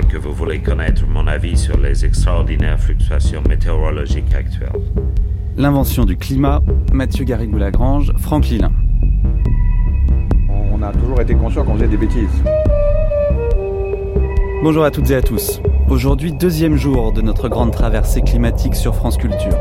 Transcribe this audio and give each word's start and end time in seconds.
sûr 0.00 0.08
que 0.08 0.18
vous 0.18 0.32
voulez 0.32 0.58
connaître 0.58 1.06
mon 1.06 1.26
avis 1.26 1.56
sur 1.56 1.78
les 1.78 2.04
extraordinaires 2.04 2.78
fluctuations 2.78 3.42
météorologiques 3.48 4.34
actuelles. 4.34 4.68
L'invention 5.56 6.04
du 6.04 6.18
climat, 6.18 6.60
Mathieu 6.92 7.24
Garrigou-Lagrange, 7.24 8.12
Franck 8.18 8.48
Lilin. 8.48 8.72
On 10.70 10.82
a 10.82 10.92
toujours 10.92 11.20
été 11.22 11.34
conscient 11.34 11.64
qu'on 11.64 11.74
faisait 11.74 11.88
des 11.88 11.96
bêtises. 11.96 12.42
Bonjour 14.62 14.84
à 14.84 14.90
toutes 14.90 15.10
et 15.10 15.14
à 15.14 15.22
tous. 15.22 15.62
Aujourd'hui, 15.88 16.32
deuxième 16.32 16.76
jour 16.76 17.12
de 17.12 17.22
notre 17.22 17.48
grande 17.48 17.70
traversée 17.70 18.20
climatique 18.20 18.74
sur 18.74 18.94
France 18.94 19.16
Culture. 19.16 19.56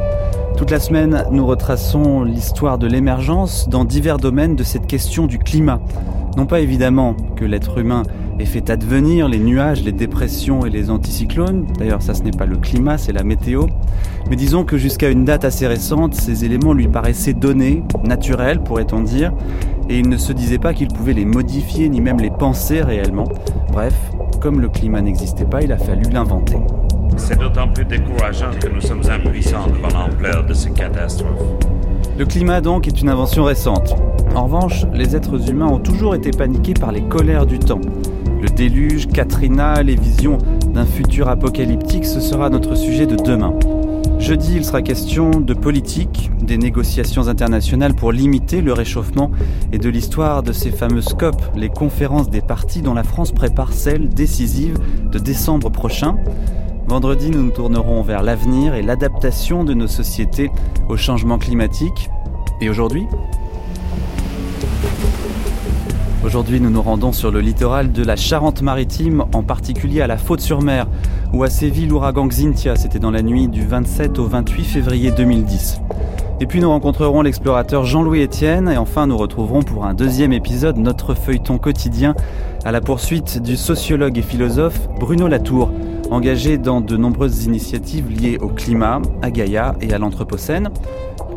Toute 0.57 0.71
la 0.71 0.81
semaine, 0.81 1.23
nous 1.31 1.45
retraçons 1.45 2.23
l'histoire 2.23 2.77
de 2.77 2.87
l'émergence 2.87 3.69
dans 3.69 3.85
divers 3.85 4.17
domaines 4.17 4.57
de 4.57 4.63
cette 4.63 4.87
question 4.87 5.27
du 5.27 5.39
climat. 5.39 5.79
Non 6.35 6.45
pas 6.45 6.59
évidemment 6.59 7.15
que 7.37 7.45
l'être 7.45 7.77
humain 7.77 8.03
ait 8.39 8.45
fait 8.45 8.69
advenir 8.69 9.27
les 9.27 9.39
nuages, 9.39 9.83
les 9.83 9.91
dépressions 9.91 10.65
et 10.65 10.69
les 10.69 10.89
anticyclones, 10.89 11.65
d'ailleurs 11.77 12.01
ça 12.01 12.13
ce 12.13 12.23
n'est 12.23 12.31
pas 12.31 12.45
le 12.45 12.57
climat, 12.57 12.97
c'est 12.97 13.13
la 13.13 13.23
météo, 13.23 13.65
mais 14.29 14.35
disons 14.35 14.63
que 14.63 14.77
jusqu'à 14.77 15.09
une 15.09 15.25
date 15.25 15.45
assez 15.45 15.67
récente, 15.67 16.15
ces 16.15 16.45
éléments 16.45 16.73
lui 16.73 16.87
paraissaient 16.87 17.33
donnés, 17.33 17.83
naturels 18.03 18.61
pourrait-on 18.61 19.01
dire, 19.01 19.31
et 19.89 19.99
il 19.99 20.09
ne 20.09 20.17
se 20.17 20.33
disait 20.33 20.57
pas 20.57 20.73
qu'il 20.73 20.87
pouvait 20.89 21.13
les 21.13 21.25
modifier 21.25 21.89
ni 21.89 22.01
même 22.01 22.19
les 22.19 22.31
penser 22.31 22.81
réellement. 22.81 23.27
Bref, 23.71 23.95
comme 24.41 24.59
le 24.59 24.69
climat 24.69 25.01
n'existait 25.01 25.45
pas, 25.45 25.61
il 25.61 25.71
a 25.71 25.77
fallu 25.77 26.09
l'inventer. 26.11 26.57
C'est 27.17 27.39
d'autant 27.39 27.67
plus 27.67 27.85
décourageant 27.85 28.51
que 28.59 28.67
nous 28.67 28.81
sommes 28.81 29.03
impuissants 29.09 29.67
devant 29.67 30.07
l'ampleur 30.07 30.45
de 30.45 30.53
ces 30.53 30.71
catastrophes. 30.71 31.29
Le 32.17 32.25
climat 32.25 32.61
donc 32.61 32.87
est 32.87 33.01
une 33.01 33.09
invention 33.09 33.43
récente. 33.45 33.95
En 34.35 34.45
revanche, 34.45 34.85
les 34.93 35.15
êtres 35.15 35.49
humains 35.49 35.67
ont 35.67 35.79
toujours 35.79 36.15
été 36.15 36.31
paniqués 36.31 36.73
par 36.73 36.91
les 36.91 37.03
colères 37.03 37.45
du 37.45 37.59
temps. 37.59 37.81
Le 38.41 38.49
déluge, 38.49 39.07
Katrina, 39.07 39.81
les 39.81 39.95
visions 39.95 40.37
d'un 40.73 40.85
futur 40.85 41.29
apocalyptique, 41.29 42.05
ce 42.05 42.19
sera 42.19 42.49
notre 42.49 42.75
sujet 42.75 43.05
de 43.05 43.15
demain. 43.15 43.53
Jeudi, 44.19 44.55
il 44.55 44.65
sera 44.65 44.81
question 44.81 45.31
de 45.31 45.53
politique, 45.53 46.31
des 46.41 46.57
négociations 46.57 47.27
internationales 47.27 47.93
pour 47.93 48.11
limiter 48.11 48.61
le 48.61 48.73
réchauffement 48.73 49.31
et 49.71 49.77
de 49.77 49.89
l'histoire 49.89 50.41
de 50.41 50.51
ces 50.51 50.71
fameuses 50.71 51.13
COP, 51.19 51.35
les 51.55 51.69
conférences 51.69 52.29
des 52.29 52.41
partis 52.41 52.81
dont 52.81 52.93
la 52.93 53.03
France 53.03 53.31
prépare 53.31 53.73
celle 53.73 54.09
décisive 54.09 54.77
de 55.11 55.19
décembre 55.19 55.69
prochain. 55.69 56.17
Vendredi, 56.87 57.29
nous 57.29 57.43
nous 57.43 57.51
tournerons 57.51 58.01
vers 58.03 58.23
l'avenir 58.23 58.75
et 58.75 58.81
l'adaptation 58.81 59.63
de 59.63 59.73
nos 59.73 59.87
sociétés 59.87 60.49
au 60.87 60.97
changement 60.97 61.37
climatique. 61.37 62.09
Et 62.61 62.69
aujourd'hui 62.69 63.05
Aujourd'hui, 66.25 66.59
nous 66.59 66.71
nous 66.71 66.81
rendons 66.81 67.11
sur 67.11 67.29
le 67.29 67.39
littoral 67.39 67.91
de 67.91 68.03
la 68.03 68.15
Charente-Maritime, 68.15 69.25
en 69.31 69.43
particulier 69.43 70.01
à 70.01 70.07
la 70.07 70.17
Faute-sur-Mer, 70.17 70.87
où 71.33 71.43
a 71.43 71.51
sévi 71.51 71.85
l'ouragan 71.85 72.25
Xintia. 72.25 72.75
C'était 72.75 72.97
dans 72.97 73.11
la 73.11 73.21
nuit 73.21 73.47
du 73.47 73.63
27 73.63 74.17
au 74.17 74.25
28 74.25 74.63
février 74.63 75.11
2010. 75.11 75.81
Et 76.41 76.47
puis 76.47 76.61
nous 76.61 76.69
rencontrerons 76.69 77.21
l'explorateur 77.21 77.85
Jean-Louis 77.85 78.23
Etienne 78.23 78.69
et 78.69 78.77
enfin 78.77 79.05
nous 79.05 79.17
retrouverons 79.17 79.61
pour 79.61 79.85
un 79.85 79.93
deuxième 79.93 80.33
épisode 80.33 80.77
notre 80.77 81.13
feuilleton 81.13 81.59
quotidien 81.59 82.15
à 82.65 82.71
la 82.71 82.81
poursuite 82.81 83.39
du 83.39 83.55
sociologue 83.55 84.17
et 84.17 84.23
philosophe 84.23 84.89
Bruno 84.99 85.27
Latour, 85.27 85.69
engagé 86.09 86.57
dans 86.57 86.81
de 86.81 86.97
nombreuses 86.97 87.45
initiatives 87.45 88.09
liées 88.09 88.39
au 88.41 88.47
climat, 88.47 88.99
à 89.21 89.29
Gaïa 89.29 89.75
et 89.79 89.93
à 89.93 89.99
l'Anthropocène. 89.99 90.71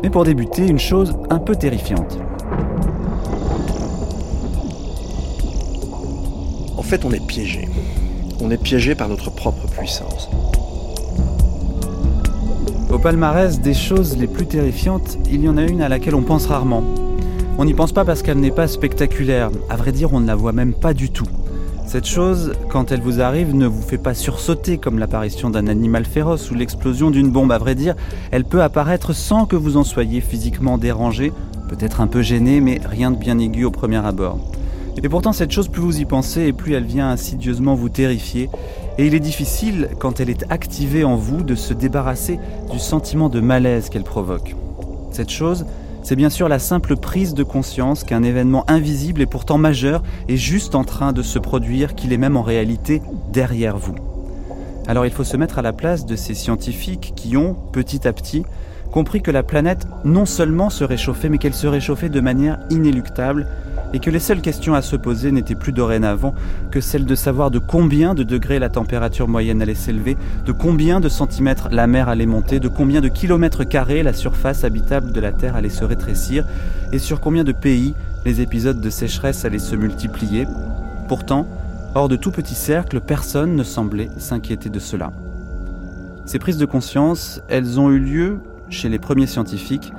Mais 0.01 0.09
pour 0.09 0.23
débuter, 0.23 0.67
une 0.67 0.79
chose 0.79 1.15
un 1.29 1.37
peu 1.37 1.55
terrifiante. 1.55 2.17
En 6.79 6.81
fait, 6.81 7.03
on 7.03 7.11
est 7.11 7.19
piégé. 7.19 7.67
On 8.39 8.49
est 8.51 8.57
piégé 8.57 8.95
par 8.95 9.09
notre 9.09 9.29
propre 9.31 9.67
puissance. 9.67 10.29
Au 12.89 12.97
palmarès 12.97 13.59
des 13.59 13.73
choses 13.73 14.15
les 14.15 14.27
plus 14.27 14.45
terrifiantes, 14.45 15.17
il 15.29 15.43
y 15.43 15.49
en 15.49 15.57
a 15.57 15.63
une 15.63 15.81
à 15.81 15.89
laquelle 15.89 16.15
on 16.15 16.21
pense 16.21 16.45
rarement. 16.45 16.81
On 17.57 17.65
n'y 17.65 17.73
pense 17.73 17.91
pas 17.91 18.05
parce 18.05 18.23
qu'elle 18.23 18.39
n'est 18.39 18.49
pas 18.49 18.69
spectaculaire. 18.69 19.51
À 19.69 19.75
vrai 19.75 19.91
dire, 19.91 20.13
on 20.13 20.21
ne 20.21 20.27
la 20.27 20.35
voit 20.35 20.53
même 20.53 20.73
pas 20.73 20.93
du 20.93 21.09
tout. 21.09 21.27
Cette 21.85 22.07
chose, 22.07 22.53
quand 22.69 22.93
elle 22.93 23.01
vous 23.01 23.19
arrive, 23.19 23.53
ne 23.53 23.67
vous 23.67 23.81
fait 23.81 23.97
pas 23.97 24.13
sursauter 24.13 24.77
comme 24.77 24.99
l'apparition 24.99 25.49
d'un 25.49 25.67
animal 25.67 26.05
féroce 26.05 26.49
ou 26.49 26.55
l'explosion 26.55 27.11
d'une 27.11 27.29
bombe. 27.29 27.51
À 27.51 27.57
vrai 27.57 27.75
dire, 27.75 27.95
elle 28.31 28.45
peut 28.45 28.63
apparaître 28.63 29.11
sans 29.11 29.45
que 29.45 29.57
vous 29.57 29.75
en 29.75 29.83
soyez 29.83 30.21
physiquement 30.21 30.77
dérangé, 30.77 31.33
peut-être 31.67 31.99
un 31.99 32.07
peu 32.07 32.21
gêné, 32.21 32.61
mais 32.61 32.79
rien 32.85 33.11
de 33.11 33.17
bien 33.17 33.37
aigu 33.37 33.65
au 33.65 33.71
premier 33.71 33.97
abord. 33.97 34.39
Et 35.01 35.09
pourtant, 35.09 35.31
cette 35.31 35.51
chose, 35.51 35.67
plus 35.67 35.81
vous 35.81 36.01
y 36.01 36.05
pensez 36.05 36.41
et 36.41 36.53
plus 36.53 36.73
elle 36.73 36.83
vient 36.83 37.09
insidieusement 37.09 37.75
vous 37.75 37.89
terrifier. 37.89 38.49
Et 38.97 39.07
il 39.07 39.15
est 39.15 39.19
difficile, 39.19 39.89
quand 39.99 40.19
elle 40.19 40.29
est 40.29 40.45
activée 40.49 41.03
en 41.03 41.15
vous, 41.15 41.43
de 41.43 41.55
se 41.55 41.73
débarrasser 41.73 42.39
du 42.71 42.79
sentiment 42.79 43.29
de 43.29 43.39
malaise 43.39 43.89
qu'elle 43.89 44.03
provoque. 44.03 44.55
Cette 45.11 45.29
chose, 45.29 45.65
c'est 46.03 46.15
bien 46.15 46.29
sûr 46.29 46.49
la 46.49 46.59
simple 46.59 46.95
prise 46.95 47.33
de 47.33 47.43
conscience 47.43 48.03
qu'un 48.03 48.23
événement 48.23 48.65
invisible 48.67 49.21
et 49.21 49.25
pourtant 49.25 49.57
majeur 49.57 50.01
est 50.27 50.37
juste 50.37 50.75
en 50.75 50.83
train 50.83 51.13
de 51.13 51.21
se 51.21 51.39
produire, 51.39 51.95
qu'il 51.95 52.13
est 52.13 52.17
même 52.17 52.37
en 52.37 52.41
réalité 52.41 53.01
derrière 53.31 53.77
vous. 53.77 53.95
Alors 54.87 55.05
il 55.05 55.11
faut 55.11 55.23
se 55.23 55.37
mettre 55.37 55.59
à 55.59 55.61
la 55.61 55.71
place 55.71 56.05
de 56.05 56.15
ces 56.15 56.33
scientifiques 56.33 57.13
qui 57.15 57.37
ont, 57.37 57.55
petit 57.71 58.07
à 58.07 58.13
petit, 58.13 58.43
compris 58.91 59.21
que 59.21 59.31
la 59.31 59.43
planète 59.43 59.87
non 60.03 60.25
seulement 60.25 60.69
se 60.69 60.83
réchauffait, 60.83 61.29
mais 61.29 61.37
qu'elle 61.37 61.53
se 61.53 61.67
réchauffait 61.67 62.09
de 62.09 62.21
manière 62.21 62.59
inéluctable, 62.69 63.47
et 63.93 63.99
que 63.99 64.09
les 64.09 64.19
seules 64.19 64.41
questions 64.41 64.75
à 64.75 64.81
se 64.81 64.95
poser 64.95 65.31
n'étaient 65.31 65.55
plus 65.55 65.71
dorénavant 65.71 66.35
que 66.69 66.81
celle 66.81 67.05
de 67.05 67.15
savoir 67.15 67.49
de 67.49 67.59
combien 67.59 68.13
de 68.13 68.23
degrés 68.23 68.59
la 68.59 68.69
température 68.69 69.27
moyenne 69.27 69.61
allait 69.61 69.73
s'élever, 69.73 70.15
de 70.45 70.51
combien 70.51 70.99
de 70.99 71.09
centimètres 71.09 71.69
la 71.71 71.87
mer 71.87 72.07
allait 72.09 72.25
monter, 72.25 72.59
de 72.59 72.67
combien 72.67 73.01
de 73.01 73.07
kilomètres 73.07 73.63
carrés 73.63 74.03
la 74.03 74.13
surface 74.13 74.63
habitable 74.63 75.11
de 75.11 75.19
la 75.19 75.31
Terre 75.31 75.55
allait 75.55 75.69
se 75.69 75.85
rétrécir, 75.85 76.45
et 76.91 76.99
sur 76.99 77.19
combien 77.19 77.43
de 77.43 77.51
pays 77.51 77.95
les 78.25 78.41
épisodes 78.41 78.79
de 78.79 78.89
sécheresse 78.89 79.45
allaient 79.45 79.59
se 79.59 79.75
multiplier. 79.75 80.45
Pourtant, 81.07 81.47
hors 81.95 82.09
de 82.09 82.15
tout 82.15 82.31
petit 82.31 82.55
cercle, 82.55 82.99
personne 82.99 83.55
ne 83.55 83.63
semblait 83.63 84.09
s'inquiéter 84.17 84.69
de 84.69 84.79
cela. 84.79 85.11
Ces 86.25 86.37
prises 86.37 86.57
de 86.57 86.65
conscience, 86.65 87.41
elles 87.49 87.79
ont 87.79 87.89
eu 87.89 87.97
lieu 87.97 88.37
chez 88.69 88.89
les 88.89 88.99
premiers 88.99 89.27
scientifiques, 89.27 89.93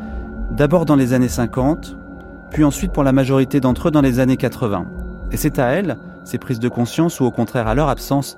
d'abord 0.51 0.85
dans 0.85 0.97
les 0.97 1.13
années 1.13 1.29
50, 1.29 1.97
puis 2.51 2.65
ensuite 2.65 2.93
pour 2.93 3.05
la 3.05 3.13
majorité 3.13 3.61
d'entre 3.61 3.89
eux 3.89 3.91
dans 3.91 4.01
les 4.01 4.21
années 4.21 4.37
80. 4.37 4.87
Et 5.33 5.37
c'est 5.37 5.59
à 5.59 5.69
elles, 5.69 5.97
ces 6.25 6.39
prises 6.39 6.61
de 6.61 6.69
conscience 6.69 7.21
ou 7.21 7.25
au 7.25 7.31
contraire 7.31 7.69
à 7.69 7.75
leur 7.75 7.89
absence, 7.89 8.37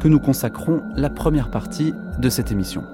que 0.00 0.08
nous 0.08 0.20
consacrons 0.20 0.82
la 0.96 1.10
première 1.10 1.50
partie 1.50 1.94
de 2.18 2.28
cette 2.28 2.52
émission. 2.52 2.84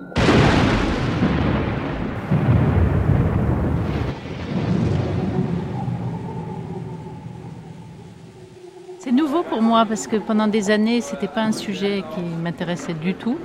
C'est 9.01 9.12
nouveau 9.12 9.43
pour 9.43 9.62
moi 9.62 9.87
parce 9.87 10.07
que 10.07 10.17
pendant 10.17 10.47
des 10.47 10.71
années, 10.71 11.01
c'était 11.01 11.27
pas 11.27 11.43
un 11.43 11.53
sujet 11.53 12.05
qui 12.15 12.21
m'intéressait 12.21 12.95
du 12.95 13.15
tout. 13.15 13.39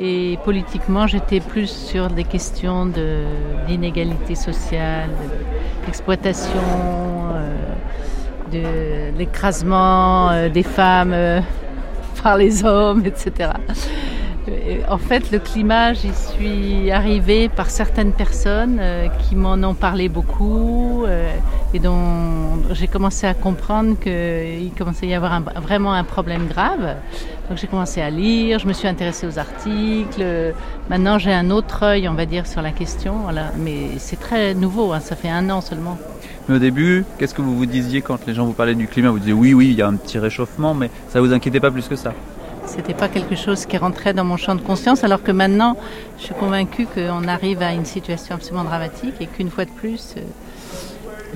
Et 0.00 0.38
politiquement, 0.44 1.06
j'étais 1.06 1.40
plus 1.40 1.68
sur 1.68 2.08
des 2.08 2.24
questions 2.24 2.90
d'inégalité 3.66 4.34
sociale, 4.34 5.10
d'exploitation, 5.84 6.58
euh, 7.34 7.56
de 8.52 9.18
l'écrasement 9.18 10.30
euh, 10.30 10.48
des 10.48 10.62
femmes 10.62 11.12
euh, 11.12 11.40
par 12.22 12.36
les 12.36 12.64
hommes, 12.64 13.04
etc. 13.04 13.50
En 14.88 14.98
fait, 14.98 15.30
le 15.30 15.38
climat, 15.38 15.92
j'y 15.92 16.12
suis 16.12 16.90
arrivée 16.90 17.48
par 17.48 17.70
certaines 17.70 18.12
personnes 18.12 18.82
qui 19.20 19.36
m'en 19.36 19.54
ont 19.62 19.74
parlé 19.74 20.08
beaucoup 20.08 21.06
et 21.74 21.78
dont 21.78 22.62
j'ai 22.72 22.86
commencé 22.86 23.26
à 23.26 23.34
comprendre 23.34 23.98
qu'il 23.98 24.72
commençait 24.76 25.06
à 25.06 25.08
y 25.10 25.14
avoir 25.14 25.40
vraiment 25.40 25.92
un 25.92 26.04
problème 26.04 26.46
grave. 26.46 26.96
Donc 27.48 27.58
j'ai 27.58 27.66
commencé 27.66 28.00
à 28.00 28.10
lire, 28.10 28.58
je 28.58 28.66
me 28.66 28.72
suis 28.72 28.88
intéressée 28.88 29.26
aux 29.26 29.38
articles. 29.38 30.24
Maintenant 30.90 31.18
j'ai 31.18 31.32
un 31.32 31.50
autre 31.50 31.82
œil, 31.82 32.08
on 32.08 32.14
va 32.14 32.26
dire, 32.26 32.46
sur 32.46 32.62
la 32.62 32.72
question. 32.72 33.14
Voilà. 33.22 33.52
Mais 33.58 33.98
c'est 33.98 34.20
très 34.20 34.54
nouveau, 34.54 34.92
hein, 34.92 35.00
ça 35.00 35.16
fait 35.16 35.30
un 35.30 35.48
an 35.50 35.60
seulement. 35.60 35.98
Mais 36.48 36.56
au 36.56 36.58
début, 36.58 37.04
qu'est-ce 37.18 37.34
que 37.34 37.42
vous 37.42 37.56
vous 37.56 37.66
disiez 37.66 38.02
quand 38.02 38.26
les 38.26 38.34
gens 38.34 38.44
vous 38.44 38.52
parlaient 38.52 38.74
du 38.74 38.88
climat? 38.88 39.10
Vous 39.10 39.20
disiez 39.20 39.32
oui, 39.32 39.54
oui, 39.54 39.68
il 39.68 39.74
y 39.74 39.82
a 39.82 39.86
un 39.86 39.94
petit 39.94 40.18
réchauffement, 40.18 40.74
mais 40.74 40.90
ça 41.08 41.20
vous 41.20 41.32
inquiétait 41.32 41.60
pas 41.60 41.70
plus 41.70 41.86
que 41.86 41.96
ça? 41.96 42.12
C'était 42.66 42.94
pas 42.94 43.08
quelque 43.08 43.36
chose 43.36 43.66
qui 43.66 43.76
rentrait 43.76 44.14
dans 44.14 44.24
mon 44.24 44.36
champ 44.36 44.54
de 44.54 44.60
conscience, 44.60 45.04
alors 45.04 45.22
que 45.22 45.32
maintenant, 45.32 45.76
je 46.18 46.24
suis 46.24 46.34
convaincue 46.34 46.86
qu'on 46.86 47.28
arrive 47.28 47.62
à 47.62 47.72
une 47.72 47.84
situation 47.84 48.34
absolument 48.34 48.64
dramatique 48.64 49.14
et 49.20 49.26
qu'une 49.26 49.50
fois 49.50 49.64
de 49.64 49.70
plus, 49.70 50.14
euh, 50.16 50.20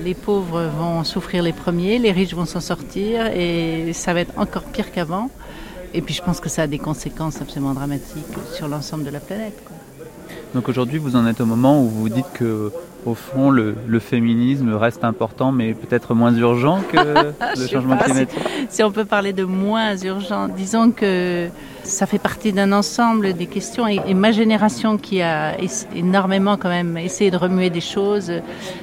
les 0.03 0.13
pauvres 0.13 0.69
vont 0.77 1.03
souffrir 1.03 1.43
les 1.43 1.53
premiers, 1.53 1.99
les 1.99 2.11
riches 2.11 2.33
vont 2.33 2.45
s'en 2.45 2.61
sortir 2.61 3.27
et 3.27 3.91
ça 3.93 4.13
va 4.13 4.21
être 4.21 4.33
encore 4.37 4.63
pire 4.63 4.91
qu'avant. 4.91 5.29
Et 5.93 6.01
puis 6.01 6.13
je 6.13 6.21
pense 6.21 6.39
que 6.39 6.49
ça 6.49 6.63
a 6.63 6.67
des 6.67 6.79
conséquences 6.79 7.41
absolument 7.41 7.73
dramatiques 7.73 8.25
sur 8.53 8.67
l'ensemble 8.67 9.03
de 9.03 9.09
la 9.09 9.19
planète. 9.19 9.57
Donc 10.53 10.69
aujourd'hui, 10.69 10.97
vous 10.97 11.15
en 11.15 11.25
êtes 11.25 11.41
au 11.41 11.45
moment 11.45 11.81
où 11.81 11.87
vous 11.87 12.01
vous 12.01 12.09
dites 12.09 12.31
que 12.33 12.71
au 13.05 13.13
fond, 13.13 13.49
le, 13.49 13.75
le, 13.87 13.99
féminisme 13.99 14.73
reste 14.73 15.05
important, 15.05 15.53
mais 15.53 15.73
peut-être 15.73 16.13
moins 16.13 16.35
urgent 16.35 16.81
que 16.91 16.97
le 17.59 17.67
changement 17.67 17.97
climatique 17.97 18.39
si, 18.69 18.75
si, 18.77 18.83
on 18.83 18.91
peut 18.91 19.05
parler 19.05 19.31
de 19.31 19.45
moins 19.45 19.95
urgent, 19.95 20.49
disons 20.49 20.91
que 20.91 21.47
ça 21.87 22.05
fait 22.05 22.19
partie 22.19 22.51
d'un 22.51 22.71
ensemble 22.71 23.33
des 23.33 23.47
questions 23.47 23.87
et, 23.87 24.13
ma 24.13 24.31
génération 24.31 24.97
qui 24.97 25.21
a 25.21 25.55
énormément 25.95 26.57
quand 26.57 26.69
même 26.69 26.97
essayé 26.97 27.31
de 27.31 27.37
remuer 27.37 27.69
des 27.69 27.81
choses 27.81 28.31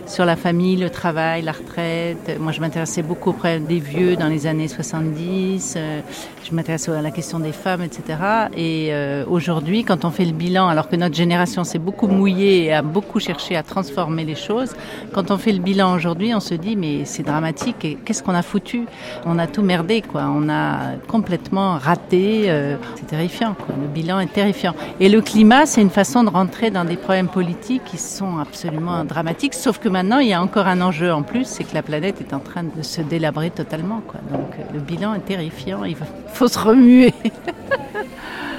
sur 0.06 0.25
la 0.25 0.37
famille, 0.37 0.77
le 0.77 0.91
travail, 0.91 1.43
la 1.43 1.53
retraite. 1.53 2.39
Moi, 2.41 2.53
je 2.53 2.61
m'intéressais 2.61 3.03
beaucoup 3.03 3.31
auprès 3.31 3.59
des 3.59 3.79
vieux 3.79 4.17
dans 4.17 4.29
les 4.29 4.47
années 4.47 4.69
70. 4.69 5.75
Euh, 5.77 6.01
je 6.45 6.55
m'intéressais 6.55 6.93
à 6.93 7.03
la 7.03 7.11
question 7.11 7.39
des 7.39 7.53
femmes, 7.53 7.83
etc. 7.83 8.19
Et 8.56 8.89
euh, 8.91 9.25
aujourd'hui, 9.29 9.85
quand 9.85 10.05
on 10.05 10.11
fait 10.11 10.25
le 10.25 10.33
bilan, 10.33 10.69
alors 10.69 10.89
que 10.89 10.97
notre 10.97 11.15
génération 11.15 11.65
s'est 11.65 11.79
beaucoup 11.79 12.06
mouillée 12.06 12.65
et 12.65 12.73
a 12.73 12.83
beaucoup 12.83 13.19
cherché 13.19 13.56
à 13.56 13.62
transformer 13.62 14.25
les 14.25 14.35
choses, 14.35 14.75
quand 15.12 15.31
on 15.31 15.39
fait 15.39 15.53
le 15.53 15.61
bilan 15.61 15.95
aujourd'hui, 15.95 16.35
on 16.35 16.41
se 16.41 16.55
dit 16.55 16.77
mais 16.77 17.05
c'est 17.05 17.23
dramatique 17.23 17.85
et 17.85 17.99
qu'est-ce 18.05 18.23
qu'on 18.23 18.35
a 18.35 18.43
foutu? 18.43 18.87
On 19.25 19.39
a 19.39 19.47
tout 19.47 19.62
merdé, 19.62 20.03
quoi. 20.03 20.31
On 20.35 20.49
a 20.49 20.97
complètement 21.09 21.79
raté. 21.79 22.45
Euh, 22.49 22.77
c'est 22.96 23.06
terrifiant. 23.06 23.55
Quoi. 23.55 23.75
Le 23.81 23.87
bilan 23.87 24.20
est 24.20 24.32
terrifiant. 24.32 24.75
Et 25.00 25.08
le 25.08 25.20
climat, 25.20 25.67
c'est 25.67 25.81
une 25.81 25.91
façon 25.91 26.25
de 26.25 26.31
rentrer 26.31 26.70
dans 26.70 26.85
des 26.85 26.96
problèmes 26.96 27.29
politiques 27.29 27.85
qui 27.85 27.99
sont 27.99 28.38
absolument 28.38 29.05
dramatiques. 29.05 29.55
Sauf 29.55 29.79
que 29.79 29.88
maintenant, 29.88 30.19
il 30.19 30.29
y 30.29 30.32
a 30.32 30.43
encore 30.43 30.67
un 30.67 30.81
enjeu 30.81 31.12
en 31.12 31.23
plus, 31.23 31.44
c'est 31.44 31.64
que 31.64 31.75
la 31.75 31.82
planète 31.82 32.20
est 32.20 32.35
en 32.35 32.41
train 32.41 32.64
de 32.64 32.82
se 32.82 33.00
délabrer 33.00 33.50
totalement. 33.50 34.00
Quoi. 34.06 34.20
Donc 34.31 34.50
le 34.73 34.81
bilan 34.81 35.14
est 35.14 35.25
terrifiant. 35.25 35.85
Il 35.85 35.96
faut 36.32 36.49
se 36.49 36.58
remuer. 36.58 37.12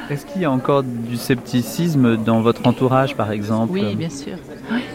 Est-ce 0.10 0.26
qu'il 0.26 0.42
y 0.42 0.46
a 0.46 0.52
encore 0.52 0.84
du 0.84 1.18
scepticisme 1.18 2.18
dans 2.18 2.42
votre 2.42 2.68
entourage, 2.68 3.16
par 3.16 3.32
exemple 3.32 3.74
Oui, 3.74 3.96
bien 3.96 4.10
sûr. 4.10 4.38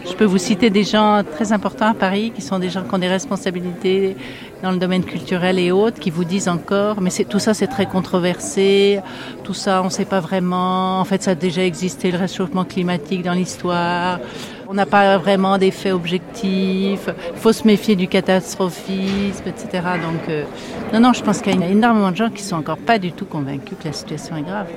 Je 0.05 0.13
peux 0.13 0.25
vous 0.25 0.37
citer 0.37 0.69
des 0.69 0.83
gens 0.83 1.21
très 1.23 1.51
importants 1.51 1.87
à 1.87 1.93
Paris, 1.93 2.31
qui 2.33 2.41
sont 2.41 2.59
des 2.59 2.69
gens 2.69 2.83
qui 2.83 2.93
ont 2.93 2.97
des 2.97 3.07
responsabilités 3.07 4.15
dans 4.63 4.71
le 4.71 4.77
domaine 4.77 5.03
culturel 5.03 5.59
et 5.59 5.71
autres, 5.71 5.99
qui 5.99 6.11
vous 6.11 6.23
disent 6.23 6.47
encore, 6.47 7.01
mais 7.01 7.09
tout 7.09 7.39
ça 7.39 7.53
c'est 7.53 7.67
très 7.67 7.87
controversé, 7.87 8.99
tout 9.43 9.53
ça 9.53 9.81
on 9.81 9.85
ne 9.85 9.89
sait 9.89 10.05
pas 10.05 10.19
vraiment, 10.19 10.99
en 10.99 11.05
fait 11.05 11.23
ça 11.23 11.31
a 11.31 11.35
déjà 11.35 11.65
existé, 11.65 12.11
le 12.11 12.17
réchauffement 12.17 12.63
climatique 12.63 13.23
dans 13.23 13.33
l'histoire, 13.33 14.19
on 14.67 14.73
n'a 14.73 14.85
pas 14.85 15.17
vraiment 15.17 15.57
d'effet 15.57 15.91
objectif, 15.91 17.09
il 17.09 17.39
faut 17.39 17.51
se 17.51 17.67
méfier 17.67 17.95
du 17.95 18.07
catastrophisme, 18.07 19.43
etc. 19.45 19.67
Donc, 20.01 20.29
euh, 20.29 20.45
non, 20.93 21.01
non, 21.01 21.13
je 21.13 21.21
pense 21.23 21.41
qu'il 21.41 21.59
y 21.59 21.63
a 21.63 21.67
énormément 21.67 22.11
de 22.11 22.15
gens 22.15 22.29
qui 22.29 22.41
sont 22.41 22.55
encore 22.55 22.77
pas 22.77 22.97
du 22.97 23.11
tout 23.11 23.25
convaincus 23.25 23.77
que 23.77 23.87
la 23.87 23.93
situation 23.93 24.37
est 24.37 24.43
grave. 24.43 24.67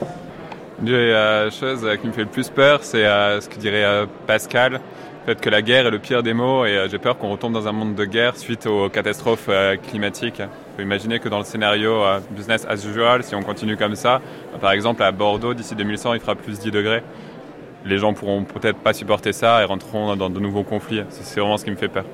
La 0.82 1.50
chose 1.50 1.86
qui 2.00 2.06
me 2.06 2.12
fait 2.12 2.22
le 2.22 2.28
plus 2.28 2.48
peur, 2.48 2.80
c'est 2.82 3.04
euh, 3.04 3.40
ce 3.40 3.48
que 3.48 3.58
dirait 3.58 3.84
euh, 3.84 4.06
Pascal, 4.26 4.80
le 5.26 5.34
fait 5.34 5.40
que 5.40 5.48
la 5.48 5.62
guerre 5.62 5.86
est 5.86 5.90
le 5.90 5.98
pire 5.98 6.22
des 6.22 6.34
mots 6.34 6.66
et 6.66 6.86
j'ai 6.90 6.98
peur 6.98 7.16
qu'on 7.16 7.30
retombe 7.30 7.52
dans 7.52 7.68
un 7.68 7.72
monde 7.72 7.94
de 7.94 8.04
guerre 8.04 8.36
suite 8.36 8.66
aux 8.66 8.88
catastrophes 8.88 9.48
climatiques. 9.88 10.42
Peut 10.76 10.82
imaginer 10.82 11.18
que 11.20 11.28
dans 11.28 11.38
le 11.38 11.44
scénario 11.44 12.02
business 12.30 12.66
as 12.68 12.84
usual, 12.84 13.22
si 13.22 13.34
on 13.34 13.42
continue 13.42 13.76
comme 13.76 13.94
ça, 13.94 14.20
par 14.60 14.72
exemple 14.72 15.02
à 15.02 15.12
Bordeaux, 15.12 15.54
d'ici 15.54 15.74
2100, 15.74 16.14
il 16.14 16.20
fera 16.20 16.34
plus 16.34 16.58
10 16.58 16.70
degrés 16.72 17.02
les 17.84 17.98
gens 17.98 18.14
pourront 18.14 18.44
peut-être 18.44 18.78
pas 18.78 18.92
supporter 18.92 19.32
ça 19.32 19.62
et 19.62 19.64
rentreront 19.64 20.16
dans 20.16 20.30
de 20.30 20.40
nouveaux 20.40 20.62
conflits. 20.62 21.02
C'est 21.10 21.40
vraiment 21.40 21.56
ce 21.56 21.64
qui 21.64 21.70
me 21.70 21.76
fait 21.76 21.88
peur. 21.88 22.04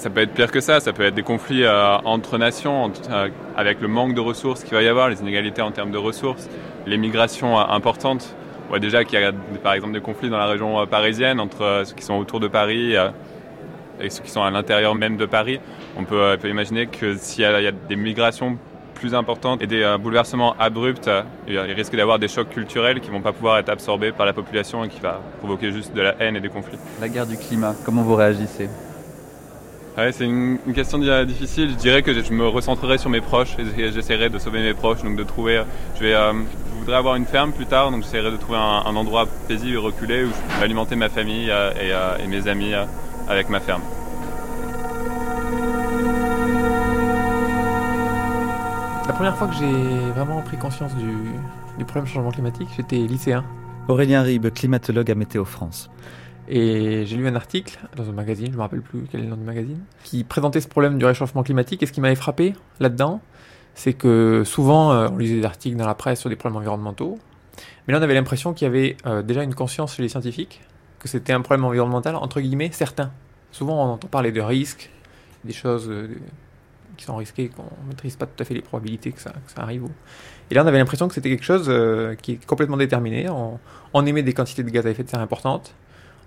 Ça 0.00 0.08
peut 0.08 0.22
être 0.22 0.32
pire 0.32 0.50
que 0.50 0.60
ça, 0.60 0.80
ça 0.80 0.94
peut 0.94 1.02
être 1.02 1.14
des 1.14 1.22
conflits 1.22 1.62
euh, 1.62 1.98
entre 2.06 2.38
nations, 2.38 2.90
euh, 3.10 3.28
avec 3.54 3.82
le 3.82 3.88
manque 3.88 4.14
de 4.14 4.20
ressources 4.20 4.64
qu'il 4.64 4.72
va 4.72 4.80
y 4.80 4.88
avoir, 4.88 5.10
les 5.10 5.20
inégalités 5.20 5.60
en 5.60 5.72
termes 5.72 5.90
de 5.90 5.98
ressources, 5.98 6.48
les 6.86 6.96
migrations 6.96 7.60
euh, 7.60 7.64
importantes. 7.64 8.34
On 8.64 8.68
voit 8.70 8.78
déjà 8.78 9.04
qu'il 9.04 9.20
y 9.20 9.22
a 9.22 9.30
par 9.62 9.74
exemple 9.74 9.92
des 9.92 10.00
conflits 10.00 10.30
dans 10.30 10.38
la 10.38 10.46
région 10.46 10.86
parisienne 10.86 11.38
entre 11.38 11.82
ceux 11.84 11.94
qui 11.94 12.02
sont 12.02 12.14
autour 12.14 12.40
de 12.40 12.48
Paris 12.48 12.94
et 14.00 14.08
ceux 14.08 14.22
qui 14.22 14.30
sont 14.30 14.42
à 14.42 14.50
l'intérieur 14.50 14.94
même 14.94 15.18
de 15.18 15.26
Paris. 15.26 15.60
On 15.98 16.04
peut, 16.04 16.38
imaginer 16.44 16.86
que 16.86 17.14
s'il 17.16 17.42
y, 17.42 17.44
a 17.44 17.72
des 17.72 17.96
migrations 17.96 18.56
plus 18.94 19.14
importantes 19.14 19.60
et 19.60 19.66
des 19.66 19.96
bouleversements 20.00 20.54
abrupts, 20.58 21.10
il 21.48 21.58
risque 21.58 21.96
d'avoir 21.96 22.20
des 22.20 22.28
chocs 22.28 22.48
culturels 22.48 23.00
qui 23.00 23.08
ne 23.08 23.16
vont 23.16 23.22
pas 23.22 23.32
pouvoir 23.32 23.58
être 23.58 23.70
absorbés 23.70 24.12
par 24.12 24.24
la 24.24 24.32
population 24.32 24.84
et 24.84 24.88
qui 24.88 25.00
va 25.00 25.20
provoquer 25.40 25.72
juste 25.72 25.92
de 25.92 26.00
la 26.00 26.14
haine 26.20 26.36
et 26.36 26.40
des 26.40 26.48
conflits. 26.48 26.78
La 27.00 27.08
guerre 27.08 27.26
du 27.26 27.36
climat, 27.36 27.74
comment 27.84 28.02
vous 28.02 28.14
réagissez? 28.14 28.68
Ouais, 30.00 30.12
C'est 30.12 30.24
une, 30.24 30.58
une, 30.66 30.74
question 30.74 30.98
difficile. 31.24 31.70
Je 31.70 31.76
dirais 31.76 32.02
que 32.02 32.12
je 32.12 32.32
me 32.32 32.46
recentrerai 32.46 32.98
sur 32.98 33.10
mes 33.10 33.20
proches 33.20 33.56
et 33.58 33.92
j'essaierai 33.92 34.28
de 34.28 34.38
sauver 34.38 34.60
mes 34.60 34.74
proches, 34.74 35.02
donc 35.02 35.16
de 35.16 35.24
trouver. 35.24 35.58
Euh, 35.58 35.64
je 35.96 36.04
vais. 36.04 36.12
je 36.12 36.78
voudrais 36.78 36.96
avoir 36.96 37.16
une 37.16 37.26
ferme 37.26 37.52
plus 37.52 37.66
tard, 37.66 37.90
donc 37.90 38.02
j'essaierai 38.02 38.30
de 38.30 38.36
trouver 38.36 38.58
un, 38.58 38.82
un, 38.86 38.96
endroit 38.96 39.26
paisible 39.48 39.74
et 39.74 39.76
reculé 39.76 40.24
où 40.24 40.28
je 40.28 40.58
peux 40.58 40.64
alimenter 40.64 40.96
ma 40.96 41.08
famille 41.08 41.50
et, 41.50 42.22
et 42.22 42.26
mes 42.26 42.48
amis 42.48 42.72
avec 43.28 43.48
ma 43.48 43.60
ferme. 43.60 43.82
La 49.06 49.12
première 49.12 49.36
fois 49.36 49.48
que 49.48 49.54
j'ai 49.54 50.10
vraiment 50.12 50.40
pris 50.40 50.56
conscience 50.56 50.94
du, 50.94 51.12
du 51.76 51.84
problème 51.84 52.04
du 52.04 52.10
changement 52.10 52.30
climatique, 52.30 52.68
j'étais 52.76 52.96
lycéen. 52.96 53.44
Aurélien 53.88 54.22
Ribes, 54.22 54.50
climatologue 54.50 55.10
à 55.10 55.14
Météo 55.14 55.44
France. 55.44 55.90
Et 56.52 57.06
j'ai 57.06 57.16
lu 57.16 57.28
un 57.28 57.36
article 57.36 57.78
dans 57.94 58.08
un 58.08 58.12
magazine, 58.12 58.46
je 58.46 58.50
ne 58.50 58.56
me 58.56 58.62
rappelle 58.62 58.82
plus 58.82 59.04
quel 59.08 59.20
est 59.20 59.22
le 59.22 59.30
nom 59.30 59.36
du 59.36 59.44
magazine, 59.44 59.78
qui 60.02 60.24
présentait 60.24 60.60
ce 60.60 60.66
problème 60.66 60.98
du 60.98 61.04
réchauffement 61.04 61.44
climatique. 61.44 61.80
Et 61.84 61.86
ce 61.86 61.92
qui 61.92 62.00
m'avait 62.00 62.16
frappé 62.16 62.54
là-dedans, 62.80 63.20
c'est 63.74 63.92
que 63.92 64.42
souvent 64.44 64.92
euh, 64.92 65.08
on 65.12 65.16
lisait 65.16 65.36
des 65.36 65.44
articles 65.44 65.76
dans 65.76 65.86
la 65.86 65.94
presse 65.94 66.18
sur 66.18 66.28
des 66.28 66.34
problèmes 66.34 66.56
environnementaux, 66.56 67.20
mais 67.86 67.92
là 67.92 68.00
on 68.00 68.02
avait 68.02 68.14
l'impression 68.14 68.52
qu'il 68.52 68.66
y 68.66 68.68
avait 68.68 68.96
euh, 69.06 69.22
déjà 69.22 69.44
une 69.44 69.54
conscience 69.54 69.94
chez 69.94 70.02
les 70.02 70.08
scientifiques 70.08 70.60
que 70.98 71.06
c'était 71.06 71.32
un 71.32 71.40
problème 71.40 71.64
environnemental 71.64 72.16
entre 72.16 72.40
guillemets 72.40 72.70
certain. 72.72 73.12
Souvent 73.52 73.86
on 73.86 73.92
entend 73.92 74.08
parler 74.08 74.32
de 74.32 74.40
risques, 74.40 74.90
des 75.44 75.52
choses, 75.52 75.88
euh, 75.88 76.08
qui 76.96 77.04
sont 77.04 77.14
risqués, 77.14 77.48
qu'on 77.48 77.62
ne 77.62 77.90
maîtrise 77.90 78.16
pas 78.16 78.26
tout 78.26 78.42
à 78.42 78.44
fait 78.44 78.54
les 78.54 78.60
probabilités 78.60 79.12
que 79.12 79.20
ça, 79.20 79.32
arrive. 79.56 79.84
Et 80.50 80.54
là, 80.54 80.64
on 80.64 80.66
avait 80.66 80.78
l'impression 80.78 81.08
que 81.08 81.14
c'était 81.14 81.30
quelque 81.30 81.44
chose 81.44 81.72
qui 82.20 82.32
est 82.32 82.44
complètement 82.44 82.76
déterminé. 82.76 83.26
On, 83.30 84.04
émet 84.04 84.22
des 84.22 84.34
quantités 84.34 84.62
de 84.62 84.68
gaz 84.68 84.86
à 84.86 84.90
effet 84.90 85.04
de 85.04 85.08
serre 85.08 85.20
importantes. 85.20 85.72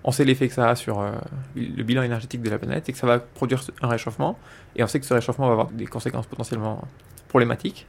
On 0.04 0.12
sait 0.12 0.24
l'effet 0.24 0.48
que 0.48 0.54
ça 0.54 0.68
a 0.68 0.76
sur 0.76 1.00
euh, 1.00 1.12
le 1.56 1.82
bilan 1.82 2.02
énergétique 2.02 2.42
de 2.42 2.50
la 2.50 2.58
planète 2.58 2.88
et 2.88 2.92
que 2.92 2.98
ça 2.98 3.06
va 3.06 3.18
produire 3.18 3.62
un 3.80 3.88
réchauffement. 3.88 4.38
Et 4.76 4.84
on 4.84 4.86
sait 4.86 5.00
que 5.00 5.06
ce 5.06 5.14
réchauffement 5.14 5.46
va 5.46 5.52
avoir 5.52 5.70
des 5.70 5.86
conséquences 5.86 6.26
potentiellement 6.26 6.82
problématiques. 7.28 7.86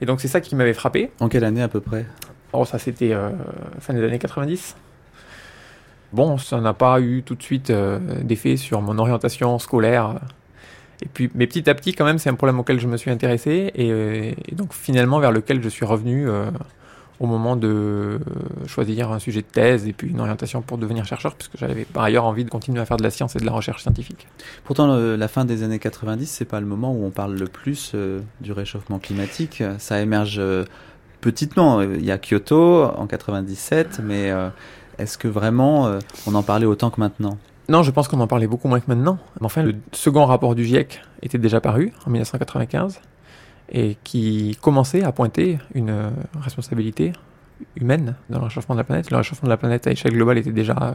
Et 0.00 0.06
donc, 0.06 0.20
c'est 0.20 0.28
ça 0.28 0.40
qui 0.40 0.56
m'avait 0.56 0.74
frappé. 0.74 1.10
En 1.20 1.28
quelle 1.28 1.44
année 1.44 1.62
à 1.62 1.68
peu 1.68 1.80
près? 1.80 2.06
Oh, 2.52 2.64
ça 2.64 2.78
c'était 2.78 3.12
euh, 3.12 3.30
fin 3.80 3.92
des 3.92 4.02
années 4.02 4.18
90. 4.18 4.76
Bon, 6.12 6.38
ça 6.38 6.60
n'a 6.60 6.72
pas 6.72 7.00
eu 7.00 7.22
tout 7.22 7.34
de 7.34 7.42
suite 7.42 7.68
euh, 7.68 7.98
d'effet 8.22 8.56
sur 8.56 8.80
mon 8.80 8.98
orientation 8.98 9.58
scolaire 9.58 10.20
et 11.02 11.08
puis, 11.12 11.30
mais 11.34 11.46
petit 11.46 11.68
à 11.68 11.74
petit, 11.74 11.92
quand 11.92 12.06
même, 12.06 12.18
c'est 12.18 12.30
un 12.30 12.34
problème 12.34 12.58
auquel 12.58 12.80
je 12.80 12.86
me 12.86 12.96
suis 12.96 13.10
intéressé 13.10 13.70
et, 13.74 14.34
et 14.50 14.54
donc 14.54 14.72
finalement 14.72 15.18
vers 15.18 15.30
lequel 15.30 15.62
je 15.62 15.68
suis 15.68 15.84
revenu 15.84 16.26
au 17.20 17.26
moment 17.26 17.56
de 17.56 18.18
choisir 18.66 19.10
un 19.10 19.18
sujet 19.18 19.40
de 19.40 19.46
thèse 19.46 19.86
et 19.86 19.92
puis 19.92 20.10
une 20.10 20.20
orientation 20.20 20.62
pour 20.62 20.78
devenir 20.78 21.04
chercheur, 21.04 21.34
puisque 21.34 21.56
j'avais 21.56 21.84
par 21.84 22.04
ailleurs 22.04 22.24
envie 22.24 22.44
de 22.44 22.50
continuer 22.50 22.80
à 22.80 22.84
faire 22.84 22.96
de 22.96 23.02
la 23.02 23.10
science 23.10 23.36
et 23.36 23.38
de 23.38 23.46
la 23.46 23.52
recherche 23.52 23.82
scientifique. 23.82 24.26
Pourtant, 24.64 24.94
le, 24.94 25.16
la 25.16 25.28
fin 25.28 25.44
des 25.44 25.62
années 25.62 25.78
90, 25.78 26.26
c'est 26.26 26.44
pas 26.44 26.60
le 26.60 26.66
moment 26.66 26.92
où 26.92 27.04
on 27.04 27.10
parle 27.10 27.34
le 27.34 27.46
plus 27.46 27.92
euh, 27.94 28.20
du 28.40 28.52
réchauffement 28.52 28.98
climatique. 28.98 29.62
Ça 29.78 30.00
émerge 30.00 30.36
euh, 30.38 30.64
petitement. 31.20 31.80
Il 31.80 32.04
y 32.04 32.10
a 32.10 32.18
Kyoto 32.18 32.84
en 32.84 33.06
97, 33.06 34.00
mais 34.04 34.30
euh, 34.30 34.48
est-ce 34.98 35.16
que 35.16 35.28
vraiment 35.28 35.98
on 36.26 36.34
en 36.34 36.42
parlait 36.42 36.66
autant 36.66 36.90
que 36.90 37.00
maintenant? 37.00 37.38
Non, 37.68 37.82
je 37.82 37.90
pense 37.90 38.06
qu'on 38.06 38.20
en 38.20 38.28
parlait 38.28 38.46
beaucoup 38.46 38.68
moins 38.68 38.78
que 38.78 38.86
maintenant. 38.88 39.18
Enfin, 39.40 39.62
le 39.62 39.74
second 39.92 40.24
rapport 40.24 40.54
du 40.54 40.64
GIEC 40.64 41.00
était 41.22 41.38
déjà 41.38 41.60
paru 41.60 41.92
en 42.06 42.10
1995 42.10 43.00
et 43.70 43.96
qui 44.04 44.56
commençait 44.60 45.02
à 45.02 45.12
pointer 45.12 45.58
une 45.74 46.12
responsabilité 46.40 47.12
humaine 47.76 48.14
dans 48.30 48.38
le 48.38 48.44
réchauffement 48.44 48.74
de 48.74 48.80
la 48.80 48.84
planète. 48.84 49.10
Le 49.10 49.16
réchauffement 49.16 49.46
de 49.46 49.52
la 49.52 49.56
planète 49.56 49.86
à 49.86 49.90
échelle 49.90 50.12
globale 50.12 50.38
était 50.38 50.52
déjà 50.52 50.94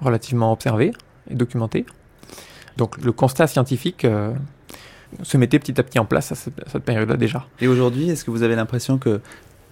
relativement 0.00 0.52
observé 0.52 0.92
et 1.30 1.34
documenté. 1.34 1.86
Donc 2.76 2.98
le 2.98 3.12
constat 3.12 3.46
scientifique 3.46 4.04
euh, 4.04 4.32
se 5.22 5.36
mettait 5.36 5.58
petit 5.58 5.78
à 5.80 5.82
petit 5.82 5.98
en 5.98 6.04
place 6.04 6.32
à 6.32 6.34
cette, 6.34 6.84
période-là 6.84 7.16
déjà. 7.16 7.46
Et 7.60 7.68
aujourd'hui, 7.68 8.10
est-ce 8.10 8.24
que 8.24 8.30
vous 8.30 8.42
avez 8.42 8.56
l'impression 8.56 8.98
que 8.98 9.20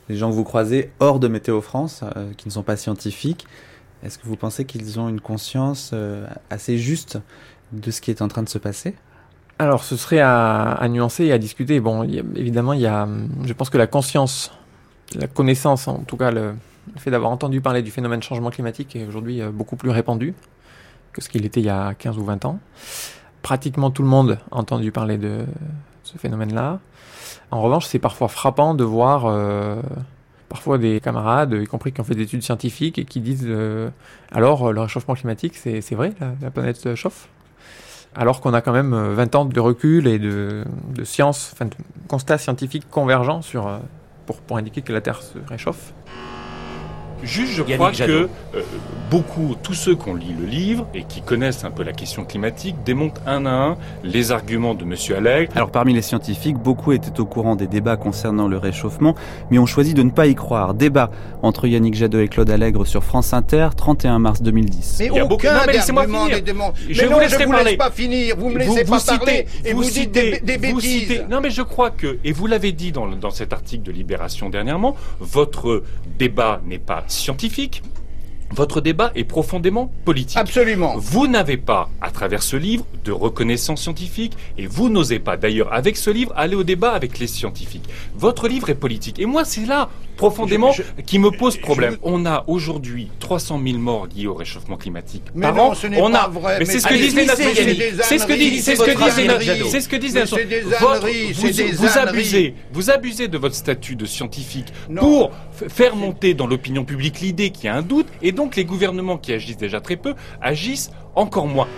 les 0.08 0.16
gens 0.16 0.30
que 0.30 0.34
vous 0.34 0.44
croisez 0.44 0.90
hors 1.00 1.20
de 1.20 1.28
Météo 1.28 1.60
France, 1.60 2.02
euh, 2.16 2.32
qui 2.36 2.48
ne 2.48 2.52
sont 2.52 2.62
pas 2.62 2.76
scientifiques, 2.76 3.46
est-ce 4.02 4.18
que 4.18 4.26
vous 4.26 4.36
pensez 4.36 4.64
qu'ils 4.64 4.98
ont 4.98 5.08
une 5.08 5.20
conscience 5.20 5.90
euh, 5.94 6.26
assez 6.50 6.76
juste 6.76 7.18
de 7.72 7.90
ce 7.90 8.00
qui 8.00 8.10
est 8.10 8.22
en 8.22 8.28
train 8.28 8.42
de 8.42 8.48
se 8.48 8.58
passer? 8.58 8.94
Alors, 9.62 9.84
ce 9.84 9.96
serait 9.96 10.18
à, 10.18 10.84
nuancer 10.88 11.26
et 11.26 11.32
à 11.32 11.38
discuter. 11.38 11.78
Bon, 11.78 12.02
évidemment, 12.02 12.72
il 12.72 12.80
y 12.80 12.86
a, 12.86 13.06
je 13.44 13.52
pense 13.52 13.70
que 13.70 13.78
la 13.78 13.86
conscience, 13.86 14.50
la 15.14 15.28
connaissance, 15.28 15.86
en 15.86 15.98
tout 15.98 16.16
cas, 16.16 16.32
le, 16.32 16.54
le 16.92 17.00
fait 17.00 17.12
d'avoir 17.12 17.30
entendu 17.30 17.60
parler 17.60 17.80
du 17.82 17.92
phénomène 17.92 18.20
changement 18.24 18.50
climatique 18.50 18.96
est 18.96 19.06
aujourd'hui 19.06 19.40
euh, 19.40 19.52
beaucoup 19.52 19.76
plus 19.76 19.90
répandu 19.90 20.34
que 21.12 21.22
ce 21.22 21.28
qu'il 21.28 21.46
était 21.46 21.60
il 21.60 21.66
y 21.66 21.70
a 21.70 21.94
15 21.94 22.18
ou 22.18 22.24
20 22.24 22.44
ans. 22.44 22.58
Pratiquement 23.42 23.92
tout 23.92 24.02
le 24.02 24.08
monde 24.08 24.40
a 24.50 24.56
entendu 24.56 24.90
parler 24.90 25.16
de 25.16 25.44
ce 26.02 26.18
phénomène-là. 26.18 26.80
En 27.52 27.62
revanche, 27.62 27.86
c'est 27.86 28.00
parfois 28.00 28.26
frappant 28.26 28.74
de 28.74 28.82
voir 28.82 29.26
euh, 29.26 29.80
parfois 30.48 30.76
des 30.76 31.00
camarades, 31.00 31.52
y 31.52 31.66
compris 31.66 31.92
qui 31.92 32.00
ont 32.00 32.04
fait 32.04 32.16
des 32.16 32.22
études 32.22 32.42
scientifiques, 32.42 32.98
et 32.98 33.04
qui 33.04 33.20
disent 33.20 33.46
euh, 33.46 33.90
alors 34.32 34.72
le 34.72 34.80
réchauffement 34.80 35.14
climatique, 35.14 35.54
c'est 35.54 35.94
vrai, 35.94 36.14
la, 36.18 36.32
la, 36.40 36.50
planète 36.50 36.96
chauffe? 36.96 37.28
Alors 38.14 38.40
qu'on 38.40 38.54
a 38.54 38.60
quand 38.60 38.72
même 38.72 38.94
20 38.94 39.34
ans 39.34 39.44
de 39.44 39.60
recul 39.60 40.06
et 40.06 40.18
de, 40.18 40.64
science, 41.04 41.50
enfin 41.52 41.70
constats 42.08 42.38
scientifiques 42.38 42.88
convergents 42.90 43.42
sur, 43.42 43.80
pour, 44.26 44.40
pour 44.40 44.56
indiquer 44.56 44.82
que 44.82 44.92
la 44.92 45.00
Terre 45.00 45.22
se 45.22 45.38
réchauffe. 45.48 45.92
Juste, 47.22 47.52
je 47.52 47.62
crois 47.62 47.92
que 47.92 48.28
euh, 48.54 48.62
beaucoup, 49.10 49.54
tous 49.62 49.74
ceux 49.74 49.94
qui 49.94 50.08
ont 50.08 50.14
lu 50.14 50.34
le 50.38 50.46
livre 50.46 50.86
et 50.94 51.04
qui 51.04 51.22
connaissent 51.22 51.64
un 51.64 51.70
peu 51.70 51.82
la 51.82 51.92
question 51.92 52.24
climatique, 52.24 52.76
démontent 52.84 53.20
un 53.26 53.46
à 53.46 53.50
un 53.50 53.76
les 54.02 54.32
arguments 54.32 54.74
de 54.74 54.84
M. 54.84 54.94
Allègre. 55.16 55.52
Alors 55.54 55.70
parmi 55.70 55.94
les 55.94 56.02
scientifiques, 56.02 56.56
beaucoup 56.56 56.92
étaient 56.92 57.20
au 57.20 57.26
courant 57.26 57.56
des 57.56 57.66
débats 57.66 57.96
concernant 57.96 58.48
le 58.48 58.56
réchauffement, 58.58 59.14
mais 59.50 59.58
ont 59.58 59.66
choisi 59.66 59.94
de 59.94 60.02
ne 60.02 60.10
pas 60.10 60.26
y 60.26 60.34
croire. 60.34 60.74
Débat 60.74 61.10
entre 61.42 61.66
Yannick 61.66 61.94
Jadot 61.94 62.20
et 62.20 62.28
Claude 62.28 62.50
Allègre 62.50 62.86
sur 62.86 63.04
France 63.04 63.32
Inter, 63.32 63.68
31 63.76 64.18
mars 64.18 64.42
2010. 64.42 64.96
Mais 65.00 65.10
aucun 65.10 65.26
beaucoup... 65.26 65.46
non, 65.46 65.52
mais 65.66 65.72
laissez-moi 65.74 66.04
finir. 66.04 66.42
Je, 66.88 67.04
vous, 67.06 67.20
je 67.28 67.44
vous 67.44 67.52
laisse 67.52 67.76
pas 67.76 67.90
finir, 67.90 68.36
vous 68.36 68.48
me 68.50 68.58
laissez 68.58 68.84
pas 68.84 69.00
parler 69.00 69.46
et 69.64 69.72
vous, 69.72 69.84
dites 69.84 70.12
des, 70.12 70.40
des 70.40 70.58
bêtises. 70.58 71.24
Non 71.30 71.40
mais 71.40 71.50
je 71.50 71.62
crois 71.62 71.90
que, 71.90 72.18
et 72.24 72.32
vous 72.32 72.46
l'avez 72.46 72.72
dit 72.72 72.92
dans, 72.92 73.06
dans 73.06 73.30
cet 73.30 73.52
article 73.52 73.82
de 73.84 73.92
Libération 73.92 74.48
dernièrement, 74.48 74.96
votre 75.20 75.82
débat 76.18 76.60
n'est 76.66 76.78
pas 76.78 77.04
scientifique, 77.12 77.82
votre 78.54 78.82
débat 78.82 79.12
est 79.14 79.24
profondément 79.24 79.90
politique. 80.04 80.36
Absolument. 80.36 80.94
Vous 80.98 81.26
n'avez 81.26 81.56
pas, 81.56 81.88
à 82.02 82.10
travers 82.10 82.42
ce 82.42 82.56
livre, 82.56 82.84
de 83.02 83.10
reconnaissance 83.10 83.80
scientifique 83.80 84.34
et 84.58 84.66
vous 84.66 84.90
n'osez 84.90 85.18
pas, 85.18 85.38
d'ailleurs, 85.38 85.72
avec 85.72 85.96
ce 85.96 86.10
livre, 86.10 86.32
aller 86.36 86.54
au 86.54 86.62
débat 86.62 86.92
avec 86.92 87.18
les 87.18 87.26
scientifiques. 87.26 87.88
Votre 88.14 88.48
livre 88.48 88.68
est 88.68 88.74
politique. 88.74 89.18
Et 89.18 89.26
moi, 89.26 89.46
c'est 89.46 89.64
là, 89.64 89.88
profondément, 90.28 90.72
qui 91.06 91.18
me 91.18 91.30
pose 91.30 91.56
problème. 91.56 91.96
On 92.02 92.26
a 92.26 92.44
aujourd'hui 92.46 93.10
300 93.18 93.60
000 93.64 93.78
morts 93.78 94.06
liés 94.14 94.26
au 94.26 94.34
réchauffement 94.34 94.76
climatique 94.76 95.24
mais 95.34 95.46
par 95.46 95.60
an. 95.60 95.74
Ce 95.74 95.86
on 95.86 96.10
pas 96.10 96.18
a... 96.18 96.28
vrai. 96.28 96.58
Mais 96.58 96.64
c'est 96.64 96.80
ce 96.80 96.86
que 96.86 96.94
disent 96.94 97.16
les 97.16 97.26
Nations 97.26 97.50
C'est 98.02 98.18
ce 98.18 98.26
que 98.26 98.32
disent, 98.32 98.64
c'est 98.64 98.76
ce 98.76 98.82
que 98.82 98.90
disent 98.90 99.70
c'est 99.70 99.80
ce 99.80 99.88
que 99.88 99.96
disent 99.96 100.14
les 100.14 100.20
Nations 100.20 100.38
Vous, 100.80 101.48
vous 101.76 101.98
abusez, 101.98 102.54
vous 102.72 102.90
abusez 102.90 103.28
de 103.28 103.38
votre 103.38 103.54
statut 103.54 103.96
de 103.96 104.06
scientifique 104.06 104.72
pour 104.96 105.30
faire 105.68 105.96
monter 105.96 106.34
dans 106.34 106.46
l'opinion 106.46 106.84
publique 106.84 107.20
l'idée 107.20 107.50
qu'il 107.50 107.64
y 107.64 107.68
a 107.68 107.74
un 107.74 107.82
doute 107.82 108.06
et 108.22 108.32
donc 108.32 108.56
les 108.56 108.64
gouvernements 108.64 109.18
qui 109.18 109.32
agissent 109.32 109.56
déjà 109.56 109.80
très 109.80 109.96
peu 109.96 110.14
agissent 110.40 110.90
encore 111.14 111.46
moins. 111.46 111.68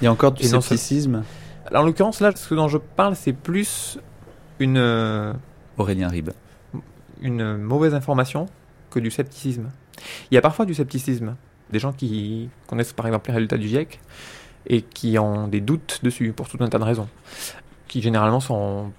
Il 0.00 0.04
y 0.04 0.08
a 0.08 0.12
encore 0.12 0.32
du 0.32 0.44
scepticisme. 0.44 1.24
Alors, 1.66 1.82
en 1.82 1.86
l'occurrence, 1.86 2.20
là, 2.20 2.32
ce 2.34 2.54
dont 2.54 2.68
je 2.68 2.78
parle, 2.78 3.14
c'est 3.16 3.32
plus 3.32 3.98
une. 4.58 4.78
Euh, 4.78 5.32
Aurélien 5.78 6.08
Ribes. 6.08 6.30
Une 7.20 7.56
mauvaise 7.56 7.94
information 7.94 8.46
que 8.90 8.98
du 8.98 9.10
scepticisme. 9.10 9.70
Il 10.30 10.34
y 10.34 10.38
a 10.38 10.40
parfois 10.40 10.64
du 10.64 10.74
scepticisme. 10.74 11.36
Des 11.70 11.78
gens 11.78 11.92
qui 11.92 12.48
connaissent 12.66 12.92
par 12.92 13.06
exemple 13.06 13.28
les 13.28 13.34
résultats 13.34 13.58
du 13.58 13.68
GIEC 13.68 14.00
et 14.66 14.82
qui 14.82 15.18
ont 15.18 15.48
des 15.48 15.60
doutes 15.60 16.00
dessus 16.02 16.32
pour 16.32 16.48
tout 16.48 16.58
un 16.60 16.68
tas 16.68 16.78
de 16.78 16.84
raisons. 16.84 17.08
Qui 17.88 18.02
généralement 18.02 18.40
sont 18.40 18.92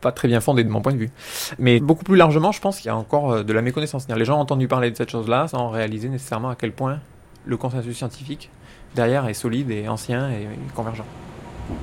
pas 0.00 0.12
très 0.12 0.28
bien 0.28 0.40
fondé 0.40 0.64
de 0.64 0.68
mon 0.68 0.80
point 0.80 0.92
de 0.92 0.98
vue. 0.98 1.10
Mais 1.58 1.80
beaucoup 1.80 2.04
plus 2.04 2.16
largement, 2.16 2.52
je 2.52 2.60
pense 2.60 2.78
qu'il 2.78 2.86
y 2.86 2.90
a 2.90 2.96
encore 2.96 3.32
euh, 3.32 3.42
de 3.42 3.52
la 3.52 3.62
méconnaissance. 3.62 4.06
Les 4.08 4.24
gens 4.24 4.38
ont 4.38 4.42
entendu 4.42 4.68
parler 4.68 4.90
de 4.90 4.96
cette 4.96 5.10
chose-là 5.10 5.48
sans 5.48 5.70
réaliser 5.70 6.08
nécessairement 6.08 6.50
à 6.50 6.54
quel 6.54 6.72
point 6.72 7.00
le 7.44 7.56
consensus 7.56 7.96
scientifique 7.96 8.50
derrière 8.94 9.26
est 9.28 9.34
solide 9.34 9.70
et 9.70 9.88
ancien 9.88 10.30
et, 10.30 10.48
convergent. 10.74 11.04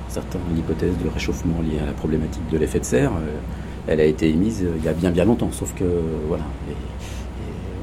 Certains 0.08 0.38
l'hypothèse 0.54 0.96
du 0.96 1.08
réchauffement 1.08 1.60
lié 1.62 1.78
à 1.80 1.86
la 1.86 1.92
problématique 1.92 2.48
de 2.50 2.58
l'effet 2.58 2.80
de 2.80 2.84
serre, 2.84 3.12
euh, 3.12 3.36
elle 3.86 4.00
a 4.00 4.04
été 4.04 4.28
émise 4.28 4.62
euh, 4.64 4.74
il 4.78 4.84
y 4.84 4.88
a 4.88 4.92
bien 4.92 5.10
bien 5.10 5.24
longtemps, 5.24 5.50
sauf 5.52 5.74
que 5.74 5.84
voilà, 6.28 6.44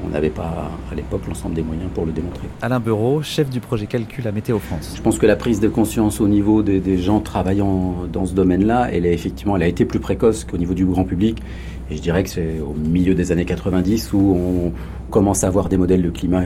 on 0.04 0.10
n'avait 0.10 0.30
pas 0.30 0.70
à 0.90 0.94
l'époque 0.94 1.22
l'ensemble 1.26 1.54
des 1.54 1.62
moyens 1.62 1.88
pour 1.94 2.04
le 2.04 2.12
démontrer. 2.12 2.46
Alain 2.62 2.80
Bureau, 2.80 3.22
chef 3.22 3.48
du 3.48 3.60
projet 3.60 3.86
Calcul 3.86 4.26
à 4.26 4.32
Météo 4.32 4.58
France. 4.58 4.94
Je 4.96 5.02
pense 5.02 5.18
que 5.18 5.26
la 5.26 5.36
prise 5.36 5.60
de 5.60 5.68
conscience 5.68 6.20
au 6.20 6.28
niveau 6.28 6.62
des, 6.62 6.98
gens 6.98 7.20
travaillant 7.20 8.06
dans 8.12 8.26
ce 8.26 8.34
domaine-là, 8.34 8.88
elle, 8.92 9.06
est 9.06 9.14
effectivement, 9.14 9.56
elle 9.56 9.62
a 9.62 9.68
été 9.68 9.84
plus 9.84 10.00
précoce 10.00 10.44
qu'au 10.44 10.58
niveau 10.58 10.74
du 10.74 10.84
grand 10.84 11.04
public. 11.04 11.42
Et 11.90 11.96
je 11.96 12.02
dirais 12.02 12.22
que 12.22 12.30
c'est 12.30 12.60
au 12.60 12.74
milieu 12.74 13.14
des 13.14 13.32
années 13.32 13.44
90 13.44 14.12
où 14.12 14.18
on 14.18 14.72
commence 15.10 15.44
à 15.44 15.48
avoir 15.48 15.68
des 15.68 15.76
modèles 15.76 16.02
de 16.02 16.10
climat 16.10 16.44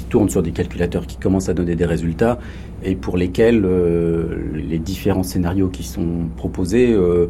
qui 0.00 0.06
tournent 0.06 0.30
sur 0.30 0.42
des 0.42 0.52
calculateurs 0.52 1.06
qui 1.06 1.16
commencent 1.16 1.50
à 1.50 1.54
donner 1.54 1.76
des 1.76 1.84
résultats 1.84 2.38
et 2.82 2.94
pour 2.94 3.18
lesquels 3.18 3.62
euh, 3.64 4.50
les 4.54 4.78
différents 4.78 5.22
scénarios 5.22 5.68
qui 5.68 5.82
sont 5.82 6.28
proposés 6.36 6.90
euh, 6.90 7.28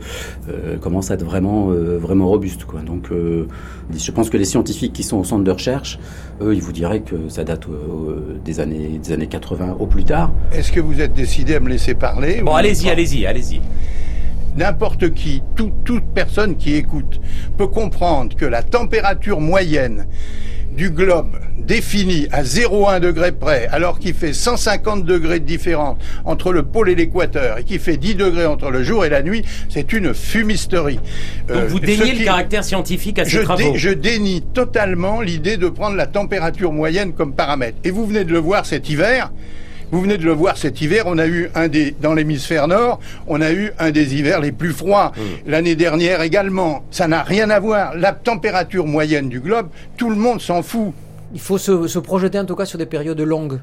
euh, 0.49 0.79
commencent 0.79 1.11
à 1.11 1.15
être 1.15 1.25
vraiment, 1.25 1.71
vraiment 1.71 2.29
robustes. 2.29 2.65
Quoi. 2.65 2.83
Donc 2.83 3.11
je 3.11 4.11
pense 4.13 4.31
que 4.31 4.37
les 4.37 4.45
scientifiques 4.45 4.93
qui 4.93 5.03
sont 5.03 5.19
au 5.19 5.25
centre 5.25 5.43
de 5.43 5.51
recherche, 5.51 5.99
eux, 6.41 6.55
ils 6.55 6.63
vous 6.63 6.73
diraient 6.73 7.01
que 7.01 7.29
ça 7.29 7.43
date 7.43 7.67
des, 8.45 8.61
années, 8.61 9.01
des 9.03 9.13
années 9.13 9.27
80 9.27 9.77
au 9.81 9.87
plus 9.87 10.05
tard. 10.05 10.33
Est-ce 10.53 10.71
que 10.71 10.81
vous 10.81 11.01
êtes 11.01 11.15
décidé 11.15 11.57
à 11.57 11.61
me 11.61 11.69
laisser 11.69 11.95
parler 11.95 12.43
Bon, 12.43 12.55
allez-y, 12.55 12.89
allez-y, 12.89 13.27
allez-y. 13.27 13.61
N'importe 14.57 15.13
qui, 15.15 15.43
toute 15.57 16.05
personne 16.15 16.57
qui 16.57 16.75
écoute, 16.75 17.21
peut 17.57 17.69
comprendre 17.69 18.37
que 18.37 18.45
la 18.45 18.63
température 18.63 19.41
moyenne 19.41 20.07
du 20.81 20.89
globe 20.89 21.37
défini 21.59 22.27
à 22.33 22.43
0,1 22.43 23.01
degré 23.01 23.33
près, 23.33 23.69
alors 23.71 23.99
qu'il 23.99 24.15
fait 24.15 24.33
150 24.33 25.05
degrés 25.05 25.39
de 25.39 25.45
différence 25.45 25.99
entre 26.25 26.55
le 26.55 26.63
pôle 26.63 26.89
et 26.89 26.95
l'équateur, 26.95 27.59
et 27.59 27.65
qui 27.65 27.79
fait 27.79 27.99
10 27.99 28.15
degrés 28.15 28.47
entre 28.47 28.71
le 28.71 28.83
jour 28.83 29.05
et 29.05 29.11
la 29.11 29.23
nuit, 29.23 29.45
c'est 29.69 29.93
une 29.93 30.15
fumisterie. 30.15 30.99
Donc 31.49 31.59
euh, 31.59 31.67
vous 31.69 31.81
déniez 31.81 32.15
le 32.15 32.25
caractère 32.25 32.65
scientifique 32.65 33.19
à 33.19 33.27
ces 33.27 33.31
je 33.31 33.41
travaux 33.41 33.75
Je 33.75 33.91
dénie 33.91 34.41
totalement 34.41 35.21
l'idée 35.21 35.59
de 35.59 35.69
prendre 35.69 35.97
la 35.97 36.07
température 36.07 36.73
moyenne 36.73 37.13
comme 37.13 37.35
paramètre. 37.35 37.77
Et 37.85 37.91
vous 37.91 38.07
venez 38.07 38.25
de 38.25 38.33
le 38.33 38.39
voir 38.39 38.65
cet 38.65 38.89
hiver, 38.89 39.31
vous 39.91 40.01
venez 40.01 40.19
de 40.19 40.25
le 40.25 40.33
voir 40.33 40.57
cet 40.57 40.81
hiver, 40.81 41.05
on 41.07 41.19
a 41.19 41.27
eu 41.27 41.51
un 41.55 41.69
des 41.69 41.95
dans 42.01 42.15
l'hémisphère 42.15 42.69
nord, 42.69 43.01
on 43.27 43.41
a 43.41 43.53
eu 43.53 43.73
un 43.79 43.91
des 43.91 44.15
hivers 44.15 44.41
les 44.41 44.53
plus 44.53 44.73
froids. 44.73 45.13
Mmh. 45.17 45.51
L'année 45.51 45.75
dernière 45.75 46.23
également. 46.23 46.85
Ça 46.91 47.09
n'a 47.09 47.23
rien 47.23 47.51
à 47.51 47.59
voir. 47.61 47.97
La 47.97 48.13
température 48.13 48.87
moyenne 48.87 49.29
du 49.29 49.41
globe, 49.41 49.69
tout 49.97 50.11
le 50.11 50.17
monde 50.17 50.41
s'en 50.41 50.63
fout. 50.63 50.93
Il 51.33 51.41
faut 51.41 51.59
se, 51.59 51.87
se 51.87 51.99
projeter 51.99 52.39
en 52.39 52.45
tout 52.45 52.57
cas 52.57 52.67
sur 52.67 52.79
des 52.79 52.87
périodes 52.87 53.21
longues. 53.21 53.61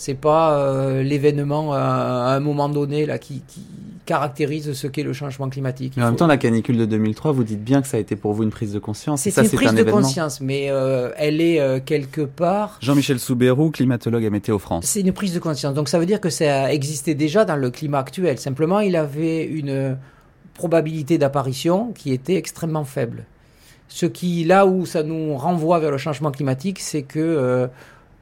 C'est 0.00 0.14
pas 0.14 0.54
euh, 0.54 1.02
l'événement 1.02 1.74
à, 1.74 2.32
un 2.34 2.40
moment 2.40 2.70
donné 2.70 3.04
là 3.04 3.18
qui, 3.18 3.42
qui 3.46 3.60
caractérise 4.06 4.72
ce 4.72 4.86
qu'est 4.86 5.02
le 5.02 5.12
changement 5.12 5.50
climatique. 5.50 5.92
Mais 5.98 6.02
en 6.02 6.06
même 6.06 6.16
temps, 6.16 6.26
la 6.26 6.38
canicule 6.38 6.78
de 6.78 6.86
2003, 6.86 7.32
vous 7.32 7.44
dites 7.44 7.62
bien 7.62 7.82
que 7.82 7.86
ça 7.86 7.98
a 7.98 8.00
été 8.00 8.16
pour 8.16 8.32
vous 8.32 8.42
une 8.42 8.50
prise 8.50 8.72
de 8.72 8.78
conscience. 8.78 9.20
C'est 9.20 9.36
une 9.36 9.50
prise 9.50 9.74
de 9.74 9.82
conscience, 9.82 10.40
mais 10.40 10.68
euh, 10.70 11.10
elle 11.18 11.42
est 11.42 11.60
euh, 11.60 11.80
quelque 11.84 12.22
part. 12.22 12.78
Jean-Michel 12.80 13.20
Soubérou, 13.20 13.70
climatologue 13.70 14.24
à 14.24 14.30
Météo 14.30 14.58
France. 14.58 14.86
C'est 14.86 15.02
une 15.02 15.12
prise 15.12 15.34
de 15.34 15.38
conscience. 15.38 15.74
Donc 15.74 15.90
ça 15.90 15.98
veut 15.98 16.06
dire 16.06 16.22
que 16.22 16.30
ça 16.30 16.72
existait 16.72 17.14
déjà 17.14 17.44
dans 17.44 17.56
le 17.56 17.70
climat 17.70 17.98
actuel. 17.98 18.38
Simplement, 18.38 18.80
il 18.80 18.96
avait 18.96 19.44
une 19.44 19.98
probabilité 20.54 21.18
d'apparition 21.18 21.92
qui 21.92 22.14
était 22.14 22.36
extrêmement 22.36 22.84
faible. 22.84 23.26
Ce 23.88 24.06
qui, 24.06 24.44
là 24.44 24.64
où 24.64 24.86
ça 24.86 25.02
nous 25.02 25.36
renvoie 25.36 25.78
vers 25.78 25.90
le 25.90 25.98
changement 25.98 26.30
climatique, 26.30 26.78
c'est 26.80 27.02
que 27.02 27.68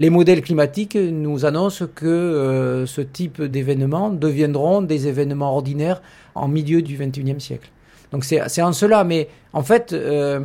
les 0.00 0.10
modèles 0.10 0.42
climatiques 0.42 0.96
nous 0.96 1.44
annoncent 1.44 1.86
que 1.94 2.06
euh, 2.06 2.86
ce 2.86 3.00
type 3.00 3.42
d'événements 3.42 4.10
deviendront 4.10 4.82
des 4.82 5.08
événements 5.08 5.54
ordinaires 5.54 6.02
en 6.34 6.48
milieu 6.48 6.82
du 6.82 6.96
XXIe 6.96 7.40
siècle. 7.40 7.70
Donc 8.12 8.24
c'est 8.24 8.62
en 8.62 8.72
cela, 8.72 9.04
mais 9.04 9.28
en 9.52 9.62
fait, 9.62 9.92
euh, 9.92 10.40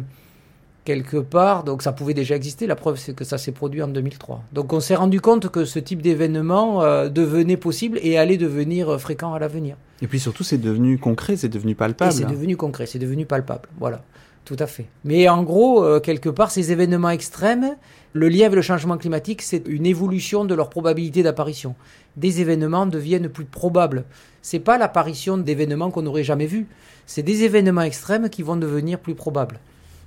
quelque 0.83 1.17
part, 1.17 1.63
donc 1.63 1.81
ça 1.81 1.93
pouvait 1.93 2.13
déjà 2.13 2.36
exister, 2.36 2.67
la 2.67 2.75
preuve 2.75 2.98
c'est 2.98 3.15
que 3.15 3.24
ça 3.24 3.38
s'est 3.38 3.53
produit 3.53 3.81
en 3.81 3.88
2003. 3.88 4.43
Donc 4.51 4.74
on 4.74 4.79
s'est 4.79 4.95
rendu 4.95 5.22
compte 5.22 5.50
que 5.50 5.63
ce 5.63 5.79
type 5.79 6.01
d'événement 6.01 6.81
euh, 6.81 7.07
devenait 7.07 7.55
possible 7.55 8.00
et 8.01 8.17
allait 8.17 8.38
devenir 8.38 9.00
fréquent 9.00 9.33
à 9.33 9.39
l'avenir. 9.39 9.77
Et 10.01 10.07
puis 10.07 10.19
surtout 10.19 10.43
c'est 10.43 10.57
devenu 10.57 10.98
concret, 10.98 11.38
c'est 11.38 11.48
devenu 11.48 11.75
palpable. 11.75 12.12
C'est 12.12 12.27
devenu 12.27 12.57
concret, 12.57 12.86
c'est 12.86 13.00
devenu 13.00 13.25
palpable, 13.25 13.69
voilà. 13.79 14.01
Tout 14.45 14.57
à 14.59 14.67
fait. 14.67 14.88
Mais 15.05 15.29
en 15.29 15.43
gros, 15.43 15.83
euh, 15.83 16.00
quelque 16.00 16.29
part, 16.29 16.51
ces 16.51 16.71
événements 16.71 17.09
extrêmes, 17.09 17.75
le 18.12 18.27
lien 18.27 18.45
avec 18.45 18.55
le 18.55 18.62
changement 18.62 18.97
climatique, 18.97 19.41
c'est 19.41 19.67
une 19.67 19.85
évolution 19.85 20.43
de 20.43 20.53
leur 20.53 20.69
probabilité 20.69 21.23
d'apparition. 21.23 21.75
Des 22.17 22.41
événements 22.41 22.85
deviennent 22.85 23.29
plus 23.29 23.45
probables. 23.45 24.03
C'est 24.41 24.59
pas 24.59 24.77
l'apparition 24.77 25.38
d'événements 25.38 25.91
qu'on 25.91 26.01
n'aurait 26.01 26.25
jamais 26.25 26.45
vus. 26.45 26.67
C'est 27.05 27.23
des 27.23 27.43
événements 27.43 27.81
extrêmes 27.81 28.29
qui 28.29 28.43
vont 28.43 28.57
devenir 28.57 29.00
plus 29.00 29.15
probables. 29.15 29.59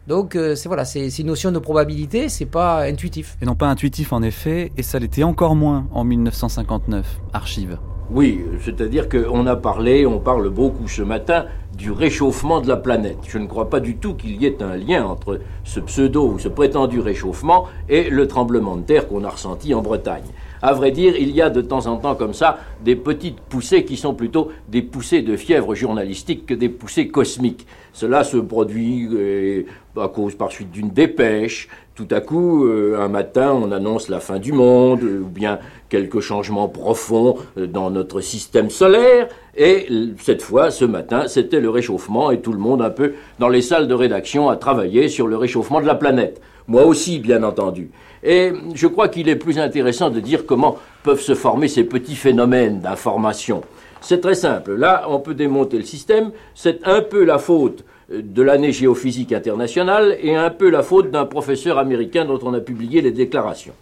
Donc 0.06 0.36
euh, 0.36 0.54
c'est 0.54 0.68
voilà, 0.68 0.84
c'est 0.84 1.08
une 1.18 1.26
notion 1.26 1.50
de 1.50 1.58
probabilité, 1.58 2.28
c'est 2.28 2.46
pas 2.46 2.82
intuitif. 2.84 3.36
Et 3.42 3.44
non 3.44 3.56
pas 3.56 3.66
intuitif 3.66 4.12
en 4.12 4.22
effet, 4.22 4.70
et 4.76 4.82
ça 4.82 5.00
l'était 5.00 5.24
encore 5.24 5.56
moins 5.56 5.88
en 5.92 6.04
1959. 6.04 7.20
Archive. 7.32 7.78
Oui, 8.08 8.44
c'est-à-dire 8.64 9.08
qu'on 9.08 9.48
a 9.48 9.56
parlé, 9.56 10.06
on 10.06 10.20
parle 10.20 10.48
beaucoup 10.48 10.86
ce 10.86 11.02
matin 11.02 11.46
du 11.76 11.90
réchauffement 11.90 12.60
de 12.60 12.68
la 12.68 12.76
planète. 12.76 13.18
Je 13.26 13.36
ne 13.36 13.48
crois 13.48 13.68
pas 13.68 13.80
du 13.80 13.96
tout 13.96 14.14
qu'il 14.14 14.40
y 14.40 14.46
ait 14.46 14.62
un 14.62 14.76
lien 14.76 15.04
entre 15.04 15.40
ce 15.64 15.80
pseudo 15.80 16.28
ou 16.28 16.38
ce 16.38 16.46
prétendu 16.46 17.00
réchauffement 17.00 17.66
et 17.88 18.08
le 18.08 18.28
tremblement 18.28 18.76
de 18.76 18.82
terre 18.82 19.08
qu'on 19.08 19.24
a 19.24 19.30
ressenti 19.30 19.74
en 19.74 19.82
Bretagne. 19.82 20.22
À 20.62 20.72
vrai 20.72 20.90
dire, 20.90 21.14
il 21.18 21.30
y 21.30 21.42
a 21.42 21.50
de 21.50 21.60
temps 21.60 21.86
en 21.86 21.96
temps 21.96 22.14
comme 22.14 22.34
ça 22.34 22.58
des 22.84 22.96
petites 22.96 23.40
poussées 23.40 23.84
qui 23.84 23.96
sont 23.96 24.14
plutôt 24.14 24.50
des 24.68 24.82
poussées 24.82 25.22
de 25.22 25.36
fièvre 25.36 25.74
journalistique 25.74 26.46
que 26.46 26.54
des 26.54 26.68
poussées 26.68 27.08
cosmiques. 27.08 27.66
Cela 27.92 28.24
se 28.24 28.36
produit 28.36 29.08
euh, 29.12 29.62
à 29.96 30.08
cause 30.08 30.34
par 30.34 30.52
suite 30.52 30.70
d'une 30.70 30.90
dépêche. 30.90 31.68
Tout 31.94 32.08
à 32.10 32.20
coup, 32.20 32.66
euh, 32.66 33.00
un 33.00 33.08
matin, 33.08 33.52
on 33.52 33.72
annonce 33.72 34.10
la 34.10 34.20
fin 34.20 34.38
du 34.38 34.52
monde, 34.52 35.02
euh, 35.02 35.22
ou 35.22 35.28
bien 35.28 35.58
quelques 35.88 36.20
changements 36.20 36.68
profonds 36.68 37.36
dans 37.56 37.90
notre 37.90 38.20
système 38.20 38.68
solaire. 38.68 39.28
Et 39.56 39.86
cette 40.18 40.42
fois, 40.42 40.70
ce 40.70 40.84
matin, 40.84 41.26
c'était 41.26 41.60
le 41.60 41.70
réchauffement, 41.70 42.30
et 42.30 42.40
tout 42.40 42.52
le 42.52 42.58
monde 42.58 42.82
un 42.82 42.90
peu 42.90 43.14
dans 43.38 43.48
les 43.48 43.62
salles 43.62 43.88
de 43.88 43.94
rédaction 43.94 44.50
a 44.50 44.56
travaillé 44.56 45.08
sur 45.08 45.26
le 45.26 45.36
réchauffement 45.36 45.80
de 45.80 45.86
la 45.86 45.94
planète. 45.94 46.42
Moi 46.68 46.84
aussi, 46.84 47.18
bien 47.18 47.42
entendu. 47.42 47.90
Et 48.22 48.52
je 48.74 48.86
crois 48.86 49.08
qu'il 49.08 49.28
est 49.28 49.36
plus 49.36 49.58
intéressant 49.58 50.10
de 50.10 50.20
dire 50.20 50.46
comment 50.46 50.78
peuvent 51.02 51.20
se 51.20 51.34
former 51.34 51.68
ces 51.68 51.84
petits 51.84 52.16
phénomènes 52.16 52.80
d'information. 52.80 53.62
C'est 54.00 54.20
très 54.20 54.34
simple. 54.34 54.74
Là, 54.74 55.06
on 55.08 55.18
peut 55.20 55.34
démonter 55.34 55.78
le 55.78 55.84
système. 55.84 56.30
C'est 56.54 56.86
un 56.86 57.02
peu 57.02 57.24
la 57.24 57.38
faute 57.38 57.84
de 58.10 58.42
l'année 58.42 58.72
géophysique 58.72 59.32
internationale 59.32 60.16
et 60.20 60.36
un 60.36 60.50
peu 60.50 60.70
la 60.70 60.82
faute 60.82 61.10
d'un 61.10 61.24
professeur 61.24 61.78
américain 61.78 62.24
dont 62.24 62.38
on 62.42 62.54
a 62.54 62.60
publié 62.60 63.00
les 63.00 63.10
déclarations. 63.10 63.74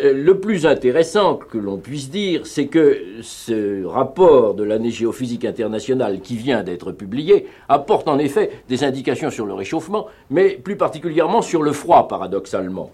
Euh, 0.00 0.12
le 0.12 0.40
plus 0.40 0.66
intéressant 0.66 1.36
que 1.36 1.56
l'on 1.56 1.78
puisse 1.78 2.10
dire, 2.10 2.44
c'est 2.44 2.66
que 2.66 3.00
ce 3.22 3.84
rapport 3.84 4.54
de 4.54 4.64
l'année 4.64 4.90
géophysique 4.90 5.44
internationale 5.44 6.20
qui 6.20 6.36
vient 6.36 6.64
d'être 6.64 6.90
publié 6.90 7.46
apporte 7.68 8.08
en 8.08 8.18
effet 8.18 8.50
des 8.68 8.82
indications 8.82 9.30
sur 9.30 9.46
le 9.46 9.54
réchauffement, 9.54 10.06
mais 10.28 10.50
plus 10.50 10.76
particulièrement 10.76 11.40
sur 11.40 11.62
le 11.62 11.72
froid, 11.72 12.08
paradoxalement 12.08 12.90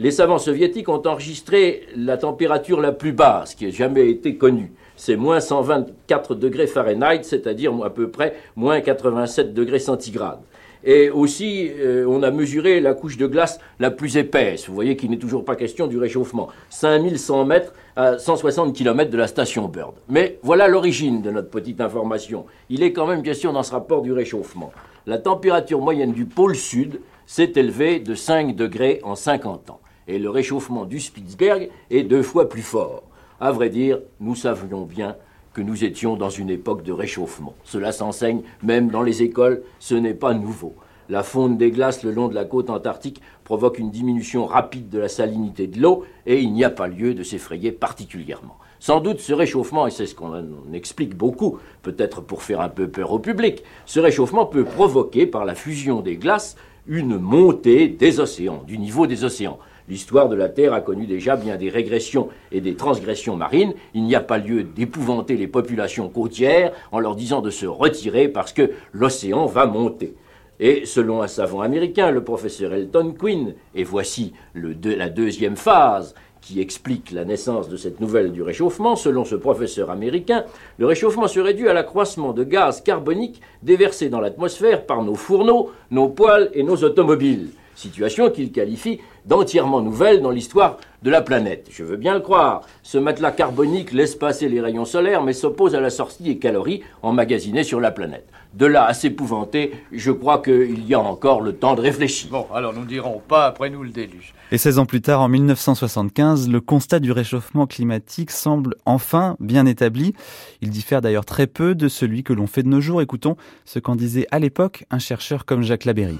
les 0.00 0.10
savants 0.10 0.38
soviétiques 0.38 0.88
ont 0.88 1.02
enregistré 1.06 1.82
la 1.94 2.16
température 2.16 2.80
la 2.80 2.90
plus 2.90 3.12
basse 3.12 3.54
qui 3.54 3.66
ait 3.66 3.70
jamais 3.70 4.08
été 4.08 4.36
connue. 4.36 4.72
C'est 4.96 5.16
moins 5.16 5.40
124 5.40 6.34
degrés 6.36 6.66
Fahrenheit, 6.66 7.22
c'est-à-dire 7.22 7.74
à 7.84 7.90
peu 7.90 8.08
près 8.08 8.34
moins 8.56 8.80
87 8.80 9.52
degrés 9.52 9.78
centigrades. 9.78 10.40
Et 10.84 11.10
aussi, 11.10 11.70
euh, 11.78 12.06
on 12.08 12.22
a 12.22 12.30
mesuré 12.30 12.80
la 12.80 12.94
couche 12.94 13.18
de 13.18 13.26
glace 13.26 13.60
la 13.78 13.90
plus 13.90 14.16
épaisse. 14.16 14.68
Vous 14.68 14.74
voyez 14.74 14.96
qu'il 14.96 15.10
n'est 15.10 15.18
toujours 15.18 15.44
pas 15.44 15.54
question 15.54 15.86
du 15.86 15.98
réchauffement. 15.98 16.48
5100 16.70 17.44
mètres 17.44 17.74
à 17.94 18.16
160 18.16 18.74
km 18.74 19.10
de 19.10 19.18
la 19.18 19.26
station 19.26 19.68
Bird. 19.68 19.92
Mais 20.08 20.38
voilà 20.42 20.66
l'origine 20.66 21.20
de 21.20 21.30
notre 21.30 21.50
petite 21.50 21.82
information. 21.82 22.46
Il 22.70 22.82
est 22.82 22.94
quand 22.94 23.06
même 23.06 23.22
question 23.22 23.52
dans 23.52 23.62
ce 23.62 23.72
rapport 23.72 24.00
du 24.00 24.14
réchauffement. 24.14 24.72
La 25.04 25.18
température 25.18 25.82
moyenne 25.82 26.12
du 26.12 26.24
pôle 26.24 26.56
sud 26.56 27.00
s'est 27.26 27.52
élevée 27.56 28.00
de 28.00 28.14
5 28.14 28.56
degrés 28.56 29.00
en 29.02 29.14
50 29.14 29.68
ans 29.68 29.80
et 30.10 30.18
le 30.18 30.28
réchauffement 30.28 30.84
du 30.84 30.98
Spitzberg 30.98 31.70
est 31.90 32.02
deux 32.02 32.22
fois 32.22 32.48
plus 32.48 32.62
fort. 32.62 33.04
À 33.40 33.52
vrai 33.52 33.70
dire, 33.70 34.00
nous 34.18 34.34
savions 34.34 34.82
bien 34.82 35.16
que 35.52 35.62
nous 35.62 35.84
étions 35.84 36.16
dans 36.16 36.30
une 36.30 36.50
époque 36.50 36.82
de 36.82 36.92
réchauffement. 36.92 37.54
Cela 37.64 37.92
s'enseigne 37.92 38.42
même 38.62 38.90
dans 38.90 39.02
les 39.02 39.22
écoles, 39.22 39.62
ce 39.78 39.94
n'est 39.94 40.14
pas 40.14 40.34
nouveau. 40.34 40.74
La 41.08 41.22
fonte 41.22 41.58
des 41.58 41.70
glaces 41.70 42.02
le 42.02 42.10
long 42.10 42.28
de 42.28 42.34
la 42.34 42.44
côte 42.44 42.70
antarctique 42.70 43.20
provoque 43.44 43.78
une 43.78 43.90
diminution 43.90 44.46
rapide 44.46 44.88
de 44.90 44.98
la 44.98 45.08
salinité 45.08 45.66
de 45.66 45.80
l'eau 45.80 46.04
et 46.26 46.40
il 46.40 46.52
n'y 46.52 46.64
a 46.64 46.70
pas 46.70 46.88
lieu 46.88 47.14
de 47.14 47.22
s'effrayer 47.22 47.72
particulièrement. 47.72 48.58
Sans 48.78 49.00
doute 49.00 49.20
ce 49.20 49.32
réchauffement, 49.32 49.86
et 49.86 49.90
c'est 49.90 50.06
ce 50.06 50.14
qu'on 50.14 50.44
explique 50.72 51.16
beaucoup, 51.16 51.58
peut-être 51.82 52.20
pour 52.20 52.42
faire 52.42 52.60
un 52.60 52.68
peu 52.68 52.88
peur 52.88 53.12
au 53.12 53.18
public, 53.18 53.62
ce 53.86 54.00
réchauffement 54.00 54.46
peut 54.46 54.64
provoquer 54.64 55.26
par 55.26 55.44
la 55.44 55.54
fusion 55.54 56.00
des 56.00 56.16
glaces 56.16 56.56
une 56.86 57.18
montée 57.18 57.88
des 57.88 58.20
océans, 58.20 58.62
du 58.66 58.78
niveau 58.78 59.06
des 59.06 59.24
océans. 59.24 59.58
L'histoire 59.90 60.28
de 60.28 60.36
la 60.36 60.48
Terre 60.48 60.72
a 60.72 60.80
connu 60.80 61.06
déjà 61.06 61.34
bien 61.34 61.56
des 61.56 61.68
régressions 61.68 62.28
et 62.52 62.60
des 62.60 62.76
transgressions 62.76 63.34
marines. 63.34 63.74
Il 63.92 64.04
n'y 64.04 64.14
a 64.14 64.20
pas 64.20 64.38
lieu 64.38 64.62
d'épouvanter 64.62 65.36
les 65.36 65.48
populations 65.48 66.08
côtières 66.08 66.72
en 66.92 67.00
leur 67.00 67.16
disant 67.16 67.40
de 67.40 67.50
se 67.50 67.66
retirer 67.66 68.28
parce 68.28 68.52
que 68.52 68.70
l'océan 68.92 69.46
va 69.46 69.66
monter. 69.66 70.14
Et 70.60 70.86
selon 70.86 71.22
un 71.22 71.26
savant 71.26 71.60
américain, 71.60 72.12
le 72.12 72.22
professeur 72.22 72.72
Elton 72.72 73.14
Quinn, 73.18 73.54
et 73.74 73.82
voici 73.82 74.32
la 74.54 75.08
deuxième 75.08 75.56
phase 75.56 76.14
qui 76.40 76.60
explique 76.60 77.10
la 77.10 77.24
naissance 77.24 77.68
de 77.68 77.76
cette 77.76 77.98
nouvelle 77.98 78.30
du 78.30 78.42
réchauffement, 78.42 78.94
selon 78.94 79.24
ce 79.24 79.34
professeur 79.34 79.90
américain, 79.90 80.44
le 80.78 80.86
réchauffement 80.86 81.26
serait 81.26 81.54
dû 81.54 81.68
à 81.68 81.74
l'accroissement 81.74 82.32
de 82.32 82.44
gaz 82.44 82.80
carbonique 82.80 83.40
déversé 83.64 84.08
dans 84.08 84.20
l'atmosphère 84.20 84.86
par 84.86 85.02
nos 85.02 85.16
fourneaux, 85.16 85.72
nos 85.90 86.08
poêles 86.08 86.50
et 86.54 86.62
nos 86.62 86.76
automobiles 86.76 87.50
situation 87.74 88.30
qu'il 88.30 88.52
qualifie 88.52 89.00
d'entièrement 89.26 89.80
nouvelle 89.80 90.22
dans 90.22 90.30
l'histoire 90.30 90.78
de 91.02 91.10
la 91.10 91.22
planète. 91.22 91.68
Je 91.70 91.82
veux 91.82 91.96
bien 91.96 92.14
le 92.14 92.20
croire. 92.20 92.62
Ce 92.82 92.98
matelas 92.98 93.32
carbonique 93.32 93.92
laisse 93.92 94.14
passer 94.14 94.48
les 94.48 94.60
rayons 94.60 94.84
solaires, 94.84 95.22
mais 95.22 95.32
s'oppose 95.32 95.74
à 95.74 95.80
la 95.80 95.90
sortie 95.90 96.22
des 96.22 96.38
calories 96.38 96.82
emmagasinées 97.02 97.64
sur 97.64 97.80
la 97.80 97.90
planète. 97.90 98.26
De 98.54 98.66
là 98.66 98.84
à 98.84 98.94
s'épouvanter, 98.94 99.72
je 99.92 100.10
crois 100.10 100.38
qu'il 100.42 100.86
y 100.86 100.94
a 100.94 101.00
encore 101.00 101.40
le 101.40 101.54
temps 101.54 101.74
de 101.74 101.80
réfléchir. 101.80 102.30
Bon, 102.30 102.46
alors 102.52 102.74
nous 102.74 102.82
ne 102.82 102.86
dirons 102.86 103.22
pas 103.26 103.46
après 103.46 103.70
nous 103.70 103.82
le 103.82 103.90
déluge. 103.90 104.34
Et 104.50 104.58
16 104.58 104.80
ans 104.80 104.86
plus 104.86 105.00
tard, 105.00 105.20
en 105.20 105.28
1975, 105.28 106.48
le 106.48 106.60
constat 106.60 106.98
du 106.98 107.12
réchauffement 107.12 107.66
climatique 107.66 108.32
semble 108.32 108.74
enfin 108.84 109.36
bien 109.38 109.66
établi. 109.66 110.14
Il 110.60 110.70
diffère 110.70 111.00
d'ailleurs 111.00 111.24
très 111.24 111.46
peu 111.46 111.76
de 111.76 111.88
celui 111.88 112.24
que 112.24 112.32
l'on 112.32 112.48
fait 112.48 112.64
de 112.64 112.68
nos 112.68 112.80
jours. 112.80 113.00
Écoutons 113.00 113.36
ce 113.64 113.78
qu'en 113.78 113.94
disait 113.94 114.26
à 114.32 114.40
l'époque 114.40 114.84
un 114.90 114.98
chercheur 114.98 115.44
comme 115.44 115.62
Jacques 115.62 115.84
Labéry. 115.84 116.18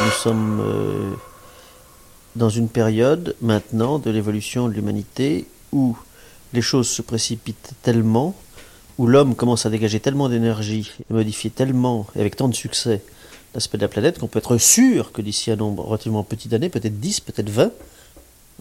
Nous 0.00 0.10
sommes 0.10 0.60
euh, 0.60 1.12
dans 2.34 2.48
une 2.48 2.68
période 2.68 3.36
maintenant 3.40 3.98
de 3.98 4.10
l'évolution 4.10 4.68
de 4.68 4.72
l'humanité 4.72 5.46
où 5.72 5.96
les 6.52 6.62
choses 6.62 6.88
se 6.88 7.02
précipitent 7.02 7.72
tellement, 7.82 8.34
où 8.98 9.06
l'homme 9.06 9.34
commence 9.34 9.66
à 9.66 9.70
dégager 9.70 10.00
tellement 10.00 10.28
d'énergie 10.28 10.92
et 10.98 11.12
modifier 11.12 11.50
tellement 11.50 12.06
et 12.16 12.20
avec 12.20 12.36
tant 12.36 12.48
de 12.48 12.54
succès 12.54 13.02
l'aspect 13.54 13.78
de 13.78 13.82
la 13.82 13.88
planète 13.88 14.18
qu'on 14.18 14.28
peut 14.28 14.38
être 14.38 14.56
sûr 14.56 15.12
que 15.12 15.20
d'ici 15.20 15.50
un 15.50 15.56
nombre 15.56 15.84
relativement 15.84 16.24
petit 16.24 16.48
d'années, 16.48 16.68
peut-être 16.68 16.98
10, 16.98 17.20
peut-être 17.20 17.50
20, 17.50 17.70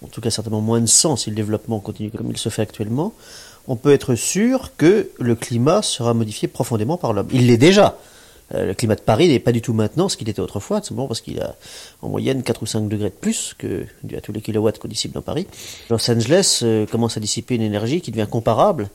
en 0.03 0.07
tout 0.07 0.21
cas 0.21 0.29
certainement 0.29 0.61
moins 0.61 0.81
de 0.81 0.85
100 0.85 1.15
si 1.15 1.29
le 1.29 1.35
développement 1.35 1.79
continue 1.79 2.11
comme 2.11 2.29
il 2.29 2.37
se 2.37 2.49
fait 2.49 2.61
actuellement, 2.61 3.13
on 3.67 3.75
peut 3.75 3.93
être 3.93 4.15
sûr 4.15 4.75
que 4.75 5.09
le 5.19 5.35
climat 5.35 5.81
sera 5.81 6.13
modifié 6.13 6.47
profondément 6.47 6.97
par 6.97 7.13
l'homme. 7.13 7.27
Il 7.31 7.47
l'est 7.47 7.57
déjà. 7.57 7.97
Euh, 8.53 8.65
le 8.65 8.73
climat 8.73 8.95
de 8.95 9.01
Paris 9.01 9.27
n'est 9.27 9.39
pas 9.39 9.51
du 9.51 9.61
tout 9.61 9.73
maintenant 9.73 10.09
ce 10.09 10.17
qu'il 10.17 10.29
était 10.29 10.41
autrefois, 10.41 10.81
simplement 10.81 11.07
parce 11.07 11.21
qu'il 11.21 11.39
a 11.41 11.55
en 12.01 12.09
moyenne 12.09 12.43
4 12.43 12.63
ou 12.63 12.65
5 12.65 12.87
degrés 12.87 13.09
de 13.09 13.15
plus 13.15 13.55
que 13.57 13.85
dû 14.03 14.15
à 14.15 14.21
tous 14.21 14.31
les 14.31 14.41
kilowatts 14.41 14.79
qu'on 14.79 14.87
dissipe 14.87 15.13
dans 15.13 15.21
Paris. 15.21 15.47
Los 15.89 16.09
Angeles 16.09 16.61
euh, 16.63 16.85
commence 16.85 17.17
à 17.17 17.19
dissiper 17.19 17.55
une 17.55 17.61
énergie 17.61 18.01
qui 18.01 18.11
devient 18.11 18.27
comparable 18.29 18.89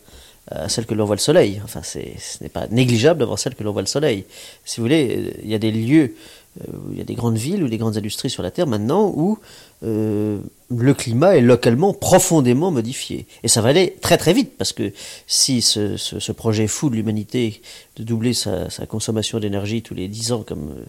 à 0.48 0.68
celle 0.68 0.86
que 0.86 0.94
l'on 0.94 1.06
voit 1.06 1.16
le 1.16 1.20
soleil. 1.20 1.60
Enfin, 1.64 1.82
ce 1.82 1.98
n'est 2.40 2.48
pas 2.48 2.68
négligeable 2.70 3.18
d'avoir 3.18 3.36
celle 3.36 3.56
que 3.56 3.64
l'on 3.64 3.72
voit 3.72 3.82
le 3.82 3.88
soleil. 3.88 4.26
Si 4.64 4.76
vous 4.76 4.84
voulez, 4.84 5.34
il 5.42 5.50
y 5.50 5.56
a 5.56 5.58
des 5.58 5.72
lieux 5.72 6.14
euh, 6.60 6.72
il 6.92 6.98
y 6.98 7.00
a 7.00 7.04
des 7.04 7.14
grandes 7.14 7.36
villes 7.36 7.62
ou 7.62 7.68
des 7.68 7.78
grandes 7.78 7.96
industries 7.96 8.30
sur 8.30 8.42
la 8.42 8.50
Terre 8.50 8.66
maintenant 8.66 9.12
où 9.14 9.38
euh, 9.82 10.38
le 10.70 10.94
climat 10.94 11.36
est 11.36 11.42
localement 11.42 11.92
profondément 11.92 12.70
modifié. 12.70 13.26
Et 13.42 13.48
ça 13.48 13.60
va 13.60 13.68
aller 13.68 13.96
très 14.00 14.16
très 14.16 14.32
vite 14.32 14.52
parce 14.56 14.72
que 14.72 14.92
si 15.26 15.62
ce, 15.62 15.96
ce, 15.96 16.32
projet 16.32 16.66
fou 16.66 16.90
de 16.90 16.96
l'humanité 16.96 17.60
de 17.96 18.02
doubler 18.02 18.32
sa, 18.32 18.70
sa 18.70 18.86
consommation 18.86 19.38
d'énergie 19.38 19.82
tous 19.82 19.94
les 19.94 20.08
10 20.08 20.32
ans 20.32 20.44
comme 20.46 20.70
euh, 20.70 20.84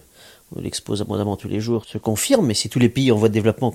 on 0.56 0.60
l'expose 0.62 1.02
abondamment 1.02 1.36
tous 1.36 1.48
les 1.48 1.60
jours, 1.60 1.84
se 1.84 1.98
confirme, 1.98 2.50
et 2.50 2.54
si 2.54 2.70
tous 2.70 2.78
les 2.78 2.88
pays 2.88 3.12
en 3.12 3.16
voie 3.16 3.28
de 3.28 3.34
développement 3.34 3.70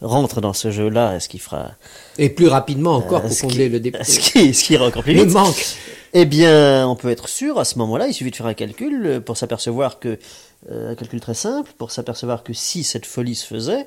rentrent 0.00 0.40
dans 0.40 0.52
ce 0.52 0.70
jeu-là, 0.70 1.16
est-ce 1.16 1.28
qu'il 1.28 1.40
fera... 1.40 1.72
Et 2.18 2.28
plus 2.28 2.46
rapidement 2.46 2.94
encore 2.94 3.22
pour 3.22 3.36
combler 3.36 3.68
le 3.68 3.80
débat. 3.80 4.04
Ce 4.04 4.20
qui, 4.20 4.54
ce 4.54 4.62
qui 4.62 4.74
ira 4.74 4.86
encore 4.86 5.02
plus 5.02 5.14
vite. 5.14 5.30
manque. 5.30 5.76
Eh 6.14 6.24
bien, 6.24 6.88
on 6.88 6.94
peut 6.94 7.10
être 7.10 7.28
sûr, 7.28 7.58
à 7.58 7.64
ce 7.64 7.78
moment-là, 7.80 8.06
il 8.06 8.14
suffit 8.14 8.30
de 8.30 8.36
faire 8.36 8.46
un 8.46 8.54
calcul 8.54 9.20
pour 9.26 9.36
s'apercevoir 9.36 9.98
que 9.98 10.18
euh, 10.70 10.92
un 10.92 10.94
calcul 10.94 11.20
très 11.20 11.34
simple 11.34 11.70
pour 11.78 11.90
s'apercevoir 11.90 12.42
que 12.42 12.52
si 12.52 12.82
cette 12.82 13.06
folie 13.06 13.34
se 13.34 13.46
faisait, 13.46 13.86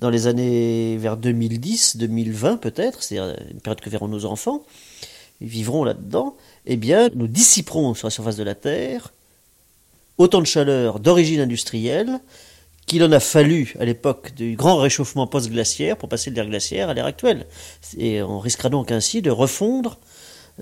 dans 0.00 0.10
les 0.10 0.26
années 0.26 0.96
vers 0.96 1.16
2010, 1.16 1.98
2020 1.98 2.56
peut-être, 2.56 3.02
c'est-à-dire 3.02 3.36
une 3.50 3.60
période 3.60 3.80
que 3.80 3.90
verront 3.90 4.08
nos 4.08 4.24
enfants, 4.24 4.64
ils 5.42 5.48
vivront 5.48 5.84
là-dedans, 5.84 6.36
eh 6.66 6.76
bien, 6.76 7.10
nous 7.14 7.28
dissiperons 7.28 7.94
sur 7.94 8.06
la 8.06 8.10
surface 8.10 8.36
de 8.36 8.42
la 8.42 8.54
Terre 8.54 9.12
autant 10.18 10.40
de 10.40 10.46
chaleur 10.46 11.00
d'origine 11.00 11.40
industrielle 11.40 12.18
qu'il 12.86 13.04
en 13.04 13.12
a 13.12 13.20
fallu 13.20 13.74
à 13.78 13.84
l'époque 13.84 14.34
du 14.34 14.56
grand 14.56 14.76
réchauffement 14.76 15.26
post-glaciaire 15.26 15.96
pour 15.96 16.08
passer 16.08 16.30
de 16.30 16.36
l'ère 16.36 16.48
glaciaire 16.48 16.88
à 16.88 16.94
l'ère 16.94 17.06
actuelle. 17.06 17.46
Et 17.96 18.22
on 18.22 18.38
risquera 18.38 18.68
donc 18.68 18.90
ainsi 18.90 19.22
de 19.22 19.30
refondre 19.30 19.98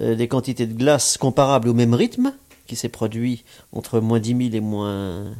euh, 0.00 0.14
des 0.14 0.28
quantités 0.28 0.66
de 0.66 0.74
glace 0.74 1.16
comparables 1.16 1.68
au 1.68 1.74
même 1.74 1.94
rythme 1.94 2.34
qui 2.66 2.76
s'est 2.76 2.88
produit 2.88 3.44
entre 3.72 4.00
moins 4.00 4.20
10 4.20 4.50
000 4.50 4.56
et 4.56 4.60
moins 4.60 5.32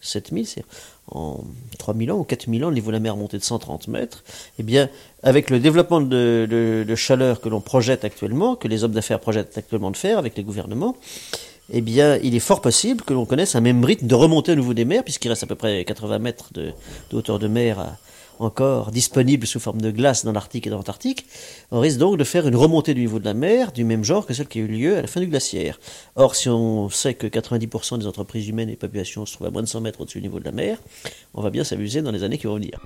7000, 0.00 0.46
c'est 0.46 0.64
en 1.10 1.40
3000 1.78 2.12
ans 2.12 2.18
ou 2.18 2.24
4000 2.24 2.64
ans, 2.64 2.68
le 2.68 2.74
niveau 2.74 2.88
de 2.88 2.96
la 2.96 3.00
mer 3.00 3.16
monté 3.16 3.38
de 3.38 3.42
130 3.42 3.88
mètres. 3.88 4.24
Eh 4.58 4.62
bien, 4.62 4.88
avec 5.22 5.50
le 5.50 5.58
développement 5.58 6.00
de, 6.00 6.94
chaleur 6.96 7.40
que 7.40 7.48
l'on 7.48 7.60
projette 7.60 8.04
actuellement, 8.04 8.56
que 8.56 8.68
les 8.68 8.84
hommes 8.84 8.92
d'affaires 8.92 9.20
projettent 9.20 9.56
actuellement 9.58 9.90
de 9.90 9.96
faire 9.96 10.18
avec 10.18 10.36
les 10.36 10.42
gouvernements, 10.42 10.96
eh 11.72 11.80
bien, 11.80 12.18
il 12.22 12.34
est 12.34 12.40
fort 12.40 12.60
possible 12.60 13.02
que 13.02 13.14
l'on 13.14 13.24
connaisse 13.24 13.54
un 13.54 13.60
même 13.60 13.84
rythme 13.84 14.06
de 14.06 14.14
remontée 14.14 14.52
au 14.52 14.56
niveau 14.56 14.74
des 14.74 14.84
mers, 14.84 15.04
puisqu'il 15.04 15.28
reste 15.28 15.42
à 15.42 15.46
peu 15.46 15.54
près 15.54 15.84
80 15.84 16.18
mètres 16.18 16.48
de, 16.52 16.72
de 17.10 17.16
hauteur 17.16 17.38
de 17.38 17.48
mer 17.48 17.78
à, 17.78 17.96
encore 18.38 18.90
disponible 18.90 19.46
sous 19.46 19.60
forme 19.60 19.80
de 19.80 19.90
glace 19.90 20.24
dans 20.24 20.32
l'Arctique 20.32 20.66
et 20.66 20.70
dans 20.70 20.76
l'Antarctique, 20.76 21.26
on 21.70 21.80
risque 21.80 21.98
donc 21.98 22.18
de 22.18 22.24
faire 22.24 22.46
une 22.46 22.56
remontée 22.56 22.94
du 22.94 23.00
niveau 23.00 23.18
de 23.18 23.24
la 23.24 23.34
mer 23.34 23.72
du 23.72 23.84
même 23.84 24.04
genre 24.04 24.26
que 24.26 24.34
celle 24.34 24.48
qui 24.48 24.58
a 24.58 24.62
eu 24.62 24.66
lieu 24.66 24.96
à 24.96 25.02
la 25.02 25.06
fin 25.06 25.20
du 25.20 25.26
glaciaire. 25.26 25.78
Or, 26.16 26.34
si 26.34 26.48
on 26.48 26.88
sait 26.90 27.14
que 27.14 27.26
90% 27.26 27.98
des 27.98 28.06
entreprises 28.06 28.48
humaines 28.48 28.70
et 28.70 28.76
populations 28.76 29.26
se 29.26 29.34
trouvent 29.34 29.46
à 29.46 29.50
moins 29.50 29.62
de 29.62 29.68
100 29.68 29.80
mètres 29.80 30.00
au-dessus 30.00 30.18
du 30.18 30.28
niveau 30.28 30.40
de 30.40 30.44
la 30.44 30.52
mer, 30.52 30.78
on 31.34 31.42
va 31.42 31.50
bien 31.50 31.64
s'amuser 31.64 32.02
dans 32.02 32.12
les 32.12 32.24
années 32.24 32.38
qui 32.38 32.46
vont 32.46 32.54
venir. 32.54 32.80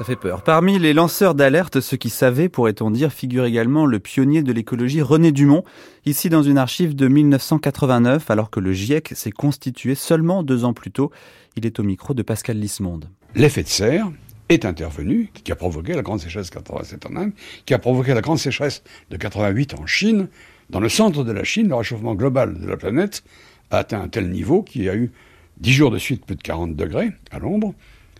Ça 0.00 0.06
fait 0.06 0.16
peur. 0.16 0.42
Parmi 0.42 0.78
les 0.78 0.94
lanceurs 0.94 1.34
d'alerte, 1.34 1.82
ceux 1.82 1.98
qui 1.98 2.08
savaient, 2.08 2.48
pourrait-on 2.48 2.90
dire, 2.90 3.12
figure 3.12 3.44
également 3.44 3.84
le 3.84 3.98
pionnier 3.98 4.42
de 4.42 4.50
l'écologie 4.50 5.02
René 5.02 5.30
Dumont, 5.30 5.62
ici 6.06 6.30
dans 6.30 6.42
une 6.42 6.56
archive 6.56 6.96
de 6.96 7.06
1989, 7.06 8.30
alors 8.30 8.48
que 8.48 8.60
le 8.60 8.72
GIEC 8.72 9.12
s'est 9.14 9.30
constitué 9.30 9.94
seulement 9.94 10.42
deux 10.42 10.64
ans 10.64 10.72
plus 10.72 10.90
tôt. 10.90 11.10
Il 11.54 11.66
est 11.66 11.78
au 11.78 11.82
micro 11.82 12.14
de 12.14 12.22
Pascal 12.22 12.56
Lismonde. 12.58 13.10
L'effet 13.34 13.62
de 13.62 13.68
serre 13.68 14.10
est 14.48 14.64
intervenu, 14.64 15.30
qui 15.44 15.52
a 15.52 15.54
provoqué 15.54 15.92
la 15.92 16.00
grande 16.00 16.20
sécheresse 16.20 16.48
87 16.48 17.04
en 17.04 17.16
Inde, 17.16 17.32
qui 17.66 17.74
a 17.74 17.78
provoqué 17.78 18.14
la 18.14 18.22
grande 18.22 18.38
sécheresse 18.38 18.82
de 19.10 19.18
88 19.18 19.74
en 19.74 19.84
Chine. 19.84 20.28
Dans 20.70 20.80
le 20.80 20.88
centre 20.88 21.24
de 21.24 21.32
la 21.32 21.44
Chine, 21.44 21.68
le 21.68 21.74
réchauffement 21.74 22.14
global 22.14 22.58
de 22.58 22.66
la 22.66 22.78
planète 22.78 23.22
a 23.70 23.76
atteint 23.76 24.00
un 24.00 24.08
tel 24.08 24.30
niveau 24.30 24.62
qu'il 24.62 24.82
y 24.82 24.88
a 24.88 24.94
eu 24.94 25.12
10 25.58 25.72
jours 25.74 25.90
de 25.90 25.98
suite 25.98 26.24
plus 26.24 26.36
de 26.36 26.42
40 26.42 26.74
degrés 26.74 27.10
à 27.30 27.38
l'ombre, 27.38 27.74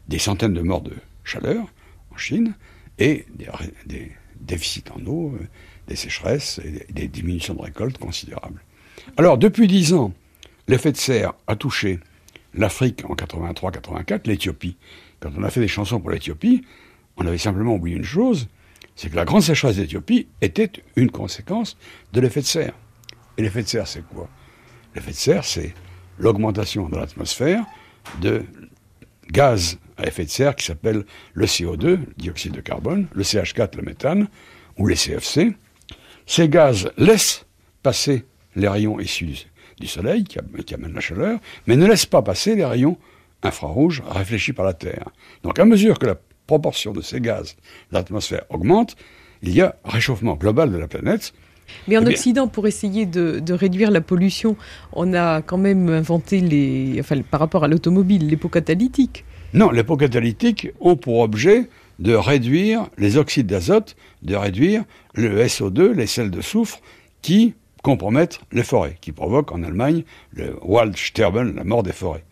des 0.08 0.18
centaines 0.18 0.52
de 0.52 0.60
morts 0.60 0.82
de 0.82 0.92
chaleur 1.30 1.66
en 2.10 2.16
Chine 2.16 2.54
et 2.98 3.24
des, 3.86 4.12
déficits 4.40 4.84
en 4.94 5.04
eau, 5.06 5.34
euh, 5.34 5.46
des 5.86 5.96
sécheresses 5.96 6.60
et 6.64 6.92
des 6.92 7.08
diminutions 7.08 7.54
de 7.54 7.62
récoltes 7.62 7.98
considérables. 7.98 8.62
Alors, 9.16 9.38
depuis 9.38 9.66
dix 9.66 9.92
ans, 9.92 10.12
l'effet 10.66 10.92
de 10.92 10.96
serre 10.96 11.34
a 11.46 11.56
touché 11.56 12.00
l'Afrique 12.54 13.04
en 13.08 13.14
83-84, 13.14 14.26
l'Éthiopie. 14.26 14.76
Quand 15.20 15.30
on 15.36 15.42
a 15.44 15.50
fait 15.50 15.60
des 15.60 15.68
chansons 15.68 16.00
pour 16.00 16.10
l'Éthiopie, 16.10 16.64
on 17.16 17.26
avait 17.26 17.38
simplement 17.38 17.74
oublié 17.74 17.96
une 17.96 18.04
chose, 18.04 18.48
c'est 18.96 19.10
que 19.10 19.16
la 19.16 19.24
grande 19.24 19.42
sécheresse 19.42 19.76
d'Éthiopie 19.76 20.26
était 20.40 20.72
une 20.96 21.10
conséquence 21.10 21.76
de 22.12 22.20
l'effet 22.20 22.40
de 22.40 22.46
serre. 22.46 22.74
Et 23.36 23.42
l'effet 23.42 23.62
de 23.62 23.68
serre, 23.68 23.86
c'est 23.86 24.06
quoi? 24.06 24.28
L'effet 24.94 25.12
de 25.12 25.16
serre, 25.16 25.44
c'est 25.44 25.74
l'augmentation 26.18 26.88
dans 26.88 26.98
l'atmosphère 26.98 27.64
de 28.20 28.44
gaz 29.30 29.78
à 29.96 30.06
effet 30.06 30.24
de 30.24 30.30
serre 30.30 30.56
qui 30.56 30.64
s'appelle 30.64 31.04
le 31.34 31.46
CO2, 31.46 31.86
le 31.86 32.06
dioxyde 32.16 32.52
de 32.52 32.60
carbone, 32.60 33.06
le 33.12 33.22
CH4, 33.22 33.76
le 33.76 33.82
méthane, 33.82 34.28
ou 34.78 34.86
les 34.86 34.94
CFC. 34.94 35.54
Ces 36.26 36.48
gaz 36.48 36.90
laissent 36.96 37.46
passer 37.82 38.24
les 38.56 38.68
rayons 38.68 38.98
issus 39.00 39.46
du 39.78 39.86
Soleil, 39.86 40.24
qui, 40.24 40.38
amènent 40.74 40.94
la 40.94 41.00
chaleur, 41.00 41.38
mais 41.66 41.76
ne 41.76 41.86
laissent 41.86 42.06
pas 42.06 42.22
passer 42.22 42.54
les 42.54 42.64
rayons 42.64 42.98
infrarouges 43.42 44.02
réfléchis 44.06 44.52
par 44.52 44.66
la 44.66 44.74
Terre. 44.74 45.08
Donc 45.42 45.58
à 45.58 45.64
mesure 45.64 45.98
que 45.98 46.06
la 46.06 46.16
proportion 46.46 46.92
de 46.92 47.00
ces 47.00 47.20
gaz 47.20 47.56
de 47.90 47.96
l'atmosphère 47.96 48.44
augmente, 48.50 48.96
il 49.42 49.54
y 49.54 49.62
a 49.62 49.76
réchauffement 49.84 50.34
global 50.34 50.70
de 50.70 50.76
la 50.76 50.88
planète, 50.88 51.32
mais 51.88 51.96
en 51.96 52.04
eh 52.04 52.10
Occident, 52.10 52.48
pour 52.48 52.66
essayer 52.66 53.06
de, 53.06 53.38
de, 53.38 53.52
réduire 53.52 53.90
la 53.90 54.00
pollution, 54.00 54.56
on 54.92 55.14
a 55.14 55.42
quand 55.42 55.58
même 55.58 55.88
inventé 55.88 56.40
les, 56.40 56.96
enfin, 57.00 57.20
par 57.22 57.40
rapport 57.40 57.64
à 57.64 57.68
l'automobile, 57.68 58.28
les 58.28 58.36
pots 58.36 58.48
catalytiques. 58.48 59.24
Non, 59.52 59.70
les 59.70 59.82
pots 59.82 59.96
catalytiques 59.96 60.68
ont 60.80 60.96
pour 60.96 61.20
objet 61.20 61.68
de 61.98 62.14
réduire 62.14 62.88
les 62.98 63.16
oxydes 63.16 63.46
d'azote, 63.46 63.96
de 64.22 64.34
réduire 64.34 64.84
le 65.14 65.44
SO2, 65.44 65.92
les 65.92 66.06
sels 66.06 66.30
de 66.30 66.40
soufre, 66.40 66.80
qui 67.22 67.54
compromettent 67.82 68.40
les 68.52 68.62
forêts, 68.62 68.96
qui 69.00 69.12
provoquent 69.12 69.52
en 69.52 69.62
Allemagne 69.62 70.04
le 70.32 70.56
Waldsterben, 70.62 71.54
la 71.54 71.64
mort 71.64 71.82
des 71.82 71.92
forêts. 71.92 72.24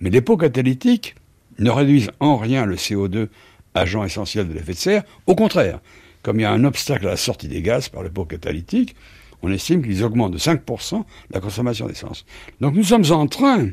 Mais 0.00 0.10
les 0.10 0.20
pots 0.20 0.36
catalytiques 0.36 1.14
ne 1.58 1.70
réduisent 1.70 2.10
en 2.20 2.36
rien 2.36 2.66
le 2.66 2.76
CO2, 2.76 3.28
agent 3.74 4.04
essentiel 4.04 4.48
de 4.48 4.54
l'effet 4.54 4.72
de 4.72 4.78
serre. 4.78 5.02
Au 5.26 5.34
contraire, 5.34 5.80
comme 6.26 6.40
il 6.40 6.42
y 6.42 6.44
a 6.44 6.50
un 6.50 6.64
obstacle 6.64 7.06
à 7.06 7.10
la 7.10 7.16
sortie 7.16 7.46
des 7.46 7.62
gaz 7.62 7.88
par 7.88 8.02
le 8.02 8.10
pot 8.10 8.24
catalytique, 8.24 8.96
on 9.42 9.52
estime 9.52 9.80
qu'ils 9.80 10.02
augmentent 10.02 10.32
de 10.32 10.38
5% 10.38 11.04
la 11.30 11.38
consommation 11.38 11.86
d'essence. 11.86 12.26
Donc 12.60 12.74
nous 12.74 12.82
sommes 12.82 13.04
en 13.12 13.28
train 13.28 13.68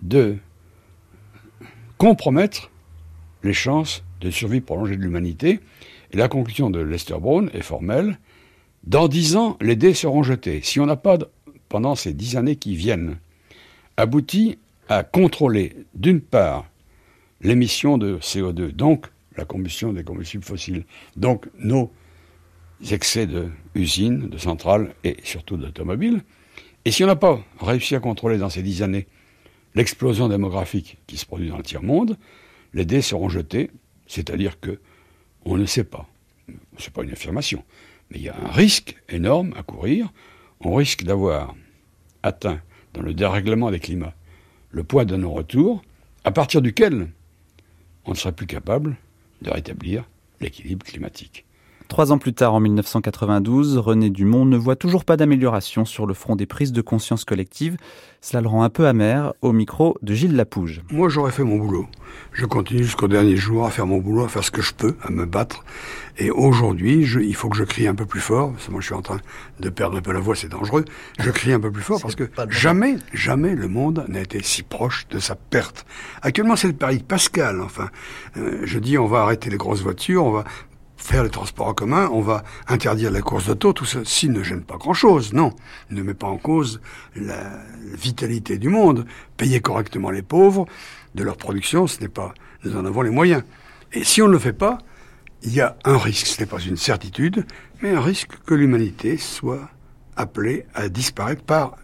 de 0.00 0.38
compromettre 1.98 2.70
les 3.42 3.52
chances 3.52 4.02
de 4.22 4.30
survie 4.30 4.62
prolongée 4.62 4.96
de 4.96 5.02
l'humanité. 5.02 5.60
Et 6.12 6.16
la 6.16 6.28
conclusion 6.28 6.70
de 6.70 6.80
Lester 6.80 7.18
Brown 7.20 7.50
est 7.52 7.60
formelle. 7.60 8.18
Dans 8.84 9.06
dix 9.06 9.36
ans, 9.36 9.58
les 9.60 9.76
dés 9.76 9.92
seront 9.92 10.22
jetés. 10.22 10.62
Si 10.62 10.80
on 10.80 10.86
n'a 10.86 10.96
pas, 10.96 11.18
pendant 11.68 11.94
ces 11.94 12.14
dix 12.14 12.38
années 12.38 12.56
qui 12.56 12.74
viennent, 12.74 13.18
abouti 13.98 14.56
à 14.88 15.04
contrôler, 15.04 15.76
d'une 15.94 16.22
part, 16.22 16.70
l'émission 17.42 17.98
de 17.98 18.16
CO2, 18.22 18.70
donc 18.70 19.08
la 19.36 19.44
combustion 19.44 19.92
des 19.92 20.04
combustibles 20.04 20.44
fossiles, 20.44 20.84
donc 21.16 21.48
nos 21.58 21.92
excès 22.90 23.26
de 23.26 23.48
usines, 23.74 24.28
de 24.28 24.38
centrales 24.38 24.94
et 25.04 25.16
surtout 25.24 25.56
d'automobiles, 25.56 26.22
et 26.84 26.90
si 26.90 27.02
on 27.02 27.08
n'a 27.08 27.16
pas 27.16 27.40
réussi 27.60 27.96
à 27.96 28.00
contrôler 28.00 28.38
dans 28.38 28.50
ces 28.50 28.62
dix 28.62 28.82
années 28.82 29.06
l'explosion 29.74 30.28
démographique 30.28 30.98
qui 31.06 31.16
se 31.16 31.26
produit 31.26 31.48
dans 31.48 31.56
le 31.56 31.62
tiers-monde, 31.62 32.16
les 32.74 32.84
dés 32.84 33.02
seront 33.02 33.28
jetés, 33.28 33.70
c'est-à-dire 34.06 34.60
que 34.60 34.78
on 35.44 35.56
ne 35.56 35.66
sait 35.66 35.84
pas. 35.84 36.08
Ce 36.78 36.86
n'est 36.86 36.92
pas 36.92 37.02
une 37.02 37.12
affirmation, 37.12 37.64
mais 38.10 38.18
il 38.18 38.22
y 38.22 38.28
a 38.28 38.36
un 38.36 38.52
risque 38.52 38.96
énorme 39.08 39.52
à 39.56 39.62
courir. 39.62 40.12
On 40.60 40.74
risque 40.74 41.02
d'avoir 41.02 41.54
atteint 42.22 42.60
dans 42.94 43.02
le 43.02 43.14
dérèglement 43.14 43.70
des 43.70 43.80
climats 43.80 44.14
le 44.70 44.84
point 44.84 45.04
de 45.04 45.16
non-retour, 45.16 45.82
à 46.24 46.30
partir 46.30 46.62
duquel 46.62 47.08
on 48.04 48.10
ne 48.10 48.16
serait 48.16 48.32
plus 48.32 48.46
capable 48.46 48.96
de 49.46 49.50
rétablir 49.52 50.04
l'équilibre 50.40 50.84
climatique. 50.84 51.45
Trois 51.88 52.10
ans 52.12 52.18
plus 52.18 52.34
tard, 52.34 52.52
en 52.54 52.60
1992, 52.60 53.78
René 53.78 54.10
Dumont 54.10 54.44
ne 54.44 54.56
voit 54.56 54.76
toujours 54.76 55.04
pas 55.04 55.16
d'amélioration 55.16 55.84
sur 55.84 56.06
le 56.06 56.14
front 56.14 56.34
des 56.34 56.46
prises 56.46 56.72
de 56.72 56.82
conscience 56.82 57.24
collectives. 57.24 57.76
Cela 58.20 58.40
le 58.40 58.48
rend 58.48 58.64
un 58.64 58.70
peu 58.70 58.88
amer 58.88 59.32
au 59.40 59.52
micro 59.52 59.96
de 60.02 60.12
Gilles 60.12 60.34
Lapouge. 60.34 60.82
Moi, 60.90 61.08
j'aurais 61.08 61.30
fait 61.30 61.44
mon 61.44 61.58
boulot. 61.58 61.86
Je 62.32 62.44
continue 62.44 62.82
jusqu'au 62.82 63.06
dernier 63.06 63.36
jour 63.36 63.64
à 63.66 63.70
faire 63.70 63.86
mon 63.86 63.98
boulot, 63.98 64.24
à 64.24 64.28
faire 64.28 64.42
ce 64.42 64.50
que 64.50 64.62
je 64.62 64.74
peux, 64.74 64.96
à 65.02 65.10
me 65.10 65.26
battre. 65.26 65.64
Et 66.18 66.30
aujourd'hui, 66.30 67.06
il 67.22 67.34
faut 67.34 67.48
que 67.48 67.56
je 67.56 67.64
crie 67.64 67.86
un 67.86 67.94
peu 67.94 68.04
plus 68.04 68.20
fort, 68.20 68.52
parce 68.52 68.66
que 68.66 68.72
moi 68.72 68.80
je 68.80 68.86
suis 68.86 68.94
en 68.94 69.02
train 69.02 69.20
de 69.60 69.68
perdre 69.68 69.96
un 69.96 70.00
peu 70.00 70.12
la 70.12 70.20
voix, 70.20 70.34
c'est 70.34 70.48
dangereux. 70.48 70.84
Je 71.20 71.30
crie 71.30 71.52
un 71.52 71.60
peu 71.60 71.70
plus 71.70 71.82
fort 71.82 72.00
parce 72.00 72.16
que 72.16 72.28
jamais, 72.48 72.96
jamais 73.12 73.54
le 73.54 73.68
monde 73.68 74.04
n'a 74.08 74.20
été 74.20 74.42
si 74.42 74.62
proche 74.62 75.06
de 75.08 75.18
sa 75.18 75.36
perte. 75.36 75.86
Actuellement, 76.22 76.56
c'est 76.56 76.68
le 76.68 76.74
pari 76.74 76.98
de 76.98 77.04
Pascal. 77.04 77.60
Enfin, 77.60 77.90
euh, 78.36 78.62
je 78.64 78.78
dis, 78.78 78.98
on 78.98 79.06
va 79.06 79.20
arrêter 79.20 79.50
les 79.50 79.56
grosses 79.56 79.82
voitures, 79.82 80.24
on 80.24 80.32
va 80.32 80.44
faire 80.96 81.24
les 81.24 81.30
transports 81.30 81.68
en 81.68 81.74
commun, 81.74 82.08
on 82.12 82.20
va 82.20 82.42
interdire 82.68 83.10
la 83.10 83.20
course 83.20 83.46
d'auto, 83.46 83.72
tout 83.72 83.84
ceci 83.84 84.28
ne 84.28 84.42
gêne 84.42 84.62
pas 84.62 84.76
grand-chose, 84.76 85.32
non. 85.32 85.52
Ne 85.90 86.02
met 86.02 86.14
pas 86.14 86.26
en 86.26 86.38
cause 86.38 86.80
la 87.14 87.62
vitalité 87.94 88.58
du 88.58 88.68
monde. 88.68 89.06
Payer 89.36 89.60
correctement 89.60 90.10
les 90.10 90.22
pauvres 90.22 90.66
de 91.14 91.22
leur 91.22 91.36
production, 91.36 91.86
ce 91.86 92.00
n'est 92.00 92.08
pas... 92.08 92.34
Nous 92.64 92.76
en 92.76 92.84
avons 92.84 93.02
les 93.02 93.10
moyens. 93.10 93.42
Et 93.92 94.02
si 94.02 94.22
on 94.22 94.26
ne 94.26 94.32
le 94.32 94.38
fait 94.38 94.52
pas, 94.52 94.78
il 95.42 95.54
y 95.54 95.60
a 95.60 95.76
un 95.84 95.98
risque, 95.98 96.26
ce 96.26 96.40
n'est 96.40 96.46
pas 96.46 96.60
une 96.60 96.76
certitude, 96.76 97.46
mais 97.82 97.90
un 97.90 98.00
risque 98.00 98.32
que 98.44 98.54
l'humanité 98.54 99.16
soit 99.16 99.70
appelée 100.16 100.66
à 100.74 100.88
disparaître 100.88 101.42
par 101.42 101.76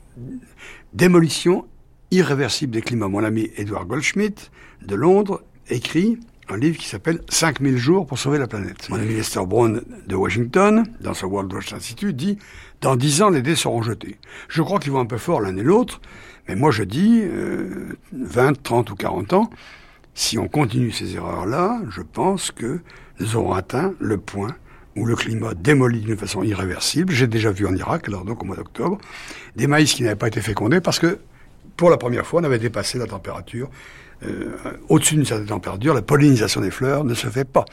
démolition 0.92 1.66
irréversible 2.10 2.72
des 2.72 2.82
climats. 2.82 3.08
Mon 3.08 3.22
ami 3.22 3.50
Edward 3.56 3.86
Goldschmidt 3.86 4.50
de 4.84 4.94
Londres 4.94 5.42
écrit 5.68 6.18
un 6.52 6.56
livre 6.56 6.78
qui 6.78 6.86
s'appelle 6.86 7.20
5000 7.28 7.78
jours 7.78 8.06
pour 8.06 8.18
sauver 8.18 8.38
la 8.38 8.46
planète. 8.46 8.88
Mon 8.90 8.96
ami 8.96 9.14
Lester 9.14 9.44
Brown 9.46 9.82
de 10.06 10.14
Washington, 10.14 10.84
dans 11.00 11.14
ce 11.14 11.24
World 11.24 11.52
Watch 11.52 11.72
Institute, 11.72 12.14
dit 12.14 12.38
dans 12.80 12.96
10 12.96 13.22
ans, 13.22 13.30
les 13.30 13.42
dés 13.42 13.56
seront 13.56 13.82
jetés. 13.82 14.18
Je 14.48 14.62
crois 14.62 14.78
qu'ils 14.78 14.92
vont 14.92 15.00
un 15.00 15.06
peu 15.06 15.18
fort 15.18 15.40
l'un 15.40 15.56
et 15.56 15.62
l'autre, 15.62 16.00
mais 16.48 16.54
moi 16.54 16.70
je 16.70 16.82
dis 16.82 17.20
euh, 17.22 17.96
20, 18.12 18.62
30 18.62 18.90
ou 18.90 18.96
40 18.96 19.32
ans, 19.32 19.50
si 20.14 20.38
on 20.38 20.46
continue 20.46 20.92
ces 20.92 21.16
erreurs-là, 21.16 21.80
je 21.88 22.02
pense 22.02 22.50
que 22.50 22.80
nous 23.18 23.36
aurons 23.36 23.54
atteint 23.54 23.94
le 23.98 24.18
point 24.18 24.54
où 24.94 25.06
le 25.06 25.16
climat 25.16 25.54
démolit 25.54 26.00
d'une 26.00 26.18
façon 26.18 26.42
irréversible. 26.42 27.14
J'ai 27.14 27.26
déjà 27.26 27.50
vu 27.50 27.66
en 27.66 27.74
Irak, 27.74 28.08
alors 28.08 28.26
donc 28.26 28.42
au 28.42 28.44
mois 28.44 28.56
d'octobre, 28.56 28.98
des 29.56 29.66
maïs 29.66 29.94
qui 29.94 30.02
n'avaient 30.02 30.16
pas 30.16 30.28
été 30.28 30.42
fécondés 30.42 30.82
parce 30.82 30.98
que 30.98 31.18
pour 31.78 31.88
la 31.88 31.96
première 31.96 32.26
fois, 32.26 32.42
on 32.42 32.44
avait 32.44 32.58
dépassé 32.58 32.98
la 32.98 33.06
température 33.06 33.70
euh, 34.24 34.56
au-dessus 34.88 35.14
d'une 35.14 35.24
certaine 35.24 35.46
température, 35.46 35.94
la 35.94 36.02
pollinisation 36.02 36.60
des 36.60 36.70
fleurs 36.70 37.04
ne 37.04 37.14
se 37.14 37.28
fait 37.28 37.44
pas. 37.44 37.64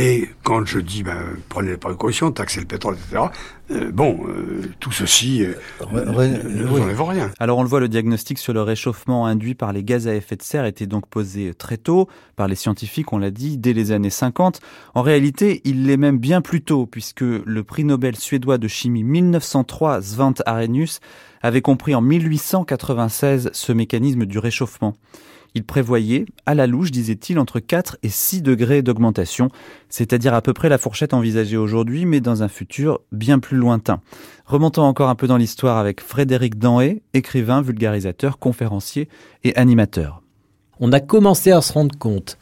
Et 0.00 0.28
quand 0.44 0.64
je 0.64 0.78
dis, 0.78 1.02
ben, 1.02 1.18
prenez 1.48 1.70
les 1.70 1.76
précautions, 1.76 2.30
taxez 2.30 2.60
le 2.60 2.66
pétrole, 2.66 2.94
etc., 2.94 3.24
Euh, 3.70 3.90
bon, 3.92 4.20
euh, 4.28 4.62
tout 4.80 4.92
ceci 4.92 5.44
euh, 5.44 5.52
ne 5.92 6.64
vous 6.64 6.80
enlève 6.80 7.02
rien. 7.02 7.30
Alors 7.38 7.58
on 7.58 7.62
le 7.62 7.68
voit, 7.68 7.80
le 7.80 7.88
diagnostic 7.88 8.38
sur 8.38 8.54
le 8.54 8.62
réchauffement 8.62 9.26
induit 9.26 9.54
par 9.54 9.74
les 9.74 9.84
gaz 9.84 10.08
à 10.08 10.14
effet 10.14 10.36
de 10.36 10.42
serre 10.42 10.64
était 10.64 10.86
donc 10.86 11.06
posé 11.06 11.52
très 11.52 11.76
tôt 11.76 12.08
par 12.34 12.48
les 12.48 12.54
scientifiques, 12.54 13.12
on 13.12 13.18
l'a 13.18 13.30
dit, 13.30 13.58
dès 13.58 13.74
les 13.74 13.92
années 13.92 14.08
50. 14.08 14.60
En 14.94 15.02
réalité, 15.02 15.60
il 15.64 15.84
l'est 15.84 15.98
même 15.98 16.16
bien 16.16 16.40
plus 16.40 16.62
tôt, 16.62 16.86
puisque 16.86 17.20
le 17.20 17.62
prix 17.62 17.84
Nobel 17.84 18.16
suédois 18.16 18.56
de 18.56 18.68
chimie 18.68 19.04
1903, 19.04 20.00
Svante 20.00 20.42
Arrhenius, 20.46 21.00
avait 21.42 21.60
compris 21.60 21.94
en 21.94 22.00
1896 22.00 23.50
ce 23.52 23.72
mécanisme 23.72 24.24
du 24.24 24.38
réchauffement. 24.38 24.94
Il 25.54 25.64
prévoyait, 25.64 26.26
à 26.46 26.54
la 26.54 26.66
louche, 26.66 26.90
disait-il, 26.90 27.38
entre 27.38 27.58
4 27.58 27.98
et 28.02 28.08
6 28.08 28.42
degrés 28.42 28.82
d'augmentation, 28.82 29.50
c'est-à-dire 29.88 30.34
à 30.34 30.42
peu 30.42 30.52
près 30.52 30.68
la 30.68 30.78
fourchette 30.78 31.14
envisagée 31.14 31.56
aujourd'hui, 31.56 32.04
mais 32.04 32.20
dans 32.20 32.42
un 32.42 32.48
futur 32.48 33.00
bien 33.12 33.38
plus 33.38 33.56
lointain. 33.56 34.00
Remontons 34.44 34.82
encore 34.82 35.08
un 35.08 35.14
peu 35.14 35.26
dans 35.26 35.36
l'histoire 35.36 35.78
avec 35.78 36.00
Frédéric 36.00 36.58
Danhé, 36.58 37.02
écrivain, 37.14 37.62
vulgarisateur, 37.62 38.38
conférencier 38.38 39.08
et 39.44 39.56
animateur. 39.56 40.22
On 40.80 40.92
a 40.92 41.00
commencé 41.00 41.50
à 41.50 41.60
se 41.60 41.72
rendre 41.72 41.96
compte 41.98 42.38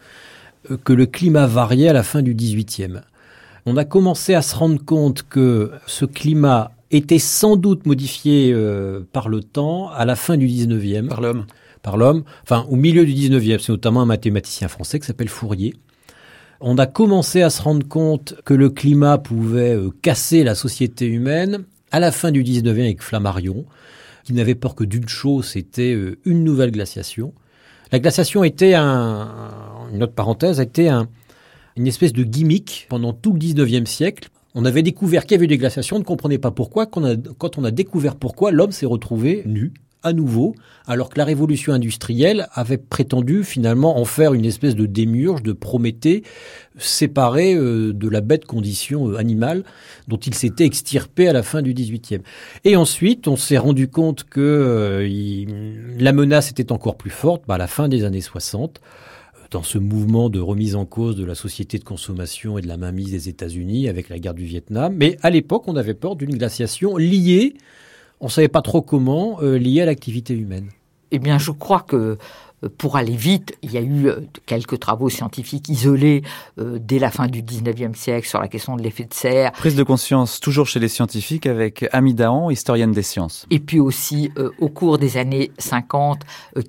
euh, 0.71 0.77
que 0.77 0.92
le 0.92 1.07
climat 1.07 1.47
variait 1.47 1.88
à 1.88 1.92
la 1.92 2.03
fin 2.03 2.23
du 2.23 2.35
18e. 2.35 3.03
On 3.64 3.77
a 3.77 3.85
commencé 3.85 4.35
à 4.35 4.42
se 4.42 4.55
rendre 4.55 4.85
compte 4.85 5.25
que 5.29 5.73
ce 5.87 6.05
climat 6.05 6.73
était 6.90 7.19
sans 7.19 7.57
doute 7.57 7.87
modifié 7.87 8.53
euh, 8.53 9.01
par 9.12 9.29
le 9.29 9.42
temps 9.42 9.90
à 9.90 10.05
la 10.05 10.16
fin 10.16 10.37
du 10.37 10.47
19e. 10.47 11.09
Par 11.09 11.21
l'homme 11.21 11.47
par 11.87 11.96
l'homme, 11.96 12.25
enfin 12.42 12.66
au 12.68 12.75
milieu 12.75 13.07
du 13.07 13.12
19e, 13.12 13.61
c'est 13.61 13.70
notamment 13.70 14.03
un 14.03 14.07
mathématicien 14.07 14.66
français 14.66 14.99
qui 14.99 15.07
s'appelle 15.07 15.29
Fourier. 15.29 15.72
On 16.61 16.79
a 16.79 16.87
commencé 16.87 17.42
à 17.42 17.49
se 17.49 17.62
rendre 17.62 17.87
compte 17.87 18.35
que 18.44 18.55
le 18.55 18.70
climat 18.70 19.18
pouvait 19.18 19.77
euh, 19.77 19.90
casser 20.03 20.42
la 20.42 20.57
société 20.57 21.07
humaine 21.07 21.64
à 21.92 22.01
la 22.01 22.11
fin 22.11 22.33
du 22.33 22.42
19e 22.42 22.81
avec 22.81 23.03
Flammarion, 23.03 23.66
qui 24.25 24.33
n'avait 24.33 24.57
peur 24.57 24.75
que 24.75 24.83
d'une 24.83 25.09
chose, 25.09 25.46
c'était 25.46 25.94
euh, 25.94 26.18
une 26.25 26.42
nouvelle 26.42 26.72
glaciation. 26.72 27.33
La 27.92 28.01
glaciation 28.01 28.42
était 28.42 28.75
un, 28.75 29.29
une 29.92 30.03
autre 30.03 30.14
parenthèse, 30.14 30.59
était 30.59 30.88
un, 30.88 31.07
une 31.77 31.87
espèce 31.87 32.12
de 32.12 32.25
gimmick 32.25 32.87
pendant 32.88 33.12
tout 33.12 33.33
le 33.33 33.38
19e 33.38 33.87
siècle. 33.87 34.29
On 34.57 34.64
avait 34.64 34.83
découvert 34.83 35.22
qu'il 35.22 35.37
y 35.37 35.38
avait 35.38 35.46
des 35.46 35.59
glaciations, 35.59 35.94
on 35.94 36.01
ne 36.01 36.05
comprenait 36.05 36.38
pas 36.38 36.51
pourquoi. 36.51 36.87
Quand 36.87 37.59
on 37.59 37.64
a 37.64 37.70
découvert 37.70 38.16
pourquoi, 38.16 38.51
l'homme 38.51 38.72
s'est 38.72 38.87
retrouvé 38.87 39.44
nu, 39.46 39.72
à 40.07 40.12
nouveau, 40.12 40.55
alors 40.87 41.09
que 41.11 41.19
la 41.19 41.25
révolution 41.25 41.73
industrielle 41.73 42.47
avait 42.53 42.79
prétendu 42.79 43.42
finalement 43.42 43.99
en 43.99 44.05
faire 44.05 44.35
une 44.35 44.45
espèce 44.45 44.77
de 44.77 44.87
démiurge, 44.87 45.42
de 45.42 45.53
Prométhée, 45.53 46.23
séparé 46.79 47.55
euh, 47.55 47.92
de 47.92 48.09
la 48.09 48.21
bête 48.21 48.45
condition 48.45 49.11
euh, 49.11 49.16
animale 49.16 49.64
dont 50.07 50.16
il 50.16 50.35
s'était 50.35 50.64
extirpé 50.64 51.27
à 51.27 51.33
la 51.33 51.42
fin 51.42 51.61
du 51.61 51.75
XVIIIe. 51.75 52.23
Et 52.64 52.77
ensuite, 52.77 53.27
on 53.27 53.35
s'est 53.35 53.59
rendu 53.59 53.88
compte 53.88 54.23
que 54.23 54.40
euh, 54.40 55.99
la 55.99 56.12
menace 56.12 56.53
était 56.53 56.71
encore 56.71 56.97
plus 56.97 57.11
forte 57.11 57.42
bah, 57.49 57.55
à 57.55 57.59
la 57.59 57.66
fin 57.66 57.88
des 57.88 58.05
années 58.05 58.21
60 58.21 58.81
dans 59.51 59.64
ce 59.64 59.79
mouvement 59.79 60.29
de 60.29 60.38
remise 60.38 60.77
en 60.77 60.85
cause 60.85 61.16
de 61.16 61.25
la 61.25 61.35
société 61.35 61.79
de 61.79 61.85
consommation 61.85 62.59
et 62.59 62.62
de 62.62 62.69
la 62.69 62.77
mainmise 62.77 63.11
des 63.11 63.29
États-Unis 63.29 63.88
avec 63.88 64.09
la 64.09 64.21
guerre 64.21 64.35
du 64.35 64.45
Vietnam. 64.45 64.95
Mais 64.97 65.16
à 65.23 65.31
l'époque, 65.31 65.64
on 65.66 65.77
avait 65.77 65.95
peur 65.95 66.14
d'une 66.14 66.37
glaciation 66.37 66.97
liée 66.97 67.55
on 68.20 68.26
ne 68.26 68.31
savait 68.31 68.48
pas 68.48 68.62
trop 68.62 68.83
comment, 68.83 69.38
euh, 69.42 69.59
lié 69.59 69.83
à 69.83 69.87
l'activité 69.87 70.35
humaine. 70.35 70.70
Eh 71.12 71.18
bien, 71.18 71.38
je 71.38 71.50
crois 71.50 71.81
que 71.81 72.18
euh, 72.64 72.68
pour 72.79 72.96
aller 72.96 73.14
vite, 73.14 73.57
il 73.62 73.72
y 73.72 73.76
a 73.76 73.83
eu 73.83 74.09
euh, 74.09 74.20
quelques 74.46 74.81
travaux 74.81 75.09
scientifiques 75.09 75.68
isolés 75.68 76.22
dès 76.57 76.98
la 76.98 77.11
fin 77.11 77.26
du 77.26 77.42
19e 77.42 77.94
siècle 77.94 78.26
sur 78.26 78.40
la 78.40 78.48
question 78.48 78.76
de 78.76 78.83
l'effet 78.83 79.05
de 79.05 79.14
serre. 79.14 79.52
Prise 79.52 79.76
de 79.76 79.83
conscience 79.83 80.40
toujours 80.40 80.66
chez 80.66 80.81
les 80.81 80.88
scientifiques 80.88 81.46
avec 81.46 81.87
Ami 81.92 82.14
Dahan, 82.14 82.50
historienne 82.50 82.92
des 82.92 83.02
sciences. 83.02 83.46
Et 83.50 83.61
puis 83.61 83.79
aussi, 83.79 84.31
au 84.59 84.68
cours 84.68 84.98
des 84.98 85.18
années 85.18 85.52
50, 85.59 86.22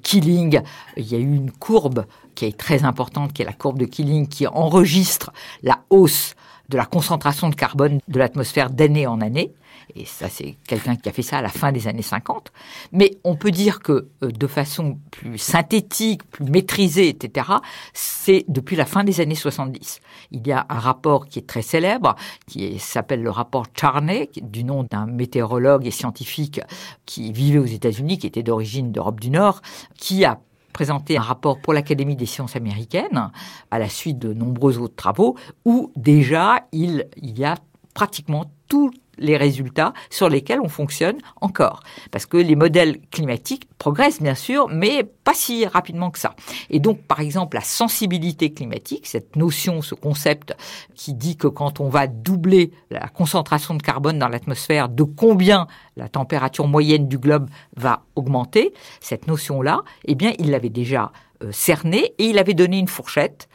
Killing, 0.04 0.62
il 0.98 1.08
y 1.08 1.16
a 1.16 1.20
eu 1.20 1.36
une 1.36 1.52
courbe 1.52 2.06
qui 2.36 2.46
est 2.46 2.58
très 2.58 2.84
importante, 2.84 3.34
qui 3.34 3.42
est 3.42 3.46
la 3.46 3.54
courbe 3.54 3.80
de 3.80 3.86
Killing, 3.86 4.28
qui 4.28 4.46
enregistre 4.46 5.32
la 5.64 5.80
hausse 5.90 6.36
de 6.70 6.78
la 6.78 6.86
concentration 6.86 7.50
de 7.50 7.56
carbone 7.56 8.00
de 8.08 8.20
l'atmosphère 8.20 8.70
d'année 8.70 9.08
en 9.08 9.22
année 9.22 9.54
et 9.96 10.06
ça 10.06 10.30
c'est 10.30 10.56
quelqu'un 10.68 10.96
qui 10.96 11.10
a 11.10 11.12
fait 11.12 11.22
ça 11.22 11.38
à 11.38 11.42
la 11.42 11.50
fin 11.50 11.72
des 11.72 11.88
années 11.88 12.02
50, 12.02 12.52
mais 12.92 13.18
on 13.24 13.36
peut 13.36 13.52
dire 13.52 13.80
que 13.80 14.10
euh, 14.24 14.32
de 14.32 14.48
façon 14.48 15.00
plus 15.12 15.38
synthétique, 15.38 16.24
plus 16.30 16.46
maîtrisée, 16.46 17.10
etc., 17.10 17.48
c'est 17.94 18.46
depuis 18.48 18.76
la 18.76 18.86
fin 18.86 19.04
des 19.04 19.22
années 19.22 19.36
70. 19.36 20.02
Il 20.32 20.46
y 20.48 20.52
a 20.52 20.66
un 20.70 20.80
rapport 20.80 21.28
qui 21.28 21.40
est 21.40 21.48
très 21.48 21.62
célèbre, 21.62 22.16
qui 22.48 22.80
s'appelle 22.80 23.22
le 23.22 23.30
rapport 23.30 23.66
Charney, 23.74 24.30
du 24.42 24.64
nom 24.64 24.84
d'un 24.84 25.06
météorologue 25.06 25.86
et 25.86 25.92
scientifique 25.92 26.62
qui 27.06 27.32
vivait 27.32 27.60
aux 27.60 27.66
États-Unis, 27.66 28.18
qui 28.18 28.28
était 28.28 28.44
d'origine 28.44 28.92
d'Europe 28.92 29.20
du 29.20 29.30
Nord, 29.30 29.62
qui 29.96 30.26
a 30.26 30.40
présenté 30.74 31.18
un 31.18 31.22
rapport 31.22 31.60
pour 31.60 31.74
l'Académie 31.74 32.16
des 32.16 32.28
sciences 32.28 32.56
américaines, 32.56 33.32
à 33.72 33.80
la 33.80 33.90
suite 33.90 34.20
de 34.20 34.34
nombreux 34.34 34.78
autres 34.78 34.96
travaux, 34.96 35.36
où 35.66 35.92
déjà 35.96 36.68
il, 36.72 37.08
il 37.18 37.40
y 37.40 37.46
a 37.46 37.56
pratiquement 37.96 38.46
tout 38.68 38.92
les 39.18 39.38
résultats 39.38 39.94
sur 40.10 40.30
lesquels 40.30 40.60
on 40.62 40.70
fonctionne 40.70 41.18
encore. 41.42 41.82
Parce 42.12 42.26
que 42.26 42.38
les 42.38 42.56
modèles 42.56 43.00
climatiques 43.12 43.68
progressent 43.78 44.22
bien 44.22 44.36
sûr, 44.36 44.68
mais 44.70 45.04
pas 45.04 45.34
si 45.34 45.66
rapidement 45.66 46.12
que 46.12 46.20
ça. 46.20 46.36
Et 46.70 46.80
donc, 46.80 47.02
par 47.02 47.20
exemple, 47.20 47.56
la 47.56 47.64
sensibilité 47.64 48.54
climatique, 48.54 49.08
cette 49.08 49.36
notion, 49.36 49.82
ce 49.82 49.96
concept 49.96 50.56
qui 50.96 51.14
dit 51.14 51.38
que 51.38 51.48
quand 51.48 51.80
on 51.80 51.90
va 51.90 52.08
doubler 52.08 52.72
la 52.90 53.08
concentration 53.08 53.74
de 53.76 53.82
carbone 53.82 54.20
dans 54.20 54.28
l'atmosphère, 54.30 54.90
de 54.90 55.04
combien 55.04 55.68
la 55.96 56.10
température 56.10 56.68
moyenne 56.68 57.08
du 57.08 57.18
globe 57.18 57.50
va 57.76 58.04
augmenter, 58.16 58.74
cette 59.00 59.28
notion-là, 59.28 59.82
eh 60.06 60.16
bien, 60.16 60.34
il 60.40 60.52
l'avait 60.52 60.70
déjà 60.70 61.12
euh, 61.44 61.52
cerné 61.52 62.14
et 62.18 62.26
il 62.26 62.40
avait 62.40 62.54
donné 62.54 62.80
une 62.80 62.88
fourchette 62.88 63.48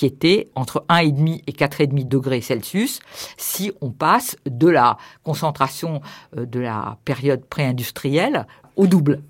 qui 0.00 0.06
était 0.06 0.48
entre 0.54 0.86
1,5 0.88 1.42
et 1.46 1.52
4,5 1.52 2.08
degrés 2.08 2.40
Celsius 2.40 3.00
si 3.36 3.70
on 3.82 3.90
passe 3.90 4.34
de 4.46 4.66
la 4.66 4.96
concentration 5.24 6.00
euh, 6.38 6.46
de 6.46 6.58
la 6.58 6.96
période 7.04 7.44
pré-industrielle 7.44 8.46
au 8.76 8.86
double, 8.86 9.20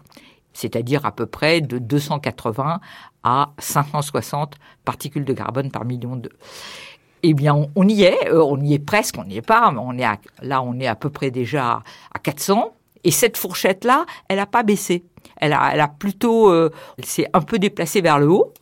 c'est-à-dire 0.53 1.05
à 1.05 1.11
peu 1.11 1.27
près 1.27 1.61
de 1.61 1.79
280 1.79 2.79
à 3.25 3.51
560 3.59 4.59
particules 4.85 5.25
de 5.25 5.33
carbone 5.33 5.73
par 5.73 5.85
million 5.85 6.15
de 6.15 6.31
eh 7.25 7.35
bien, 7.35 7.67
on, 7.75 7.89
y 7.89 8.05
est, 8.05 8.29
euh, 8.29 8.41
on 8.41 8.61
y 8.61 8.75
est 8.75 8.79
presque, 8.79 9.17
on 9.19 9.25
n'y 9.25 9.39
est 9.39 9.43
pas, 9.43 9.73
mais 9.73 9.81
on 9.83 9.99
est 9.99 10.07
là, 10.41 10.63
on 10.63 10.79
est 10.79 10.87
à 10.87 10.95
peu 10.95 11.11
près 11.11 11.33
déjà 11.33 11.83
à 12.15 12.19
400. 12.21 12.73
Et 13.03 13.11
cette 13.11 13.37
fourchette-là, 13.37 14.07
elle 14.29 14.37
n'a 14.37 14.47
pas 14.47 14.63
baissé. 14.63 15.03
Elle 15.37 15.53
a, 15.53 15.89
plutôt, 15.89 16.49
euh, 16.49 16.71
s'est 17.03 17.27
un 17.33 17.41
peu 17.41 17.59
déplacée 17.59 18.03
vers 18.03 18.21
le 18.21 18.29
haut. 18.29 18.55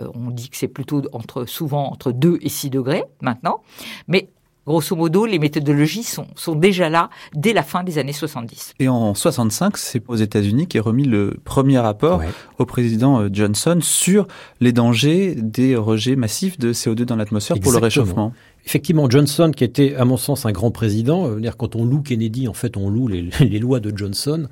Euh, 0.00 0.08
on 0.14 0.30
dit 0.30 0.50
que 0.50 0.56
c'est 0.56 0.68
plutôt 0.68 1.02
entre, 1.12 1.44
souvent 1.44 1.90
entre 1.90 2.12
2 2.12 2.38
et 2.40 2.48
6 2.48 2.70
degrés 2.70 3.04
maintenant. 3.20 3.62
Mais 4.08 4.28
grosso 4.66 4.96
modo, 4.96 5.26
les 5.26 5.38
méthodologies 5.38 6.02
sont, 6.02 6.26
sont 6.34 6.54
déjà 6.54 6.88
là 6.88 7.08
dès 7.34 7.52
la 7.52 7.62
fin 7.62 7.84
des 7.84 7.98
années 7.98 8.12
70. 8.12 8.74
Et 8.80 8.88
en 8.88 9.14
65, 9.14 9.76
c'est 9.76 10.02
aux 10.08 10.16
États-Unis 10.16 10.66
qu'est 10.66 10.80
remis 10.80 11.04
le 11.04 11.36
premier 11.44 11.78
rapport 11.78 12.20
au 12.58 12.66
président 12.66 13.20
euh, 13.20 13.28
Johnson 13.32 13.78
sur 13.80 14.26
les 14.60 14.72
dangers 14.72 15.36
des 15.36 15.76
rejets 15.76 16.16
massifs 16.16 16.58
de 16.58 16.72
CO2 16.72 17.04
dans 17.04 17.16
l'atmosphère 17.16 17.58
pour 17.60 17.72
le 17.72 17.78
réchauffement. 17.78 18.32
Effectivement, 18.66 19.08
Johnson, 19.08 19.52
qui 19.54 19.62
était 19.62 19.94
à 19.94 20.04
mon 20.04 20.16
sens 20.16 20.44
un 20.44 20.50
grand 20.50 20.72
président, 20.72 21.30
euh, 21.30 21.38
dire 21.38 21.56
quand 21.56 21.76
on 21.76 21.84
loue 21.84 22.02
Kennedy, 22.02 22.48
en 22.48 22.52
fait, 22.52 22.76
on 22.76 22.90
loue 22.90 23.06
les, 23.40 23.58
lois 23.60 23.78
de 23.78 23.96
Johnson. 23.96 24.48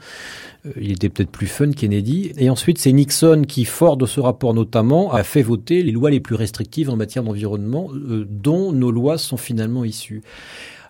Euh, 0.65 0.71
il 0.81 0.93
était 0.93 1.09
peut-être 1.09 1.31
plus 1.31 1.49
fun 1.49 1.73
Kennedy. 1.73 2.33
Et 2.39 2.49
ensuite, 2.49 2.79
c'est 2.79 2.93
Nixon 2.93 3.43
qui, 3.47 3.65
fort 3.65 3.97
de 3.97 4.07
ce 4.07 4.21
rapport 4.21 4.55
notamment, 4.55 5.13
a 5.13 5.25
fait 5.25 5.43
voter 5.43 5.83
les 5.83 5.91
lois 5.91 6.11
les 6.11 6.21
plus 6.21 6.37
restrictives 6.37 6.91
en 6.91 6.97
matière 6.97 7.25
d'environnement, 7.25 7.89
euh, 7.93 8.25
dont 8.31 8.71
nos 8.71 8.93
lois 8.93 9.19
sont 9.19 9.37
finalement 9.37 9.85
issues. 9.85 10.23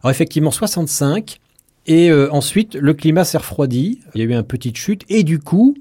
Alors 0.03 0.11
effectivement, 0.11 0.51
65. 0.51 1.41
Et 1.87 2.11
ensuite, 2.11 2.77
le 2.77 2.95
climat 2.95 3.25
s'est 3.25 3.37
refroidi. 3.37 4.01
Il 4.15 4.19
y 4.19 4.25
a 4.25 4.27
eu 4.27 4.33
une 4.33 4.43
petite 4.43 4.79
chute. 4.79 5.03
Et 5.11 5.23
du 5.23 5.39
coup, 5.39 5.75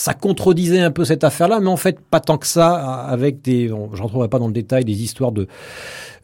ça 0.00 0.14
contredisait 0.14 0.80
un 0.80 0.90
peu 0.90 1.04
cette 1.04 1.24
affaire-là, 1.24 1.60
mais 1.60 1.68
en 1.68 1.76
fait 1.76 2.00
pas 2.00 2.20
tant 2.20 2.38
que 2.38 2.46
ça, 2.46 2.72
avec 2.74 3.42
des, 3.42 3.68
je 3.68 4.02
rentrerai 4.02 4.28
pas 4.28 4.38
dans 4.38 4.46
le 4.46 4.54
détail, 4.54 4.82
des 4.86 5.02
histoires 5.02 5.30
de 5.30 5.46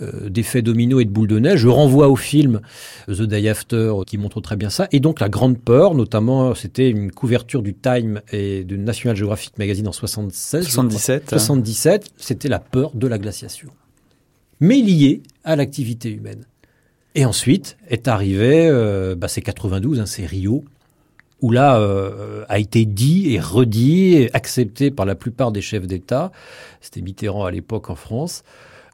euh, 0.01 0.31
d'effets 0.31 0.62
domino 0.62 0.99
et 0.99 1.05
de 1.05 1.11
boules 1.11 1.29
de 1.29 1.39
neige. 1.39 1.61
Je 1.61 1.69
renvoie 1.69 2.09
au 2.09 2.17
film 2.17 2.62
The 3.07 3.23
Day 3.23 3.47
After 3.51 3.93
qui 4.07 4.17
montre 4.17 4.41
très 4.41 4.57
bien 4.57 4.71
ça. 4.71 4.89
Et 4.93 5.01
donc 5.01 5.21
la 5.21 5.29
grande 5.29 5.59
peur, 5.59 5.95
notamment, 5.95 6.55
c'était 6.55 6.89
une 6.89 7.12
couverture 7.12 7.61
du 7.61 7.75
Time 7.75 8.23
et 8.33 8.65
du 8.65 8.79
National 8.79 9.15
Geographic 9.15 9.59
Magazine 9.59 9.89
en 9.89 9.93
76. 9.93 10.65
77. 10.65 11.29
77, 11.29 12.09
c'était 12.17 12.49
la 12.49 12.61
peur 12.61 12.93
de 12.95 13.07
la 13.07 13.19
glaciation, 13.19 13.69
mais 14.59 14.81
liée 14.81 15.23
à 15.45 15.55
l'activité 15.55 16.11
humaine. 16.11 16.47
Et 17.15 17.27
ensuite 17.27 17.77
est 17.89 18.09
arrivé, 18.09 18.69
euh, 18.69 19.15
bah, 19.15 19.29
c'est 19.29 19.43
92, 19.43 20.01
hein, 20.01 20.07
c'est 20.07 20.25
Rio, 20.25 20.65
où 21.42 21.51
là 21.51 21.79
euh, 21.79 22.44
a 22.49 22.59
été 22.59 22.85
dit 22.85 23.35
et 23.35 23.40
redit, 23.40 24.14
et 24.14 24.35
accepté 24.35 24.90
par 24.90 25.07
la 25.07 25.14
plupart 25.14 25.53
des 25.53 25.61
chefs 25.61 25.87
d'État, 25.87 26.33
c'était 26.81 27.03
Mitterrand 27.03 27.44
à 27.44 27.51
l'époque 27.51 27.90
en 27.90 27.94
France, 27.94 28.42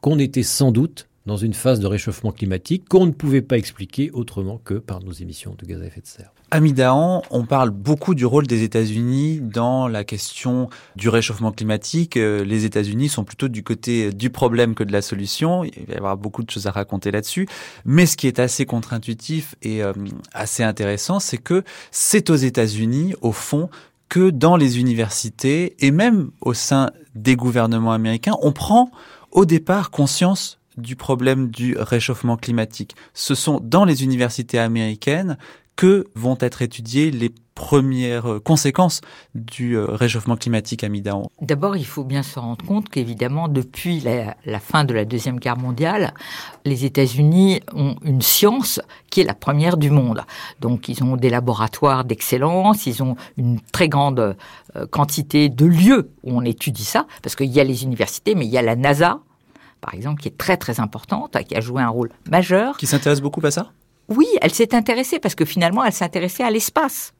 qu'on 0.01 0.19
était 0.19 0.43
sans 0.43 0.71
doute 0.71 1.07
dans 1.25 1.37
une 1.37 1.53
phase 1.53 1.79
de 1.79 1.87
réchauffement 1.87 2.31
climatique 2.31 2.87
qu'on 2.89 3.05
ne 3.05 3.11
pouvait 3.11 3.41
pas 3.41 3.57
expliquer 3.57 4.11
autrement 4.11 4.59
que 4.63 4.73
par 4.75 5.01
nos 5.01 5.11
émissions 5.11 5.55
de 5.57 5.65
gaz 5.65 5.81
à 5.81 5.85
effet 5.85 6.01
de 6.01 6.07
serre. 6.07 6.33
Amidahan, 6.51 7.23
on 7.31 7.45
parle 7.45 7.71
beaucoup 7.71 8.13
du 8.13 8.25
rôle 8.25 8.45
des 8.45 8.63
États-Unis 8.63 9.39
dans 9.41 9.87
la 9.87 10.03
question 10.03 10.69
du 10.95 11.09
réchauffement 11.09 11.51
climatique. 11.51 12.17
Euh, 12.17 12.43
les 12.43 12.65
États-Unis 12.65 13.09
sont 13.09 13.23
plutôt 13.23 13.47
du 13.47 13.63
côté 13.63 14.11
du 14.11 14.29
problème 14.29 14.75
que 14.75 14.83
de 14.83 14.91
la 14.91 15.01
solution. 15.01 15.63
Il 15.63 15.71
va 15.87 15.93
y 15.93 15.97
avoir 15.97 16.17
beaucoup 16.17 16.43
de 16.43 16.49
choses 16.49 16.67
à 16.67 16.71
raconter 16.71 17.09
là-dessus. 17.09 17.47
Mais 17.85 18.05
ce 18.05 18.17
qui 18.17 18.27
est 18.27 18.39
assez 18.39 18.65
contre-intuitif 18.65 19.55
et 19.63 19.81
euh, 19.81 19.93
assez 20.33 20.61
intéressant, 20.61 21.19
c'est 21.19 21.37
que 21.37 21.63
c'est 21.89 22.29
aux 22.29 22.35
États-Unis, 22.35 23.15
au 23.21 23.31
fond, 23.31 23.69
que 24.09 24.29
dans 24.29 24.57
les 24.57 24.79
universités 24.79 25.75
et 25.79 25.89
même 25.89 26.29
au 26.41 26.53
sein 26.53 26.91
des 27.15 27.35
gouvernements 27.35 27.93
américains, 27.93 28.35
on 28.41 28.51
prend 28.51 28.91
au 29.31 29.45
départ 29.45 29.89
conscience 29.89 30.59
du 30.77 30.95
problème 30.95 31.49
du 31.49 31.75
réchauffement 31.77 32.37
climatique. 32.37 32.95
Ce 33.13 33.35
sont 33.35 33.59
dans 33.61 33.85
les 33.85 34.03
universités 34.03 34.59
américaines 34.59 35.37
que 35.75 36.05
vont 36.15 36.37
être 36.39 36.61
étudiées 36.61 37.11
les 37.11 37.33
premières 37.55 38.39
conséquences 38.43 39.01
du 39.35 39.77
euh, 39.77 39.85
réchauffement 39.85 40.35
climatique 40.35 40.83
à 40.83 40.89
Midaon 40.89 41.29
D'abord, 41.41 41.77
il 41.77 41.85
faut 41.85 42.03
bien 42.03 42.23
se 42.23 42.39
rendre 42.39 42.65
compte 42.65 42.89
qu'évidemment, 42.89 43.47
depuis 43.47 43.99
la, 43.99 44.35
la, 44.45 44.59
fin 44.59 44.83
de 44.83 44.93
la 44.93 45.05
Deuxième 45.05 45.39
Guerre 45.39 45.57
mondiale, 45.57 46.13
les 46.65 46.85
États-Unis 46.85 47.61
ont 47.73 47.95
une 48.03 48.21
science 48.21 48.81
qui 49.09 49.21
est 49.21 49.23
la 49.23 49.35
première 49.35 49.77
du 49.77 49.91
monde. 49.91 50.23
Donc, 50.61 50.89
ils 50.89 51.03
ont 51.03 51.15
des 51.15 51.29
laboratoires 51.29 52.05
d'excellence, 52.05 52.87
ils 52.87 53.03
ont 53.03 53.15
une 53.37 53.59
très 53.59 53.87
grande 53.87 54.35
euh, 54.75 54.87
quantité 54.87 55.49
de 55.49 55.65
lieux 55.65 56.11
où 56.23 56.37
on 56.37 56.43
étudie 56.43 56.85
ça, 56.85 57.05
parce 57.21 57.35
qu'il 57.35 57.51
y 57.51 57.59
a 57.59 57.63
les 57.63 57.83
universités, 57.83 58.33
mais 58.35 58.45
il 58.45 58.51
y 58.51 58.57
a 58.57 58.63
la 58.63 58.75
NASA, 58.75 59.19
par 59.83 59.93
exemple, 59.93 60.21
qui 60.21 60.29
est 60.29 60.37
très 60.37 60.55
très 60.55 60.79
importante, 60.79 61.37
qui 61.45 61.55
a 61.55 61.59
joué 61.59 61.81
un 61.81 61.89
rôle 61.89 62.09
majeur. 62.31 62.77
Qui 62.77 62.87
s'intéresse 62.87 63.19
beaucoup 63.19 63.45
à 63.45 63.51
ça? 63.51 63.73
Oui, 64.07 64.27
elle 64.41 64.53
s'est 64.53 64.73
intéressée 64.73 65.19
parce 65.19 65.35
que 65.35 65.43
finalement, 65.43 65.83
elle 65.83 65.91
s'intéressait 65.91 66.43
à 66.43 66.49
l'espace. 66.49 67.13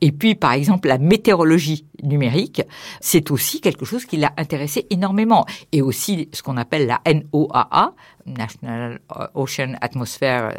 Et 0.00 0.12
puis, 0.12 0.36
par 0.36 0.52
exemple, 0.52 0.86
la 0.86 0.98
météorologie 0.98 1.84
numérique, 2.04 2.62
c'est 3.00 3.32
aussi 3.32 3.60
quelque 3.60 3.84
chose 3.84 4.04
qui 4.04 4.18
l'a 4.18 4.32
intéressé 4.36 4.86
énormément. 4.90 5.46
Et 5.72 5.82
aussi 5.82 6.28
ce 6.32 6.42
qu'on 6.44 6.56
appelle 6.58 6.86
la 6.86 7.00
NOAA, 7.12 7.94
National 8.26 9.00
Ocean 9.34 9.74
Atmosphere 9.80 10.52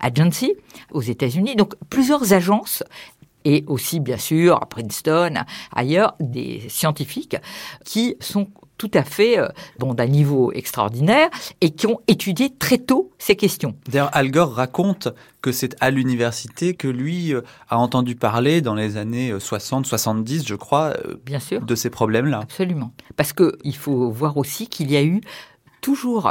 Agency, 0.00 0.54
aux 0.92 1.02
États-Unis. 1.02 1.56
Donc, 1.56 1.74
plusieurs 1.90 2.32
agences 2.32 2.84
et 3.44 3.64
aussi, 3.66 3.98
bien 3.98 4.18
sûr, 4.18 4.62
à 4.62 4.66
Princeton, 4.66 5.44
ailleurs, 5.74 6.14
des 6.20 6.62
scientifiques 6.68 7.36
qui 7.84 8.16
sont 8.20 8.48
tout 8.78 8.90
à 8.94 9.02
fait 9.02 9.38
euh, 9.38 9.48
bon, 9.78 9.94
d'un 9.94 10.06
niveau 10.06 10.52
extraordinaire 10.52 11.28
et 11.60 11.70
qui 11.70 11.86
ont 11.86 12.00
étudié 12.08 12.50
très 12.50 12.78
tôt 12.78 13.10
ces 13.18 13.36
questions. 13.36 13.74
D'ailleurs, 13.88 14.10
Al 14.12 14.30
Gore 14.30 14.52
raconte 14.54 15.08
que 15.42 15.52
c'est 15.52 15.76
à 15.80 15.90
l'université 15.90 16.74
que 16.74 16.88
lui 16.88 17.34
euh, 17.34 17.42
a 17.68 17.78
entendu 17.78 18.16
parler 18.16 18.60
dans 18.60 18.74
les 18.74 18.96
années 18.96 19.32
60, 19.38 19.86
euh, 19.86 19.88
70, 19.88 20.46
je 20.46 20.54
crois, 20.54 20.94
Bien 21.24 21.40
sûr. 21.40 21.60
de 21.62 21.74
ces 21.74 21.90
problèmes-là. 21.90 22.40
Absolument. 22.42 22.92
Parce 23.16 23.32
qu'il 23.32 23.76
faut 23.76 24.10
voir 24.10 24.36
aussi 24.36 24.68
qu'il 24.68 24.90
y 24.90 24.96
a 24.96 25.02
eu 25.02 25.20
toujours 25.80 26.30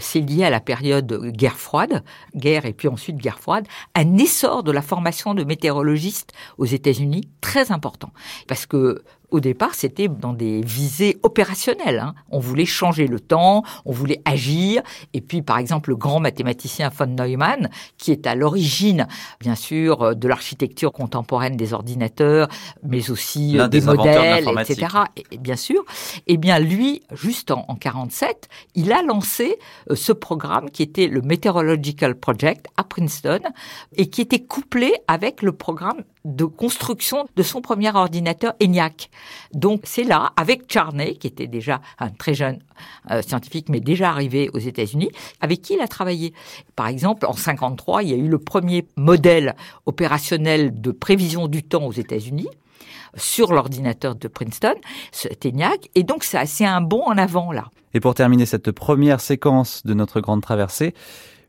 c'est 0.00 0.20
lié 0.20 0.44
à 0.44 0.50
la 0.50 0.60
période 0.60 1.30
guerre 1.30 1.58
froide, 1.58 2.04
guerre 2.34 2.64
et 2.64 2.72
puis 2.72 2.88
ensuite 2.88 3.16
guerre 3.16 3.38
froide, 3.38 3.66
un 3.94 4.16
essor 4.16 4.62
de 4.62 4.72
la 4.72 4.80
formation 4.80 5.34
de 5.34 5.44
météorologistes 5.44 6.32
aux 6.56 6.64
États-Unis 6.64 7.28
très 7.42 7.70
important. 7.70 8.10
Parce 8.48 8.64
que 8.64 9.02
au 9.34 9.40
départ, 9.40 9.74
c'était 9.74 10.06
dans 10.06 10.32
des 10.32 10.60
visées 10.60 11.18
opérationnelles. 11.24 11.98
Hein. 11.98 12.14
On 12.30 12.38
voulait 12.38 12.66
changer 12.66 13.08
le 13.08 13.18
temps, 13.18 13.64
on 13.84 13.90
voulait 13.90 14.22
agir. 14.24 14.80
Et 15.12 15.20
puis, 15.20 15.42
par 15.42 15.58
exemple, 15.58 15.90
le 15.90 15.96
grand 15.96 16.20
mathématicien 16.20 16.88
von 16.88 17.06
Neumann, 17.06 17.68
qui 17.98 18.12
est 18.12 18.28
à 18.28 18.36
l'origine, 18.36 19.08
bien 19.40 19.56
sûr, 19.56 20.14
de 20.14 20.28
l'architecture 20.28 20.92
contemporaine 20.92 21.56
des 21.56 21.72
ordinateurs, 21.72 22.46
mais 22.84 23.10
aussi 23.10 23.58
euh, 23.58 23.66
des, 23.66 23.80
modèles, 23.80 24.48
etc. 24.60 24.86
Et, 25.32 25.38
bien 25.38 25.56
sûr, 25.56 25.84
eh 26.28 26.36
bien, 26.36 26.60
lui, 26.60 27.02
juste 27.12 27.50
en, 27.50 27.64
en 27.66 27.74
47, 27.74 28.48
il 28.76 28.92
a 28.92 29.02
lancé 29.02 29.58
euh, 29.90 29.96
ce 29.96 30.12
programme 30.12 30.70
qui 30.70 30.84
était 30.84 31.08
le 31.08 31.22
Meteorological 31.22 32.14
Project 32.14 32.66
à 32.76 32.84
Princeton 32.84 33.40
et 33.96 34.06
qui 34.06 34.20
était 34.20 34.44
couplé 34.44 34.94
avec 35.08 35.42
le 35.42 35.50
programme 35.50 36.04
de 36.24 36.44
construction 36.44 37.26
de 37.36 37.42
son 37.42 37.60
premier 37.60 37.94
ordinateur 37.94 38.54
ENIAC. 38.62 39.10
Donc 39.52 39.82
c'est 39.84 40.04
là, 40.04 40.32
avec 40.36 40.70
Charney, 40.72 41.16
qui 41.16 41.26
était 41.26 41.46
déjà 41.46 41.80
un 41.98 42.10
très 42.10 42.34
jeune 42.34 42.58
euh, 43.10 43.22
scientifique, 43.22 43.68
mais 43.68 43.80
déjà 43.80 44.10
arrivé 44.10 44.50
aux 44.54 44.58
États-Unis, 44.58 45.10
avec 45.40 45.62
qui 45.62 45.74
il 45.74 45.80
a 45.80 45.88
travaillé. 45.88 46.32
Par 46.76 46.88
exemple, 46.88 47.26
en 47.26 47.34
53, 47.34 48.02
il 48.02 48.10
y 48.10 48.14
a 48.14 48.16
eu 48.16 48.28
le 48.28 48.38
premier 48.38 48.86
modèle 48.96 49.54
opérationnel 49.86 50.80
de 50.80 50.90
prévision 50.90 51.48
du 51.48 51.62
temps 51.62 51.84
aux 51.84 51.92
États-Unis 51.92 52.48
sur 53.16 53.52
l'ordinateur 53.52 54.14
de 54.14 54.28
Princeton, 54.28 54.74
cet 55.12 55.46
ENIAC, 55.46 55.90
et 55.94 56.02
donc 56.02 56.24
c'est 56.24 56.64
un 56.64 56.80
bond 56.80 57.02
en 57.06 57.16
avant 57.16 57.52
là. 57.52 57.70
Et 57.92 58.00
pour 58.00 58.14
terminer 58.14 58.44
cette 58.44 58.72
première 58.72 59.20
séquence 59.20 59.86
de 59.86 59.94
notre 59.94 60.20
grande 60.20 60.42
traversée, 60.42 60.94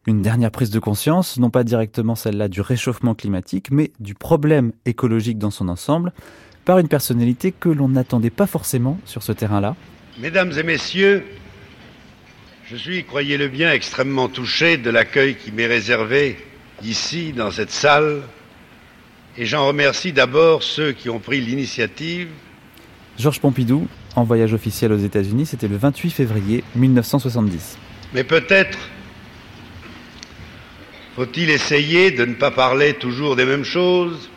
une 0.08 0.22
dernière 0.22 0.52
prise 0.52 0.70
de 0.70 0.80
conscience, 0.80 1.40
non 1.40 1.50
pas 1.50 1.64
directement 1.64 2.16
celle-là 2.16 2.48
du 2.48 2.62
réchauffement 2.62 3.16
climatique, 3.16 3.70
mais 3.72 3.92
du 4.00 4.14
problème 4.14 4.72
écologique 4.86 5.40
dans 5.40 5.52
son 5.52 5.68
ensemble, 5.68 6.14
par 6.64 6.80
une 6.80 6.88
personnalité 6.88 7.52
que 7.52 7.70
l'on 7.70 7.90
n'attendait 7.90 8.30
pas 8.30 8.48
forcément 8.48 9.00
sur 9.06 9.24
ce 9.24 9.32
terrain-là. 9.32 9.76
Mesdames 10.20 10.52
et 10.58 10.64
messieurs, 10.64 11.26
je 12.68 12.76
suis, 12.76 13.04
croyez-le 13.04 13.48
bien, 13.48 13.72
extrêmement 13.72 14.28
touché 14.28 14.78
de 14.78 14.90
l'accueil 14.90 15.36
qui 15.36 15.52
m'est 15.52 15.68
réservé 15.68 16.38
ici, 16.84 17.34
dans 17.34 17.52
cette 17.52 17.72
salle, 17.72 18.22
et 19.38 19.46
j'en 19.46 19.68
remercie 19.68 20.14
d'abord 20.14 20.64
ceux 20.64 20.92
qui 20.92 21.10
ont 21.10 21.20
pris 21.20 21.42
l'initiative. 21.42 22.30
Georges 23.18 23.40
Pompidou, 23.40 23.88
en 24.16 24.24
voyage 24.24 24.54
officiel 24.54 24.92
aux 24.92 24.98
États-Unis, 24.98 25.48
c'était 25.48 25.68
le 25.68 25.78
28 25.78 26.12
février 26.12 26.64
1970. 26.76 27.78
Mais 28.14 28.24
peut-être 28.24 28.78
faut-il 31.16 31.50
essayer 31.50 32.12
de 32.12 32.26
ne 32.26 32.34
pas 32.34 32.52
parler 32.52 32.96
toujours 32.96 33.38
des 33.38 33.46
mêmes 33.46 33.64
choses, 33.64 34.30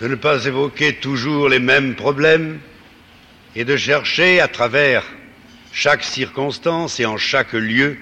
de 0.00 0.06
ne 0.06 0.14
pas 0.14 0.44
évoquer 0.44 0.94
toujours 0.94 1.48
les 1.48 1.58
mêmes 1.58 1.96
problèmes, 1.96 2.60
et 3.56 3.64
de 3.64 3.76
chercher 3.76 4.40
à 4.40 4.46
travers 4.46 5.04
chaque 5.72 6.04
circonstance 6.04 7.00
et 7.00 7.06
en 7.06 7.16
chaque 7.16 7.52
lieu 7.52 7.98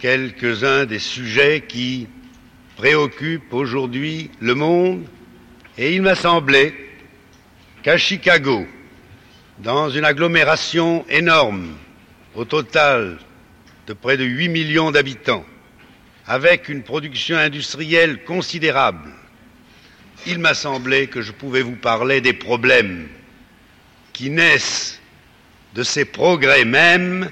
quelques-uns 0.00 0.84
des 0.84 0.98
sujets 0.98 1.64
qui 1.66 2.06
préoccupent 2.76 3.54
aujourd'hui 3.54 4.30
le 4.40 4.54
monde? 4.54 5.04
Et 5.78 5.94
il 5.94 6.02
m'a 6.02 6.14
semblé 6.14 6.74
qu'à 7.82 7.96
Chicago, 7.96 8.66
dans 9.58 9.88
une 9.88 10.04
agglomération 10.04 11.06
énorme, 11.08 11.72
au 12.34 12.44
total 12.44 13.18
de 13.86 13.94
près 13.94 14.18
de 14.18 14.24
8 14.24 14.50
millions 14.50 14.90
d'habitants, 14.90 15.46
avec 16.28 16.68
une 16.68 16.82
production 16.82 17.38
industrielle 17.38 18.22
considérable, 18.24 19.10
il 20.26 20.38
m'a 20.38 20.52
semblé 20.52 21.06
que 21.06 21.22
je 21.22 21.32
pouvais 21.32 21.62
vous 21.62 21.76
parler 21.76 22.20
des 22.20 22.34
problèmes 22.34 23.08
qui 24.12 24.28
naissent 24.28 25.00
de 25.74 25.82
ces 25.82 26.04
progrès 26.04 26.66
mêmes 26.66 27.30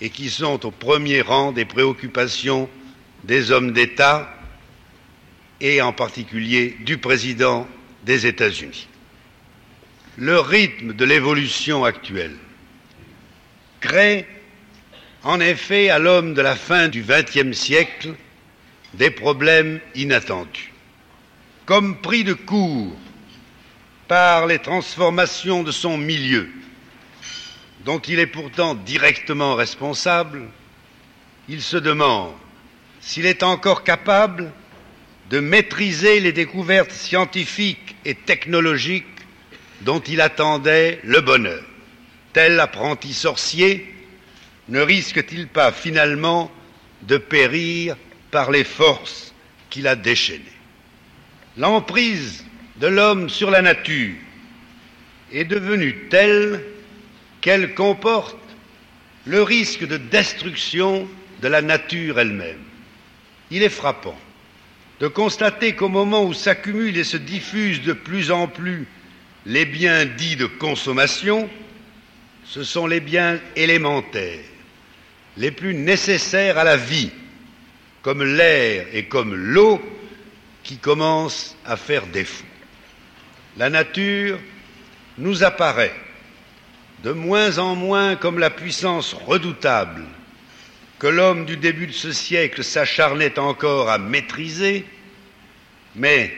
et 0.00 0.08
qui 0.08 0.30
sont 0.30 0.64
au 0.64 0.70
premier 0.70 1.20
rang 1.20 1.52
des 1.52 1.66
préoccupations 1.66 2.70
des 3.24 3.50
hommes 3.50 3.72
d'État 3.72 4.32
et 5.60 5.82
en 5.82 5.92
particulier 5.92 6.76
du 6.80 6.96
président 6.96 7.68
des 8.04 8.26
États-Unis. 8.26 8.88
Le 10.16 10.40
rythme 10.40 10.94
de 10.94 11.04
l'évolution 11.04 11.84
actuelle 11.84 12.36
crée 13.80 14.26
en 15.26 15.40
effet 15.40 15.90
à 15.90 15.98
l'homme 15.98 16.34
de 16.34 16.40
la 16.40 16.54
fin 16.54 16.86
du 16.86 17.02
XXe 17.02 17.50
siècle 17.58 18.14
des 18.94 19.10
problèmes 19.10 19.80
inattendus. 19.96 20.72
Comme 21.66 22.00
pris 22.00 22.22
de 22.22 22.32
court 22.32 22.96
par 24.06 24.46
les 24.46 24.60
transformations 24.60 25.64
de 25.64 25.72
son 25.72 25.98
milieu, 25.98 26.48
dont 27.84 27.98
il 27.98 28.20
est 28.20 28.28
pourtant 28.28 28.76
directement 28.76 29.56
responsable, 29.56 30.42
il 31.48 31.60
se 31.60 31.76
demande 31.76 32.32
s'il 33.00 33.26
est 33.26 33.42
encore 33.42 33.82
capable 33.82 34.52
de 35.28 35.40
maîtriser 35.40 36.20
les 36.20 36.32
découvertes 36.32 36.92
scientifiques 36.92 37.96
et 38.04 38.14
technologiques 38.14 39.04
dont 39.80 40.00
il 40.00 40.20
attendait 40.20 41.00
le 41.02 41.20
bonheur. 41.20 41.64
Tel 42.32 42.60
apprenti 42.60 43.12
sorcier, 43.12 43.92
ne 44.68 44.80
risque-t-il 44.80 45.46
pas 45.48 45.72
finalement 45.72 46.50
de 47.02 47.16
périr 47.18 47.96
par 48.30 48.50
les 48.50 48.64
forces 48.64 49.34
qu'il 49.70 49.86
a 49.86 49.96
déchaînées? 49.96 50.42
L'emprise 51.56 52.44
de 52.76 52.86
l'homme 52.86 53.28
sur 53.28 53.50
la 53.50 53.62
nature 53.62 54.14
est 55.32 55.44
devenue 55.44 56.08
telle 56.10 56.62
qu'elle 57.40 57.74
comporte 57.74 58.36
le 59.24 59.42
risque 59.42 59.86
de 59.86 59.96
destruction 59.96 61.08
de 61.42 61.48
la 61.48 61.62
nature 61.62 62.18
elle-même. 62.18 62.62
Il 63.50 63.62
est 63.62 63.68
frappant 63.68 64.18
de 65.00 65.08
constater 65.08 65.74
qu'au 65.74 65.88
moment 65.88 66.24
où 66.24 66.32
s'accumulent 66.32 66.96
et 66.96 67.04
se 67.04 67.16
diffusent 67.16 67.82
de 67.82 67.92
plus 67.92 68.30
en 68.30 68.48
plus 68.48 68.86
les 69.44 69.64
biens 69.66 70.06
dits 70.06 70.36
de 70.36 70.46
consommation, 70.46 71.48
ce 72.44 72.64
sont 72.64 72.86
les 72.86 73.00
biens 73.00 73.38
élémentaires, 73.56 74.44
les 75.36 75.50
plus 75.50 75.74
nécessaires 75.74 76.58
à 76.58 76.64
la 76.64 76.76
vie, 76.76 77.10
comme 78.02 78.22
l'air 78.22 78.86
et 78.92 79.06
comme 79.06 79.34
l'eau, 79.34 79.80
qui 80.62 80.78
commencent 80.78 81.56
à 81.64 81.76
faire 81.76 82.06
défaut. 82.08 82.44
La 83.56 83.70
nature 83.70 84.38
nous 85.18 85.44
apparaît 85.44 85.94
de 87.04 87.12
moins 87.12 87.58
en 87.58 87.74
moins 87.74 88.16
comme 88.16 88.38
la 88.38 88.50
puissance 88.50 89.14
redoutable 89.14 90.04
que 90.98 91.06
l'homme 91.06 91.44
du 91.44 91.56
début 91.56 91.86
de 91.86 91.92
ce 91.92 92.12
siècle 92.12 92.64
s'acharnait 92.64 93.38
encore 93.38 93.90
à 93.90 93.98
maîtriser, 93.98 94.84
mais 95.94 96.34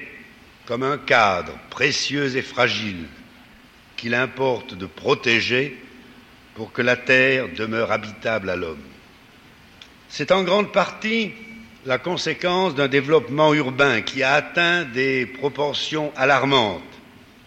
comme 0.66 0.82
un 0.82 0.98
cadre 0.98 1.56
précieux 1.70 2.36
et 2.36 2.42
fragile 2.42 3.06
qu'il 3.96 4.14
importe 4.14 4.74
de 4.74 4.86
protéger 4.86 5.78
pour 6.54 6.72
que 6.72 6.82
la 6.82 6.96
terre 6.96 7.48
demeure 7.56 7.92
habitable 7.92 8.50
à 8.50 8.56
l'homme. 8.56 8.87
C'est 10.10 10.32
en 10.32 10.42
grande 10.42 10.72
partie 10.72 11.32
la 11.84 11.98
conséquence 11.98 12.74
d'un 12.74 12.88
développement 12.88 13.52
urbain 13.52 14.00
qui 14.00 14.22
a 14.22 14.32
atteint 14.34 14.84
des 14.84 15.26
proportions 15.26 16.12
alarmantes 16.16 16.82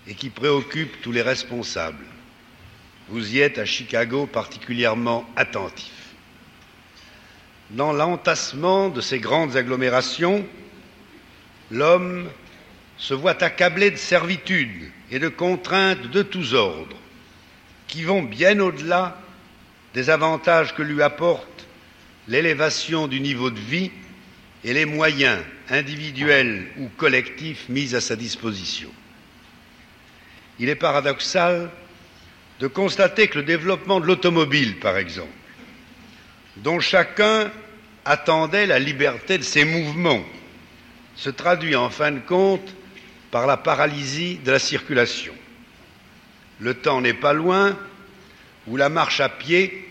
et 0.08 0.14
qui 0.14 0.30
préoccupe 0.30 1.02
tous 1.02 1.12
les 1.12 1.24
responsables. 1.24 2.06
Vous 3.10 3.36
y 3.36 3.40
êtes 3.40 3.58
à 3.58 3.66
Chicago 3.66 4.28
particulièrement 4.28 5.28
attentifs. 5.36 5.92
Dans 7.72 7.94
l'entassement 7.94 8.90
de 8.90 9.02
ces 9.02 9.20
grandes 9.20 9.58
agglomérations, 9.58 10.46
l'homme 11.72 12.30
se 12.98 13.14
voit 13.16 13.44
accablé 13.44 13.90
de 13.90 13.96
servitudes 13.96 14.92
et 15.10 15.18
de 15.18 15.30
contraintes 15.30 16.12
de 16.12 16.22
tous 16.22 16.54
ordres, 16.54 16.98
qui 17.88 18.04
vont 18.04 18.22
bien 18.22 18.60
au-delà 18.60 19.18
des 19.94 20.10
avantages 20.10 20.76
que 20.76 20.84
lui 20.84 21.02
apporte 21.02 21.48
l'élévation 22.32 23.08
du 23.08 23.20
niveau 23.20 23.52
de 23.52 23.60
vie 23.60 23.92
et 24.64 24.74
les 24.74 24.86
moyens 24.86 25.40
individuels 25.70 26.66
ou 26.78 26.88
collectifs 26.96 27.68
mis 27.68 27.94
à 27.94 28.00
sa 28.00 28.16
disposition. 28.16 28.90
Il 30.58 30.70
est 30.70 30.76
paradoxal 30.76 31.70
de 32.62 32.68
constater 32.68 33.28
que 33.28 33.40
le 33.40 33.44
développement 33.44 34.00
de 34.00 34.06
l'automobile, 34.06 34.80
par 34.80 34.96
exemple, 34.98 35.28
dont 36.58 36.80
chacun 36.80 37.52
attendait 38.06 38.66
la 38.66 38.80
liberté 38.80 39.38
de 39.38 39.44
ses 39.44 39.66
mouvements, 39.66 40.24
se 41.18 41.30
traduit 41.30 41.76
en 41.76 41.90
fin 41.90 42.12
de 42.14 42.20
compte 42.20 42.76
par 43.30 43.46
la 43.46 43.58
paralysie 43.58 44.38
de 44.38 44.52
la 44.52 44.60
circulation. 44.60 45.34
Le 46.62 46.76
temps 46.76 47.02
n'est 47.02 47.14
pas 47.14 47.34
loin 47.34 47.78
où 48.68 48.78
la 48.78 48.88
marche 48.88 49.20
à 49.20 49.28
pied 49.28 49.91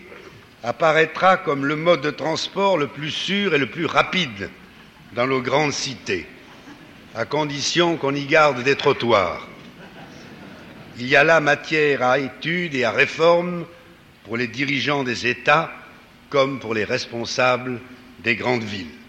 apparaîtra 0.63 1.37
comme 1.37 1.65
le 1.65 1.75
mode 1.75 2.01
de 2.01 2.11
transport 2.11 2.77
le 2.77 2.87
plus 2.87 3.11
sûr 3.11 3.55
et 3.55 3.57
le 3.57 3.67
plus 3.67 3.85
rapide 3.85 4.49
dans 5.13 5.27
nos 5.27 5.41
grandes 5.41 5.73
cités, 5.73 6.27
à 7.15 7.25
condition 7.25 7.97
qu'on 7.97 8.15
y 8.15 8.25
garde 8.25 8.63
des 8.63 8.75
trottoirs. 8.75 9.47
Il 10.97 11.07
y 11.07 11.15
a 11.15 11.23
là 11.23 11.39
matière 11.39 12.03
à 12.03 12.19
étude 12.19 12.75
et 12.75 12.83
à 12.83 12.91
réforme 12.91 13.65
pour 14.23 14.37
les 14.37 14.47
dirigeants 14.47 15.03
des 15.03 15.27
États 15.27 15.71
comme 16.29 16.59
pour 16.59 16.73
les 16.73 16.83
responsables 16.83 17.81
des 18.19 18.35
grandes 18.35 18.63
villes. 18.63 19.00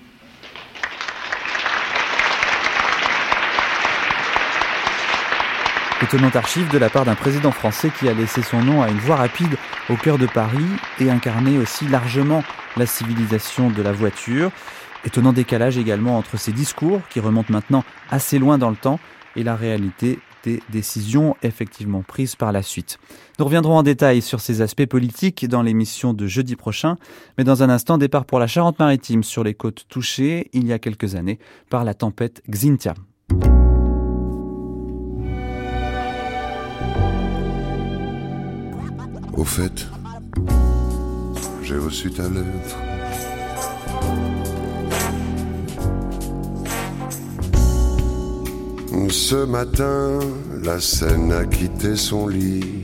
Étonnante 6.03 6.34
archive 6.34 6.68
de 6.68 6.78
la 6.78 6.90
part 6.90 7.05
d'un 7.05 7.14
président 7.14 7.53
français 7.53 7.90
qui 7.96 8.09
a 8.09 8.12
laissé 8.12 8.42
son 8.42 8.61
nom 8.61 8.82
à 8.82 8.90
une 8.90 8.98
voie 8.98 9.14
rapide 9.14 9.57
au 9.88 9.94
cœur 9.94 10.18
de 10.18 10.26
Paris 10.26 10.66
et 10.98 11.09
incarné 11.11 11.59
aussi 11.59 11.86
largement 11.86 12.42
la 12.76 12.86
civilisation 12.86 13.70
de 13.70 13.82
la 13.82 13.92
voiture. 13.92 14.50
Étonnant 15.05 15.32
décalage 15.32 15.78
également 15.78 16.18
entre 16.18 16.36
ses 16.36 16.50
discours, 16.50 17.00
qui 17.09 17.20
remontent 17.20 17.53
maintenant 17.53 17.84
assez 18.11 18.40
loin 18.40 18.59
dans 18.59 18.70
le 18.70 18.76
temps, 18.76 18.98
et 19.36 19.44
la 19.44 19.55
réalité 19.55 20.18
des 20.42 20.61
décisions 20.70 21.36
effectivement 21.44 22.03
prises 22.03 22.34
par 22.34 22.50
la 22.50 22.62
suite. 22.62 22.98
Nous 23.38 23.44
reviendrons 23.44 23.76
en 23.76 23.84
détail 23.84 24.22
sur 24.22 24.40
ces 24.40 24.61
aspects 24.61 24.86
politiques 24.86 25.46
dans 25.48 25.62
l'émission 25.62 26.14
de 26.14 26.26
jeudi 26.26 26.57
prochain, 26.57 26.96
mais 27.38 27.44
dans 27.44 27.62
un 27.62 27.70
instant, 27.70 27.96
départ 27.96 28.24
pour 28.24 28.40
la 28.40 28.48
Charente-Maritime 28.48 29.22
sur 29.22 29.44
les 29.44 29.55
côtes 29.55 29.86
touchées 29.88 30.50
il 30.53 30.66
y 30.66 30.72
a 30.72 30.80
quelques 30.80 31.14
années 31.14 31.38
par 31.70 31.84
la 31.84 31.94
tempête 31.94 32.42
Xintia. 32.50 32.94
Au 39.37 39.45
fait, 39.45 39.87
j'ai 41.62 41.78
reçu 41.78 42.11
ta 42.11 42.24
lettre. 42.24 42.76
Ce 49.33 49.45
matin, 49.45 50.18
la 50.62 50.80
Seine 50.80 51.33
a 51.33 51.45
quitté 51.45 51.97
son 51.97 52.28
lit, 52.28 52.83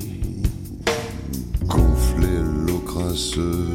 gonflé 1.66 2.28
l'eau 2.66 2.78
crasseuse, 2.78 3.68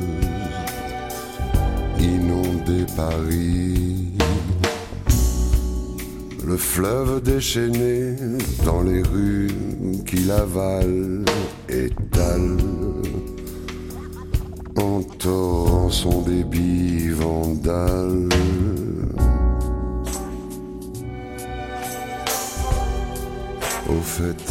inondé 2.00 2.86
Paris. 2.96 3.93
Le 6.46 6.58
fleuve 6.58 7.22
déchaîné 7.22 8.16
dans 8.66 8.82
les 8.82 9.02
rues 9.02 9.50
qu'il 10.06 10.30
avale 10.32 11.24
étale 11.70 12.58
en 15.26 15.90
son 15.90 16.22
débit 16.22 17.10
vandale. 17.10 18.30
Au 23.90 24.02
fait, 24.02 24.44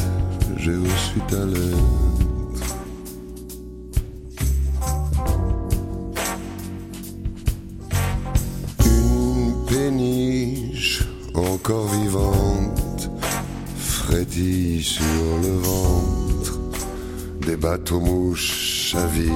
j'ai 0.56 0.76
reçu 0.76 1.20
ta 1.28 1.44
lettre. 1.44 2.31
Sur 14.82 15.38
le 15.42 15.54
ventre. 15.58 16.58
Des 17.46 17.56
bateaux 17.56 18.00
mouches 18.00 18.90
chavirent 18.92 19.32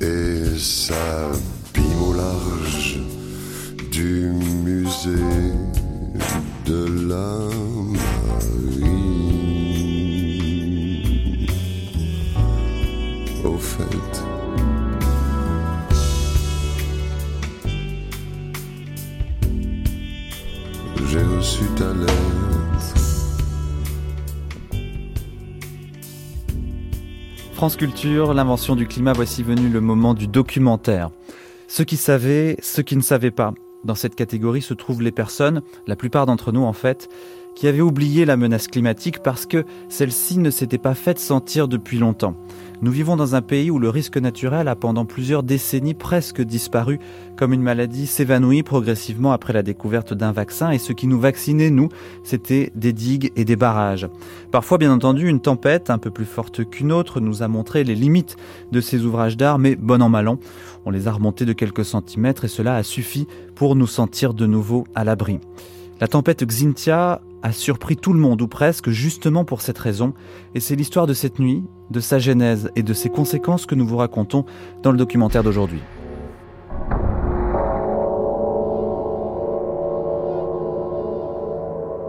et 0.00 0.58
s'abîment 0.58 2.08
au 2.08 2.12
large 2.14 3.00
du 3.90 4.30
musée 4.64 5.52
de 6.66 7.08
la 7.08 7.38
France 27.58 27.74
Culture, 27.74 28.34
l'invention 28.34 28.76
du 28.76 28.86
climat, 28.86 29.12
voici 29.12 29.42
venu 29.42 29.68
le 29.68 29.80
moment 29.80 30.14
du 30.14 30.28
documentaire. 30.28 31.10
Ceux 31.66 31.82
qui 31.82 31.96
savaient, 31.96 32.56
ceux 32.62 32.84
qui 32.84 32.94
ne 32.94 33.02
savaient 33.02 33.32
pas. 33.32 33.52
Dans 33.82 33.96
cette 33.96 34.14
catégorie 34.14 34.62
se 34.62 34.74
trouvent 34.74 35.02
les 35.02 35.10
personnes, 35.10 35.62
la 35.88 35.96
plupart 35.96 36.24
d'entre 36.24 36.52
nous 36.52 36.62
en 36.62 36.72
fait, 36.72 37.08
qui 37.58 37.66
avaient 37.66 37.80
oublié 37.80 38.24
la 38.24 38.36
menace 38.36 38.68
climatique 38.68 39.18
parce 39.18 39.44
que 39.44 39.64
celle-ci 39.88 40.38
ne 40.38 40.48
s'était 40.48 40.78
pas 40.78 40.94
faite 40.94 41.18
sentir 41.18 41.66
depuis 41.66 41.98
longtemps. 41.98 42.36
Nous 42.82 42.92
vivons 42.92 43.16
dans 43.16 43.34
un 43.34 43.42
pays 43.42 43.68
où 43.72 43.80
le 43.80 43.88
risque 43.88 44.16
naturel 44.16 44.68
a 44.68 44.76
pendant 44.76 45.04
plusieurs 45.04 45.42
décennies 45.42 45.94
presque 45.94 46.40
disparu, 46.40 47.00
comme 47.36 47.52
une 47.52 47.62
maladie 47.62 48.06
s'évanouit 48.06 48.62
progressivement 48.62 49.32
après 49.32 49.52
la 49.52 49.64
découverte 49.64 50.14
d'un 50.14 50.30
vaccin, 50.30 50.70
et 50.70 50.78
ce 50.78 50.92
qui 50.92 51.08
nous 51.08 51.18
vaccinait, 51.18 51.70
nous, 51.70 51.88
c'était 52.22 52.70
des 52.76 52.92
digues 52.92 53.32
et 53.34 53.44
des 53.44 53.56
barrages. 53.56 54.08
Parfois, 54.52 54.78
bien 54.78 54.92
entendu, 54.92 55.26
une 55.26 55.40
tempête, 55.40 55.90
un 55.90 55.98
peu 55.98 56.12
plus 56.12 56.26
forte 56.26 56.64
qu'une 56.70 56.92
autre, 56.92 57.18
nous 57.18 57.42
a 57.42 57.48
montré 57.48 57.82
les 57.82 57.96
limites 57.96 58.36
de 58.70 58.80
ces 58.80 59.04
ouvrages 59.04 59.36
d'art, 59.36 59.58
mais 59.58 59.74
bon 59.74 60.00
an 60.00 60.08
mal 60.08 60.28
an, 60.28 60.38
on 60.86 60.90
les 60.90 61.08
a 61.08 61.12
remontés 61.12 61.44
de 61.44 61.52
quelques 61.52 61.84
centimètres, 61.84 62.44
et 62.44 62.48
cela 62.48 62.76
a 62.76 62.84
suffi 62.84 63.26
pour 63.56 63.74
nous 63.74 63.88
sentir 63.88 64.32
de 64.32 64.46
nouveau 64.46 64.86
à 64.94 65.02
l'abri. 65.02 65.40
La 66.00 66.06
tempête 66.06 66.44
Xintia 66.46 67.20
a 67.42 67.52
surpris 67.52 67.96
tout 67.96 68.12
le 68.12 68.20
monde, 68.20 68.42
ou 68.42 68.48
presque, 68.48 68.90
justement 68.90 69.44
pour 69.44 69.60
cette 69.60 69.78
raison, 69.78 70.14
et 70.54 70.60
c'est 70.60 70.76
l'histoire 70.76 71.06
de 71.06 71.14
cette 71.14 71.38
nuit, 71.38 71.64
de 71.90 72.00
sa 72.00 72.18
genèse 72.18 72.70
et 72.76 72.82
de 72.82 72.92
ses 72.92 73.08
conséquences 73.08 73.66
que 73.66 73.74
nous 73.74 73.86
vous 73.86 73.96
racontons 73.96 74.44
dans 74.82 74.92
le 74.92 74.98
documentaire 74.98 75.42
d'aujourd'hui. 75.42 75.80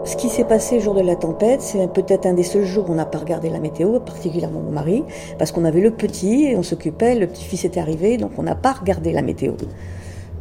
Ce 0.04 0.16
qui 0.16 0.28
s'est 0.28 0.44
passé 0.44 0.76
le 0.76 0.80
jour 0.82 0.94
de 0.94 1.02
la 1.02 1.14
tempête, 1.14 1.62
c'est 1.62 1.86
peut-être 1.92 2.26
un 2.26 2.34
des 2.34 2.42
seuls 2.42 2.64
jours 2.64 2.90
où 2.90 2.92
on 2.92 2.96
n'a 2.96 3.06
pas 3.06 3.18
regardé 3.18 3.48
la 3.48 3.60
météo, 3.60 4.00
particulièrement 4.00 4.60
mon 4.60 4.72
mari, 4.72 5.04
parce 5.38 5.52
qu'on 5.52 5.64
avait 5.64 5.80
le 5.80 5.92
petit 5.92 6.46
et 6.46 6.56
on 6.56 6.62
s'occupait, 6.62 7.14
le 7.14 7.26
petit-fils 7.26 7.64
était 7.64 7.80
arrivé, 7.80 8.16
donc 8.16 8.32
on 8.36 8.42
n'a 8.42 8.56
pas 8.56 8.72
regardé 8.72 9.12
la 9.12 9.22
météo. 9.22 9.52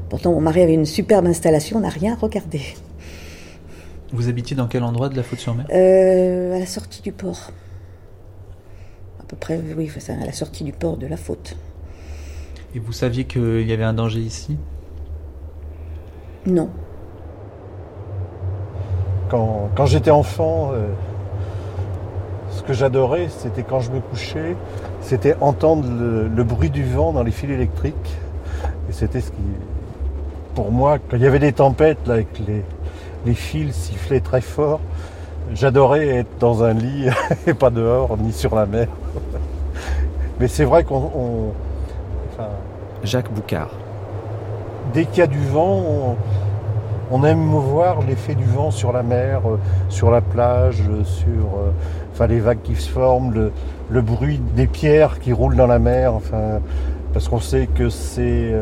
Pourtant, 0.10 0.32
mon 0.32 0.42
mari 0.42 0.62
avait 0.62 0.74
une 0.74 0.86
superbe 0.86 1.28
installation, 1.28 1.78
on 1.78 1.82
n'a 1.82 1.90
rien 1.90 2.18
regardé. 2.20 2.62
Vous 4.12 4.28
habitiez 4.28 4.56
dans 4.56 4.68
quel 4.68 4.84
endroit 4.84 5.10
de 5.10 5.16
la 5.16 5.24
Faute-sur-Mer 5.24 5.68
euh, 5.72 6.56
À 6.56 6.60
la 6.60 6.66
sortie 6.66 7.02
du 7.02 7.12
port. 7.12 7.52
À 9.20 9.24
peu 9.24 9.36
près, 9.36 9.60
oui, 9.78 9.92
à 10.08 10.26
la 10.26 10.32
sortie 10.32 10.64
du 10.64 10.72
port 10.72 10.98
de 10.98 11.06
la 11.06 11.18
Faute. 11.18 11.56
Et 12.74 12.80
vous 12.80 12.92
saviez 12.92 13.26
qu'il 13.26 13.68
y 13.68 13.72
avait 13.72 13.84
un 13.84 13.94
danger 13.94 14.20
ici 14.20 14.58
Non. 16.48 16.70
Quand, 19.30 19.70
quand 19.76 19.86
j'étais 19.86 20.10
enfant, 20.10 20.72
euh, 20.74 20.88
ce 22.52 22.64
que 22.64 22.74
j'adorais, 22.74 23.28
c'était 23.30 23.62
quand 23.62 23.80
je 23.80 23.92
me 23.92 24.00
couchais, 24.00 24.56
c'était 25.02 25.36
entendre 25.40 25.88
le, 25.88 26.28
le, 26.28 26.44
bruit 26.44 26.72
du 26.72 26.84
vent 26.84 27.14
dans 27.14 27.22
les 27.22 27.32
fils 27.32 27.52
électriques. 27.52 27.94
Et 28.90 28.92
c'était 28.92 29.22
ce 29.22 29.30
qui, 29.30 29.38
pour 30.56 30.72
moi, 30.72 30.98
quand 30.98 31.18
il 31.18 31.22
y 31.22 31.28
avait 31.28 31.38
des 31.38 31.54
tempêtes 31.54 32.08
là, 32.08 32.16
avec 32.16 32.40
les, 32.40 32.64
les 33.26 33.34
fils 33.34 33.76
sifflaient 33.76 34.20
très 34.20 34.42
fort. 34.42 34.80
J'adorais 35.54 36.08
être 36.08 36.38
dans 36.40 36.64
un 36.64 36.74
lit 36.74 37.08
et 37.48 37.54
pas 37.54 37.70
dehors, 37.70 38.18
ni 38.18 38.32
sur 38.32 38.56
la 38.56 38.66
mer. 38.66 38.88
Mais 40.40 40.48
c'est 40.48 40.64
vrai 40.66 40.84
qu'on. 40.84 40.96
on- 41.16 41.54
enfin, 42.34 42.50
Jacques 43.04 43.32
Boucard. 43.32 43.70
dès 44.94 45.06
qu'il 45.06 45.20
y 45.20 45.22
a 45.22 45.28
du 45.28 45.40
vent, 45.40 45.78
on, 45.80 46.16
on 47.12 47.24
aime 47.24 47.50
voir 47.52 48.02
l'effet 48.08 48.36
du 48.36 48.44
vent 48.46 48.72
sur 48.72 48.92
la 48.94 49.04
mer, 49.04 49.42
euh, 49.48 49.58
sur 49.90 50.12
la 50.12 50.22
plage, 50.22 50.82
euh, 50.90 51.04
sur 51.04 51.28
euh, 51.28 51.72
enfin, 52.14 52.28
les 52.28 52.40
vagues 52.40 52.62
qui 52.64 52.76
se 52.76 52.90
forment, 52.90 53.34
le, 53.34 53.52
le 53.90 54.02
bruit 54.02 54.40
des 54.56 54.68
pierres 54.68 55.20
qui 55.20 55.34
roulent 55.34 55.56
dans 55.56 55.68
la 55.68 55.80
mer, 55.80 56.14
enfin, 56.14 56.60
parce 57.14 57.28
qu'on 57.28 57.40
sait 57.40 57.68
que 57.74 57.90
c'est. 57.90 58.54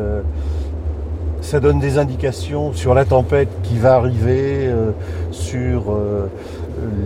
Ça 1.40 1.60
donne 1.60 1.78
des 1.78 1.98
indications 1.98 2.72
sur 2.72 2.94
la 2.94 3.04
tempête 3.04 3.48
qui 3.62 3.78
va 3.78 3.94
arriver, 3.94 4.66
euh, 4.66 4.90
sur 5.30 5.92
euh, 5.92 6.28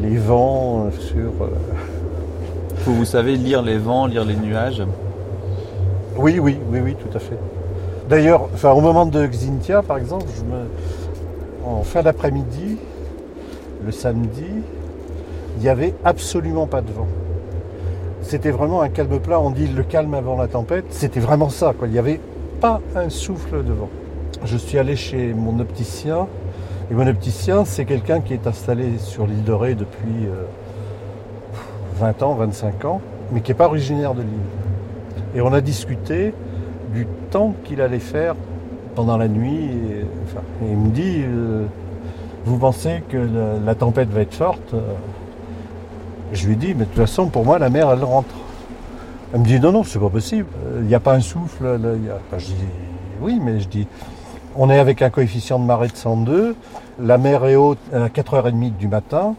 les 0.01 0.17
vents, 0.17 0.91
sur. 0.99 1.31
euh, 1.43 1.49
Vous, 2.85 2.95
vous 2.95 3.05
savez 3.05 3.37
lire 3.37 3.63
les 3.63 3.79
vents, 3.79 4.07
lire 4.07 4.25
les 4.25 4.37
nuages 4.37 4.83
Oui, 6.17 6.39
oui, 6.41 6.59
oui, 6.71 6.81
oui, 6.83 6.95
tout 6.97 7.17
à 7.17 7.21
fait. 7.21 7.39
D'ailleurs, 8.09 8.49
enfin, 8.55 8.73
au 8.73 8.81
moment 8.81 9.07
de 9.07 9.27
Xintia, 9.27 9.83
par 9.83 9.99
exemple, 9.99 10.27
je 10.37 10.43
me... 10.43 10.65
en 11.65 11.83
fin 11.83 12.03
d'après-midi, 12.03 12.79
le 13.85 13.93
samedi, 13.93 14.45
il 15.57 15.63
n'y 15.63 15.69
avait 15.69 15.95
absolument 16.05 16.67
pas 16.67 16.81
de 16.81 16.91
vent. 16.93 17.07
C'était 18.23 18.51
vraiment 18.51 18.83
un 18.83 18.89
calme 18.89 19.19
plat. 19.19 19.41
On 19.41 19.51
dit 19.51 19.67
le 19.67 19.83
calme 19.83 20.15
avant 20.15 20.37
la 20.37 20.49
tempête. 20.49 20.85
C'était 20.91 21.21
vraiment 21.21 21.49
ça. 21.51 21.75
Quoi. 21.79 21.89
Il 21.89 21.93
n'y 21.93 21.99
avait 21.99 22.21
pas 22.61 22.81
un 22.97 23.09
souffle 23.11 23.65
de 23.65 23.73
vent. 23.73 23.91
Je 24.45 24.57
suis 24.57 24.77
allé 24.79 24.97
chez 24.97 25.35
mon 25.35 25.61
opticien. 25.61 26.27
Et 26.91 26.95
mon 26.95 27.07
opticien, 27.07 27.65
c'est 27.65 27.85
quelqu'un 27.85 28.21
qui 28.21 28.35
est 28.35 28.47
installé 28.47 28.99
sur 28.99 29.27
l'île 29.27 29.45
de 29.45 29.53
Ré 29.53 29.75
depuis 29.75 30.27
euh, 30.27 30.45
20 32.01 32.23
ans, 32.23 32.35
25 32.35 32.85
ans, 32.85 33.01
mais 33.31 33.41
qui 33.41 33.53
n'est 33.53 33.57
pas 33.57 33.67
originaire 33.67 34.15
de 34.15 34.23
l'île. 34.23 34.29
Et 35.37 35.41
on 35.41 35.53
a 35.53 35.61
discuté 35.61 36.35
du 36.93 37.07
temps 37.31 37.55
qu'il 37.65 37.81
allait 37.81 38.01
faire 38.01 38.35
pendant 38.97 39.17
la 39.17 39.29
nuit. 39.29 39.71
Et, 39.71 40.05
il 40.63 40.77
me 40.77 40.91
dit, 40.91 41.23
euh, 41.25 41.65
vous 42.45 42.59
pensez 42.59 43.03
que 43.09 43.29
la, 43.65 43.75
tempête 43.77 44.11
va 44.11 44.23
être 44.23 44.35
forte? 44.35 44.75
Euh, 44.75 44.81
Je 46.33 46.49
lui 46.49 46.57
dis, 46.57 46.75
mais 46.75 46.85
de 46.85 46.91
toute 46.91 46.99
façon, 46.99 47.29
pour 47.29 47.45
moi, 47.45 47.61
la 47.61 47.71
mer, 47.71 47.91
elle 47.93 48.03
rentre. 48.03 48.35
Elle 49.33 49.41
me 49.41 49.47
dit, 49.47 49.61
non, 49.61 49.71
non, 49.71 49.85
c'est 49.85 50.01
pas 50.01 50.11
possible. 50.11 50.49
Euh, 50.67 50.81
Il 50.81 50.87
n'y 50.89 50.95
a 50.97 51.01
pas 51.01 51.15
un 51.15 51.21
souffle. 51.21 51.79
je 52.37 52.47
dis, 52.47 52.55
oui, 53.21 53.39
mais 53.41 53.61
je 53.61 53.69
dis, 53.69 53.87
on 54.57 54.71
est 54.71 54.79
avec 54.79 55.03
un 55.03 55.11
coefficient 55.11 55.59
de 55.59 55.65
marée 55.65 55.89
de 55.89 55.97
102. 55.97 56.55
La 56.99 57.19
mer 57.19 57.45
est 57.45 57.57
haute 57.57 57.79
à 57.93 58.09
4h30 58.09 58.77
du 58.77 58.89
matin. 58.89 59.35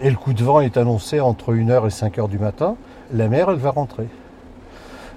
Et 0.00 0.10
le 0.10 0.16
coup 0.16 0.32
de 0.32 0.42
vent 0.42 0.60
est 0.60 0.76
annoncé 0.76 1.20
entre 1.20 1.54
1h 1.54 1.86
et 1.86 1.88
5h 1.88 2.28
du 2.28 2.38
matin. 2.38 2.76
La 3.12 3.28
mer, 3.28 3.50
elle 3.50 3.56
va 3.56 3.70
rentrer. 3.70 4.08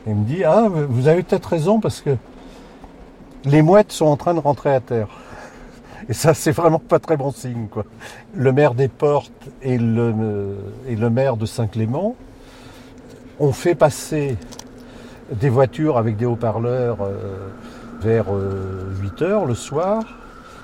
Il 0.08 0.16
me 0.16 0.26
dit, 0.26 0.44
ah, 0.44 0.68
vous 0.70 1.08
avez 1.08 1.22
peut-être 1.24 1.46
raison 1.46 1.80
parce 1.80 2.02
que 2.02 2.16
les 3.46 3.62
mouettes 3.62 3.92
sont 3.92 4.06
en 4.06 4.18
train 4.18 4.34
de 4.34 4.40
rentrer 4.40 4.74
à 4.74 4.80
terre. 4.80 5.08
Et 6.10 6.14
ça, 6.14 6.34
c'est 6.34 6.52
vraiment 6.52 6.80
pas 6.80 7.00
très 7.00 7.18
bon 7.18 7.32
signe. 7.32 7.68
Le 8.36 8.52
maire 8.52 8.74
des 8.74 8.88
Portes 8.88 9.32
et 9.62 9.78
le, 9.78 10.56
et 10.88 10.96
le 10.96 11.10
maire 11.10 11.38
de 11.38 11.46
Saint-Clément 11.46 12.16
ont 13.40 13.52
fait 13.52 13.76
passer 13.76 14.38
des 15.32 15.50
voitures 15.50 15.98
avec 15.98 16.18
des 16.18 16.26
haut-parleurs 16.26 16.98
euh, 17.02 17.50
vers 18.02 18.26
8 19.02 19.22
heures 19.22 19.46
le 19.46 19.56
soir 19.56 20.04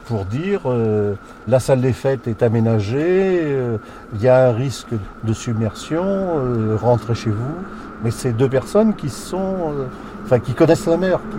pour 0.08 0.24
dire 0.26 0.62
euh, 0.66 1.16
la 1.48 1.60
salle 1.60 1.82
des 1.82 1.92
fêtes 1.92 2.28
est 2.28 2.42
aménagée, 2.42 3.42
euh, 3.42 3.78
il 4.14 4.22
y 4.22 4.30
a 4.30 4.48
un 4.48 4.54
risque 4.54 4.94
de 5.24 5.34
submersion, 5.34 6.06
euh, 6.06 6.78
rentrez 6.82 7.14
chez 7.14 7.30
vous. 7.30 7.56
Mais 8.04 8.12
c'est 8.12 8.32
deux 8.32 8.48
personnes 8.48 8.94
qui 8.94 9.10
sont, 9.10 9.74
euh, 9.74 9.86
enfin, 10.24 10.40
qui 10.40 10.54
connaissent 10.54 10.86
la 10.86 10.98
mer. 10.98 11.20
Qui, 11.32 11.38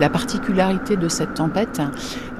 La 0.00 0.10
particularité 0.10 0.96
de 0.96 1.08
cette 1.08 1.34
tempête, 1.34 1.80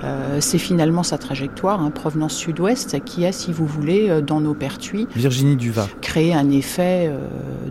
euh, 0.03 0.39
c'est 0.41 0.59
finalement 0.59 1.05
sa 1.05 1.19
trajectoire, 1.19 1.81
hein, 1.81 1.91
provenance 1.91 2.35
sud-ouest, 2.35 3.03
qui 3.05 3.25
a, 3.27 3.33
si 3.33 3.53
vous 3.53 3.67
voulez, 3.67 4.11
euh, 4.11 4.21
dans 4.21 4.41
nos 4.41 4.55
pertuis, 4.55 5.07
Virginie 5.15 5.57
Duva. 5.57 5.87
créé 6.01 6.35
un 6.35 6.51
effet 6.51 7.07
euh, 7.07 7.29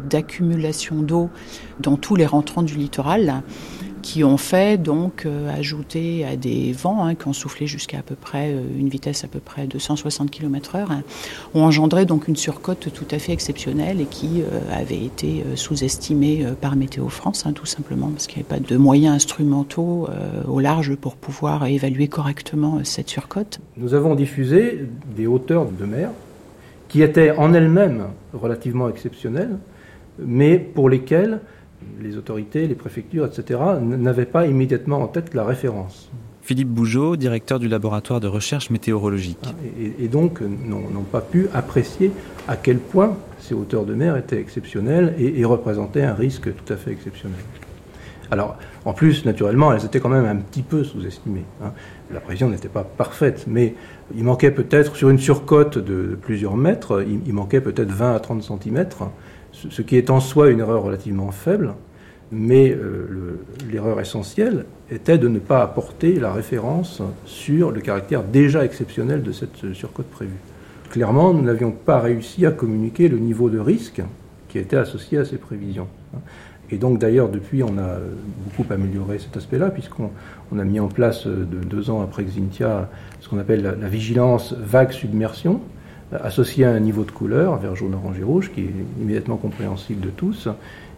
d'accumulation 0.09 1.01
d'eau 1.01 1.29
dans 1.81 1.97
tous 1.97 2.15
les 2.15 2.25
rentrants 2.25 2.63
du 2.63 2.75
littoral, 2.75 3.43
qui 4.03 4.23
ont 4.23 4.37
fait 4.37 4.77
donc 4.77 5.25
euh, 5.25 5.49
ajouter 5.57 6.25
à 6.25 6.35
des 6.35 6.73
vents 6.73 7.03
hein, 7.05 7.15
qui 7.15 7.27
ont 7.27 7.33
soufflé 7.33 7.65
jusqu'à 7.65 7.99
à 7.99 8.01
peu 8.03 8.15
près 8.15 8.51
euh, 8.51 8.61
une 8.77 8.89
vitesse 8.89 9.23
à 9.23 9.27
peu 9.27 9.39
près 9.39 9.65
de 9.65 9.79
160 9.79 10.29
km/h, 10.29 10.85
hein, 10.91 11.01
ont 11.55 11.63
engendré 11.63 12.05
donc 12.05 12.27
une 12.27 12.35
surcote 12.35 12.89
tout 12.93 13.07
à 13.09 13.17
fait 13.17 13.31
exceptionnelle 13.31 14.01
et 14.01 14.05
qui 14.05 14.41
euh, 14.41 14.59
avait 14.71 15.03
été 15.03 15.43
sous-estimée 15.55 16.45
par 16.59 16.75
Météo 16.75 17.07
France, 17.07 17.45
hein, 17.45 17.53
tout 17.53 17.65
simplement 17.65 18.09
parce 18.09 18.27
qu'il 18.27 18.37
n'y 18.37 18.45
avait 18.47 18.59
pas 18.59 18.67
de 18.67 18.77
moyens 18.77 19.15
instrumentaux 19.15 20.09
au 20.47 20.59
large 20.59 20.95
pour 20.95 21.15
pouvoir 21.15 21.65
évaluer 21.65 22.09
correctement 22.09 22.81
cette 22.83 23.09
surcote. 23.09 23.61
Nous 23.77 23.93
avons 23.93 24.15
diffusé 24.15 24.85
des 25.15 25.27
hauteurs 25.27 25.65
de 25.71 25.85
mer 25.85 26.09
qui 26.89 27.01
étaient 27.01 27.31
en 27.31 27.53
elles-mêmes 27.53 28.07
relativement 28.33 28.89
exceptionnelles, 28.89 29.57
mais 30.19 30.59
pour 30.59 30.89
lesquelles 30.89 31.39
les 32.01 32.17
autorités, 32.17 32.67
les 32.67 32.75
préfectures, 32.75 33.25
etc., 33.25 33.59
n'avaient 33.81 34.25
pas 34.25 34.47
immédiatement 34.47 35.01
en 35.01 35.07
tête 35.07 35.33
la 35.33 35.43
référence. 35.43 36.09
Philippe 36.41 36.67
Bougeot, 36.69 37.15
directeur 37.15 37.57
du 37.57 37.69
laboratoire 37.69 38.19
de 38.19 38.27
recherche 38.27 38.69
météorologique. 38.69 39.55
Et, 39.79 40.03
et 40.03 40.07
donc 40.09 40.41
n'ont 40.41 41.03
pas 41.09 41.21
pu 41.21 41.47
apprécier 41.53 42.11
à 42.49 42.57
quel 42.57 42.79
point 42.79 43.15
ces 43.39 43.53
hauteurs 43.53 43.85
de 43.85 43.93
mer 43.93 44.17
étaient 44.17 44.39
exceptionnelles 44.39 45.15
et, 45.17 45.39
et 45.39 45.45
représentaient 45.45 46.03
un 46.03 46.13
risque 46.13 46.53
tout 46.53 46.73
à 46.73 46.75
fait 46.75 46.91
exceptionnel. 46.91 47.39
Alors, 48.31 48.57
en 48.83 48.93
plus, 48.93 49.25
naturellement, 49.25 49.73
elles 49.73 49.85
étaient 49.85 49.99
quand 49.99 50.09
même 50.09 50.25
un 50.25 50.35
petit 50.37 50.63
peu 50.63 50.83
sous-estimées. 50.83 51.45
hein. 51.63 51.71
La 52.11 52.19
prévision 52.19 52.49
n'était 52.49 52.67
pas 52.69 52.83
parfaite, 52.83 53.45
mais 53.47 53.75
il 54.15 54.23
manquait 54.23 54.51
peut-être, 54.51 54.95
sur 54.95 55.09
une 55.09 55.19
surcote 55.19 55.77
de 55.77 56.17
plusieurs 56.21 56.57
mètres, 56.57 57.03
il, 57.07 57.19
il 57.25 57.33
manquait 57.33 57.61
peut-être 57.61 57.91
20 57.91 58.15
à 58.15 58.19
30 58.19 58.43
cm, 58.43 58.85
ce, 59.69 59.81
qui 59.81 59.97
est 59.97 60.09
en 60.09 60.19
soi 60.19 60.49
une 60.49 60.59
erreur 60.59 60.83
relativement 60.83 61.31
faible, 61.31 61.73
mais 62.31 62.71
euh, 62.71 63.07
le- 63.09 63.39
l'erreur 63.71 63.99
essentielle 63.99 64.65
était 64.91 65.17
de 65.17 65.27
ne 65.27 65.39
pas 65.39 65.61
apporter 65.61 66.19
la 66.19 66.33
référence 66.33 67.01
sur 67.25 67.71
le 67.71 67.81
caractère 67.81 68.23
déjà 68.23 68.65
exceptionnel 68.65 69.21
de 69.23 69.31
cette 69.31 69.63
euh, 69.63 69.73
surcote 69.73 70.07
prévue. 70.07 70.31
Clairement, 70.89 71.33
nous 71.33 71.41
n'avions 71.43 71.71
pas 71.71 71.99
réussi 71.99 72.45
à 72.45 72.51
communiquer 72.51 73.07
le 73.07 73.17
niveau 73.17 73.49
de 73.49 73.59
risque 73.59 74.01
qui 74.49 74.59
était 74.59 74.77
associé 74.77 75.17
à 75.17 75.25
ces 75.25 75.37
prévisions. 75.37 75.87
hein. 76.15 76.19
Et 76.71 76.77
donc 76.77 76.97
d'ailleurs, 76.97 77.29
depuis, 77.29 77.61
on 77.61 77.77
a 77.77 77.81
euh, 77.81 77.99
beaucoup 78.45 78.71
amélioré 78.73 79.19
cet 79.19 79.37
aspect-là, 79.37 79.69
puisqu'on 79.69 80.09
on 80.51 80.59
a 80.59 80.63
mis 80.63 80.79
en 80.79 80.87
place, 80.87 81.27
de 81.27 81.43
deux 81.45 81.89
ans 81.91 82.01
après 82.01 82.23
Xintia, 82.23 82.89
ce 83.19 83.29
qu'on 83.29 83.37
appelle 83.37 83.61
la 83.79 83.87
vigilance 83.87 84.53
vague-submersion, 84.53 85.61
euh, 86.13 86.17
associée 86.23 86.65
à 86.65 86.71
un 86.71 86.79
niveau 86.79 87.03
de 87.03 87.11
couleur, 87.11 87.57
vert, 87.57 87.75
jaune, 87.75 87.95
orange 87.95 88.19
et 88.19 88.23
rouge, 88.23 88.51
qui 88.53 88.61
est 88.61 88.73
immédiatement 89.01 89.37
compréhensible 89.37 90.01
de 90.01 90.09
tous. 90.09 90.47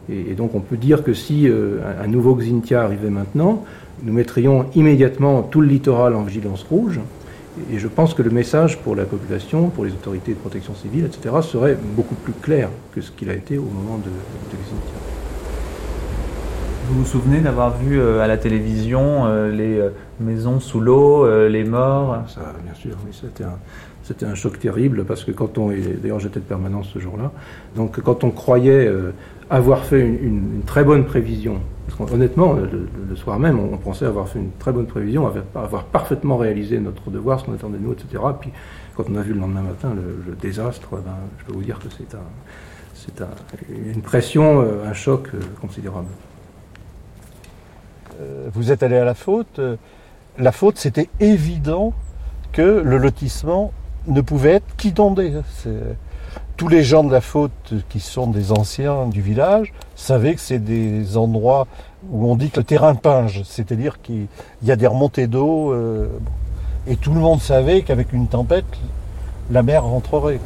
Et, 0.09 0.35
donc 0.35 0.53
on 0.53 0.59
peut 0.59 0.77
dire 0.77 1.03
que 1.03 1.13
si 1.13 1.47
euh, 1.47 1.79
un, 1.99 2.03
un 2.03 2.07
nouveau 2.07 2.35
Xintia 2.35 2.81
arrivait 2.81 3.09
maintenant, 3.09 3.63
nous 4.03 4.13
mettrions 4.13 4.65
immédiatement 4.75 5.41
tout 5.41 5.61
le 5.61 5.67
littoral 5.67 6.15
en 6.15 6.23
vigilance 6.23 6.63
rouge, 6.63 6.99
Et 7.71 7.79
je 7.79 7.87
pense 7.87 8.13
que 8.13 8.21
le 8.21 8.31
message 8.31 8.79
pour 8.79 8.95
la 8.95 9.05
population, 9.05 9.69
pour 9.69 9.85
les 9.85 9.91
autorités 9.91 10.33
de 10.33 10.37
protection 10.37 10.75
civile, 10.75 11.05
etc., 11.05 11.35
serait 11.41 11.77
beaucoup 11.95 12.15
plus 12.15 12.33
clair 12.33 12.69
que 12.93 13.01
ce 13.01 13.11
qu'il 13.11 13.29
a 13.29 13.33
été 13.33 13.57
au 13.57 13.63
moment 13.63 13.97
de, 13.97 14.09
de 14.09 14.57
Xintia. 14.63 15.04
Vous 16.87 16.99
vous 16.99 17.05
souvenez 17.05 17.39
d'avoir 17.39 17.75
vu 17.75 17.99
euh, 17.99 18.21
à 18.21 18.27
la 18.27 18.37
télévision 18.37 19.25
euh, 19.25 19.51
les 19.51 19.79
euh, 19.79 19.89
maisons 20.19 20.59
sous 20.59 20.79
l'eau, 20.79 21.27
les 21.47 21.63
morts? 21.63 22.23
Ça, 22.27 22.53
bien 22.63 22.75
sûr, 22.75 22.95
c'était 23.11 23.43
un, 23.43 24.29
un 24.29 24.35
choc 24.35 24.59
terrible 24.59 25.03
parce 25.03 25.23
que 25.23 25.31
quand 25.31 25.57
on, 25.57 25.69
d'ailleurs 25.69 26.19
j'étais 26.19 26.39
de 26.39 26.45
permanence 26.45 26.89
ce 26.93 26.99
jour-là, 26.99 27.31
donc 27.75 27.99
quand 28.01 28.23
on 28.23 28.29
croyait 28.29 28.87
avoir 29.49 29.83
fait 29.83 30.01
une, 30.01 30.61
très 30.67 30.83
bonne 30.83 31.05
prévision, 31.05 31.59
parce 31.87 32.11
honnêtement, 32.11 32.53
le, 32.53 33.15
soir 33.15 33.39
même, 33.39 33.59
on, 33.59 33.77
pensait 33.77 34.05
avoir 34.05 34.27
fait 34.27 34.39
une 34.39 34.51
très 34.59 34.71
bonne 34.71 34.85
prévision, 34.85 35.25
avoir, 35.55 35.85
parfaitement 35.85 36.37
réalisé 36.37 36.79
notre 36.79 37.09
devoir, 37.09 37.39
ce 37.39 37.45
qu'on 37.45 37.53
attendait 37.53 37.79
de 37.79 37.83
nous, 37.83 37.93
etc. 37.93 38.21
Puis 38.39 38.51
quand 38.95 39.05
on 39.09 39.15
a 39.15 39.21
vu 39.21 39.33
le 39.33 39.39
lendemain 39.39 39.63
matin 39.63 39.95
le, 39.95 40.35
désastre, 40.35 40.89
ben, 40.91 41.15
je 41.39 41.45
peux 41.45 41.53
vous 41.53 41.63
dire 41.63 41.79
que 41.79 41.87
c'est, 41.97 42.15
un, 42.15 42.19
c'est 42.93 43.21
un, 43.21 43.29
une 43.91 44.01
pression, 44.03 44.61
un 44.61 44.93
choc 44.93 45.31
considérable. 45.59 46.07
Euh, 48.21 48.49
vous 48.53 48.71
êtes 48.71 48.83
allé 48.83 48.97
à 48.97 49.05
la 49.05 49.13
faute. 49.13 49.59
Euh, 49.59 49.75
la 50.37 50.51
faute, 50.51 50.77
c'était 50.77 51.09
évident 51.19 51.93
que 52.51 52.61
le 52.61 52.97
lotissement 52.97 53.71
ne 54.07 54.21
pouvait 54.21 54.53
être 54.53 54.75
qu'inondé. 54.77 55.33
Tous 56.57 56.67
les 56.67 56.83
gens 56.83 57.03
de 57.03 57.11
la 57.11 57.21
faute 57.21 57.73
qui 57.89 57.99
sont 57.99 58.27
des 58.27 58.51
anciens 58.51 59.07
du 59.07 59.21
village 59.21 59.73
savaient 59.95 60.35
que 60.35 60.39
c'est 60.39 60.59
des 60.59 61.17
endroits 61.17 61.67
où 62.09 62.29
on 62.29 62.35
dit 62.35 62.49
que 62.49 62.59
le 62.59 62.65
terrain 62.65 62.95
pinge, 62.95 63.43
c'est-à-dire 63.43 64.01
qu'il 64.01 64.27
y 64.63 64.71
a 64.71 64.75
des 64.75 64.87
remontées 64.87 65.27
d'eau. 65.27 65.73
Euh, 65.73 66.07
et 66.87 66.95
tout 66.95 67.13
le 67.13 67.19
monde 67.19 67.41
savait 67.41 67.81
qu'avec 67.81 68.13
une 68.13 68.27
tempête, 68.27 68.65
la 69.49 69.63
mer 69.63 69.83
rentrerait. 69.83 70.39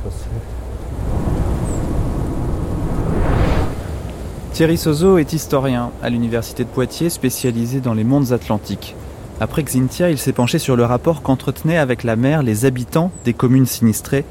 Thierry 4.59 4.77
Sozo 4.77 5.17
est 5.17 5.31
historien 5.31 5.89
à 6.03 6.09
l'université 6.09 6.65
de 6.65 6.69
Poitiers 6.69 7.09
spécialisé 7.09 7.79
dans 7.79 7.93
les 7.93 8.03
mondes 8.03 8.33
atlantiques. 8.33 8.93
Après 9.39 9.63
Xintia, 9.63 10.09
il 10.09 10.17
s'est 10.17 10.33
penché 10.33 10.59
sur 10.59 10.75
le 10.75 10.83
rapport 10.83 11.21
qu'entretenaient 11.21 11.77
avec 11.77 12.03
la 12.03 12.17
mer 12.17 12.43
les 12.43 12.65
habitants 12.65 13.09
des 13.23 13.31
communes 13.31 13.65
sinistrées 13.65 14.25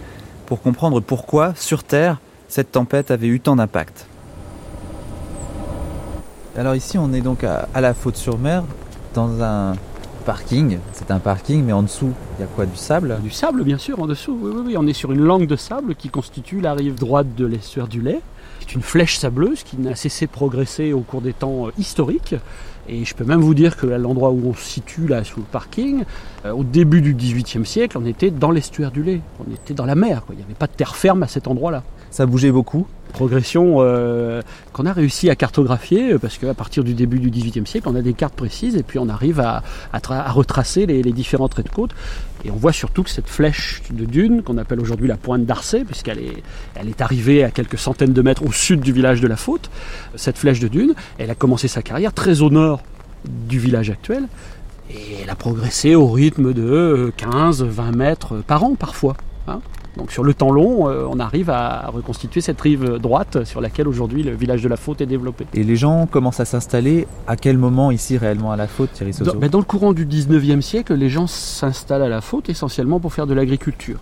pour 0.45 0.61
comprendre 0.61 1.01
pourquoi, 1.01 1.55
sur 1.55 1.83
Terre, 1.83 2.21
cette 2.47 2.73
tempête 2.73 3.11
avait 3.11 3.27
eu 3.27 3.41
tant 3.41 3.57
d'impact. 3.57 4.07
Alors 6.59 6.75
ici, 6.75 6.99
on 6.99 7.15
est 7.15 7.23
donc 7.23 7.43
à, 7.43 7.67
la 7.81 7.95
Faute-sur-Mer, 7.95 8.65
dans 9.15 9.43
un 9.43 9.77
parking. 10.27 10.77
C'est 10.93 11.11
un 11.11 11.21
parking, 11.21 11.65
mais 11.65 11.73
en 11.73 11.85
dessous, 11.85 12.13
il 12.37 12.43
y 12.43 12.45
a 12.45 12.49
quoi 12.49 12.67
Du 12.67 12.77
sable? 12.77 13.19
Du 13.23 13.31
sable, 13.31 13.65
bien 13.65 13.79
sûr, 13.79 13.99
en 13.99 14.07
dessous. 14.07 14.39
Oui, 14.39 14.53
oui, 14.55 14.63
oui. 14.67 14.77
On 14.77 14.87
est 14.87 14.93
sur 14.93 15.11
une 15.11 15.23
langue 15.23 15.47
de 15.47 15.57
sable 15.57 15.95
qui 15.95 16.11
constitue 16.11 16.61
la 16.61 16.75
rive 16.75 16.97
droite 16.97 17.35
de 17.35 17.47
l'estuaire 17.47 17.89
du 17.89 18.03
lait 18.03 18.21
une 18.75 18.83
flèche 18.83 19.19
sableuse 19.19 19.63
qui 19.63 19.79
n'a 19.79 19.95
cessé 19.95 20.27
de 20.27 20.31
progresser 20.31 20.93
au 20.93 21.01
cours 21.01 21.21
des 21.21 21.33
temps 21.33 21.67
euh, 21.67 21.73
historiques. 21.79 22.35
Et 22.89 23.05
je 23.05 23.15
peux 23.15 23.25
même 23.25 23.41
vous 23.41 23.55
dire 23.55 23.77
que 23.77 23.87
l'endroit 23.87 24.31
où 24.31 24.49
on 24.49 24.55
se 24.55 24.65
situe 24.65 25.07
là 25.07 25.23
sous 25.23 25.41
le 25.41 25.47
parking, 25.47 26.05
euh, 26.45 26.53
au 26.53 26.65
début 26.65 27.03
du 27.03 27.15
XVIIIe 27.15 27.67
siècle, 27.67 27.99
on 27.99 28.07
était 28.07 28.31
dans 28.31 28.51
l'estuaire 28.51 28.91
du 28.91 29.03
lait, 29.03 29.21
on 29.41 29.53
était 29.53 29.75
dans 29.75 29.85
la 29.85 29.95
mer, 29.95 30.23
il 30.31 30.37
n'y 30.37 30.43
avait 30.43 30.55
pas 30.55 30.67
de 30.67 30.73
terre 30.73 30.97
ferme 30.97 31.23
à 31.23 31.29
cet 31.29 31.49
endroit-là. 31.49 31.83
Ça 32.11 32.25
bougeait 32.25 32.51
beaucoup 32.51 32.87
Progression 33.13 33.77
euh, 33.79 34.43
qu'on 34.73 34.87
a 34.87 34.93
réussi 34.93 35.31
à 35.31 35.37
cartographier, 35.37 36.13
euh, 36.13 36.19
parce 36.19 36.39
qu'à 36.39 36.55
partir 36.55 36.85
du 36.85 36.95
début 36.95 37.19
du 37.19 37.31
XVIIIe 37.31 37.67
siècle, 37.67 37.89
on 37.89 37.97
a 37.97 38.03
des 38.03 38.13
cartes 38.13 38.35
précises, 38.35 38.77
et 38.77 38.83
puis 38.83 38.99
on 38.99 39.09
arrive 39.09 39.41
à, 39.41 39.63
retracer 40.29 40.87
les, 40.87 41.03
différents 41.13 41.49
traits 41.49 41.67
de 41.67 41.71
côte. 41.71 41.91
Et 42.45 42.51
on 42.51 42.57
voit 42.57 42.73
surtout 42.73 43.03
que 43.03 43.11
cette 43.11 43.29
flèche 43.29 43.83
de 43.91 44.05
dune, 44.05 44.43
qu'on 44.43 44.59
appelle 44.59 44.81
aujourd'hui 44.81 45.09
la 45.09 45.17
pointe 45.17 45.45
d'Arcet, 45.45 45.85
puisqu'elle 45.85 46.19
est, 46.19 47.01
arrivée 47.01 47.45
à 47.45 47.51
quelques 47.51 47.79
centaines 47.79 48.13
de 48.13 48.23
mètres 48.23 48.45
au 48.45 48.53
sud 48.53 48.81
du 48.81 48.93
village 48.93 49.21
de 49.21 49.29
la 49.29 49.37
Faute, 49.37 49.71
cette 50.15 50.39
flèche 50.39 50.61
de 50.61 50.69
dune, 50.69 50.95
elle 51.19 51.31
a 51.31 51.35
commencé 51.35 51.69
sa 51.69 51.83
carrière 51.83 52.13
très 52.13 52.43
au 52.43 52.51
nord 52.51 52.83
du 53.25 53.59
village 53.59 53.91
actuel, 53.91 54.25
et 54.91 55.23
elle 55.23 55.31
a 55.31 55.35
progressé 55.35 55.95
au 55.95 56.09
rythme 56.09 56.53
de 56.53 57.13
15-20 57.19 57.95
mètres 57.95 58.37
par 58.47 58.65
an 58.65 58.75
parfois. 58.75 59.17
Hein. 59.47 59.61
Donc 59.99 60.13
sur 60.13 60.23
le 60.23 60.33
temps 60.33 60.53
long, 60.53 60.89
euh, 60.89 61.07
on 61.11 61.19
arrive 61.19 61.51
à 61.51 61.91
reconstituer 61.93 62.41
cette 62.41 62.61
rive 62.61 62.99
droite 62.99 63.45
sur 63.45 63.61
laquelle 63.61 63.89
aujourd'hui 63.89 64.23
le 64.23 64.35
village 64.35 64.63
de 64.63 64.69
la 64.69 64.77
Faute 64.77 65.01
est 65.01 65.07
développé. 65.07 65.45
Et 65.55 65.65
les 65.65 65.77
gens 65.77 66.07
commencent 66.07 66.41
à 66.41 66.45
s'installer 66.45 67.09
à 67.27 67.37
quel 67.37 67.59
moment 67.59 67.91
ici 67.91 68.17
réellement 68.17 68.53
à 68.53 68.57
la 68.57 68.69
Faute, 68.69 68.93
Thierry 68.93 69.13
Soso 69.13 69.33
dans, 69.33 69.39
ben, 69.39 69.51
dans 69.51 69.59
le 69.59 69.65
courant 69.65 69.93
du 69.93 70.07
19e 70.07 70.61
siècle, 70.61 70.95
les 70.95 71.11
gens 71.11 71.27
s'installent 71.27 72.03
à 72.03 72.09
la 72.09 72.21
Faute 72.21 72.49
essentiellement 72.49 73.01
pour 73.01 73.13
faire 73.13 73.27
de 73.27 73.35
l'agriculture. 73.35 73.99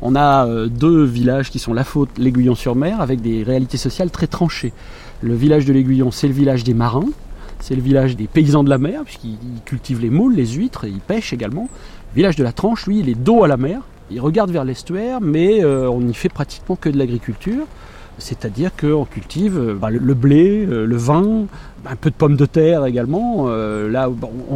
On 0.00 0.16
a 0.16 0.46
euh, 0.46 0.66
deux 0.68 1.04
villages 1.04 1.50
qui 1.50 1.58
sont 1.58 1.74
la 1.74 1.84
Faute, 1.84 2.10
l'Aiguillon-sur-Mer, 2.16 3.00
avec 3.00 3.20
des 3.20 3.42
réalités 3.42 3.78
sociales 3.78 4.10
très 4.10 4.26
tranchées. 4.26 4.72
Le 5.20 5.34
village 5.34 5.66
de 5.66 5.72
l'Aiguillon, 5.72 6.10
c'est 6.10 6.26
le 6.26 6.34
village 6.34 6.64
des 6.64 6.74
marins, 6.74 7.08
c'est 7.60 7.74
le 7.74 7.82
village 7.82 8.16
des 8.16 8.26
paysans 8.26 8.64
de 8.64 8.70
la 8.70 8.78
mer, 8.78 9.02
puisqu'ils 9.04 9.38
cultivent 9.64 10.00
les 10.00 10.10
moules, 10.10 10.34
les 10.34 10.46
huîtres, 10.46 10.84
et 10.84 10.88
ils 10.88 11.00
pêchent 11.00 11.32
également. 11.32 11.68
Le 12.12 12.16
village 12.16 12.36
de 12.36 12.44
la 12.44 12.52
Tranche, 12.52 12.86
lui, 12.86 13.00
il 13.00 13.08
est 13.08 13.14
dos 13.14 13.44
à 13.44 13.48
la 13.48 13.56
mer, 13.56 13.80
il 14.10 14.20
regarde 14.20 14.50
vers 14.50 14.64
l'estuaire, 14.64 15.20
mais 15.20 15.64
euh, 15.64 15.88
on 15.88 16.00
n'y 16.00 16.14
fait 16.14 16.28
pratiquement 16.28 16.76
que 16.76 16.88
de 16.88 16.98
l'agriculture. 16.98 17.66
C'est-à-dire 18.18 18.70
qu'on 18.76 19.04
cultive 19.04 19.58
euh, 19.58 19.74
bah, 19.74 19.90
le, 19.90 20.14
blé, 20.14 20.66
euh, 20.66 20.86
le 20.86 20.96
vin, 20.96 21.46
un 21.86 21.96
peu 21.96 22.10
de 22.10 22.14
pommes 22.14 22.36
de 22.36 22.46
terre 22.46 22.86
également. 22.86 23.48
là, 23.48 24.08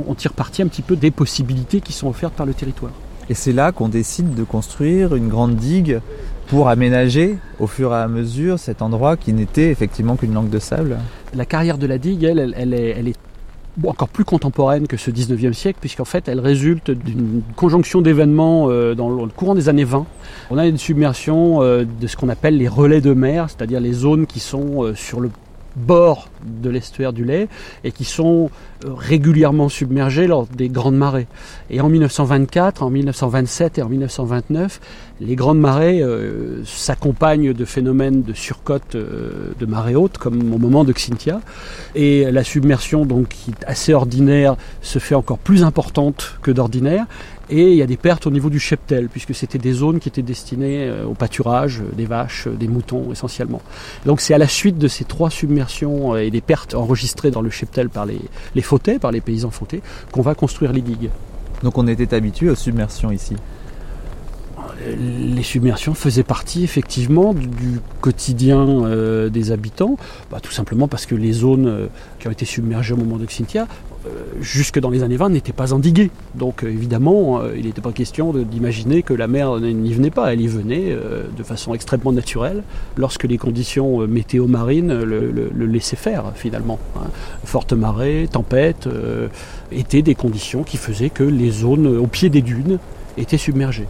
on, 0.08 0.14
tire 0.14 0.32
parti 0.32 0.62
un 0.62 0.68
petit 0.68 0.82
peu 0.82 0.96
des 0.96 1.10
possibilités 1.10 1.80
qui 1.80 1.92
sont 1.92 2.08
offertes 2.08 2.34
par 2.34 2.46
le 2.46 2.54
territoire. 2.54 2.92
Et 3.28 3.34
c'est 3.34 3.52
là 3.52 3.72
qu'on 3.72 3.88
décide 3.88 4.34
de 4.34 4.44
construire 4.44 5.14
une 5.14 5.28
grande 5.28 5.56
digue 5.56 6.00
pour 6.46 6.68
aménager 6.68 7.36
au 7.58 7.66
fur 7.66 7.92
et 7.92 7.98
à 7.98 8.08
mesure 8.08 8.58
cet 8.58 8.80
endroit 8.80 9.18
qui 9.18 9.34
n'était 9.34 9.70
effectivement 9.70 10.16
qu'une 10.16 10.32
langue 10.32 10.48
de 10.48 10.58
sable 10.58 10.96
La 11.34 11.44
carrière 11.44 11.76
de 11.76 11.86
la 11.86 11.98
digue, 11.98 12.24
elle, 12.24 12.54
elle, 12.56 12.72
est, 12.72 12.94
elle 12.96 13.08
est 13.08 13.16
encore 13.86 14.08
plus 14.08 14.24
contemporaine 14.24 14.86
que 14.86 14.96
ce 14.96 15.10
19e 15.10 15.52
siècle, 15.52 15.78
puisqu'en 15.80 16.04
fait 16.04 16.28
elle 16.28 16.40
résulte 16.40 16.90
d'une 16.90 17.42
conjonction 17.56 18.00
d'événements 18.00 18.66
euh, 18.68 18.94
dans 18.94 19.08
le 19.08 19.30
courant 19.30 19.54
des 19.54 19.68
années 19.68 19.84
20. 19.84 20.06
On 20.50 20.58
a 20.58 20.66
une 20.66 20.78
submersion 20.78 21.62
euh, 21.62 21.84
de 21.84 22.06
ce 22.06 22.16
qu'on 22.16 22.28
appelle 22.28 22.56
les 22.56 22.68
relais 22.68 23.00
de 23.00 23.12
mer, 23.12 23.48
c'est-à-dire 23.48 23.80
les 23.80 23.92
zones 23.92 24.26
qui 24.26 24.40
sont 24.40 24.82
euh, 24.82 24.94
sur 24.94 25.20
le 25.20 25.30
bord 25.76 26.28
de 26.44 26.70
l'estuaire 26.70 27.12
du 27.12 27.24
lait 27.24 27.48
et 27.84 27.92
qui 27.92 28.04
sont 28.04 28.50
régulièrement 28.84 29.68
submergées 29.68 30.26
lors 30.26 30.46
des 30.46 30.68
grandes 30.68 30.96
marées. 30.96 31.26
Et 31.70 31.80
en 31.80 31.88
1924, 31.88 32.82
en 32.82 32.90
1927 32.90 33.78
et 33.78 33.82
en 33.82 33.88
1929, 33.88 34.80
les 35.20 35.34
grandes 35.34 35.58
marées 35.58 36.00
euh, 36.00 36.64
s'accompagnent 36.64 37.52
de 37.52 37.64
phénomènes 37.64 38.22
de 38.22 38.32
surcote 38.32 38.94
euh, 38.94 39.52
de 39.58 39.66
marée 39.66 39.96
haute, 39.96 40.18
comme 40.18 40.52
au 40.52 40.58
moment 40.58 40.84
de 40.84 40.92
Xintia. 40.92 41.40
Et 41.94 42.30
la 42.30 42.44
submersion, 42.44 43.04
donc, 43.04 43.28
qui 43.28 43.50
est 43.50 43.64
assez 43.66 43.94
ordinaire, 43.94 44.56
se 44.80 44.98
fait 44.98 45.16
encore 45.16 45.38
plus 45.38 45.64
importante 45.64 46.36
que 46.42 46.50
d'ordinaire. 46.50 47.06
Et 47.50 47.70
il 47.70 47.76
y 47.76 47.82
a 47.82 47.86
des 47.86 47.96
pertes 47.96 48.26
au 48.26 48.30
niveau 48.30 48.50
du 48.50 48.60
cheptel, 48.60 49.08
puisque 49.08 49.34
c'était 49.34 49.58
des 49.58 49.72
zones 49.72 50.00
qui 50.00 50.08
étaient 50.08 50.22
destinées 50.22 50.84
euh, 50.84 51.06
au 51.06 51.14
pâturage 51.14 51.82
des 51.96 52.04
vaches, 52.04 52.46
des 52.48 52.68
moutons 52.68 53.10
essentiellement. 53.12 53.62
Donc 54.04 54.20
c'est 54.20 54.34
à 54.34 54.38
la 54.38 54.48
suite 54.48 54.78
de 54.78 54.88
ces 54.88 55.04
trois 55.04 55.30
submersions 55.30 56.16
et 56.16 56.30
des 56.30 56.40
pertes 56.40 56.74
enregistrées 56.74 57.30
dans 57.30 57.42
le 57.42 57.50
cheptel 57.50 57.88
par 57.88 58.06
les, 58.06 58.20
les 58.54 58.62
fautés, 58.62 58.98
par 58.98 59.12
les 59.12 59.20
paysans 59.20 59.50
fautés, 59.50 59.82
qu'on 60.12 60.22
va 60.22 60.34
construire 60.34 60.72
les 60.72 60.82
digues. 60.82 61.10
Donc 61.62 61.78
on 61.78 61.86
était 61.86 62.14
habitué 62.14 62.50
aux 62.50 62.54
submersions 62.54 63.10
ici 63.10 63.34
les 64.86 65.42
submersions 65.42 65.94
faisaient 65.94 66.22
partie 66.22 66.64
effectivement 66.64 67.34
du 67.34 67.80
quotidien 68.00 68.66
euh, 68.66 69.28
des 69.28 69.50
habitants, 69.50 69.96
bah, 70.30 70.38
tout 70.40 70.52
simplement 70.52 70.88
parce 70.88 71.06
que 71.06 71.14
les 71.14 71.32
zones 71.32 71.66
euh, 71.66 71.86
qui 72.18 72.28
ont 72.28 72.30
été 72.30 72.44
submergées 72.44 72.94
au 72.94 72.96
moment 72.96 73.16
de 73.16 73.26
Xintia, 73.26 73.62
euh, 73.62 73.66
jusque 74.40 74.78
dans 74.78 74.90
les 74.90 75.02
années 75.02 75.16
20, 75.16 75.30
n'étaient 75.30 75.52
pas 75.52 75.72
endiguées. 75.72 76.10
Donc 76.34 76.62
évidemment, 76.62 77.42
il 77.56 77.66
n'était 77.66 77.80
pas 77.80 77.92
question 77.92 78.32
d'imaginer 78.32 79.02
que 79.02 79.14
la 79.14 79.26
mer 79.26 79.58
n'y 79.60 79.92
venait 79.92 80.10
pas. 80.10 80.32
Elle 80.32 80.40
y 80.40 80.46
venait 80.46 80.96
de 81.36 81.42
façon 81.42 81.74
extrêmement 81.74 82.12
naturelle 82.12 82.62
lorsque 82.96 83.24
les 83.24 83.38
conditions 83.38 84.06
météo-marines 84.06 85.02
le, 85.02 85.66
laissaient 85.66 85.96
faire 85.96 86.32
finalement. 86.34 86.78
Hein. 86.96 87.08
Forte 87.44 87.72
marée, 87.72 88.28
tempête, 88.30 88.88
étaient 89.72 90.02
des 90.02 90.14
conditions 90.14 90.62
qui 90.62 90.76
faisaient 90.76 91.10
que 91.10 91.24
les 91.24 91.50
zones 91.50 91.86
au 91.86 92.06
pied 92.06 92.30
des 92.30 92.42
dunes 92.42 92.78
étaient 93.16 93.38
submergées. 93.38 93.88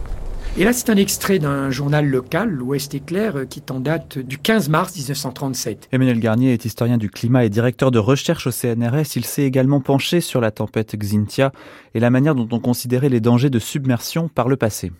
Et 0.59 0.65
là, 0.65 0.73
c'est 0.73 0.89
un 0.89 0.97
extrait 0.97 1.39
d'un 1.39 1.71
journal 1.71 2.05
local, 2.05 2.49
l'Ouest 2.49 2.93
éclair, 2.93 3.37
euh, 3.37 3.45
qui 3.45 3.61
est 3.61 3.71
en 3.71 3.79
date 3.79 4.19
du 4.19 4.37
15 4.37 4.67
mars 4.67 4.93
1937. 4.93 5.87
Emmanuel 5.93 6.19
Garnier 6.19 6.51
est 6.51 6.65
historien 6.65 6.97
du 6.97 7.09
climat 7.09 7.45
et 7.45 7.49
directeur 7.49 7.91
de 7.91 7.97
recherche 7.97 8.45
au 8.45 8.51
CNRS. 8.51 9.15
Il 9.15 9.23
s'est 9.23 9.43
également 9.43 9.79
penché 9.79 10.19
sur 10.19 10.41
la 10.41 10.51
tempête 10.51 10.97
Xintia 10.97 11.53
et 11.93 12.01
la 12.01 12.09
manière 12.09 12.35
dont 12.35 12.49
on 12.51 12.59
considérait 12.59 13.07
les 13.07 13.21
dangers 13.21 13.49
de 13.49 13.57
submersion 13.57 14.27
par 14.27 14.49
le 14.49 14.57
passé. 14.57 14.91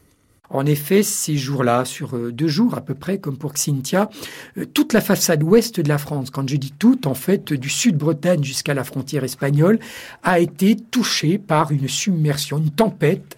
En 0.50 0.66
effet, 0.66 1.04
ces 1.04 1.36
jours-là, 1.36 1.84
sur 1.84 2.16
euh, 2.16 2.32
deux 2.32 2.48
jours 2.48 2.76
à 2.76 2.82
peu 2.82 2.96
près, 2.96 3.20
comme 3.20 3.38
pour 3.38 3.52
Xintia, 3.52 4.10
euh, 4.58 4.66
toute 4.66 4.94
la 4.94 5.02
façade 5.02 5.44
ouest 5.44 5.82
de 5.82 5.90
la 5.90 5.98
France, 5.98 6.30
quand 6.30 6.50
je 6.50 6.56
dis 6.56 6.72
toute, 6.72 7.06
en 7.06 7.14
fait, 7.16 7.52
du 7.52 7.70
sud-Bretagne 7.70 8.46
jusqu'à 8.46 8.74
la 8.74 8.86
frontière 8.86 9.26
espagnole, 9.26 9.78
a 10.24 10.40
été 10.40 10.78
touchée 10.78 11.38
par 11.38 11.72
une 11.72 11.90
submersion, 11.90 12.60
une 12.60 12.72
tempête 12.72 13.36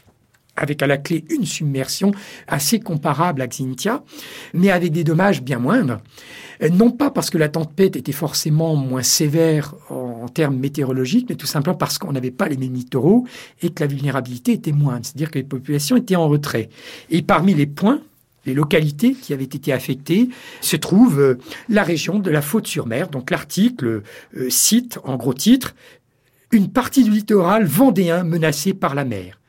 avec 0.55 0.81
à 0.81 0.87
la 0.87 0.97
clé 0.97 1.25
une 1.29 1.45
submersion 1.45 2.11
assez 2.47 2.79
comparable 2.79 3.41
à 3.41 3.47
Xintia, 3.47 4.03
mais 4.53 4.69
avec 4.69 4.91
des 4.91 5.03
dommages 5.03 5.41
bien 5.41 5.59
moindres. 5.59 5.99
Euh, 6.61 6.69
non 6.69 6.91
pas 6.91 7.09
parce 7.09 7.29
que 7.29 7.37
la 7.37 7.49
tempête 7.49 7.95
était 7.95 8.11
forcément 8.11 8.75
moins 8.75 9.03
sévère 9.03 9.75
en, 9.89 10.27
termes 10.27 10.57
météorologiques, 10.57 11.27
mais 11.29 11.35
tout 11.35 11.47
simplement 11.47 11.75
parce 11.75 11.97
qu'on 11.97 12.13
n'avait 12.13 12.31
pas 12.31 12.47
les 12.47 12.55
mêmes 12.55 12.73
littoraux 12.73 13.25
et 13.61 13.69
que 13.69 13.83
la 13.83 13.87
vulnérabilité 13.87 14.53
était 14.53 14.71
moindre, 14.71 15.05
c'est-à-dire 15.05 15.31
que 15.31 15.39
les 15.39 15.43
populations 15.43 15.97
étaient 15.97 16.15
en 16.15 16.29
retrait. 16.29 16.69
Et 17.09 17.21
parmi 17.21 17.53
les 17.53 17.65
points, 17.65 17.99
les 18.45 18.53
localités 18.53 19.13
qui 19.13 19.33
avaient 19.33 19.43
été 19.43 19.73
affectées, 19.73 20.29
se 20.61 20.75
trouve 20.75 21.19
euh, 21.19 21.37
la 21.69 21.83
région 21.83 22.19
de 22.19 22.29
la 22.29 22.41
Faute-sur-Mer. 22.41 23.09
Donc 23.09 23.29
l'article 23.29 24.03
euh, 24.37 24.49
cite, 24.49 24.99
en 25.03 25.17
gros 25.17 25.33
titre, 25.33 25.75
une 26.51 26.69
partie 26.69 27.03
du 27.03 27.11
littoral 27.11 27.65
vendéen 27.65 28.23
menacée 28.23 28.73
par 28.73 28.95
la 28.95 29.05
mer. 29.05 29.40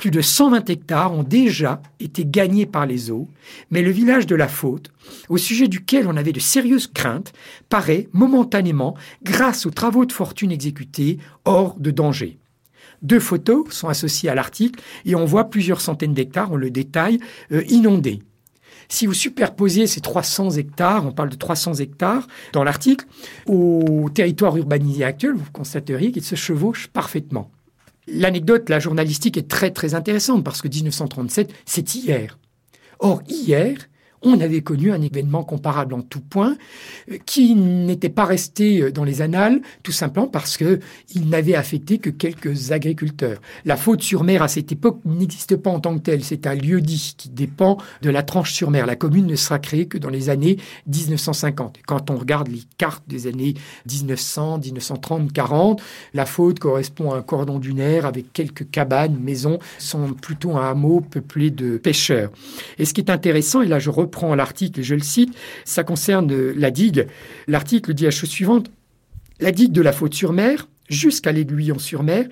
Plus 0.00 0.10
de 0.10 0.22
120 0.22 0.70
hectares 0.70 1.12
ont 1.12 1.22
déjà 1.22 1.82
été 2.00 2.24
gagnés 2.24 2.64
par 2.64 2.86
les 2.86 3.10
eaux, 3.10 3.28
mais 3.70 3.82
le 3.82 3.90
village 3.90 4.26
de 4.26 4.34
la 4.34 4.48
Faute, 4.48 4.90
au 5.28 5.36
sujet 5.36 5.68
duquel 5.68 6.08
on 6.08 6.16
avait 6.16 6.32
de 6.32 6.40
sérieuses 6.40 6.86
craintes, 6.86 7.34
paraît 7.68 8.08
momentanément, 8.14 8.96
grâce 9.22 9.66
aux 9.66 9.70
travaux 9.70 10.06
de 10.06 10.12
fortune 10.12 10.52
exécutés, 10.52 11.18
hors 11.44 11.78
de 11.78 11.90
danger. 11.90 12.38
Deux 13.02 13.20
photos 13.20 13.66
sont 13.74 13.88
associées 13.88 14.30
à 14.30 14.34
l'article 14.34 14.80
et 15.04 15.14
on 15.14 15.26
voit 15.26 15.50
plusieurs 15.50 15.82
centaines 15.82 16.14
d'hectares, 16.14 16.50
on 16.50 16.56
le 16.56 16.70
détaille, 16.70 17.20
euh, 17.52 17.62
inondés. 17.68 18.20
Si 18.88 19.04
vous 19.04 19.12
superposez 19.12 19.86
ces 19.86 20.00
300 20.00 20.52
hectares, 20.52 21.04
on 21.04 21.12
parle 21.12 21.28
de 21.28 21.36
300 21.36 21.74
hectares 21.74 22.26
dans 22.54 22.64
l'article, 22.64 23.04
au 23.44 24.08
territoire 24.14 24.56
urbanisé 24.56 25.04
actuel, 25.04 25.34
vous 25.34 25.50
constateriez 25.52 26.10
qu'il 26.10 26.24
se 26.24 26.36
chevauche 26.36 26.88
parfaitement. 26.88 27.50
L'anecdote, 28.06 28.68
la 28.68 28.80
journalistique 28.80 29.36
est 29.36 29.48
très 29.48 29.70
très 29.70 29.94
intéressante 29.94 30.44
parce 30.44 30.62
que 30.62 30.68
1937, 30.68 31.52
c'est 31.64 31.94
hier. 31.94 32.38
Or, 32.98 33.22
hier, 33.28 33.76
on 34.22 34.40
avait 34.40 34.60
connu 34.60 34.92
un 34.92 35.00
événement 35.00 35.44
comparable 35.44 35.94
en 35.94 36.02
tout 36.02 36.20
point, 36.20 36.56
euh, 37.10 37.16
qui 37.26 37.54
n'était 37.54 38.08
pas 38.08 38.24
resté 38.24 38.82
euh, 38.82 38.92
dans 38.92 39.04
les 39.04 39.22
annales, 39.22 39.60
tout 39.82 39.92
simplement 39.92 40.28
parce 40.28 40.56
que 40.56 40.80
il 41.14 41.28
n'avait 41.28 41.54
affecté 41.54 41.98
que 41.98 42.10
quelques 42.10 42.72
agriculteurs. 42.72 43.40
La 43.64 43.76
faute 43.76 44.02
sur 44.02 44.24
mer 44.24 44.42
à 44.42 44.48
cette 44.48 44.72
époque 44.72 45.00
n'existe 45.04 45.56
pas 45.56 45.70
en 45.70 45.80
tant 45.80 45.96
que 45.96 46.02
telle, 46.02 46.22
c'est 46.22 46.46
un 46.46 46.54
lieu 46.54 46.80
dit 46.80 47.14
qui 47.16 47.30
dépend 47.30 47.78
de 48.02 48.10
la 48.10 48.22
tranche 48.22 48.52
sur 48.52 48.70
mer. 48.70 48.86
La 48.86 48.96
commune 48.96 49.26
ne 49.26 49.36
sera 49.36 49.58
créée 49.58 49.86
que 49.86 49.98
dans 49.98 50.10
les 50.10 50.28
années 50.28 50.58
1950. 50.86 51.78
Quand 51.86 52.10
on 52.10 52.16
regarde 52.16 52.48
les 52.48 52.62
cartes 52.78 53.04
des 53.08 53.26
années 53.26 53.54
1900, 53.88 54.58
1930, 54.58 55.32
40, 55.32 55.82
la 56.14 56.26
faute 56.26 56.58
correspond 56.58 57.12
à 57.12 57.16
un 57.16 57.22
cordon 57.22 57.58
dunaire 57.58 58.06
avec 58.06 58.32
quelques 58.32 58.70
cabanes, 58.70 59.18
maisons, 59.18 59.58
sont 59.78 60.12
plutôt 60.12 60.56
un 60.56 60.70
hameau 60.70 61.00
peuplé 61.00 61.50
de 61.50 61.78
pêcheurs. 61.78 62.30
Et 62.78 62.84
ce 62.84 62.94
qui 62.94 63.00
est 63.00 63.10
intéressant, 63.10 63.62
et 63.62 63.66
là 63.66 63.78
je 63.78 63.90
reprend 64.10 64.34
l'article 64.34 64.80
et 64.80 64.82
je 64.82 64.96
le 64.96 65.02
cite, 65.02 65.34
ça 65.64 65.84
concerne 65.84 66.32
la 66.52 66.70
digue. 66.70 67.06
L'article 67.46 67.94
dit 67.94 68.04
la 68.04 68.10
chose 68.10 68.28
suivante. 68.28 68.70
La 69.38 69.52
digue 69.52 69.72
de 69.72 69.80
la 69.80 69.92
Faute-sur-Mer, 69.92 70.68
jusqu'à 70.88 71.32
l'Aiguillon-sur-Mer, 71.32 72.26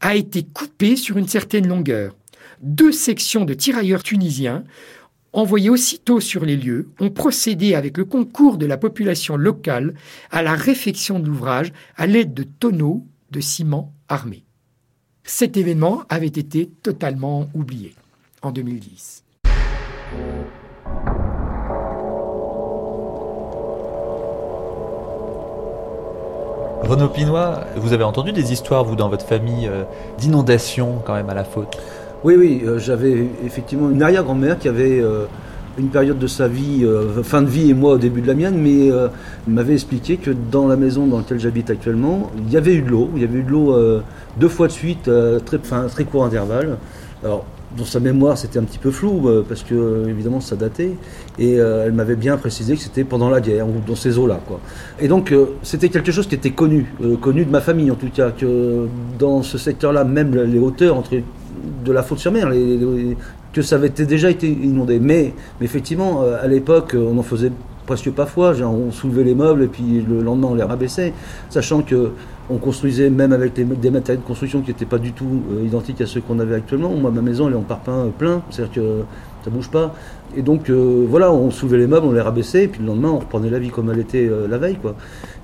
a 0.00 0.14
été 0.14 0.42
coupée 0.42 0.96
sur 0.96 1.16
une 1.16 1.26
certaine 1.26 1.66
longueur. 1.66 2.14
Deux 2.60 2.92
sections 2.92 3.44
de 3.44 3.54
tirailleurs 3.54 4.02
tunisiens, 4.02 4.64
envoyés 5.32 5.70
aussitôt 5.70 6.20
sur 6.20 6.44
les 6.44 6.56
lieux, 6.56 6.90
ont 7.00 7.10
procédé 7.10 7.74
avec 7.74 7.96
le 7.96 8.04
concours 8.04 8.58
de 8.58 8.66
la 8.66 8.76
population 8.76 9.36
locale 9.36 9.94
à 10.30 10.42
la 10.42 10.54
réfection 10.54 11.18
de 11.18 11.26
l'ouvrage 11.26 11.72
à 11.96 12.06
l'aide 12.06 12.34
de 12.34 12.44
tonneaux 12.44 13.06
de 13.30 13.40
ciment 13.40 13.94
armés. 14.08 14.44
Cet 15.24 15.56
événement 15.56 16.02
avait 16.08 16.26
été 16.26 16.68
totalement 16.82 17.48
oublié 17.54 17.94
en 18.42 18.52
2010. 18.52 19.24
Renaud 26.82 27.08
Pinois, 27.08 27.60
vous 27.76 27.92
avez 27.92 28.02
entendu 28.02 28.32
des 28.32 28.52
histoires, 28.52 28.84
vous, 28.84 28.96
dans 28.96 29.08
votre 29.08 29.24
famille, 29.24 29.68
euh, 29.68 29.84
d'inondations 30.18 31.00
quand 31.04 31.14
même 31.14 31.30
à 31.30 31.34
la 31.34 31.44
faute? 31.44 31.78
Oui, 32.24 32.34
oui, 32.36 32.62
euh, 32.66 32.78
j'avais 32.78 33.28
effectivement 33.46 33.88
une 33.88 34.02
arrière-grand-mère 34.02 34.58
qui 34.58 34.68
avait 34.68 35.00
euh, 35.00 35.26
une 35.78 35.88
période 35.88 36.18
de 36.18 36.26
sa 36.26 36.48
vie, 36.48 36.84
fin 37.22 37.40
de 37.40 37.48
vie 37.48 37.70
et 37.70 37.74
moi 37.74 37.94
au 37.94 37.98
début 37.98 38.20
de 38.20 38.26
la 38.26 38.34
mienne, 38.34 38.58
mais 38.58 38.88
il 39.46 39.54
m'avait 39.54 39.72
expliqué 39.72 40.18
que 40.18 40.30
dans 40.30 40.68
la 40.68 40.76
maison 40.76 41.06
dans 41.06 41.16
laquelle 41.16 41.40
j'habite 41.40 41.70
actuellement, 41.70 42.30
il 42.36 42.52
y 42.52 42.58
avait 42.58 42.74
eu 42.74 42.82
de 42.82 42.90
l'eau, 42.90 43.08
il 43.16 43.22
y 43.22 43.24
avait 43.24 43.38
eu 43.38 43.42
de 43.42 43.50
l'eau 43.50 43.74
deux 44.36 44.50
fois 44.50 44.66
de 44.66 44.72
suite, 44.72 45.10
très, 45.46 45.56
très 45.58 46.04
court 46.04 46.26
intervalle. 46.26 46.76
Dans 47.76 47.84
sa 47.84 48.00
mémoire, 48.00 48.36
c'était 48.36 48.58
un 48.58 48.64
petit 48.64 48.78
peu 48.78 48.90
flou, 48.90 49.28
euh, 49.28 49.44
parce 49.46 49.62
que 49.62 49.74
euh, 49.74 50.08
évidemment 50.08 50.40
ça 50.40 50.56
datait. 50.56 50.92
Et 51.38 51.58
euh, 51.58 51.86
elle 51.86 51.92
m'avait 51.92 52.16
bien 52.16 52.36
précisé 52.36 52.74
que 52.74 52.80
c'était 52.80 53.04
pendant 53.04 53.30
la 53.30 53.40
guerre, 53.40 53.66
ou 53.68 53.74
dans 53.86 53.94
ces 53.94 54.18
eaux-là. 54.18 54.40
Et 55.00 55.08
donc 55.08 55.34
c'était 55.62 55.88
quelque 55.88 56.12
chose 56.12 56.26
qui 56.26 56.34
était 56.34 56.50
connu, 56.50 56.86
connu 57.20 57.44
de 57.44 57.50
ma 57.50 57.60
famille 57.60 57.90
en 57.90 57.94
tout 57.94 58.10
cas, 58.10 58.30
que 58.30 58.86
dans 59.18 59.42
ce 59.42 59.58
secteur-là, 59.58 60.04
même 60.04 60.34
les 60.34 60.58
hauteurs 60.58 61.02
de 61.84 61.92
la 61.92 62.02
faute 62.02 62.18
sur 62.18 62.32
mer, 62.32 62.50
que 63.52 63.62
ça 63.62 63.76
avait 63.76 63.90
déjà 63.90 64.30
été 64.30 64.48
inondé. 64.48 64.98
Mais 64.98 65.34
effectivement, 65.60 66.22
à 66.22 66.46
l'époque, 66.46 66.96
on 66.98 67.18
en 67.18 67.22
faisait 67.22 67.52
presque 67.92 68.10
pas 68.10 68.26
foi. 68.26 68.54
Genre, 68.54 68.72
on 68.72 68.90
soulevait 68.90 69.24
les 69.24 69.34
meubles 69.34 69.64
et 69.64 69.68
puis 69.68 70.04
le 70.08 70.22
lendemain 70.22 70.48
on 70.50 70.54
les 70.54 70.62
rabaissait, 70.62 71.12
sachant 71.50 71.82
que 71.82 72.12
on 72.50 72.56
construisait 72.58 73.08
même 73.08 73.32
avec 73.32 73.54
des 73.54 73.90
matériaux 73.90 74.20
de 74.20 74.26
construction 74.26 74.60
qui 74.62 74.68
n'étaient 74.70 74.84
pas 74.84 74.98
du 74.98 75.12
tout 75.12 75.42
euh, 75.52 75.64
identiques 75.64 76.00
à 76.00 76.06
ceux 76.06 76.20
qu'on 76.20 76.38
avait 76.38 76.56
actuellement. 76.56 76.90
Moi, 76.90 77.10
ma 77.10 77.22
maison, 77.22 77.46
elle 77.48 77.54
est 77.54 77.56
en 77.56 77.62
parpaing 77.62 78.06
euh, 78.06 78.08
plein, 78.10 78.42
c'est-à-dire 78.50 78.74
que 78.74 79.02
ça 79.44 79.50
bouge 79.50 79.70
pas. 79.70 79.94
Et 80.36 80.42
donc, 80.42 80.68
euh, 80.68 81.06
voilà, 81.08 81.32
on 81.32 81.50
soulevait 81.50 81.78
les 81.78 81.86
meubles, 81.86 82.06
on 82.06 82.12
les 82.12 82.20
rabaissait, 82.20 82.64
et 82.64 82.68
puis 82.68 82.80
le 82.80 82.86
lendemain, 82.86 83.10
on 83.10 83.18
reprenait 83.18 83.48
la 83.48 83.58
vie 83.58 83.70
comme 83.70 83.90
elle 83.90 84.00
était 84.00 84.28
la 84.48 84.58
veille, 84.58 84.76
quoi. 84.76 84.94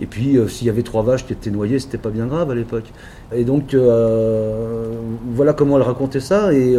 Et 0.01 0.07
puis, 0.07 0.39
s'il 0.49 0.67
y 0.67 0.71
avait 0.71 0.83
trois 0.83 1.03
vaches 1.03 1.27
qui 1.27 1.33
étaient 1.33 1.51
noyées, 1.51 1.79
c'était 1.79 1.99
pas 1.99 2.11
bien 2.11 2.27
grave 2.27 2.51
à 2.51 2.55
l'époque. 2.55 2.91
Et 3.35 3.45
donc, 3.45 3.75
voilà 3.75 5.53
comment 5.53 5.77
elle 5.77 5.83
racontait 5.83 6.21
ça. 6.21 6.55
Et, 6.55 6.75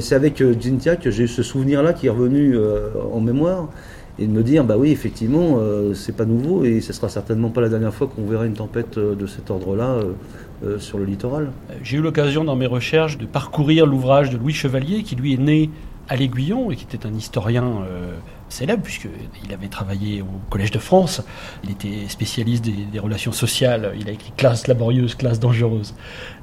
c'est 0.00 0.16
avec 0.16 0.42
Gintia 0.60 0.96
que 0.96 1.10
j'ai 1.10 1.24
eu 1.24 1.28
ce 1.28 1.44
souvenir-là 1.44 1.92
qui 1.92 2.08
est 2.08 2.10
revenu 2.10 2.56
en 3.12 3.20
mémoire 3.20 3.68
et 4.18 4.26
de 4.26 4.32
me 4.32 4.42
dire 4.42 4.64
bah 4.64 4.76
oui 4.76 4.90
effectivement 4.90 5.56
euh, 5.58 5.94
c'est 5.94 6.14
pas 6.14 6.24
nouveau 6.24 6.64
et 6.64 6.80
ce 6.80 6.92
sera 6.92 7.08
certainement 7.08 7.48
pas 7.48 7.60
la 7.60 7.68
dernière 7.68 7.94
fois 7.94 8.08
qu'on 8.08 8.24
verra 8.24 8.46
une 8.46 8.54
tempête 8.54 8.98
euh, 8.98 9.14
de 9.14 9.26
cet 9.26 9.50
ordre-là 9.50 10.00
euh, 10.64 10.78
sur 10.78 10.98
le 10.98 11.04
littoral. 11.04 11.50
J'ai 11.82 11.96
eu 11.96 12.00
l'occasion 12.00 12.44
dans 12.44 12.56
mes 12.56 12.66
recherches 12.66 13.18
de 13.18 13.26
parcourir 13.26 13.86
l'ouvrage 13.86 14.30
de 14.30 14.36
Louis 14.36 14.52
Chevalier 14.52 15.02
qui 15.02 15.16
lui 15.16 15.34
est 15.34 15.40
né 15.40 15.70
à 16.08 16.16
l'Aiguillon 16.16 16.70
et 16.70 16.76
qui 16.76 16.84
était 16.84 17.06
un 17.06 17.14
historien 17.14 17.84
célèbre, 18.52 18.82
puisqu'il 18.82 19.52
avait 19.52 19.68
travaillé 19.68 20.22
au 20.22 20.26
Collège 20.50 20.70
de 20.70 20.78
France. 20.78 21.22
Il 21.64 21.70
était 21.70 22.08
spécialiste 22.08 22.64
des, 22.64 22.98
relations 22.98 23.32
sociales. 23.32 23.92
Il 23.98 24.08
a 24.08 24.12
écrit 24.12 24.32
Classe 24.36 24.68
laborieuse, 24.68 25.14
classe 25.14 25.40
dangereuse. 25.40 25.94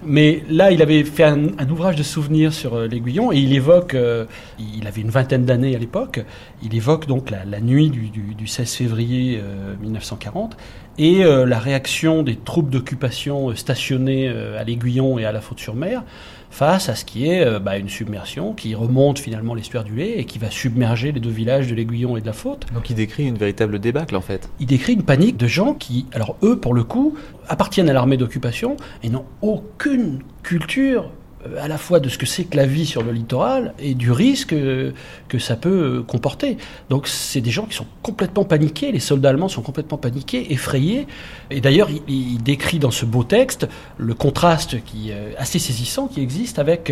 Mais 0.03 0.43
là, 0.49 0.71
il 0.71 0.81
avait 0.81 1.03
fait 1.03 1.23
un, 1.23 1.69
ouvrage 1.69 1.95
de 1.95 2.03
souvenirs 2.03 2.51
sur 2.51 2.73
euh, 2.73 2.87
l'Aiguillon 2.87 3.31
et 3.31 3.37
il 3.37 3.53
évoque, 3.53 3.93
euh, 3.93 4.25
il 4.59 4.87
avait 4.87 5.01
une 5.01 5.09
vingtaine 5.09 5.45
d'années 5.45 5.75
à 5.75 5.79
l'époque, 5.79 6.21
il 6.63 6.75
évoque 6.75 7.05
donc 7.05 7.29
la, 7.29 7.59
nuit 7.59 7.89
du, 7.89 8.47
16 8.47 8.73
février 8.73 9.41
1940 9.81 10.53
euh, 10.53 10.55
et 10.97 11.23
la 11.23 11.59
réaction 11.59 12.23
des 12.23 12.35
troupes 12.35 12.69
d'occupation 12.69 13.55
stationnées 13.55 14.27
à 14.27 14.63
l'Aiguillon 14.63 15.19
et 15.19 15.25
à 15.25 15.31
la 15.31 15.39
Faute-sur-Mer 15.39 16.03
face 16.49 16.89
à 16.89 16.95
ce 16.95 17.05
qui 17.05 17.29
est 17.29 17.45
euh, 17.45 17.59
bah, 17.59 17.77
une 17.77 17.89
submersion 17.89 18.53
qui 18.53 18.75
remonte 18.75 19.19
finalement 19.19 19.53
l'estuaire 19.53 19.83
du 19.83 19.95
lait 19.95 20.17
et 20.17 20.25
qui 20.25 20.39
va 20.39 20.49
submerger 20.49 21.11
les 21.11 21.19
deux 21.19 21.29
villages 21.29 21.67
de 21.67 21.75
l'Aiguillon 21.75 22.17
et 22.17 22.21
de 22.21 22.25
la 22.25 22.33
Faute. 22.33 22.65
Donc 22.73 22.89
il 22.89 22.95
décrit 22.95 23.27
une 23.27 23.37
véritable 23.37 23.79
débâcle 23.79 24.15
en 24.15 24.21
fait. 24.21 24.49
Il 24.59 24.65
décrit 24.65 24.93
une 24.93 25.03
panique 25.03 25.37
de 25.37 25.47
gens 25.47 25.73
qui, 25.73 26.05
alors 26.13 26.35
eux 26.43 26.59
pour 26.59 26.73
le 26.73 26.83
coup, 26.83 27.15
appartiennent 27.47 27.89
à 27.89 27.93
l'armée 27.93 28.17
d'occupation 28.17 28.77
et 29.03 29.09
n'ont 29.09 29.25
aucune 29.41 30.19
culture 30.43 31.11
à 31.57 31.67
la 31.67 31.77
fois 31.77 31.99
de 31.99 32.09
ce 32.09 32.17
que 32.17 32.25
c'est 32.25 32.43
que 32.43 32.57
la 32.57 32.65
vie 32.65 32.85
sur 32.85 33.01
le 33.01 33.11
littoral 33.11 33.73
et 33.79 33.93
du 33.93 34.11
risque 34.11 34.53
euh, 34.53 34.91
que 35.29 35.39
ça 35.39 35.55
peut 35.55 35.99
euh, 35.99 36.03
comporter. 36.03 36.57
Donc 36.89 37.07
c'est 37.07 37.41
des 37.41 37.51
gens 37.51 37.65
qui 37.65 37.75
sont 37.75 37.87
complètement 38.01 38.43
paniqués, 38.43 38.91
les 38.91 38.99
soldats 38.99 39.29
allemands 39.29 39.47
sont 39.47 39.61
complètement 39.61 39.97
paniqués, 39.97 40.51
effrayés. 40.51 41.07
Et 41.49 41.61
d'ailleurs, 41.61 41.89
il, 42.07 42.43
décrit 42.43 42.79
dans 42.79 42.91
ce 42.91 43.05
beau 43.05 43.23
texte 43.23 43.67
le 43.97 44.13
contraste 44.13 44.83
qui 44.83 45.11
est 45.11 45.35
assez 45.37 45.59
saisissant 45.59 46.07
qui 46.07 46.21
existe 46.21 46.57
avec 46.57 46.91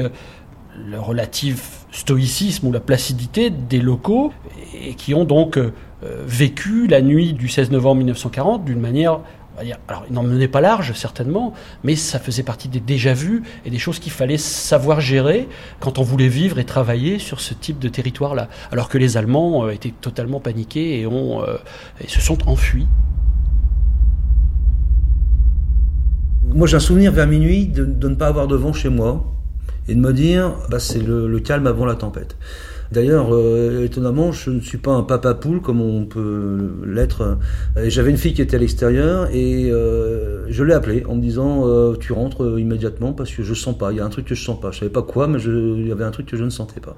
le 0.76 1.00
relatif 1.00 1.86
stoïcisme 1.92 2.68
ou 2.68 2.72
la 2.72 2.80
placidité 2.80 3.50
des 3.50 3.80
locaux 3.80 4.32
et 4.74 4.94
qui 4.94 5.14
ont 5.14 5.26
donc 5.26 5.58
vécu 6.26 6.88
la 6.88 7.02
nuit 7.02 7.34
du 7.34 7.48
16 7.48 7.72
novembre 7.72 7.98
1940 8.00 8.66
d'une 8.66 8.80
manière 8.80 9.22
alors, 9.88 10.06
il 10.08 10.14
n'en 10.14 10.24
menait 10.24 10.48
pas 10.48 10.62
large, 10.62 10.94
certainement, 10.94 11.54
mais 11.84 11.96
ça 11.96 12.20
faisait 12.20 12.44
partie 12.44 12.68
des 12.68 12.80
déjà-vus 12.80 13.44
et 13.66 13.70
des 13.70 13.80
choses 13.80 13.98
qu'il 14.00 14.12
fallait 14.12 14.38
savoir 14.38 15.02
gérer 15.02 15.48
quand 15.80 15.98
on 15.98 16.04
voulait 16.04 16.28
vivre 16.28 16.60
et 16.60 16.66
travailler 16.66 17.18
sur 17.18 17.40
ce 17.40 17.54
type 17.54 17.80
de 17.80 17.90
territoire-là. 17.90 18.50
Alors 18.72 18.88
que 18.88 18.98
les 18.98 19.18
Allemands 19.18 19.66
euh, 19.66 19.72
étaient 19.72 19.94
totalement 20.00 20.40
paniqués 20.40 21.00
et, 21.00 21.08
ont, 21.08 21.42
euh, 21.44 21.58
se 22.08 22.22
sont 22.22 22.48
enfuis. 22.48 22.88
Moi, 26.54 26.68
j'ai 26.68 26.78
un 26.78 26.82
souvenir 26.82 27.12
vers 27.12 27.28
minuit 27.28 27.68
de, 27.68 27.86
ne 27.86 28.16
pas 28.16 28.28
avoir 28.28 28.48
de 28.48 28.56
vent 28.56 28.74
chez 28.74 28.90
moi 28.90 29.34
et 29.88 29.96
de 29.96 30.00
me 30.00 30.14
dire, 30.14 30.54
bah, 30.70 30.80
c'est 30.80 31.02
le 31.02 31.40
calme 31.40 31.66
avant 31.66 31.86
la 31.86 31.96
tempête. 31.96 32.38
D'ailleurs, 32.92 33.34
euh, 33.34 33.86
étonnamment, 33.86 34.32
je 34.32 34.50
ne 34.50 34.62
suis 34.62 34.78
pas 34.78 34.92
un 34.92 35.04
papa 35.04 35.34
poule 35.34 35.62
comme 35.62 35.82
on 35.82 36.06
peut 36.06 36.72
l'être. 36.86 37.38
J'avais 37.86 38.12
une 38.12 38.18
fille 38.18 38.34
qui 38.34 38.42
était 38.42 38.56
à 38.56 38.60
l'extérieur 38.60 39.30
et 39.32 39.72
euh, 39.72 40.46
je 40.50 40.64
l'ai 40.64 40.74
appelée 40.74 41.06
en 41.08 41.16
me 41.16 41.22
disant 41.22 41.68
euh, 41.68 41.96
tu 42.00 42.14
rentres 42.14 42.44
euh, 42.44 42.60
immédiatement 42.60 43.14
parce 43.14 43.32
que 43.32 43.44
je 43.44 43.54
sens 43.54 43.78
pas. 43.78 43.92
Il 43.92 43.98
y 43.98 44.00
a 44.00 44.06
un 44.06 44.10
truc 44.10 44.26
que 44.26 44.36
je 44.36 44.44
sens 44.44 44.60
pas. 44.60 44.72
Je 44.72 44.80
savais 44.80 44.92
pas 44.92 45.04
quoi, 45.04 45.28
mais 45.28 45.40
je, 45.40 45.52
il 45.52 45.88
y 45.88 45.92
avait 45.92 46.04
un 46.04 46.12
truc 46.12 46.28
que 46.28 46.38
je 46.38 46.44
ne 46.44 46.50
sentais 46.50 46.80
pas. 46.80 46.96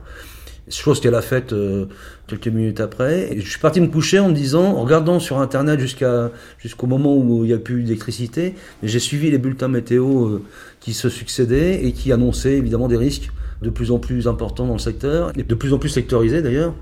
Chose 0.69 0.99
qu'elle 0.99 1.15
a 1.15 1.21
faite 1.23 1.51
euh, 1.51 1.85
quelques 2.27 2.47
minutes 2.47 2.79
après. 2.79 3.31
Je 3.35 3.49
suis 3.49 3.59
parti 3.59 3.81
me 3.81 3.87
coucher 3.87 4.19
en 4.19 4.29
me 4.29 4.35
disant, 4.35 4.65
en 4.65 4.83
regardant 4.83 5.19
sur 5.19 5.39
Internet 5.39 5.79
jusqu'à 5.79 6.31
jusqu'au 6.59 6.85
moment 6.85 7.17
où 7.17 7.43
il 7.43 7.47
n'y 7.47 7.53
a 7.53 7.57
plus 7.57 7.81
d'électricité, 7.81 8.53
j'ai 8.83 8.99
suivi 8.99 9.31
les 9.31 9.39
bulletins 9.39 9.67
météo 9.67 10.27
euh, 10.27 10.43
qui 10.79 10.93
se 10.93 11.09
succédaient 11.09 11.85
et 11.85 11.91
qui 11.91 12.11
annonçaient 12.11 12.53
évidemment 12.57 12.87
des 12.87 12.97
risques 12.97 13.31
de 13.61 13.69
plus 13.69 13.91
en 13.91 13.99
plus 13.99 14.27
importants 14.27 14.65
dans 14.65 14.73
le 14.73 14.79
secteur, 14.79 15.31
et 15.37 15.43
de 15.43 15.55
plus 15.55 15.73
en 15.73 15.77
plus 15.77 15.89
sectorisés 15.89 16.41
d'ailleurs. 16.41 16.73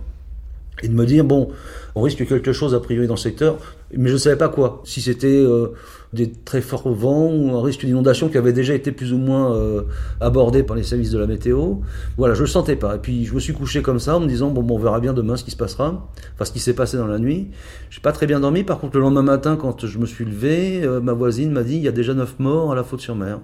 Et 0.84 0.90
de 0.90 0.94
me 0.94 1.06
dire, 1.08 1.24
bon, 1.24 1.50
on 1.96 2.02
risque 2.02 2.28
quelque 2.28 2.54
chose 2.54 2.76
a 2.76 2.80
priori 2.80 3.08
dans 3.08 3.16
le 3.16 3.20
secteur, 3.20 3.58
mais 3.96 4.10
je 4.10 4.14
ne 4.14 4.20
savais 4.20 4.36
pas 4.36 4.50
quoi. 4.50 4.84
Si 4.86 5.02
c'était 5.02 5.26
euh, 5.26 5.70
des 6.14 6.32
très 6.32 6.62
forts 6.62 6.94
vents 6.94 7.32
ou 7.32 7.56
un 7.56 7.64
risque 7.64 7.84
d'inondation 7.84 8.30
qui 8.30 8.38
avait 8.38 8.54
déjà 8.54 8.76
été 8.76 8.92
plus 8.92 9.12
ou 9.12 9.18
moins 9.18 9.56
euh, 9.56 9.82
abordé 10.22 10.62
par 10.62 10.76
les 10.76 10.84
services 10.84 11.10
de 11.10 11.18
la 11.18 11.26
météo. 11.26 11.78
Voilà, 12.16 12.36
je 12.36 12.42
le 12.42 12.48
sentais 12.48 12.76
pas. 12.76 12.96
Et 12.96 13.00
puis 13.00 13.26
je 13.26 13.34
me 13.34 13.40
suis 13.40 13.54
couché 13.54 13.82
comme 13.82 14.00
ça 14.00 14.18
en 14.18 14.20
me 14.20 14.28
disant, 14.28 14.52
bon, 14.52 14.62
bon 14.62 14.76
on 14.76 14.80
verra 14.80 15.00
bien 15.00 15.14
demain 15.14 15.36
ce 15.36 15.44
qui 15.44 15.50
se 15.50 15.58
passera, 15.58 16.08
enfin 16.36 16.46
ce 16.46 16.52
qui 16.52 16.60
s'est 16.60 16.76
passé 16.76 16.96
dans 16.96 17.08
la 17.08 17.18
nuit. 17.18 17.48
J'ai 17.90 18.02
pas 18.02 18.12
très 18.12 18.28
bien 18.28 18.40
dormi. 18.40 18.64
Par 18.64 18.80
contre, 18.80 18.98
le 18.98 19.02
lendemain 19.02 19.24
matin, 19.24 19.56
quand 19.56 19.84
je 19.88 19.98
me 19.98 20.06
suis 20.06 20.26
levé, 20.26 20.84
euh, 20.84 21.00
ma 21.00 21.14
voisine 21.14 21.52
m'a 21.52 21.64
dit, 21.64 21.78
il 21.78 21.82
y 21.82 21.88
a 21.88 21.92
déjà 21.92 22.14
neuf 22.14 22.36
morts 22.38 22.72
à 22.72 22.76
la 22.76 22.84
Faute-sur-Mer. 22.84 23.40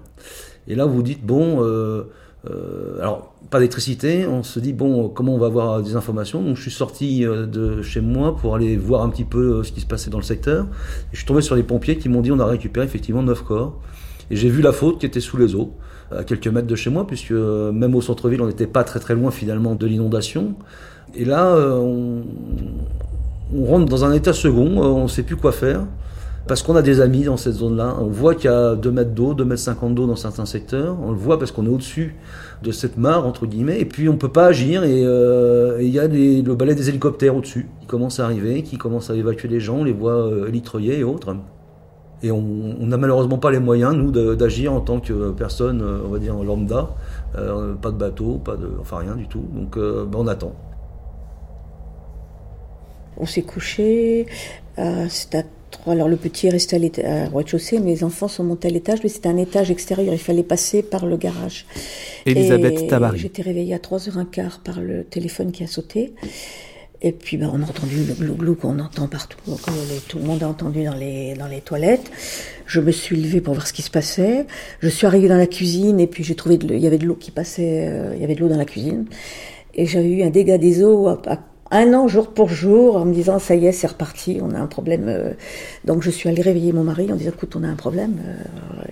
Et 0.68 0.76
là, 0.76 0.84
vous 0.84 1.02
dites, 1.02 1.26
bon... 1.26 1.64
Euh, 2.50 2.98
alors, 3.00 3.32
pas 3.50 3.58
d'électricité, 3.58 4.26
on 4.26 4.42
se 4.42 4.60
dit, 4.60 4.72
bon, 4.72 5.08
comment 5.08 5.34
on 5.34 5.38
va 5.38 5.46
avoir 5.46 5.82
des 5.82 5.96
informations? 5.96 6.42
Donc, 6.42 6.56
je 6.56 6.62
suis 6.62 6.70
sorti 6.70 7.24
euh, 7.24 7.46
de 7.46 7.82
chez 7.82 8.00
moi 8.00 8.36
pour 8.36 8.54
aller 8.54 8.76
voir 8.76 9.02
un 9.02 9.08
petit 9.08 9.24
peu 9.24 9.58
euh, 9.58 9.62
ce 9.62 9.72
qui 9.72 9.80
se 9.80 9.86
passait 9.86 10.10
dans 10.10 10.18
le 10.18 10.24
secteur. 10.24 10.66
Je 11.12 11.18
suis 11.18 11.26
tombé 11.26 11.40
sur 11.40 11.56
les 11.56 11.62
pompiers 11.62 11.96
qui 11.96 12.08
m'ont 12.08 12.20
dit, 12.20 12.32
on 12.32 12.40
a 12.40 12.46
récupéré 12.46 12.86
effectivement 12.86 13.22
neuf 13.22 13.42
corps. 13.42 13.80
Et 14.30 14.36
j'ai 14.36 14.48
vu 14.48 14.62
la 14.62 14.72
faute 14.72 14.98
qui 14.98 15.06
était 15.06 15.20
sous 15.20 15.36
les 15.36 15.54
eaux, 15.54 15.72
à 16.10 16.24
quelques 16.24 16.48
mètres 16.48 16.66
de 16.66 16.76
chez 16.76 16.90
moi, 16.90 17.06
puisque 17.06 17.32
même 17.32 17.94
au 17.94 18.00
centre-ville, 18.00 18.40
on 18.42 18.46
n'était 18.46 18.66
pas 18.66 18.84
très 18.84 19.00
très 19.00 19.14
loin 19.14 19.30
finalement 19.30 19.74
de 19.74 19.86
l'inondation. 19.86 20.54
Et 21.14 21.24
là, 21.24 21.54
on, 21.54 22.22
on 23.54 23.64
rentre 23.66 23.84
dans 23.84 24.04
un 24.04 24.12
état 24.12 24.32
second, 24.32 24.78
on 24.78 25.02
ne 25.04 25.08
sait 25.08 25.22
plus 25.22 25.36
quoi 25.36 25.52
faire. 25.52 25.86
Parce 26.46 26.62
qu'on 26.62 26.76
a 26.76 26.82
des 26.82 27.00
amis 27.00 27.22
dans 27.22 27.38
cette 27.38 27.54
zone-là. 27.54 27.96
On 28.00 28.08
voit 28.08 28.34
qu'il 28.34 28.50
y 28.50 28.52
a 28.52 28.74
2 28.74 28.90
mètres 28.90 29.12
d'eau, 29.12 29.32
2 29.32 29.44
mètres 29.44 29.62
50 29.62 29.94
d'eau 29.94 30.06
dans 30.06 30.16
certains 30.16 30.44
secteurs. 30.44 30.96
On 31.02 31.10
le 31.10 31.16
voit 31.16 31.38
parce 31.38 31.52
qu'on 31.52 31.64
est 31.64 31.70
au-dessus 31.70 32.16
de 32.62 32.70
cette 32.70 32.98
mare, 32.98 33.26
entre 33.26 33.46
guillemets. 33.46 33.80
Et 33.80 33.86
puis 33.86 34.10
on 34.10 34.16
peut 34.16 34.30
pas 34.30 34.46
agir. 34.46 34.84
Et 34.84 35.04
euh, 35.06 35.78
il 35.80 35.88
y 35.88 35.98
a 35.98 36.06
le 36.06 36.54
balai 36.54 36.74
des 36.74 36.90
hélicoptères 36.90 37.34
au-dessus 37.34 37.68
qui 37.80 37.86
commence 37.86 38.20
à 38.20 38.26
arriver, 38.26 38.62
qui 38.62 38.76
commence 38.76 39.08
à 39.08 39.14
évacuer 39.14 39.48
les 39.48 39.60
gens, 39.60 39.78
on 39.78 39.84
les 39.84 39.92
voit 39.92 40.12
euh, 40.12 40.48
élitreillés 40.48 40.98
et 40.98 41.04
autres. 41.04 41.34
Et 42.22 42.30
on 42.30 42.42
n'a 42.86 42.96
malheureusement 42.96 43.36
pas 43.36 43.50
les 43.50 43.58
moyens, 43.58 43.94
nous, 43.94 44.10
d'agir 44.34 44.72
en 44.72 44.80
tant 44.80 44.98
que 44.98 45.32
personne, 45.32 45.82
euh, 45.82 45.98
on 46.06 46.08
va 46.08 46.18
dire, 46.18 46.34
lambda. 46.34 46.90
Pas 47.34 47.90
de 47.90 47.96
bateau, 47.96 48.40
pas 48.44 48.56
enfin 48.80 48.98
rien 48.98 49.16
du 49.16 49.28
tout. 49.28 49.44
Donc 49.54 49.76
ben, 49.76 50.08
on 50.14 50.26
attend. 50.26 50.52
On 53.16 53.26
s'est 53.26 53.42
couché, 53.42 54.26
euh, 54.78 55.06
à 55.06 55.42
3. 55.42 55.42
Alors 55.86 56.08
le 56.08 56.16
petit 56.16 56.46
est 56.46 56.50
resté 56.50 56.76
à 57.04 57.24
à 57.24 57.28
rez-de-chaussée, 57.28 57.78
mais 57.78 57.90
les 57.90 58.04
enfants 58.04 58.28
sont 58.28 58.44
montés 58.44 58.68
à 58.68 58.70
l'étage. 58.70 59.00
Lui, 59.02 59.08
c'était 59.10 59.28
un 59.28 59.36
étage 59.36 59.70
extérieur, 59.70 60.12
il 60.14 60.18
fallait 60.18 60.42
passer 60.42 60.82
par 60.82 61.06
le 61.06 61.16
garage. 61.16 61.66
Elisabeth 62.26 62.80
Et 62.82 62.86
Tabary. 62.86 63.18
J'étais 63.18 63.42
réveillée 63.42 63.74
à 63.74 63.78
3h15 63.78 64.60
par 64.64 64.80
le 64.80 65.04
téléphone 65.04 65.52
qui 65.52 65.62
a 65.64 65.66
sauté. 65.66 66.14
Et 67.02 67.12
puis 67.12 67.36
ben, 67.36 67.50
on 67.52 67.60
a 67.60 67.64
entendu 67.66 67.96
le 68.08 68.14
glou-glou 68.14 68.54
qu'on 68.54 68.78
entend 68.78 69.08
partout. 69.08 69.36
Donc, 69.46 69.58
euh, 69.68 69.72
les- 69.92 70.00
tout 70.00 70.18
le 70.18 70.24
monde 70.24 70.42
a 70.42 70.48
entendu 70.48 70.84
dans 70.84 70.94
les, 70.94 71.34
dans 71.34 71.48
les 71.48 71.60
toilettes. 71.60 72.10
Je 72.66 72.80
me 72.80 72.92
suis 72.92 73.16
levée 73.20 73.42
pour 73.42 73.52
voir 73.52 73.66
ce 73.66 73.74
qui 73.74 73.82
se 73.82 73.90
passait. 73.90 74.46
Je 74.80 74.88
suis 74.88 75.06
arrivée 75.06 75.28
dans 75.28 75.36
la 75.36 75.46
cuisine 75.46 76.00
et 76.00 76.06
puis 76.06 76.24
j'ai 76.24 76.34
trouvé 76.34 76.56
de 76.56 76.74
il 76.74 76.80
y 76.80 76.86
avait 76.86 76.96
de 76.96 77.04
l'eau 77.04 77.14
qui 77.16 77.30
passait, 77.30 77.88
euh, 77.88 78.12
il 78.14 78.22
y 78.22 78.24
avait 78.24 78.34
de 78.34 78.40
l'eau 78.40 78.48
dans 78.48 78.56
la 78.56 78.64
cuisine. 78.64 79.04
Et 79.74 79.84
j'avais 79.84 80.08
eu 80.08 80.22
un 80.22 80.30
dégât 80.30 80.56
des 80.56 80.82
eaux 80.82 81.08
à, 81.08 81.20
à 81.26 81.38
un 81.74 81.92
an 81.92 82.06
jour 82.06 82.28
pour 82.32 82.48
jour 82.48 82.96
en 82.96 83.04
me 83.04 83.12
disant 83.12 83.38
ça 83.40 83.54
y 83.56 83.66
est 83.66 83.72
c'est 83.72 83.88
reparti 83.88 84.38
on 84.40 84.52
a 84.54 84.58
un 84.58 84.66
problème 84.68 85.06
euh. 85.08 85.32
donc 85.84 86.02
je 86.02 86.10
suis 86.10 86.28
allée 86.28 86.40
réveiller 86.40 86.72
mon 86.72 86.84
mari 86.84 87.10
en 87.12 87.16
disant 87.16 87.32
écoute 87.32 87.56
on 87.56 87.64
a 87.64 87.68
un 87.68 87.74
problème 87.74 88.20
euh, 88.24 88.34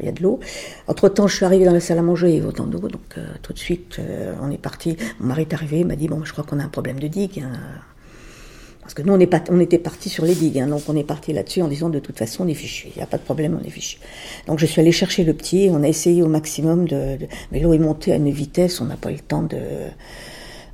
il 0.00 0.06
y 0.06 0.08
a 0.08 0.12
de 0.12 0.20
l'eau 0.20 0.40
entre 0.88 1.08
temps 1.08 1.28
je 1.28 1.36
suis 1.36 1.44
arrivée 1.44 1.64
dans 1.64 1.72
la 1.72 1.80
salle 1.80 1.98
à 1.98 2.02
manger 2.02 2.30
il 2.30 2.34
y 2.34 2.38
avait 2.38 2.48
autant 2.48 2.66
d'eau 2.66 2.80
donc 2.88 3.00
euh, 3.18 3.24
tout 3.40 3.52
de 3.52 3.58
suite 3.58 3.98
on 4.42 4.50
est 4.50 4.58
parti 4.58 4.96
mon 5.20 5.28
mari 5.28 5.42
est 5.42 5.54
arrivé 5.54 5.78
il 5.80 5.86
m'a 5.86 5.96
dit 5.96 6.08
bon 6.08 6.24
je 6.24 6.32
crois 6.32 6.44
qu'on 6.44 6.58
a 6.58 6.64
un 6.64 6.68
problème 6.68 6.98
de 6.98 7.06
digue 7.06 7.44
hein. 7.46 7.52
parce 8.82 8.94
que 8.94 9.02
nous 9.02 9.12
on 9.14 9.26
pas 9.26 9.44
on 9.50 9.60
était 9.60 9.78
parti 9.78 10.08
sur 10.08 10.24
les 10.24 10.34
digues 10.34 10.58
hein. 10.58 10.66
donc 10.66 10.82
on 10.88 10.96
est 10.96 11.04
parti 11.04 11.32
là-dessus 11.32 11.62
en 11.62 11.68
disant 11.68 11.88
de 11.88 12.00
toute 12.00 12.18
façon 12.18 12.44
on 12.44 12.48
est 12.48 12.54
fichu 12.54 12.88
il 12.88 12.96
n'y 12.96 13.02
a 13.02 13.06
pas 13.06 13.18
de 13.18 13.22
problème 13.22 13.56
on 13.62 13.64
est 13.64 13.70
fichu 13.70 13.98
donc 14.48 14.58
je 14.58 14.66
suis 14.66 14.80
allée 14.80 14.90
chercher 14.92 15.22
le 15.22 15.34
petit 15.34 15.68
on 15.70 15.84
a 15.84 15.88
essayé 15.88 16.20
au 16.22 16.28
maximum 16.28 16.86
de, 16.88 17.16
de- 17.16 17.28
mais 17.52 17.60
l'eau 17.60 17.74
est 17.74 17.78
montée 17.78 18.12
à 18.12 18.16
une 18.16 18.30
vitesse 18.30 18.80
on 18.80 18.86
n'a 18.86 18.96
pas 18.96 19.10
eu 19.12 19.14
le 19.16 19.20
temps 19.20 19.42
de 19.42 19.58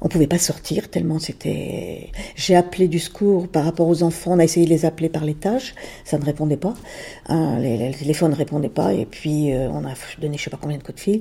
on 0.00 0.08
pouvait 0.08 0.26
pas 0.26 0.38
sortir 0.38 0.90
tellement 0.90 1.18
c'était. 1.18 2.10
J'ai 2.36 2.54
appelé 2.54 2.88
du 2.88 2.98
secours 2.98 3.48
par 3.48 3.64
rapport 3.64 3.88
aux 3.88 4.02
enfants. 4.02 4.32
On 4.32 4.38
a 4.38 4.44
essayé 4.44 4.64
de 4.64 4.70
les 4.70 4.84
appeler 4.84 5.08
par 5.08 5.24
l'étage, 5.24 5.74
ça 6.04 6.18
ne 6.18 6.24
répondait 6.24 6.56
pas. 6.56 6.74
Hein, 7.26 7.58
les, 7.58 7.76
les 7.76 7.90
téléphones 7.92 8.30
ne 8.30 8.36
répondaient 8.36 8.68
pas. 8.68 8.92
Et 8.94 9.06
puis 9.06 9.52
euh, 9.52 9.68
on 9.70 9.84
a 9.84 9.94
donné 10.20 10.38
je 10.38 10.44
sais 10.44 10.50
pas 10.50 10.58
combien 10.60 10.78
de 10.78 10.82
coups 10.82 10.96
de 10.96 11.00
fil. 11.00 11.20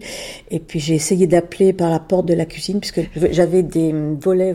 Et 0.51 0.59
puis 0.59 0.79
j'ai 0.79 0.95
essayé 0.95 1.27
d'appeler 1.27 1.73
par 1.73 1.89
la 1.89 1.99
porte 1.99 2.25
de 2.27 2.33
la 2.33 2.45
cuisine 2.45 2.79
puisque 2.79 3.01
j'avais 3.31 3.63
des 3.63 3.93
volets 4.19 4.53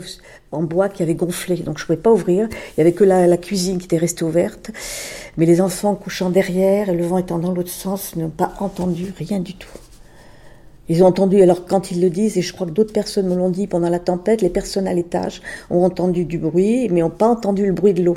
en 0.52 0.62
bois 0.62 0.88
qui 0.88 1.02
avaient 1.02 1.14
gonflé, 1.14 1.56
donc 1.56 1.78
je 1.78 1.86
pouvais 1.86 1.98
pas 1.98 2.12
ouvrir. 2.12 2.48
Il 2.76 2.78
y 2.78 2.80
avait 2.80 2.92
que 2.92 3.04
la 3.04 3.36
cuisine 3.36 3.78
qui 3.78 3.86
était 3.86 3.98
restée 3.98 4.24
ouverte. 4.24 4.70
Mais 5.36 5.46
les 5.46 5.60
enfants 5.60 5.94
couchant 5.94 6.30
derrière 6.30 6.90
et 6.90 6.94
le 6.94 7.04
vent 7.04 7.18
étant 7.18 7.38
dans 7.38 7.52
l'autre 7.52 7.70
sens 7.70 8.16
n'ont 8.16 8.28
pas 8.28 8.54
entendu 8.60 9.14
rien 9.16 9.40
du 9.40 9.54
tout. 9.54 9.81
Ils 10.88 11.02
ont 11.04 11.06
entendu, 11.06 11.40
alors 11.42 11.64
quand 11.66 11.90
ils 11.90 12.00
le 12.00 12.10
disent, 12.10 12.36
et 12.36 12.42
je 12.42 12.52
crois 12.52 12.66
que 12.66 12.72
d'autres 12.72 12.92
personnes 12.92 13.28
me 13.28 13.36
l'ont 13.36 13.50
dit 13.50 13.66
pendant 13.66 13.88
la 13.88 14.00
tempête, 14.00 14.42
les 14.42 14.50
personnes 14.50 14.88
à 14.88 14.94
l'étage 14.94 15.40
ont 15.70 15.84
entendu 15.84 16.24
du 16.24 16.38
bruit, 16.38 16.88
mais 16.90 17.00
n'ont 17.00 17.10
pas 17.10 17.28
entendu 17.28 17.66
le 17.66 17.72
bruit 17.72 17.94
de 17.94 18.02
l'eau. 18.02 18.16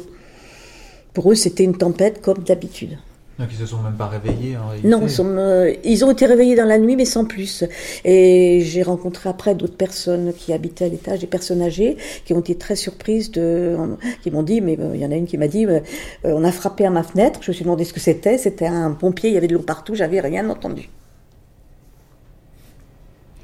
Pour 1.13 1.32
eux, 1.32 1.36
c'était 1.36 1.63
une 1.63 1.78
tempête 1.78 2.22
comme 2.22 2.39
d'habitude. 2.39 2.97
Donc 3.38 3.49
ils 3.51 3.57
se 3.57 3.66
sont 3.66 3.82
même 3.82 3.95
pas 3.95 4.07
réveillés 4.07 4.55
en 4.55 4.70
réalité. 4.70 4.88
Non, 4.88 5.01
ils, 5.03 5.09
sont, 5.09 5.28
euh, 5.38 5.74
ils 5.84 6.05
ont 6.05 6.11
été 6.11 6.26
réveillés 6.26 6.55
dans 6.55 6.66
la 6.66 6.78
nuit, 6.78 6.95
mais 6.95 7.05
sans 7.05 7.26
plus. 7.26 7.66
Et 8.05 8.61
j'ai 8.61 8.82
rencontré 8.82 9.28
après 9.28 9.55
d'autres 9.55 9.76
personnes 9.76 10.34
qui 10.34 10.53
habitaient 10.53 10.86
à 10.86 10.88
l'étage, 10.88 11.20
des 11.20 11.28
personnes 11.28 11.61
âgées, 11.61 11.97
qui 12.24 12.34
ont 12.34 12.39
été 12.39 12.55
très 12.55 12.78
surprises, 12.78 13.32
de, 13.32 13.78
qui 14.24 14.32
m'ont 14.32 14.43
dit, 14.43 14.61
mais 14.61 14.80
euh, 14.80 14.91
il 14.95 15.01
y 15.01 15.05
en 15.05 15.11
a 15.11 15.16
une 15.16 15.28
qui 15.28 15.38
m'a 15.38 15.49
dit, 15.49 15.66
euh, 15.66 15.82
on 16.24 16.45
a 16.45 16.51
frappé 16.51 16.86
à 16.86 16.89
ma 16.89 17.03
fenêtre, 17.03 17.39
je 17.43 17.51
me 17.51 17.53
suis 17.53 17.63
demandé 17.66 17.84
ce 17.84 17.91
que 17.91 17.99
c'était, 17.99 18.38
c'était 18.38 18.68
un 18.68 18.91
pompier, 18.91 19.30
il 19.30 19.34
y 19.34 19.38
avait 19.38 19.47
de 19.47 19.53
l'eau 19.53 19.61
partout, 19.61 19.95
j'avais 19.95 20.22
rien 20.22 20.49
entendu. 20.49 20.89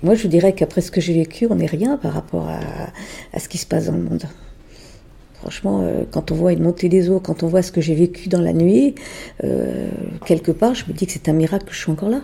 Moi, 0.03 0.15
je 0.15 0.27
dirais 0.27 0.53
qu'après 0.53 0.81
ce 0.81 0.89
que 0.89 0.99
j'ai 0.99 1.13
vécu, 1.13 1.47
on 1.49 1.55
n'est 1.55 1.67
rien 1.67 1.97
par 1.97 2.13
rapport 2.13 2.47
à, 2.49 2.59
à, 3.33 3.39
ce 3.39 3.47
qui 3.47 3.57
se 3.57 3.67
passe 3.67 3.85
dans 3.85 3.93
le 3.93 4.01
monde. 4.01 4.23
Franchement, 5.35 5.81
euh, 5.81 6.03
quand 6.09 6.31
on 6.31 6.35
voit 6.35 6.53
une 6.53 6.63
montée 6.63 6.89
des 6.89 7.09
eaux, 7.09 7.19
quand 7.19 7.43
on 7.43 7.47
voit 7.47 7.61
ce 7.61 7.71
que 7.71 7.81
j'ai 7.81 7.95
vécu 7.95 8.29
dans 8.29 8.41
la 8.41 8.53
nuit, 8.53 8.95
euh, 9.43 9.89
quelque 10.25 10.51
part, 10.51 10.73
je 10.73 10.85
me 10.87 10.93
dis 10.93 11.05
que 11.05 11.11
c'est 11.11 11.29
un 11.29 11.33
miracle 11.33 11.65
que 11.65 11.73
je 11.73 11.79
suis 11.79 11.91
encore 11.91 12.09
là. 12.09 12.21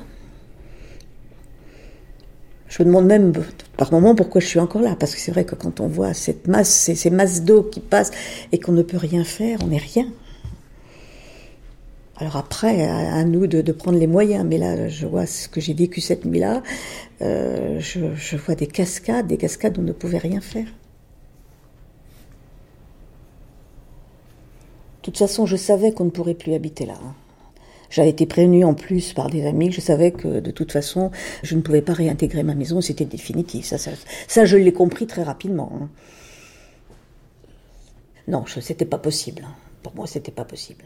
Je 2.67 2.84
me 2.84 2.88
demande 2.88 3.05
même 3.05 3.32
par 3.78 3.91
moments 3.91 4.13
pourquoi 4.13 4.41
je 4.41 4.47
suis 4.47 4.59
encore 4.59 4.82
là, 4.82 4.95
parce 4.99 5.15
que 5.15 5.21
c'est 5.21 5.32
vrai 5.32 5.45
que 5.45 5.55
quand 5.55 5.80
on 5.80 5.88
voit 5.88 6.13
cette 6.13 6.47
masse, 6.47 6.69
ces, 6.69 6.95
ces 6.95 7.09
masses 7.09 7.43
d'eau 7.43 7.63
qui 7.63 7.80
passent 7.80 8.11
et 8.51 8.59
qu'on 8.59 8.73
ne 8.73 8.82
peut 8.82 8.97
rien 8.97 9.23
faire, 9.23 9.59
on 9.63 9.67
n'est 9.67 9.78
rien. 9.78 10.07
Alors 12.20 12.36
après, 12.36 12.88
à, 12.88 13.24
nous 13.26 13.45
de, 13.45 13.72
prendre 13.72 13.99
les 13.99 14.07
moyens. 14.07 14.45
Mais 14.45 14.57
là, 14.57 14.88
je 14.88 15.05
vois 15.05 15.26
ce 15.26 15.47
que 15.47 15.61
j'ai 15.61 15.74
vécu 15.74 16.01
cette 16.01 16.26
nuit-là. 16.26 16.63
Euh, 17.22 17.80
je, 17.80 18.36
vois 18.38 18.55
des 18.55 18.68
cascades, 18.68 19.28
des 19.28 19.38
cascades 19.38 19.78
où 19.78 19.82
on 19.82 19.84
ne 19.84 19.91
pouvait 19.91 20.18
rien 20.18 20.41
faire. 20.41 20.65
De 24.95 25.01
toute 25.01 25.18
façon, 25.18 25.45
je 25.45 25.55
savais 25.55 25.93
qu'on 25.93 26.05
ne 26.05 26.09
pourrait 26.09 26.34
plus 26.34 26.53
habiter 26.53 26.86
là. 26.86 26.95
Hein. 27.01 27.13
J'avais 27.89 28.09
été 28.09 28.26
prévenue 28.26 28.65
en 28.65 28.74
plus 28.74 29.13
par 29.13 29.30
des 29.30 29.45
amis. 29.45 29.72
Je 29.72 29.80
savais 29.80 30.11
que 30.11 30.39
de 30.41 30.51
toute 30.51 30.74
façon, 30.74 31.11
je 31.43 31.55
ne 31.55 31.61
pouvais 31.61 31.82
pas 31.82 31.93
réintégrer 31.93 32.43
ma 32.43 32.55
maison. 32.55 32.82
C'était 32.82 33.05
définitif. 33.05 33.65
Ça, 33.65 33.78
ça, 33.78 33.91
ça 34.28 34.43
je 34.43 34.57
l'ai 34.57 34.74
compris 34.74 35.07
très 35.07 35.24
rapidement. 35.24 35.72
Hein. 35.80 35.89
Non, 38.28 38.43
c'était 38.59 38.86
pas 38.86 38.97
possible. 38.97 39.47
Pour 39.84 39.95
moi, 39.95 40.07
c'était 40.07 40.32
pas 40.32 40.43
possible. 40.43 40.84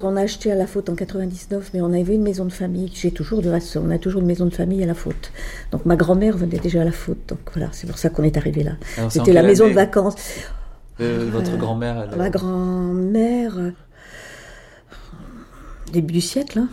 On 0.00 0.16
a 0.16 0.20
acheté 0.22 0.52
à 0.52 0.54
la 0.54 0.66
faute 0.68 0.88
en 0.90 0.94
99, 0.94 1.70
mais 1.74 1.80
on 1.80 1.92
avait 1.92 2.14
une 2.14 2.22
maison 2.22 2.44
de 2.44 2.52
famille. 2.52 2.88
J'ai 2.94 3.10
toujours 3.10 3.42
de 3.42 3.50
reste, 3.50 3.76
on 3.76 3.90
a 3.90 3.98
toujours 3.98 4.20
une 4.20 4.28
maison 4.28 4.44
de 4.46 4.54
famille 4.54 4.80
à 4.82 4.86
la 4.86 4.94
faute. 4.94 5.32
Donc 5.72 5.84
ma 5.86 5.96
grand-mère 5.96 6.36
venait 6.36 6.58
déjà 6.60 6.82
à 6.82 6.84
la 6.84 6.92
faute. 6.92 7.18
Donc 7.28 7.40
voilà, 7.52 7.68
c'est 7.72 7.88
pour 7.88 7.98
ça 7.98 8.08
qu'on 8.08 8.22
est 8.22 8.36
arrivé 8.36 8.62
là. 8.62 8.72
C'était 9.08 9.32
la 9.32 9.42
maison 9.42 9.66
de 9.68 9.72
vacances. 9.72 10.14
Euh, 11.00 11.28
votre 11.32 11.52
euh, 11.52 11.56
grand-mère 11.56 12.08
elle... 12.12 12.18
Ma 12.18 12.30
grand-mère, 12.30 13.54
début 15.92 16.12
du 16.14 16.20
siècle. 16.20 16.58
Hein. 16.60 16.68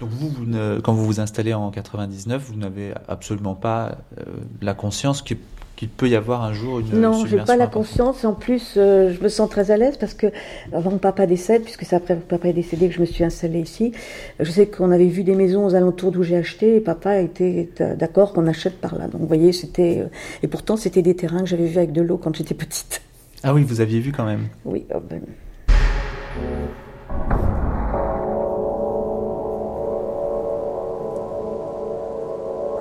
Donc 0.00 0.10
vous, 0.10 0.28
vous 0.28 0.44
ne- 0.46 0.80
quand 0.80 0.92
vous 0.94 1.04
vous 1.06 1.20
installez 1.20 1.54
en 1.54 1.70
99, 1.70 2.42
vous 2.48 2.56
n'avez 2.56 2.92
absolument 3.08 3.54
pas 3.54 3.98
euh, 4.18 4.24
la 4.60 4.74
conscience 4.74 5.22
que- 5.22 5.34
qu'il 5.82 5.88
peut 5.88 6.08
y 6.08 6.14
avoir 6.14 6.44
un 6.44 6.52
jour 6.52 6.78
une 6.78 7.00
Non, 7.00 7.12
j'ai 7.14 7.30
submersion 7.30 7.44
pas 7.44 7.56
la 7.56 7.66
conscience. 7.66 8.24
En 8.24 8.34
plus, 8.34 8.74
euh, 8.76 9.12
je 9.12 9.20
me 9.20 9.28
sens 9.28 9.50
très 9.50 9.72
à 9.72 9.76
l'aise 9.76 9.96
parce 9.96 10.14
que 10.14 10.28
avant 10.72 10.92
que 10.92 10.98
papa 10.98 11.26
décède, 11.26 11.64
puisque 11.64 11.82
c'est 11.82 11.96
après 11.96 12.14
que 12.14 12.20
papa 12.20 12.46
est 12.46 12.52
décédé 12.52 12.88
que 12.88 12.94
je 12.94 13.00
me 13.00 13.04
suis 13.04 13.24
installée 13.24 13.58
ici, 13.58 13.90
je 14.38 14.48
sais 14.48 14.66
qu'on 14.68 14.92
avait 14.92 15.08
vu 15.08 15.24
des 15.24 15.34
maisons 15.34 15.66
aux 15.66 15.74
alentours 15.74 16.12
d'où 16.12 16.22
j'ai 16.22 16.36
acheté 16.36 16.76
et 16.76 16.80
papa 16.80 17.18
était 17.18 17.68
d'accord 17.98 18.32
qu'on 18.32 18.46
achète 18.46 18.80
par 18.80 18.96
là. 18.96 19.08
Donc 19.08 19.22
vous 19.22 19.26
voyez, 19.26 19.52
c'était 19.52 20.02
euh, 20.04 20.08
et 20.44 20.46
pourtant 20.46 20.76
c'était 20.76 21.02
des 21.02 21.16
terrains 21.16 21.40
que 21.40 21.46
j'avais 21.46 21.66
vus 21.66 21.78
avec 21.78 21.90
de 21.90 22.02
l'eau 22.02 22.16
quand 22.16 22.36
j'étais 22.36 22.54
petite. 22.54 23.02
Ah 23.42 23.52
oui, 23.52 23.64
vous 23.64 23.80
aviez 23.80 23.98
vu 23.98 24.12
quand 24.12 24.24
même. 24.24 24.46
Oui. 24.64 24.86
oh 24.94 25.00
ben. 25.00 25.22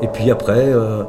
Et 0.03 0.07
puis 0.07 0.31
après, 0.31 0.65
euh, 0.73 1.03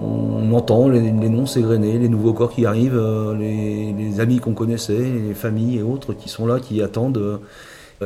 on 0.00 0.52
entend 0.52 0.88
les, 0.88 1.10
noms 1.12 1.46
s'égrener, 1.46 1.98
les 1.98 2.08
nouveaux 2.08 2.32
corps 2.32 2.52
qui 2.52 2.66
arrivent, 2.66 2.96
euh, 2.96 3.36
les, 3.36 4.20
amis 4.20 4.38
qu'on 4.38 4.54
connaissait, 4.54 4.98
les 4.98 5.34
familles 5.34 5.78
et 5.78 5.82
autres 5.82 6.12
qui 6.14 6.28
sont 6.28 6.46
là, 6.46 6.60
qui 6.60 6.82
attendent. 6.82 7.18
euh, 7.18 7.38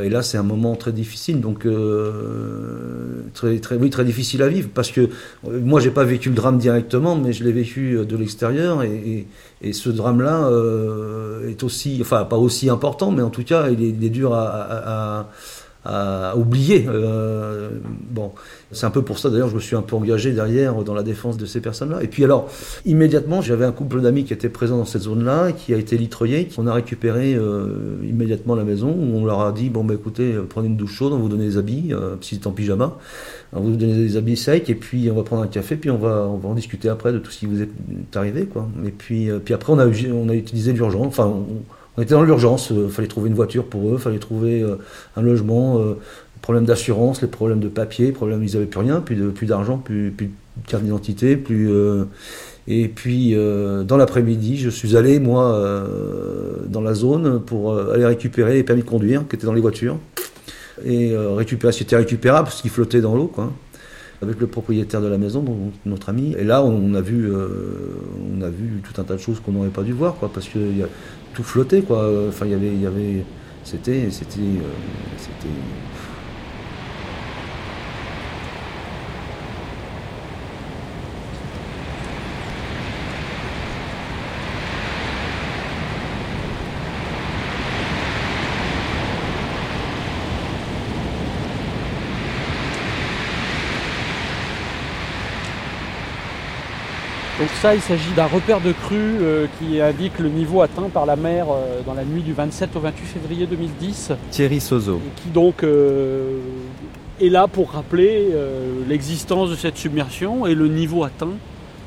et 0.03 0.09
là, 0.09 0.23
c'est 0.23 0.39
un 0.39 0.43
moment 0.43 0.75
très 0.75 0.93
difficile, 0.93 1.43
donc 1.43 1.67
euh, 1.67 3.25
très, 3.35 3.59
très, 3.59 3.77
oui, 3.77 3.91
très 3.91 4.07
difficile 4.07 4.43
à 4.43 4.49
vivre, 4.49 4.71
parce 4.73 4.91
que 4.91 5.11
moi, 5.47 5.81
j'ai 5.81 5.91
pas 5.91 6.05
vécu 6.05 6.31
le 6.31 6.35
drame 6.35 6.57
directement, 6.57 7.15
mais 7.15 7.35
je 7.35 7.45
l'ai 7.45 7.53
vécu 7.53 7.99
de 8.07 8.17
l'extérieur, 8.17 8.83
et, 8.85 9.27
et, 9.61 9.73
ce 9.75 9.91
drame-là 9.91 10.49
euh, 10.49 11.51
est 11.51 11.63
aussi, 11.63 11.99
enfin, 12.01 12.25
pas 12.25 12.39
aussi 12.39 12.71
important, 12.71 13.11
mais 13.11 13.21
en 13.23 13.29
tout 13.29 13.45
cas, 13.45 13.69
il 13.69 13.83
est, 13.85 14.11
dur 14.11 14.33
à- 14.33 15.29
à 15.85 16.37
oublier. 16.37 16.87
Euh, 16.89 17.71
bon, 18.11 18.33
c'est 18.71 18.87
un 18.87 18.91
peu 18.91 19.03
pour 19.03 19.19
ça 19.19 19.31
d'ailleurs 19.31 19.49
je 19.49 19.57
me 19.57 19.61
suis 19.61 19.77
un 19.77 19.83
peu 19.83 19.97
engagé 19.97 20.33
derrière 20.33 20.75
dans 20.85 20.95
la 20.95 21.03
défense 21.03 21.37
de 21.37 21.47
ces 21.47 21.61
personnes-là. 21.61 22.03
Et 22.03 22.09
puis 22.09 22.25
alors, 22.25 22.49
immédiatement, 22.85 23.43
j'avais 23.43 23.65
un 23.65 23.73
couple 23.73 24.01
d'amis 24.01 24.25
qui 24.25 24.33
était 24.33 24.49
présent 24.49 24.79
dans 24.79 24.85
cette 24.85 25.03
zone-là, 25.03 25.53
qui 25.53 25.75
a 25.75 25.77
été 25.77 25.97
litreuillé. 25.99 26.49
On 26.59 26.67
a 26.67 26.75
récupéré 26.75 27.35
euh, 27.35 27.97
immédiatement 28.03 28.55
la 28.55 28.65
maison, 28.65 28.89
où 28.89 29.17
on 29.19 29.25
leur 29.25 29.41
a 29.41 29.53
dit 29.53 29.71
bon 29.71 29.85
bah 29.85 29.95
écoutez, 29.95 30.33
euh, 30.33 30.47
prenez 30.49 30.69
une 30.69 30.77
douche 30.77 30.95
chaude, 30.95 31.13
on 31.13 31.19
vous 31.19 31.29
donne 31.29 31.41
des 31.41 31.57
habits, 31.57 31.93
euh, 31.93 32.17
si 32.21 32.37
c'est 32.37 32.47
en 32.47 32.53
pyjama, 32.53 32.97
on 33.53 33.61
va 33.61 33.71
vous 33.71 33.77
donner 33.77 33.95
des 33.95 34.17
habits 34.17 34.37
secs, 34.37 34.69
et 34.69 34.75
puis 34.75 35.11
on 35.11 35.15
va 35.15 35.23
prendre 35.23 35.43
un 35.43 35.49
café, 35.49 35.77
puis 35.77 35.91
on 35.91 35.99
va 35.99 36.29
on 36.29 36.37
va 36.37 36.49
en 36.49 36.55
discuter 36.55 36.89
après 36.89 37.13
de 37.13 37.19
tout 37.19 37.31
ce 37.31 37.41
qui 37.41 37.47
vous 37.47 37.63
est 37.63 37.69
arrivé 38.15 38.47
quoi. 38.47 38.69
Et 38.87 38.91
puis 38.91 39.31
euh, 39.31 39.39
puis 39.39 39.55
après 39.55 39.73
on 39.73 39.79
a 39.79 39.87
on 39.87 40.29
a 40.29 40.35
utilisé 40.35 40.73
l'urgence, 40.73 41.07
enfin 41.07 41.27
on, 41.27 41.63
on 41.97 42.03
était 42.03 42.15
dans 42.15 42.23
l'urgence, 42.23 42.71
il 42.71 42.91
fallait 42.91 43.09
trouver 43.09 43.29
une 43.29 43.35
voiture 43.35 43.65
pour 43.67 43.95
eux, 43.95 43.99
fallait 43.99 44.19
trouver 44.19 44.63
euh, 44.63 44.77
un 45.17 45.23
logement, 45.23 45.79
euh, 45.79 45.95
problème 46.41 46.65
d'assurance, 46.65 47.23
les 47.23 47.29
problèmes 47.29 47.61
de 47.61 47.69
papier, 47.69 48.13
problème 48.13 48.43
ils 48.43 48.55
n'avaient 48.55 48.67
plus 48.67 48.81
rien, 48.81 49.01
plus 49.01 49.47
d'argent, 49.47 49.79
plus, 49.79 50.11
de 50.11 50.29
carte 50.67 50.83
d'identité, 50.83 51.37
plus 51.37 51.71
euh, 51.71 52.05
et 52.69 52.89
puis 52.89 53.35
euh, 53.35 53.83
dans 53.83 53.97
l'après-midi, 53.97 54.57
je 54.57 54.71
suis 54.71 54.97
allé 54.97 55.19
moi 55.19 55.53
euh, 55.55 56.59
dans 56.67 56.81
la 56.81 56.95
zone 56.95 57.41
pour 57.41 57.73
euh, 57.73 57.93
aller 57.95 58.07
récupérer 58.07 58.55
les 58.55 58.63
permis 58.63 58.83
de 58.83 58.89
conduire 58.89 59.27
qui 59.29 59.37
étaient 59.37 59.47
dans 59.47 59.53
les 59.53 59.61
voitures 59.61 59.99
et 60.85 61.13
euh, 61.13 61.33
récupérer, 61.35 61.73
c'était 61.73 61.97
récupérable 61.97 62.45
parce 62.49 62.63
qu'ils 62.63 62.71
flottaient 62.71 63.01
dans 63.01 63.15
l'eau 63.15 63.27
quoi 63.27 63.53
avec 64.23 64.39
le 64.39 64.47
propriétaire 64.47 65.01
de 65.01 65.09
la 65.09 65.19
maison, 65.19 65.45
notre 65.85 66.09
ami. 66.09 66.37
Et 66.39 66.45
là, 66.45 66.63
on 66.63 66.95
a 66.95 67.01
vu, 67.01 67.29
euh, 67.29 67.49
on 68.39 68.41
a 68.41 68.49
vu 68.49 68.81
tout 68.85 69.01
un 69.01 69.05
tas 69.05 69.15
de 69.15 69.21
choses 69.21 69.41
qu'on 69.41 69.51
n'aurait 69.51 69.69
pas 69.69 69.83
dû 69.83 69.93
voir, 69.93 70.15
quoi, 70.15 70.31
parce 70.33 70.47
que 70.47 70.61
il 70.61 70.79
y 70.79 70.83
tout 71.35 71.43
flottait, 71.43 71.83
quoi. 71.83 72.29
Enfin, 72.29 72.47
il 72.47 72.53
y 72.53 72.55
avait, 72.55 72.69
il 72.69 72.81
y 72.81 72.87
avait, 72.87 73.25
c'était, 73.65 74.11
c'était, 74.11 74.41
euh, 74.41 74.73
c'était. 75.17 75.49
Donc 97.43 97.51
ça, 97.61 97.75
il 97.75 97.81
s'agit 97.81 98.13
d'un 98.15 98.27
repère 98.27 98.61
de 98.61 98.71
crue 98.71 99.19
euh, 99.21 99.49
qui 99.59 99.81
indique 99.81 100.21
le 100.21 100.29
niveau 100.29 100.63
atteint 100.63 100.89
par 100.95 101.07
la 101.07 101.17
mer 101.17 101.47
euh, 101.51 101.81
dans 101.85 101.93
la 101.93 102.05
nuit 102.05 102.23
du 102.23 102.33
27 102.33 102.77
au 102.77 102.79
28 102.79 103.05
février 103.05 103.47
2010, 103.49 104.13
Thierry 104.31 104.61
Sozo. 104.61 105.01
qui 105.17 105.29
donc 105.31 105.65
euh, 105.65 106.39
est 107.21 107.31
là 107.31 107.49
pour 107.49 107.73
rappeler 107.73 108.29
l'existence 108.89 109.51
de 109.51 109.57
cette 109.57 109.77
submersion 109.77 110.47
et 110.47 110.55
le 110.55 110.69
niveau 110.69 111.03
atteint 111.03 111.33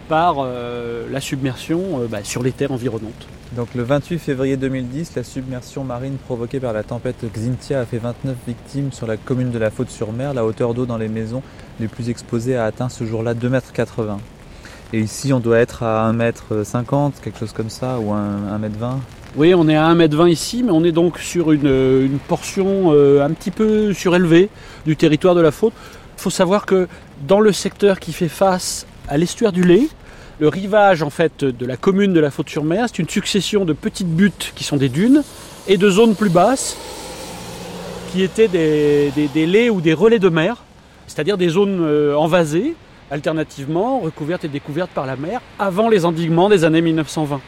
par 0.10 0.46
la 0.46 1.22
submersion 1.22 2.02
bah, 2.10 2.20
sur 2.24 2.44
les 2.44 2.52
terres 2.52 2.74
environnantes. 2.74 3.28
Donc 3.56 3.74
le 3.76 3.84
28 3.84 4.20
février 4.20 4.58
2010, 4.58 5.16
la 5.16 5.24
submersion 5.24 5.86
marine 5.86 6.18
provoquée 6.18 6.60
par 6.60 6.74
la 6.74 6.84
tempête 6.84 7.26
Xynthia 7.34 7.80
a 7.80 7.86
fait 7.86 7.98
29 7.98 8.36
victimes 8.46 8.92
sur 8.92 9.08
la 9.08 9.16
commune 9.16 9.52
de 9.52 9.60
la 9.60 9.72
Faute-sur-Mer. 9.72 10.34
La 10.34 10.46
hauteur 10.46 10.74
d'eau 10.74 10.86
dans 10.86 10.98
les 10.98 11.08
maisons 11.08 11.42
les 11.80 11.88
plus 11.88 12.10
exposées 12.10 12.58
a 12.58 12.66
atteint 12.66 12.90
ce 12.90 13.06
jour-là 13.06 13.34
2,80 13.34 14.10
m. 14.10 14.18
Et 14.94 15.00
ici, 15.00 15.34
on 15.34 15.40
doit 15.40 15.60
être 15.60 15.84
à 15.84 16.12
1m50, 16.14 17.14
quelque 17.22 17.40
chose 17.40 17.52
comme 17.54 17.70
ça, 17.70 18.00
ou 18.00 18.14
1m20. 18.14 18.98
Oui, 19.36 19.54
on 19.54 19.68
est 19.68 19.76
à 19.76 19.94
1m20 19.94 20.30
ici, 20.30 20.64
mais 20.64 20.72
on 20.72 20.84
est 20.86 20.92
donc 20.94 21.20
sur 21.20 21.52
une, 21.52 21.68
une 21.68 22.20
portion 22.20 22.94
euh, 22.94 23.26
un 23.26 23.32
petit 23.32 23.52
peu 23.52 23.94
surélevée 23.94 24.50
du 24.86 24.96
territoire 24.96 25.36
de 25.36 25.42
la 25.42 25.52
faute. 25.52 25.74
Il 26.18 26.22
faut 26.22 26.30
savoir 26.30 26.66
que 26.66 26.88
dans 27.28 27.42
le 27.42 27.52
secteur 27.52 28.00
qui 28.00 28.14
fait 28.14 28.30
face 28.30 28.86
à 29.10 29.18
l'estuaire 29.18 29.52
du 29.52 29.64
Lay, 29.64 29.88
le 30.40 30.48
rivage 30.48 31.02
en 31.04 31.10
fait 31.10 31.44
de 31.44 31.66
la 31.66 31.76
commune 31.78 32.14
de 32.14 32.20
la 32.22 32.32
Faute-sur-Mer, 32.32 32.86
c'est 32.88 33.00
une 33.00 33.10
succession 33.10 33.66
de 33.66 33.74
petites 33.74 34.08
buttes 34.16 34.54
qui 34.56 34.64
sont 34.64 34.78
des 34.78 34.90
dunes 34.90 35.24
et 35.68 35.78
de 35.78 35.90
zones 35.90 36.16
plus 36.16 36.30
basses 36.30 36.78
qui 38.12 38.22
étaient 38.22 38.48
des, 38.48 39.12
des- 39.16 39.28
des 39.28 39.46
laits 39.46 39.70
ou 39.72 39.82
des 39.82 39.94
relais 39.94 40.20
de 40.20 40.30
mer, 40.30 40.64
c'est-à-dire 41.08 41.38
des 41.38 41.50
zones 41.50 41.80
euh, 41.82 42.16
envasées, 42.16 42.76
alternativement 43.12 44.00
recouvertes 44.00 44.46
et 44.46 44.48
découvertes 44.48 44.92
par 44.92 45.06
la 45.06 45.16
mer 45.16 45.42
avant 45.60 45.90
les 45.90 46.06
endiguements 46.06 46.50
des 46.50 46.64
années 46.64 46.82
1920. 46.82 47.40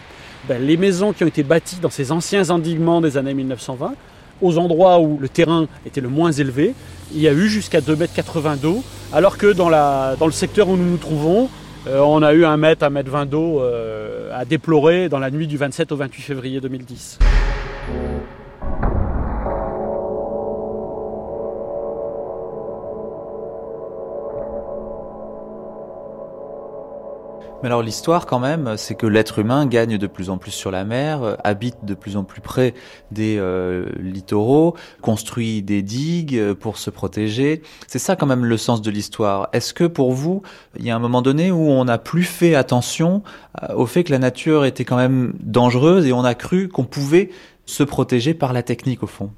Ben, 0.48 0.62
les 0.66 0.78
maisons 0.78 1.14
qui 1.14 1.24
ont 1.24 1.28
été 1.28 1.44
bâties 1.44 1.80
dans 1.82 1.90
ces 1.90 2.12
anciens 2.12 2.50
endiguements 2.50 3.02
des 3.02 3.18
années 3.18 3.34
1920, 3.34 3.94
aux 4.42 4.58
endroits 4.58 5.00
où 5.00 5.18
le 5.20 5.30
terrain 5.30 5.68
était 5.86 6.02
le 6.02 6.10
moins 6.10 6.32
élevé, 6.32 6.74
il 7.14 7.20
y 7.20 7.28
a 7.28 7.34
eu 7.34 7.48
jusqu'à 7.48 7.80
2,80 7.80 8.54
m 8.54 8.58
d'eau, 8.62 8.84
alors 9.12 9.38
que 9.38 9.52
dans, 9.52 9.70
la, 9.70 10.16
dans 10.20 10.26
le 10.26 10.32
secteur 10.32 10.70
où 10.70 10.78
nous 10.78 10.90
nous 10.90 10.98
trouvons, 10.98 11.50
euh, 11.88 12.00
on 12.00 12.22
a 12.22 12.34
eu 12.34 12.46
1 12.46 12.58
mètre, 12.58 12.86
1 12.86 12.90
mètre 12.90 13.10
20 13.10 13.26
d'eau 13.26 13.62
euh, 13.62 14.30
à 14.34 14.46
déplorer 14.46 15.10
dans 15.10 15.20
la 15.20 15.32
nuit 15.32 15.48
du 15.48 15.58
27 15.58 15.92
au 15.92 15.96
28 15.96 16.22
février 16.22 16.62
2010. 16.62 17.20
Mais 27.64 27.70
alors 27.70 27.82
l'histoire 27.82 28.28
quand 28.28 28.38
même, 28.38 28.76
c'est 28.78 28.94
que 28.94 29.08
l'être 29.08 29.40
humain 29.40 29.66
gagne 29.66 29.98
de 29.98 30.06
plus 30.08 30.30
en 30.30 30.38
plus 30.38 30.52
sur 30.52 30.70
la 30.70 30.86
mer, 30.86 31.24
euh, 31.24 31.36
habite 31.44 31.86
de 31.86 31.96
plus 31.96 32.16
en 32.16 32.24
plus 32.24 32.40
près 32.40 32.76
des 33.12 33.38
euh, 33.40 33.90
littoraux, 34.00 34.76
construit 35.02 35.64
des 35.64 35.82
digues 35.82 36.38
euh, 36.38 36.54
pour 36.54 36.78
se 36.78 36.92
protéger. 36.92 37.64
C'est 37.88 37.98
ça 37.98 38.16
quand 38.16 38.28
même 38.28 38.46
le 38.46 38.58
sens 38.58 38.84
de 38.84 38.92
l'histoire. 38.92 39.50
Est-ce 39.54 39.74
que 39.74 39.86
pour 39.86 40.12
vous, 40.12 40.44
il 40.78 40.86
y 40.86 40.92
a 40.92 40.96
un 40.96 41.00
moment 41.00 41.24
donné 41.24 41.52
où 41.52 41.58
on 41.58 41.86
n'a 41.86 41.98
plus 41.98 42.26
fait 42.26 42.54
attention 42.54 43.24
au 43.76 43.88
fait 43.88 44.04
que 44.04 44.12
la 44.12 44.20
nature 44.20 44.66
était 44.66 44.86
quand 44.86 44.98
même 44.98 45.34
dangereuse 45.40 46.06
et 46.06 46.14
on 46.14 46.24
a 46.24 46.36
cru 46.36 46.68
qu'on 46.68 46.84
pouvait 46.84 47.32
se 47.66 47.82
protéger 47.82 48.36
par 48.36 48.54
la 48.54 48.62
technique 48.62 49.02
au 49.02 49.08
fond? 49.08 49.32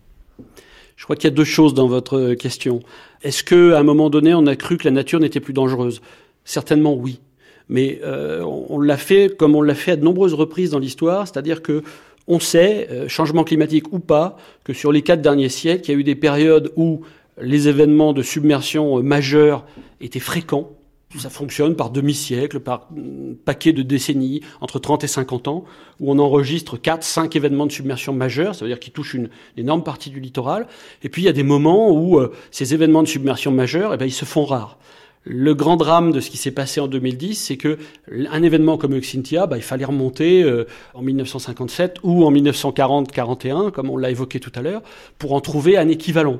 Je 0.97 1.05
crois 1.05 1.15
qu'il 1.15 1.29
y 1.29 1.31
a 1.31 1.35
deux 1.35 1.45
choses 1.45 1.73
dans 1.73 1.87
votre 1.87 2.33
question. 2.33 2.81
Est-ce 3.21 3.45
qu'à 3.45 3.79
un 3.79 3.83
moment 3.83 4.09
donné, 4.09 4.33
on 4.33 4.45
a 4.45 4.57
cru 4.57 4.77
que 4.77 4.83
la 4.83 4.91
nature 4.91 5.21
n'était 5.21 5.39
plus 5.39 5.53
dangereuse? 5.53 6.01
Certainement 6.43 6.93
oui. 6.93 7.21
Mais 7.69 8.01
euh, 8.03 8.41
on, 8.41 8.79
l'a 8.79 8.97
fait 8.97 9.35
comme 9.37 9.55
on 9.55 9.61
l'a 9.61 9.75
fait 9.75 9.91
à 9.91 9.95
de 9.95 10.03
nombreuses 10.03 10.33
reprises 10.33 10.71
dans 10.71 10.79
l'histoire, 10.79 11.27
c'est-à-dire 11.27 11.61
que 11.61 11.83
on 12.27 12.39
sait, 12.39 12.87
euh, 12.91 13.07
changement 13.07 13.43
climatique 13.43 13.91
ou 13.91 13.99
pas, 13.99 14.37
que 14.63 14.73
sur 14.73 14.91
les 14.91 15.01
quatre 15.01 15.21
derniers 15.21 15.49
siècles, 15.49 15.89
il 15.89 15.93
y 15.93 15.97
a 15.97 15.99
eu 15.99 16.03
des 16.03 16.15
périodes 16.15 16.71
où 16.75 17.01
les 17.41 17.67
événements 17.67 18.13
de 18.13 18.21
submersion 18.21 18.99
euh, 18.99 19.01
majeurs 19.01 19.65
étaient 20.01 20.19
fréquents. 20.19 20.71
Ça 21.17 21.31
fonctionne 21.31 21.75
par 21.75 21.89
demi-siècle, 21.89 22.59
par 22.59 22.87
mm, 22.91 23.33
paquet 23.45 23.73
de 23.73 23.81
décennies, 23.81 24.41
entre 24.61 24.77
30 24.77 25.03
et 25.03 25.07
50 25.07 25.47
ans, 25.47 25.63
où 25.99 26.11
on 26.11 26.19
enregistre 26.19 26.77
4, 26.77 27.03
5 27.03 27.35
événements 27.35 27.65
de 27.65 27.71
submersion 27.71 28.13
majeurs, 28.13 28.53
ça 28.53 28.65
veut 28.65 28.69
dire 28.69 28.79
qu'ils 28.79 28.93
touchent 28.93 29.15
une, 29.15 29.29
énorme 29.57 29.83
partie 29.83 30.11
du 30.11 30.19
littoral. 30.19 30.67
Et 31.01 31.09
puis 31.09 31.23
il 31.23 31.25
y 31.25 31.29
a 31.29 31.33
des 31.33 31.43
moments 31.43 31.91
où 31.91 32.19
ces 32.51 32.75
événements 32.75 33.01
de 33.01 33.07
submersion 33.07 33.51
majeurs, 33.51 33.95
eh 33.95 33.97
ben, 33.97 34.05
ils 34.05 34.11
se 34.11 34.25
font 34.25 34.45
rares. 34.45 34.77
Le 35.23 35.53
grand 35.53 35.75
drame 35.75 36.11
de 36.11 36.21
ce 36.21 36.29
qui 36.29 36.37
s'est 36.37 36.51
passé 36.51 36.79
en 36.79 36.87
2010, 36.87 37.35
c'est 37.35 37.57
que 37.57 37.77
un 38.09 38.41
événement 38.41 38.77
comme 38.77 38.97
Xynthia, 38.97 39.47
bah, 39.47 39.57
il 39.57 39.63
fallait 39.63 39.85
remonter 39.85 40.43
euh, 40.43 40.65
en 40.93 41.01
1957 41.01 41.97
ou 42.03 42.23
en 42.25 42.31
1940-41, 42.31 43.71
comme 43.71 43.89
on 43.89 43.97
l'a 43.97 44.11
évoqué 44.11 44.39
tout 44.39 44.51
à 44.55 44.61
l'heure, 44.61 44.81
pour 45.17 45.33
en 45.33 45.41
trouver 45.41 45.77
un 45.77 45.89
équivalent. 45.89 46.39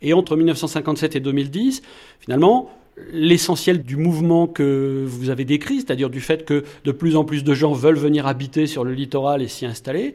Et 0.00 0.14
entre 0.14 0.36
1957 0.36 1.16
et 1.16 1.20
2010, 1.20 1.82
finalement, 2.20 2.70
l'essentiel 3.12 3.82
du 3.82 3.96
mouvement 3.96 4.46
que 4.46 5.04
vous 5.06 5.30
avez 5.30 5.44
décrit, 5.44 5.76
c'est-à-dire 5.76 6.10
du 6.10 6.20
fait 6.20 6.44
que 6.44 6.64
de 6.84 6.92
plus 6.92 7.16
en 7.16 7.24
plus 7.24 7.44
de 7.44 7.54
gens 7.54 7.72
veulent 7.72 7.98
venir 7.98 8.26
habiter 8.26 8.66
sur 8.66 8.84
le 8.84 8.92
littoral 8.92 9.42
et 9.42 9.48
s'y 9.48 9.66
installer, 9.66 10.14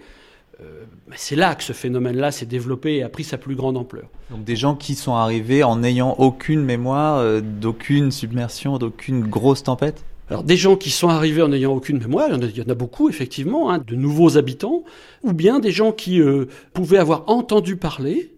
euh, 0.62 0.84
c'est 1.16 1.36
là 1.36 1.56
que 1.56 1.64
ce 1.64 1.74
phénomène-là 1.74 2.32
s'est 2.32 2.45
développé 2.45 2.97
et 2.97 3.04
a 3.04 3.10
pris 3.10 3.24
sa 3.24 3.38
plus 3.38 3.56
grande 3.56 3.78
ampleur. 3.78 4.06
Donc 4.30 4.43
des 4.43 4.56
gens 4.56 4.76
qui 4.76 4.95
sont 4.95 5.16
arrivés 5.16 5.64
en 5.64 5.78
n'ayant 5.78 6.16
aucune 6.20 6.64
mémoire 6.64 7.18
euh, 7.18 7.41
d'aucune 7.41 8.12
submersion, 8.12 8.78
d'aucune 8.78 9.22
grosse 9.28 9.64
tempête? 9.64 10.04
Alors 10.30 10.43
des 10.43 10.58
gens 10.58 10.76
qui 10.76 10.89
sont 10.89 11.10
arrivés 11.10 11.41
en 11.41 11.49
n'ayant 11.49 11.74
aucune 11.74 11.99
mémoire, 11.99 12.30
il 12.32 12.58
y 12.58 12.62
en 12.62 12.70
a, 12.70 12.76
beaucoup 12.76 13.10
effectivement, 13.10 13.72
hein, 13.72 13.80
de 13.86 13.95
nouveaux 13.95 14.38
habitants, 14.38 14.84
ou 15.24 15.34
bien 15.34 15.60
des 15.60 15.72
gens 15.72 15.91
qui 15.91 16.22
euh, 16.22 16.45
pouvaient 16.74 16.97
avoir 16.97 17.24
entendu 17.28 17.76
parler 17.76 18.34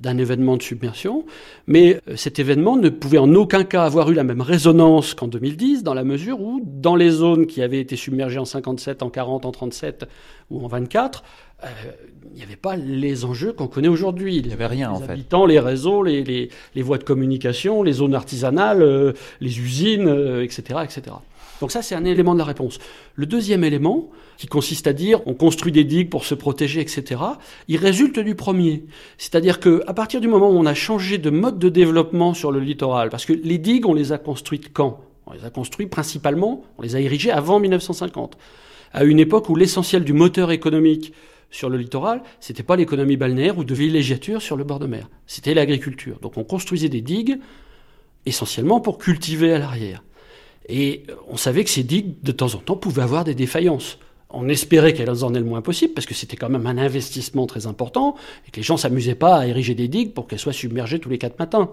d'un 0.00 0.18
événement 0.18 0.56
de 0.56 0.62
submersion, 0.62 1.24
mais 1.66 2.00
euh, 2.08 2.16
cet 2.16 2.38
événement 2.38 2.76
ne 2.76 2.90
pouvait 2.90 3.18
en 3.18 3.34
aucun 3.34 3.64
cas 3.64 3.84
avoir 3.84 4.10
eu 4.10 4.14
la 4.14 4.24
même 4.24 4.42
résonance 4.42 5.14
qu'en 5.14 5.26
2010, 5.26 5.82
dans 5.82 5.94
la 5.94 6.04
mesure 6.04 6.40
où, 6.40 6.60
dans 6.64 6.96
les 6.96 7.10
zones 7.10 7.46
qui 7.46 7.62
avaient 7.62 7.80
été 7.80 7.96
submergées 7.96 8.38
en 8.38 8.44
57, 8.44 9.02
en 9.02 9.08
40, 9.08 9.46
en 9.46 9.50
37 9.50 10.06
ou 10.50 10.62
en 10.64 10.68
24, 10.68 11.24
euh, 11.64 11.92
il 12.32 12.36
n'y 12.36 12.42
avait 12.42 12.56
pas 12.56 12.76
les 12.76 13.24
enjeux 13.24 13.52
qu'on 13.52 13.66
connaît 13.66 13.88
aujourd'hui. 13.88 14.36
Il 14.36 14.46
n'y 14.46 14.52
avait 14.52 14.66
rien, 14.66 14.90
en 14.90 15.00
fait. 15.00 15.12
habitants, 15.12 15.46
les 15.46 15.58
réseaux, 15.58 16.02
les, 16.02 16.22
les, 16.22 16.50
les, 16.74 16.82
voies 16.82 16.98
de 16.98 17.04
communication, 17.04 17.82
les 17.82 17.92
zones 17.92 18.14
artisanales, 18.14 19.14
les 19.40 19.60
usines, 19.60 20.08
etc., 20.42 20.80
etc. 20.84 21.16
Donc 21.60 21.72
ça, 21.72 21.82
c'est 21.82 21.94
un 21.94 22.04
élément 22.04 22.34
de 22.34 22.38
la 22.38 22.44
réponse. 22.44 22.78
Le 23.14 23.26
deuxième 23.26 23.64
élément, 23.64 24.10
qui 24.40 24.46
consiste 24.46 24.86
à 24.86 24.94
dire 24.94 25.20
on 25.26 25.34
construit 25.34 25.70
des 25.70 25.84
digues 25.84 26.08
pour 26.08 26.24
se 26.24 26.34
protéger, 26.34 26.80
etc., 26.80 27.20
il 27.68 27.76
résulte 27.76 28.18
du 28.18 28.34
premier. 28.34 28.84
C'est-à-dire 29.18 29.60
que 29.60 29.82
à 29.86 29.92
partir 29.92 30.22
du 30.22 30.28
moment 30.28 30.48
où 30.48 30.54
on 30.54 30.64
a 30.64 30.72
changé 30.72 31.18
de 31.18 31.28
mode 31.28 31.58
de 31.58 31.68
développement 31.68 32.32
sur 32.32 32.50
le 32.50 32.58
littoral, 32.58 33.10
parce 33.10 33.26
que 33.26 33.34
les 33.34 33.58
digues, 33.58 33.86
on 33.86 33.92
les 33.92 34.12
a 34.12 34.18
construites 34.18 34.72
quand? 34.72 35.00
On 35.26 35.34
les 35.34 35.44
a 35.44 35.50
construites 35.50 35.90
principalement, 35.90 36.64
on 36.78 36.82
les 36.82 36.96
a 36.96 37.00
érigées 37.00 37.30
avant 37.30 37.60
1950, 37.60 38.38
à 38.94 39.04
une 39.04 39.20
époque 39.20 39.50
où 39.50 39.56
l'essentiel 39.56 40.04
du 40.04 40.14
moteur 40.14 40.52
économique 40.52 41.12
sur 41.50 41.68
le 41.68 41.78
littoral, 41.78 42.22
c'était 42.40 42.62
pas 42.62 42.76
l'économie 42.76 43.16
balnéaire 43.16 43.58
ou 43.58 43.64
de 43.64 43.74
villégiature 43.74 44.40
sur 44.40 44.56
le 44.56 44.64
bord 44.64 44.78
de 44.78 44.86
mer, 44.86 45.08
c'était 45.26 45.54
l'agriculture. 45.54 46.18
Donc 46.20 46.36
on 46.36 46.44
construisait 46.44 46.88
des 46.88 47.00
digues 47.00 47.38
essentiellement 48.26 48.80
pour 48.80 48.98
cultiver 48.98 49.52
à 49.52 49.58
l'arrière. 49.58 50.02
Et 50.68 51.04
on 51.28 51.36
savait 51.36 51.64
que 51.64 51.70
ces 51.70 51.82
digues, 51.82 52.22
de 52.22 52.32
temps 52.32 52.54
en 52.54 52.58
temps, 52.58 52.76
pouvaient 52.76 53.02
avoir 53.02 53.24
des 53.24 53.34
défaillances. 53.34 53.98
On 54.32 54.48
espérait 54.48 54.92
qu'elles 54.92 55.24
en 55.24 55.34
aient 55.34 55.40
le 55.40 55.44
moins 55.44 55.60
possible, 55.60 55.92
parce 55.92 56.06
que 56.06 56.14
c'était 56.14 56.36
quand 56.36 56.48
même 56.48 56.66
un 56.66 56.78
investissement 56.78 57.46
très 57.46 57.66
important, 57.66 58.14
et 58.46 58.50
que 58.50 58.56
les 58.56 58.62
gens 58.62 58.76
s'amusaient 58.76 59.14
pas 59.14 59.36
à 59.36 59.46
ériger 59.46 59.74
des 59.74 59.88
digues 59.88 60.12
pour 60.12 60.28
qu'elles 60.28 60.38
soient 60.38 60.52
submergées 60.52 61.00
tous 61.00 61.08
les 61.08 61.18
quatre 61.18 61.38
matins. 61.38 61.70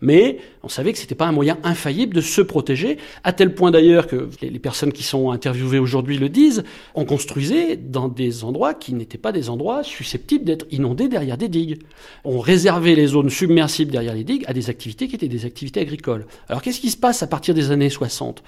Mais 0.00 0.38
on 0.62 0.68
savait 0.68 0.92
que 0.92 0.98
c'était 0.98 1.14
pas 1.14 1.26
un 1.26 1.32
moyen 1.32 1.58
infaillible 1.62 2.14
de 2.14 2.20
se 2.20 2.40
protéger, 2.40 2.98
à 3.22 3.32
tel 3.32 3.54
point 3.54 3.70
d'ailleurs 3.70 4.06
que 4.06 4.28
les 4.42 4.58
personnes 4.58 4.92
qui 4.92 5.02
sont 5.02 5.30
interviewées 5.30 5.78
aujourd'hui 5.78 6.18
le 6.18 6.28
disent, 6.28 6.64
on 6.94 7.04
construisait 7.04 7.76
dans 7.76 8.08
des 8.08 8.42
endroits 8.44 8.74
qui 8.74 8.94
n'étaient 8.94 9.18
pas 9.18 9.32
des 9.32 9.50
endroits 9.50 9.84
susceptibles 9.84 10.44
d'être 10.44 10.66
inondés 10.70 11.08
derrière 11.08 11.36
des 11.36 11.48
digues. 11.48 11.82
On 12.24 12.40
réservait 12.40 12.94
les 12.94 13.08
zones 13.08 13.30
submersibles 13.30 13.92
derrière 13.92 14.14
les 14.14 14.24
digues 14.24 14.44
à 14.46 14.52
des 14.52 14.70
activités 14.70 15.06
qui 15.06 15.14
étaient 15.14 15.28
des 15.28 15.44
activités 15.44 15.80
agricoles. 15.80 16.26
Alors 16.48 16.62
qu'est-ce 16.62 16.80
qui 16.80 16.90
se 16.90 16.96
passe 16.96 17.22
à 17.22 17.26
partir 17.26 17.54
des 17.54 17.70
années 17.70 17.90
60 17.90 18.42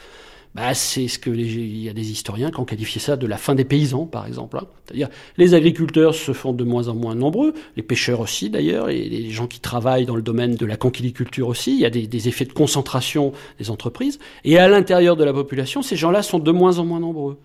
bah, 0.55 0.75
c'est 0.75 1.09
ce 1.09 1.19
que 1.19 1.31
les, 1.31 1.47
il 1.47 1.83
y 1.83 1.89
a 1.89 1.95
des 1.95 2.11
historiens 2.11 2.51
qui 2.51 2.61
ont 2.61 2.65
qualifié 2.65 3.01
ça 3.01 3.17
de 3.17 3.27
la 3.27 3.39
fin 3.39 3.55
des 3.55 3.65
paysans, 3.65 4.05
par 4.05 4.27
exemple. 4.27 4.59
Hein. 4.59 4.67
C'est-à-dire, 4.85 5.09
les 5.39 5.55
agriculteurs 5.55 6.15
se 6.15 6.33
font 6.33 6.53
de 6.53 6.65
moins 6.65 6.89
en 6.89 6.95
moins 6.95 7.15
nombreux, 7.15 7.55
les 7.77 7.83
pêcheurs 7.83 8.21
aussi 8.21 8.51
d'ailleurs, 8.51 8.91
et 8.91 9.09
les 9.09 9.31
gens 9.31 9.47
qui 9.47 9.61
travaillent 9.61 10.05
dans 10.05 10.17
le 10.17 10.23
domaine 10.23 10.55
de 10.55 10.67
la 10.67 10.77
conquiliculture 10.77 11.49
aussi. 11.49 11.73
Il 11.73 11.81
y 11.81 11.87
a 11.87 11.91
des, 11.91 12.07
des 12.07 12.29
effets 12.29 12.45
de 12.45 12.53
concentration 12.53 13.33
des 13.59 13.71
entreprises. 13.71 14.19
Et 14.45 14.59
à 14.59 14.69
l'intérieur 14.69 15.17
de 15.17 15.25
la 15.25 15.33
population, 15.33 15.81
ces 15.81 15.97
gens-là 15.97 16.23
sont 16.23 16.39
de 16.39 16.51
moins 16.51 16.79
en 16.79 16.85
moins 16.85 17.01
nombreux 17.01 17.39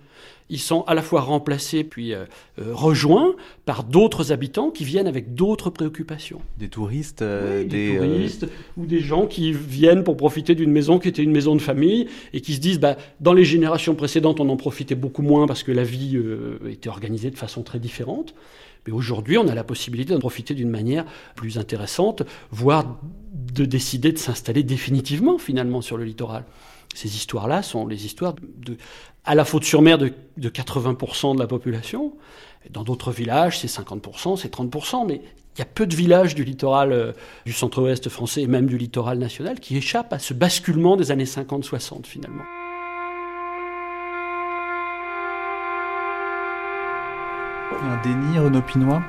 ils 0.50 0.60
sont 0.60 0.82
à 0.84 0.94
la 0.94 1.02
fois 1.02 1.22
remplacés 1.22 1.84
puis 1.84 2.14
euh, 2.14 2.26
euh, 2.60 2.74
rejoints 2.74 3.36
par 3.66 3.84
d'autres 3.84 4.32
habitants 4.32 4.70
qui 4.70 4.86
viennent 4.86 5.08
avec 5.08 5.36
d'autres 5.36 5.70
préoccupations. 5.70 6.42
Des 6.58 6.70
touristes, 6.70 7.22
euh, 7.22 7.64
oui, 7.64 7.68
des, 7.68 7.98
touristes 7.98 8.48
ou 8.78 8.86
des 8.86 9.00
gens 9.00 9.28
qui 9.28 9.52
viennent 9.52 10.04
pour 10.04 10.16
profiter 10.16 10.56
d'une 10.56 10.72
maison 10.72 11.00
qui 11.00 11.10
était 11.10 11.24
une 11.24 11.32
maison 11.32 11.56
de 11.56 11.62
famille 11.62 12.08
et 12.34 12.42
qui 12.42 12.54
se 12.54 12.60
disent 12.60 12.80
bah, 12.80 12.98
dans 13.20 13.34
les 13.34 13.46
générations 13.46 13.96
précédentes 13.96 14.40
on 14.40 14.50
en 14.50 14.58
profitait 14.58 14.96
beaucoup 14.96 15.22
moins 15.22 15.48
parce 15.48 15.64
que 15.64 15.72
la 15.72 15.84
vie 15.84 16.18
était 16.70 16.90
organisée 16.90 17.32
de 17.32 17.38
façon 17.38 17.64
très 17.64 17.80
différente. 17.80 18.34
Mais 18.86 18.94
aujourd'hui, 18.94 19.38
on 19.38 19.48
a 19.50 19.56
la 19.56 19.66
possibilité 19.66 20.14
d'en 20.14 20.20
profiter 20.20 20.54
d'une 20.54 20.70
manière 20.70 21.06
plus 21.36 21.58
intéressante, 21.58 22.24
voire 22.52 22.98
de 23.34 23.66
décider 23.66 24.14
de 24.14 24.18
s'installer 24.18 24.64
définitivement 24.64 25.38
finalement 25.38 25.82
sur 25.82 25.98
le 25.98 26.06
littoral. 26.06 26.46
Ces 26.96 27.16
histoires-là 27.16 27.62
sont 27.62 27.86
les 27.86 28.06
histoires 28.06 28.34
de, 28.58 28.78
à 29.28 29.36
la 29.36 29.44
faute-sur-mer 29.44 29.98
de, 29.98 30.14
80% 30.40 31.36
de 31.36 31.40
la 31.40 31.48
population. 31.48 32.14
Dans 32.72 32.84
d'autres 32.84 33.12
villages, 33.12 33.60
c'est 33.60 33.68
50%, 33.68 34.38
c'est 34.38 34.54
30%, 34.54 35.06
mais 35.06 35.22
il 35.56 35.60
y 35.60 35.62
a 35.62 35.66
peu 35.66 35.86
de 35.86 35.96
villages 35.96 36.34
du 36.34 36.46
littoral 36.46 36.94
euh, 36.94 37.12
du 37.46 37.52
centre-ouest 37.52 38.08
français 38.10 38.42
et 38.42 38.48
même 38.48 38.68
du 38.68 38.78
littoral 38.78 39.18
national 39.18 39.60
qui 39.60 39.76
échappent 39.76 40.14
à 40.14 40.20
ce 40.20 40.34
basculement 40.34 40.96
des 40.96 41.12
années 41.12 41.26
50-60 41.26 42.06
finalement. 42.06 42.44
Il 47.72 47.86
y 47.86 47.90
a 47.90 47.94
un 47.94 48.02
déni, 48.02 48.40
Renaud 48.40 48.62
Pinois 48.62 49.02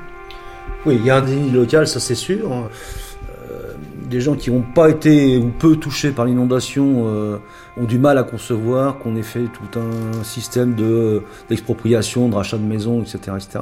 Oui, 0.85 0.95
il 0.99 1.05
y 1.05 1.09
a 1.09 1.17
un 1.17 1.21
déni 1.21 1.49
local, 1.49 1.87
ça 1.87 1.99
c'est 1.99 2.15
sûr. 2.15 2.51
Euh, 2.51 3.73
des 4.09 4.19
gens 4.19 4.35
qui 4.35 4.51
n'ont 4.51 4.63
pas 4.63 4.89
été 4.89 5.37
ou 5.37 5.49
peu 5.49 5.77
touchés 5.77 6.11
par 6.11 6.25
l'inondation 6.25 7.05
euh, 7.07 7.37
ont 7.79 7.85
du 7.85 7.97
mal 7.97 8.17
à 8.17 8.23
concevoir 8.23 8.99
qu'on 8.99 9.15
ait 9.15 9.23
fait 9.23 9.45
tout 9.45 9.79
un 9.79 10.23
système 10.23 10.75
de, 10.75 11.21
d'expropriation, 11.47 12.29
de 12.29 12.35
rachat 12.35 12.57
de 12.57 12.63
maisons, 12.63 13.01
etc. 13.01 13.37
etc. 13.37 13.59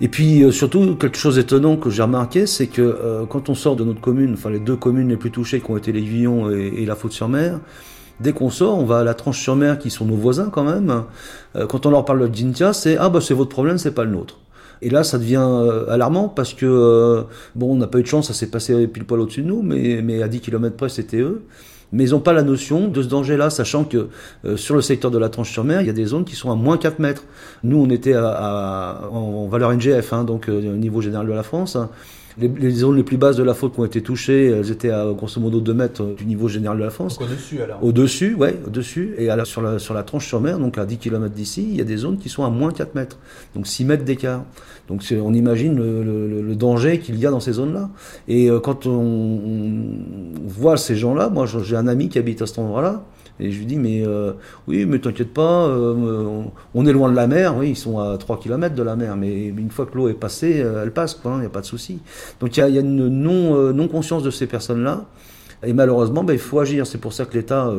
Et 0.00 0.08
puis 0.08 0.42
euh, 0.42 0.50
surtout, 0.50 0.96
quelque 0.96 1.18
chose 1.18 1.36
d'étonnant 1.36 1.76
que 1.76 1.90
j'ai 1.90 2.02
remarqué, 2.02 2.46
c'est 2.46 2.66
que 2.66 2.82
euh, 2.82 3.26
quand 3.26 3.48
on 3.48 3.54
sort 3.54 3.76
de 3.76 3.84
notre 3.84 4.00
commune, 4.00 4.34
enfin 4.34 4.50
les 4.50 4.58
deux 4.58 4.76
communes 4.76 5.08
les 5.08 5.16
plus 5.16 5.30
touchées 5.30 5.60
qui 5.60 5.70
ont 5.70 5.76
été 5.76 5.92
l'Aiguillon 5.92 6.50
et, 6.50 6.72
et 6.78 6.86
la 6.86 6.94
Faute-sur-Mer, 6.94 7.60
dès 8.20 8.32
qu'on 8.32 8.50
sort, 8.50 8.78
on 8.78 8.84
va 8.84 9.00
à 9.00 9.04
la 9.04 9.14
Tranche-sur-Mer 9.14 9.78
qui 9.78 9.90
sont 9.90 10.06
nos 10.06 10.16
voisins 10.16 10.50
quand 10.50 10.64
même. 10.64 11.04
Euh, 11.56 11.66
quand 11.66 11.86
on 11.86 11.90
leur 11.90 12.04
parle 12.04 12.28
de 12.28 12.34
Gintia, 12.34 12.72
c'est 12.72 12.96
ah 12.96 13.08
bah 13.08 13.20
c'est 13.20 13.34
votre 13.34 13.50
problème, 13.50 13.78
c'est 13.78 13.94
pas 13.94 14.04
le 14.04 14.10
nôtre. 14.10 14.38
Et 14.82 14.90
là, 14.90 15.04
ça 15.04 15.16
devient 15.16 15.48
alarmant 15.88 16.28
parce 16.28 16.52
que 16.52 17.24
bon, 17.54 17.72
on 17.72 17.76
n'a 17.76 17.86
pas 17.86 17.98
eu 17.98 18.02
de 18.02 18.08
chance, 18.08 18.28
ça 18.28 18.34
s'est 18.34 18.50
passé 18.50 18.86
pile 18.88 19.06
poil 19.06 19.20
au-dessus 19.20 19.40
de 19.40 19.46
nous, 19.46 19.62
mais, 19.62 20.02
mais 20.02 20.22
à 20.22 20.28
10 20.28 20.40
km 20.40 20.76
près, 20.76 20.90
c'était 20.90 21.20
eux 21.20 21.46
mais 21.92 22.04
ils 22.04 22.10
n'ont 22.10 22.20
pas 22.20 22.32
la 22.32 22.42
notion 22.42 22.88
de 22.88 23.02
ce 23.02 23.08
danger-là, 23.08 23.50
sachant 23.50 23.84
que 23.84 24.08
euh, 24.44 24.56
sur 24.56 24.74
le 24.74 24.82
secteur 24.82 25.10
de 25.10 25.18
la 25.18 25.28
Tranche-sur-Mer, 25.28 25.80
il 25.80 25.86
y 25.86 25.90
a 25.90 25.94
des 25.94 26.06
zones 26.06 26.24
qui 26.24 26.34
sont 26.36 26.50
à 26.50 26.54
moins 26.54 26.78
4 26.78 26.98
mètres. 26.98 27.24
Nous, 27.62 27.78
on 27.78 27.88
était 27.90 28.14
à, 28.14 29.08
en 29.10 29.46
valeur 29.46 29.72
NGF, 29.72 30.12
hein, 30.12 30.24
donc 30.24 30.48
euh, 30.48 30.74
au 30.74 30.76
niveau 30.76 31.00
général 31.00 31.26
de 31.26 31.32
la 31.32 31.42
France. 31.42 31.76
Hein. 31.76 31.90
Les, 32.38 32.70
zones 32.70 32.96
les 32.96 33.02
plus 33.02 33.16
basses 33.16 33.36
de 33.36 33.42
la 33.42 33.54
faute 33.54 33.72
qui 33.72 33.80
ont 33.80 33.86
été 33.86 34.02
touchées, 34.02 34.48
elles 34.48 34.70
étaient 34.70 34.90
à 34.90 35.06
grosso 35.16 35.40
modo 35.40 35.58
2 35.58 35.72
mètres 35.72 36.04
du 36.18 36.26
niveau 36.26 36.48
général 36.48 36.76
de 36.76 36.82
la 36.82 36.90
France. 36.90 37.18
au-dessus 37.18 37.62
alors 37.62 37.82
Au-dessus, 37.82 38.34
ouais, 38.34 38.58
au-dessus. 38.66 39.14
Et 39.16 39.30
à 39.30 39.42
sur, 39.46 39.62
la, 39.62 39.78
sur 39.78 39.94
la 39.94 40.02
tranche 40.02 40.26
sur 40.26 40.38
mer, 40.42 40.58
donc 40.58 40.76
à 40.76 40.84
10 40.84 40.98
km 40.98 41.34
d'ici, 41.34 41.66
il 41.66 41.76
y 41.76 41.80
a 41.80 41.84
des 41.84 41.96
zones 41.96 42.18
qui 42.18 42.28
sont 42.28 42.44
à 42.44 42.50
moins 42.50 42.72
4 42.72 42.94
mètres. 42.94 43.16
Donc 43.54 43.66
6 43.66 43.86
mètres 43.86 44.04
d'écart. 44.04 44.44
Donc 44.88 45.02
on 45.12 45.34
imagine 45.34 45.76
le, 45.76 46.42
le, 46.42 46.54
danger 46.54 47.00
qu'il 47.00 47.18
y 47.18 47.26
a 47.26 47.30
dans 47.30 47.40
ces 47.40 47.52
zones-là. 47.52 47.90
Et 48.28 48.48
euh, 48.48 48.60
quand 48.60 48.86
on, 48.86 48.92
on 48.92 50.46
voit 50.46 50.76
ces 50.76 50.94
gens-là, 50.94 51.28
moi 51.28 51.46
j'ai 51.46 51.76
un 51.76 51.88
ami 51.88 52.08
qui 52.08 52.18
habite 52.18 52.40
à 52.42 52.46
cet 52.46 52.58
endroit-là, 52.58 53.02
et 53.38 53.50
je 53.50 53.58
lui 53.58 53.66
dis, 53.66 53.76
mais 53.76 54.02
euh, 54.06 54.32
oui, 54.66 54.86
mais 54.86 54.98
t'inquiète 54.98 55.34
pas, 55.34 55.66
euh, 55.66 56.42
on 56.74 56.86
est 56.86 56.92
loin 56.92 57.10
de 57.10 57.16
la 57.16 57.26
mer, 57.26 57.56
oui, 57.56 57.70
ils 57.70 57.76
sont 57.76 57.98
à 57.98 58.16
3 58.16 58.40
km 58.40 58.74
de 58.74 58.82
la 58.82 58.96
mer, 58.96 59.16
mais 59.16 59.46
une 59.46 59.70
fois 59.70 59.86
que 59.86 59.96
l'eau 59.96 60.08
est 60.08 60.14
passée, 60.14 60.62
euh, 60.62 60.82
elle 60.82 60.92
passe, 60.92 61.20
il 61.24 61.30
n'y 61.40 61.46
a 61.46 61.50
pas 61.50 61.60
de 61.60 61.66
souci. 61.66 62.00
Donc 62.40 62.56
il 62.56 62.60
y 62.60 62.62
a, 62.62 62.68
y 62.68 62.78
a, 62.78 62.80
une 62.80 63.08
non-conscience 63.08 64.22
de 64.22 64.30
ces 64.30 64.46
personnes-là. 64.46 65.04
Et 65.64 65.72
malheureusement, 65.72 66.24
ben, 66.24 66.32
il 66.32 66.38
faut 66.38 66.58
agir. 66.58 66.86
C'est 66.86 66.98
pour 66.98 67.12
ça 67.12 67.24
que 67.24 67.34
l'État 67.34 67.72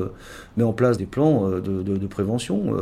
met 0.57 0.63
en 0.63 0.73
place 0.73 0.97
des 0.97 1.05
plans 1.05 1.49
de, 1.49 1.59
de, 1.61 2.07
prévention, 2.07 2.73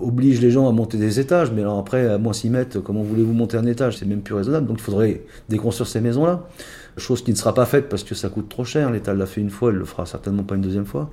oblige 0.00 0.40
les 0.40 0.50
gens 0.50 0.68
à 0.68 0.72
monter 0.72 0.98
des 0.98 1.20
étages, 1.20 1.52
mais 1.52 1.62
alors 1.62 1.78
après, 1.78 2.06
à 2.06 2.18
moins 2.18 2.32
s'y 2.32 2.50
mettre, 2.50 2.80
comment 2.80 3.02
voulez-vous 3.02 3.32
monter 3.32 3.56
un 3.56 3.66
étage? 3.66 3.98
C'est 3.98 4.06
même 4.06 4.22
plus 4.22 4.34
raisonnable. 4.34 4.66
Donc 4.66 4.78
il 4.78 4.82
faudrait 4.82 5.22
déconstruire 5.48 5.86
ces 5.86 6.00
maisons-là 6.00 6.42
chose 6.98 7.22
qui 7.22 7.30
ne 7.30 7.36
sera 7.36 7.52
pas 7.54 7.66
faite 7.66 7.88
parce 7.88 8.04
que 8.04 8.14
ça 8.14 8.28
coûte 8.28 8.48
trop 8.48 8.64
cher. 8.64 8.90
L'État 8.90 9.14
l'a 9.14 9.26
fait 9.26 9.40
une 9.40 9.50
fois, 9.50 9.70
il 9.70 9.76
le 9.76 9.84
fera 9.84 10.06
certainement 10.06 10.42
pas 10.42 10.54
une 10.54 10.62
deuxième 10.62 10.86
fois. 10.86 11.10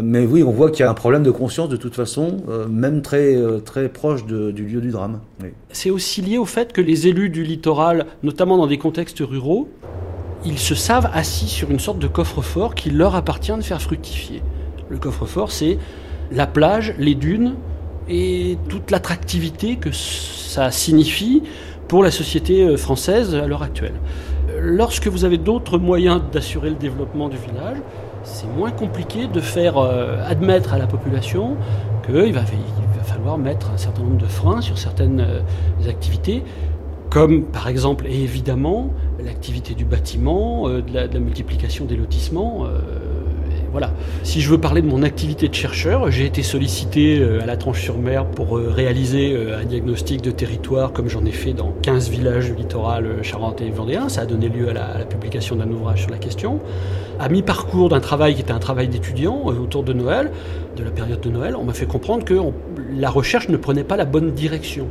Mais 0.00 0.26
oui, 0.26 0.42
on 0.42 0.50
voit 0.50 0.70
qu'il 0.70 0.80
y 0.80 0.86
a 0.86 0.90
un 0.90 0.94
problème 0.94 1.22
de 1.22 1.30
conscience 1.30 1.68
de 1.68 1.76
toute 1.76 1.94
façon, 1.94 2.38
euh, 2.48 2.66
même 2.68 3.02
très, 3.02 3.36
euh, 3.36 3.58
très 3.58 3.88
proche 3.88 4.26
du 4.26 4.52
lieu 4.52 4.80
du 4.80 4.90
drame. 4.90 5.20
C'est 5.70 5.90
aussi 5.90 6.20
lié 6.20 6.38
au 6.38 6.44
fait 6.44 6.72
que 6.72 6.80
les 6.80 7.06
élus 7.06 7.30
du 7.30 7.42
littoral, 7.42 8.06
notamment 8.22 8.58
dans 8.58 8.66
des 8.66 8.78
contextes 8.78 9.20
ruraux, 9.20 9.68
ils 10.44 10.58
se 10.58 10.74
savent 10.74 11.10
assis 11.12 11.48
sur 11.48 11.70
une 11.70 11.80
sorte 11.80 11.98
de 11.98 12.06
coffre-fort 12.06 12.74
qui 12.74 12.90
leur 12.90 13.14
appartient 13.14 13.56
de 13.56 13.62
faire 13.62 13.80
fructifier. 13.80 14.42
Le 14.88 14.98
coffre-fort, 14.98 15.50
c'est 15.50 15.78
la 16.30 16.46
plage, 16.46 16.94
les 16.98 17.14
dunes 17.14 17.54
et 18.08 18.58
toute 18.68 18.90
l'attractivité 18.90 19.76
que 19.76 19.90
ça 19.92 20.70
signifie 20.70 21.42
pour 21.88 22.02
la 22.02 22.10
société 22.10 22.62
euh, 22.62 22.76
française 22.76 23.34
à 23.34 23.46
l'heure 23.46 23.62
actuelle 23.62 23.94
lorsque 24.60 25.06
vous 25.06 25.24
avez 25.24 25.38
d'autres 25.38 25.78
moyens 25.78 26.20
d'assurer 26.32 26.70
le 26.70 26.76
développement 26.76 27.28
du 27.28 27.36
village, 27.36 27.78
c'est 28.22 28.46
moins 28.56 28.70
compliqué 28.70 29.26
de 29.26 29.40
faire 29.40 29.78
euh, 29.78 30.16
admettre 30.26 30.72
à 30.72 30.78
la 30.78 30.86
population 30.86 31.56
qu'il 32.06 32.14
va, 32.14 32.22
il 32.24 32.32
va 32.32 33.04
falloir 33.04 33.38
mettre 33.38 33.70
un 33.70 33.76
certain 33.76 34.02
nombre 34.02 34.18
de 34.18 34.26
freins 34.26 34.60
sur 34.60 34.78
certaines 34.78 35.20
euh, 35.20 35.88
activités, 35.88 36.42
comme 37.10 37.44
par 37.44 37.68
exemple 37.68 38.06
et 38.08 38.22
évidemment 38.22 38.90
l'activité 39.24 39.74
du 39.74 39.84
bâtiment, 39.84 40.68
euh, 40.68 40.82
de, 40.82 40.94
la, 40.94 41.20
multiplication 41.20 41.84
des 41.84 41.96
lotissements. 41.96 42.66
Voilà. 43.74 43.90
Si 44.22 44.40
je 44.40 44.48
veux 44.50 44.58
parler 44.58 44.82
de 44.82 44.86
mon 44.86 45.02
activité 45.02 45.48
de 45.48 45.54
chercheur, 45.54 46.08
j'ai 46.08 46.26
été 46.26 46.44
sollicité 46.44 47.18
euh, 47.18 47.42
à 47.42 47.46
la 47.46 47.56
Tranche-sur-Mer 47.56 48.24
pour 48.26 48.56
euh, 48.56 48.70
réaliser 48.70 49.32
euh, 49.34 49.58
un 49.60 49.64
diagnostic 49.64 50.22
de 50.22 50.30
territoire 50.30 50.92
comme 50.92 51.08
j'en 51.08 51.24
ai 51.24 51.32
fait 51.32 51.54
dans 51.54 51.72
15 51.82 52.08
villages 52.08 52.52
du 52.52 52.54
littoral 52.54 53.24
charentais 53.24 53.66
et 53.66 53.70
vendéen. 53.72 54.08
Ça 54.08 54.20
a 54.20 54.26
donné 54.26 54.48
lieu 54.48 54.68
à 54.68 54.74
la, 54.74 55.04
publication 55.04 55.56
d'un 55.56 55.68
ouvrage 55.72 56.02
sur 56.02 56.10
la 56.12 56.18
question. 56.18 56.60
À 57.18 57.28
mi-parcours 57.28 57.88
d'un 57.88 57.98
travail 57.98 58.36
qui 58.36 58.42
était 58.42 58.52
un 58.52 58.60
travail 58.60 58.86
d'étudiant 58.86 59.42
autour 59.44 59.82
de 59.82 59.92
Noël, 59.92 60.30
de 60.76 60.84
la 60.84 60.92
période 60.92 61.20
de 61.20 61.30
Noël, 61.30 61.56
on 61.56 61.64
m'a 61.64 61.74
fait 61.74 61.86
comprendre 61.86 62.24
que 62.24 62.38
la 62.92 63.10
recherche 63.10 63.48
ne 63.48 63.56
prenait 63.56 63.82
pas 63.82 63.96
la 63.96 64.04
bonne 64.04 64.30
direction. 64.30 64.86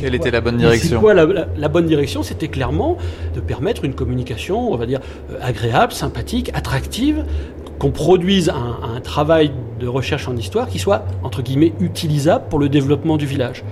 Quelle 0.00 0.14
était 0.14 0.30
la 0.30 0.40
bonne 0.40 0.56
direction 0.56 1.00
quoi 1.00 1.14
la, 1.14 1.26
la, 1.26 1.46
la, 1.56 1.68
bonne 1.68 1.86
direction? 1.86 2.22
C'était 2.22 2.48
clairement 2.48 2.96
de 3.34 3.40
permettre 3.40 3.84
une 3.84 3.94
communication, 3.94 4.72
on 4.72 4.76
va 4.76 4.86
dire, 4.86 5.00
euh, 5.30 5.38
agréable, 5.40 5.92
sympathique, 5.92 6.50
attractive, 6.54 7.24
qu'on 7.78 7.90
produise 7.90 8.50
un, 8.50 8.78
un, 8.96 9.00
travail 9.00 9.52
de 9.80 9.88
recherche 9.88 10.28
en 10.28 10.36
histoire 10.36 10.68
qui 10.68 10.78
soit, 10.78 11.04
entre 11.22 11.42
guillemets, 11.42 11.72
utilisable 11.80 12.44
pour 12.50 12.58
le 12.58 12.68
développement 12.68 13.16
du 13.16 13.26
village. 13.26 13.64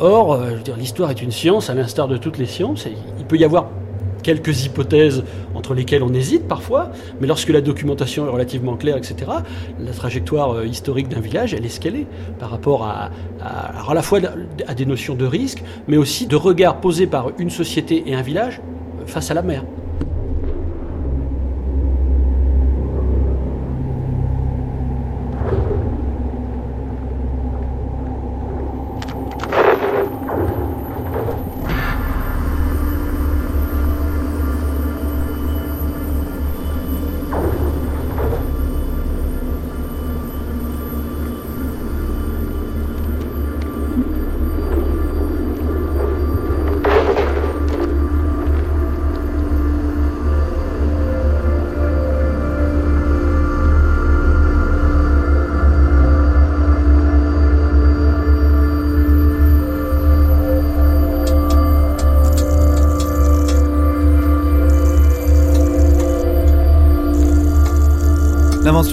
Or, 0.00 0.32
euh, 0.32 0.50
je 0.50 0.56
veux 0.56 0.62
dire, 0.62 0.76
l'histoire 0.76 1.10
est 1.10 1.22
une 1.22 1.30
science, 1.30 1.70
à 1.70 1.74
l'instar 1.74 2.08
de 2.08 2.16
toutes 2.16 2.38
les 2.38 2.46
sciences, 2.46 2.86
et 2.86 2.94
il 3.18 3.24
peut 3.24 3.36
y 3.36 3.44
avoir 3.44 3.68
quelques 4.22 4.64
hypothèses 4.64 5.24
entre 5.54 5.74
lesquelles 5.74 6.02
on 6.02 6.14
hésite 6.14 6.46
parfois, 6.48 6.90
mais 7.20 7.26
lorsque 7.26 7.50
la 7.50 7.60
documentation 7.60 8.26
est 8.26 8.30
relativement 8.30 8.76
claire, 8.76 8.96
etc., 8.96 9.30
la 9.78 9.92
trajectoire 9.92 10.52
euh, 10.52 10.66
historique 10.66 11.08
d'un 11.08 11.20
village, 11.20 11.54
elle 11.54 11.66
est 11.66 11.72
est 11.72 12.06
par 12.38 12.50
rapport 12.50 12.84
à, 12.84 13.10
à, 13.40 13.90
à 13.90 13.94
la 13.94 14.02
fois 14.02 14.20
à 14.66 14.74
des 14.74 14.86
notions 14.86 15.14
de 15.14 15.24
risque, 15.24 15.62
mais 15.88 15.96
aussi 15.96 16.26
de 16.26 16.36
regard 16.36 16.80
posé 16.80 17.06
par 17.06 17.32
une 17.38 17.50
société 17.50 18.04
et 18.06 18.14
un 18.14 18.22
village 18.22 18.60
face 19.06 19.30
à 19.30 19.34
la 19.34 19.42
mer. 19.42 19.64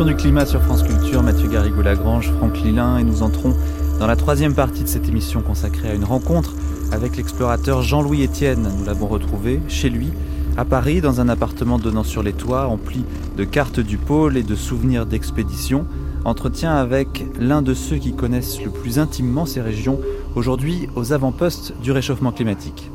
Du 0.06 0.16
climat 0.16 0.46
sur 0.46 0.62
France 0.62 0.84
Culture, 0.84 1.22
Mathieu 1.22 1.50
Garrigou-Lagrange, 1.50 2.32
Franck 2.38 2.60
Lilin, 2.60 3.00
et 3.00 3.04
nous 3.04 3.22
entrons 3.22 3.54
dans 4.00 4.08
la 4.08 4.16
troisième 4.16 4.56
partie 4.56 4.84
de 4.84 4.88
cette 4.88 5.10
émission 5.10 5.42
consacrée 5.42 5.90
à 5.90 5.94
une 5.94 6.06
rencontre 6.06 6.56
avec 6.94 7.18
l'explorateur 7.18 7.82
Jean-Louis 7.82 8.24
Etienne. 8.24 8.70
Nous 8.78 8.86
l'avons 8.86 9.08
retrouvé 9.08 9.60
chez 9.68 9.90
lui, 9.90 10.14
à 10.56 10.64
Paris, 10.64 11.02
dans 11.02 11.20
un 11.20 11.28
appartement 11.28 11.78
donnant 11.80 12.06
sur 12.06 12.24
les 12.24 12.32
toits, 12.32 12.68
empli 12.68 13.04
de 13.36 13.44
cartes 13.44 13.82
du 13.82 13.98
pôle 13.98 14.38
et 14.38 14.44
de 14.44 14.56
souvenirs 14.56 15.06
d'expédition. 15.06 15.86
Entretien 16.24 16.74
avec 16.74 17.26
l'un 17.38 17.62
de 17.62 17.74
ceux 17.74 17.98
qui 17.98 18.14
connaissent 18.14 18.64
le 18.64 18.72
plus 18.72 19.00
intimement 19.00 19.46
ces 19.46 19.62
régions, 19.62 20.00
aujourd'hui 20.34 20.88
aux 20.96 21.12
avant-postes 21.12 21.74
du 21.84 21.92
réchauffement 21.92 22.32
climatique. 22.32 22.90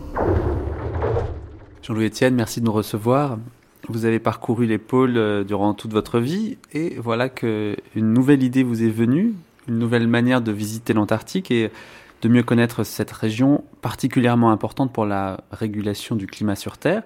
Jean-Louis 1.83 2.07
Etienne, 2.07 2.35
merci 2.35 2.61
de 2.61 2.65
nous 2.65 2.73
recevoir. 2.73 3.37
Vous 3.89 4.07
avez 4.07 4.19
parcouru 4.19 4.67
les 4.67 4.79
pôles 4.79 5.45
durant 5.45 5.75
toute 5.75 5.93
votre 5.93 6.19
vie 6.19 6.57
et 6.73 6.97
voilà 6.99 7.29
que 7.29 7.77
une 7.95 8.13
nouvelle 8.13 8.43
idée 8.43 8.63
vous 8.63 8.83
est 8.83 8.91
venue, 8.91 9.35
une 9.69 9.79
nouvelle 9.79 10.09
manière 10.09 10.41
de 10.41 10.53
visiter 10.53 10.93
l'Antarctique 10.93 11.51
et 11.51 11.71
de 12.23 12.29
mieux 12.29 12.43
connaître 12.43 12.85
cette 12.85 13.11
région 13.11 13.65
particulièrement 13.83 14.51
importante 14.51 14.93
pour 14.93 15.05
la 15.05 15.45
régulation 15.53 16.17
du 16.17 16.27
climat 16.27 16.57
sur 16.57 16.79
Terre. 16.79 17.03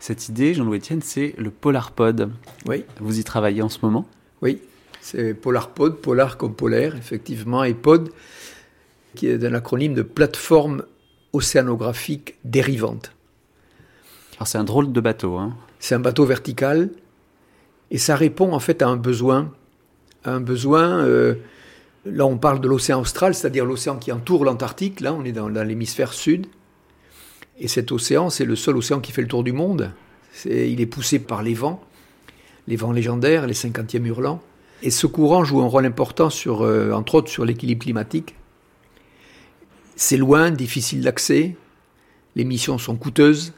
Cette 0.00 0.30
idée, 0.30 0.54
Jean-Louis 0.54 0.78
Etienne, 0.78 1.02
c'est 1.02 1.34
le 1.36 1.50
PolarPod. 1.50 2.30
Oui. 2.66 2.84
Vous 2.98 3.20
y 3.20 3.24
travaillez 3.24 3.60
en 3.60 3.68
ce 3.68 3.80
moment? 3.82 4.06
Oui, 4.40 4.62
c'est 5.02 5.34
PolarPod, 5.34 5.96
polar 5.96 6.38
comme 6.38 6.54
polaire, 6.54 6.96
effectivement, 6.96 7.64
et 7.64 7.74
pod, 7.74 8.10
qui 9.14 9.26
est 9.26 9.44
un 9.44 9.52
acronyme 9.52 9.92
de 9.92 10.02
plateforme 10.02 10.84
océanographique 11.34 12.36
dérivante. 12.44 13.12
Alors 14.36 14.46
c'est 14.46 14.58
un 14.58 14.64
drôle 14.64 14.90
de 14.90 15.00
bateau, 15.00 15.36
hein 15.36 15.54
c'est 15.82 15.96
un 15.96 16.00
bateau 16.00 16.24
vertical 16.24 16.90
et 17.90 17.98
ça 17.98 18.14
répond 18.14 18.52
en 18.52 18.60
fait 18.60 18.82
à 18.82 18.88
un 18.88 18.94
besoin. 18.94 19.52
Un 20.24 20.38
besoin, 20.38 21.04
euh, 21.04 21.34
là 22.06 22.24
on 22.24 22.38
parle 22.38 22.60
de 22.60 22.68
l'océan 22.68 23.00
austral, 23.00 23.34
c'est-à-dire 23.34 23.64
l'océan 23.64 23.96
qui 23.96 24.12
entoure 24.12 24.44
l'Antarctique, 24.44 25.00
là 25.00 25.12
on 25.12 25.24
est 25.24 25.32
dans, 25.32 25.48
l'hémisphère 25.48 26.12
sud. 26.12 26.46
Et 27.58 27.66
cet 27.66 27.90
océan, 27.90 28.30
c'est 28.30 28.44
le 28.44 28.54
seul 28.54 28.76
océan 28.76 29.00
qui 29.00 29.10
fait 29.10 29.22
le 29.22 29.28
tour 29.28 29.42
du 29.42 29.50
monde. 29.50 29.90
Il 30.44 30.80
est 30.80 30.86
poussé 30.86 31.18
par 31.18 31.42
les 31.42 31.54
vents, 31.54 31.82
les 32.68 32.76
vents 32.76 32.92
légendaires, 32.92 33.48
les 33.48 33.54
50e 33.54 34.06
hurlants. 34.06 34.40
Et 34.82 34.90
ce 34.90 35.08
courant 35.08 35.42
joue 35.42 35.62
un 35.62 35.66
rôle 35.66 35.84
important, 35.84 36.30
sur, 36.30 36.62
euh, 36.62 36.92
entre 36.92 37.16
autres, 37.16 37.28
sur 37.28 37.44
l'équilibre 37.44 37.82
climatique. 37.82 38.36
C'est 39.96 40.16
loin, 40.16 40.52
difficile 40.52 41.02
d'accès, 41.02 41.56
les 42.36 42.44
missions 42.44 42.78
sont 42.78 42.94
coûteuses, 42.94 43.52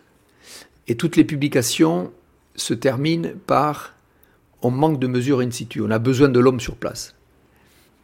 et 0.89 0.97
toutes 0.97 1.17
les 1.17 1.25
publications 1.25 2.13
se 2.57 2.75
terminent 2.75 3.31
par 3.47 3.95
on 4.63 4.71
manque 4.71 4.99
de 4.99 5.07
mesures 5.07 5.41
in 5.41 5.51
situ, 5.51 5.83
on 5.83 5.91
a 5.91 5.99
besoin 5.99 6.29
de 6.29 6.41
l'homme 6.41 6.61
sur 6.61 6.77
place. 6.77 7.15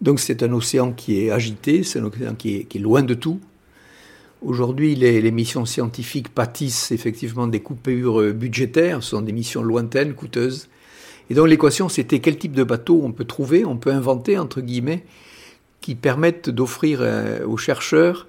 Donc 0.00 0.20
c'est 0.20 0.42
un 0.42 0.52
océan 0.52 0.92
qui 0.92 1.20
est 1.20 1.30
agité, 1.30 1.82
c'est 1.82 1.98
un 1.98 2.04
océan 2.04 2.34
qui 2.34 2.56
est, 2.56 2.78
loin 2.78 3.02
de 3.02 3.14
tout. 3.14 3.40
Aujourd'hui, 4.42 4.94
les, 4.94 5.20
les, 5.20 5.30
missions 5.30 5.66
scientifiques 5.66 6.30
pâtissent 6.30 6.92
effectivement 6.92 7.46
des 7.46 7.60
coupures 7.60 8.32
budgétaires, 8.32 9.02
ce 9.02 9.10
sont 9.10 9.22
des 9.22 9.32
missions 9.32 9.62
lointaines, 9.62 10.14
coûteuses. 10.14 10.68
Et 11.30 11.34
donc 11.34 11.48
l'équation, 11.48 11.88
c'était 11.88 12.18
quel 12.18 12.36
type 12.36 12.52
de 12.52 12.64
bateau 12.64 13.00
on 13.04 13.12
peut 13.12 13.24
trouver, 13.24 13.64
on 13.64 13.76
peut 13.76 13.92
inventer, 13.92 14.36
entre 14.36 14.60
guillemets, 14.60 15.04
qui 15.80 15.94
permettent 15.94 16.50
d'offrir 16.50 16.98
euh, 17.00 17.46
aux 17.46 17.56
chercheurs 17.56 18.26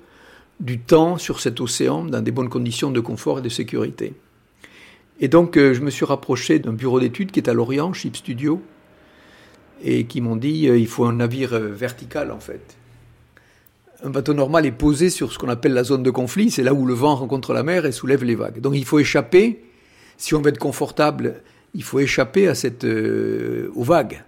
du 0.59 0.79
temps 0.79 1.17
sur 1.17 1.39
cet 1.39 1.59
océan 1.59 2.05
dans 2.05 2.21
des 2.21 2.31
bonnes 2.31 2.49
conditions 2.49 2.91
de 2.91 2.99
confort 2.99 3.39
et 3.39 3.41
de 3.41 3.49
sécurité. 3.49 4.13
Et 5.21 5.27
donc, 5.27 5.55
euh, 5.55 5.73
je 5.75 5.81
me 5.81 5.91
suis 5.91 6.03
rapproché 6.03 6.57
d'un 6.57 6.73
bureau 6.73 6.99
d'études 6.99 7.31
qui 7.31 7.39
est 7.39 7.47
à 7.47 7.53
Lorient, 7.53 7.93
Ship 7.93 8.17
Studio, 8.17 8.59
et 9.83 10.05
qui 10.05 10.19
m'ont 10.19 10.35
dit 10.35 10.67
euh, 10.67 10.77
il 10.77 10.87
faut 10.87 11.05
un 11.05 11.13
navire 11.13 11.53
euh, 11.53 11.69
vertical 11.69 12.31
en 12.31 12.39
fait. 12.39 12.75
Un 14.03 14.09
bateau 14.09 14.33
normal 14.33 14.65
est 14.65 14.71
posé 14.71 15.11
sur 15.11 15.31
ce 15.31 15.37
qu'on 15.37 15.49
appelle 15.49 15.73
la 15.73 15.83
zone 15.83 16.01
de 16.01 16.09
conflit, 16.09 16.49
c'est 16.49 16.63
là 16.63 16.73
où 16.73 16.87
le 16.87 16.95
vent 16.95 17.15
rencontre 17.15 17.53
la 17.53 17.61
mer 17.61 17.85
et 17.85 17.91
soulève 17.91 18.23
les 18.23 18.33
vagues. 18.33 18.61
Donc 18.61 18.73
il 18.75 18.83
faut 18.83 18.97
échapper, 18.97 19.63
si 20.17 20.33
on 20.33 20.41
veut 20.41 20.49
être 20.49 20.57
confortable, 20.57 21.35
il 21.75 21.83
faut 21.83 21.99
échapper 21.99 22.47
à 22.47 22.55
cette, 22.55 22.83
aux 22.83 23.83
vagues. 23.83 24.23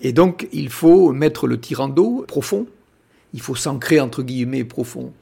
Et 0.00 0.12
donc 0.12 0.48
il 0.52 0.68
faut 0.68 1.12
mettre 1.12 1.46
le 1.46 1.60
tirant 1.60 1.88
d'eau 1.88 2.24
profond, 2.26 2.66
il 3.34 3.40
faut 3.40 3.54
s'ancrer 3.54 4.00
entre 4.00 4.24
guillemets 4.24 4.64
profond. 4.64 5.12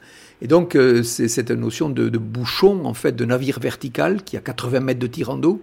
Et 0.43 0.49
donc, 0.49 0.75
euh, 0.75 1.05
c'est 1.05 1.29
cette 1.29 1.53
notion 1.53 1.89
de, 1.89 2.09
de, 2.09 2.19
bouchon, 2.19 2.85
en 2.85 2.95
fait, 2.95 3.13
de 3.13 3.25
navire 3.25 3.61
vertical 3.61 4.25
qui 4.25 4.37
a 4.37 4.41
80 4.41 4.81
mètres 4.81 4.99
de 4.99 5.07
tirant 5.07 5.37
d'eau, 5.37 5.63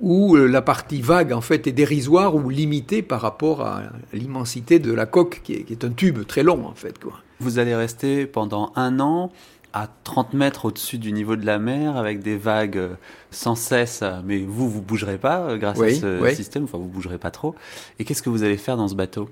où 0.00 0.34
euh, 0.34 0.48
la 0.48 0.60
partie 0.60 1.00
vague, 1.00 1.32
en 1.32 1.40
fait, 1.40 1.68
est 1.68 1.72
dérisoire 1.72 2.34
ou 2.34 2.50
limitée 2.50 3.02
par 3.02 3.20
rapport 3.20 3.60
à 3.60 3.84
l'immensité 4.12 4.80
de 4.80 4.92
la 4.92 5.06
coque, 5.06 5.40
qui 5.44 5.54
est, 5.54 5.62
qui 5.62 5.72
est, 5.72 5.84
un 5.84 5.90
tube 5.90 6.26
très 6.26 6.42
long, 6.42 6.66
en 6.66 6.74
fait. 6.74 6.98
Quoi. 6.98 7.12
Vous 7.38 7.60
allez 7.60 7.76
rester 7.76 8.26
pendant 8.26 8.72
un 8.74 8.98
an 8.98 9.30
à 9.72 9.88
30 10.02 10.34
mètres 10.34 10.64
au-dessus 10.64 10.98
du 10.98 11.12
niveau 11.12 11.36
de 11.36 11.46
la 11.46 11.60
mer, 11.60 11.96
avec 11.96 12.20
des 12.20 12.36
vagues 12.36 12.88
sans 13.30 13.54
cesse, 13.54 14.02
mais 14.24 14.38
vous, 14.40 14.68
vous 14.68 14.82
bougerez 14.82 15.18
pas 15.18 15.56
grâce 15.56 15.78
oui, 15.78 15.92
à 15.92 15.94
ce 15.94 16.20
oui. 16.20 16.34
système, 16.34 16.64
enfin, 16.64 16.78
vous 16.78 16.88
bougerez 16.88 17.18
pas 17.18 17.30
trop. 17.30 17.54
Et 18.00 18.04
qu'est-ce 18.04 18.22
que 18.22 18.30
vous 18.30 18.42
allez 18.42 18.56
faire 18.56 18.76
dans 18.76 18.88
ce 18.88 18.96
bateau? 18.96 19.28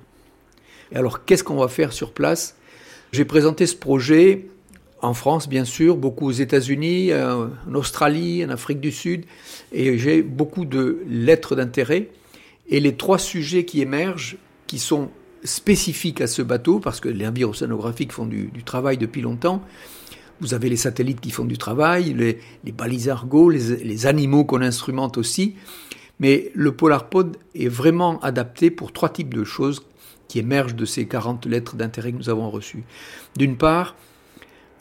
Et 0.92 0.96
alors, 0.96 1.24
qu'est-ce 1.24 1.42
qu'on 1.42 1.56
va 1.56 1.66
faire 1.66 1.92
sur 1.92 2.12
place? 2.12 2.54
J'ai 3.10 3.24
présenté 3.24 3.66
ce 3.66 3.74
projet 3.74 4.46
en 5.06 5.14
France, 5.14 5.48
bien 5.48 5.64
sûr, 5.64 5.96
beaucoup 5.96 6.26
aux 6.26 6.32
États-Unis, 6.32 7.12
euh, 7.12 7.46
en 7.68 7.74
Australie, 7.74 8.44
en 8.44 8.50
Afrique 8.50 8.80
du 8.80 8.90
Sud, 8.90 9.24
et 9.72 9.98
j'ai 9.98 10.22
beaucoup 10.22 10.64
de 10.64 10.98
lettres 11.08 11.54
d'intérêt. 11.54 12.08
Et 12.68 12.80
les 12.80 12.96
trois 12.96 13.18
sujets 13.18 13.64
qui 13.64 13.80
émergent, 13.80 14.36
qui 14.66 14.78
sont 14.78 15.10
spécifiques 15.44 16.20
à 16.20 16.26
ce 16.26 16.42
bateau, 16.42 16.80
parce 16.80 17.00
que 17.00 17.08
les 17.08 17.26
envirocénographiques 17.26 18.12
font 18.12 18.26
du, 18.26 18.50
travail 18.64 18.98
depuis 18.98 19.22
longtemps, 19.22 19.62
vous 20.40 20.54
avez 20.54 20.68
les 20.68 20.76
satellites 20.76 21.20
qui 21.20 21.30
font 21.30 21.44
du 21.44 21.56
travail, 21.56 22.12
les, 22.12 22.72
balises 22.72 23.08
Argo, 23.08 23.48
les, 23.48 23.76
les 23.76 24.06
animaux 24.06 24.44
qu'on 24.44 24.60
instrumente 24.60 25.16
aussi, 25.18 25.54
mais 26.18 26.50
le 26.54 26.72
PolarPod 26.72 27.36
est 27.54 27.68
vraiment 27.68 28.18
adapté 28.20 28.70
pour 28.70 28.92
trois 28.92 29.08
types 29.08 29.32
de 29.32 29.44
choses 29.44 29.82
qui 30.26 30.40
émergent 30.40 30.74
de 30.74 30.84
ces 30.84 31.06
40 31.06 31.46
lettres 31.46 31.76
d'intérêt 31.76 32.10
que 32.10 32.16
nous 32.16 32.28
avons 32.28 32.50
reçues. 32.50 32.82
D'une 33.36 33.56
part, 33.56 33.94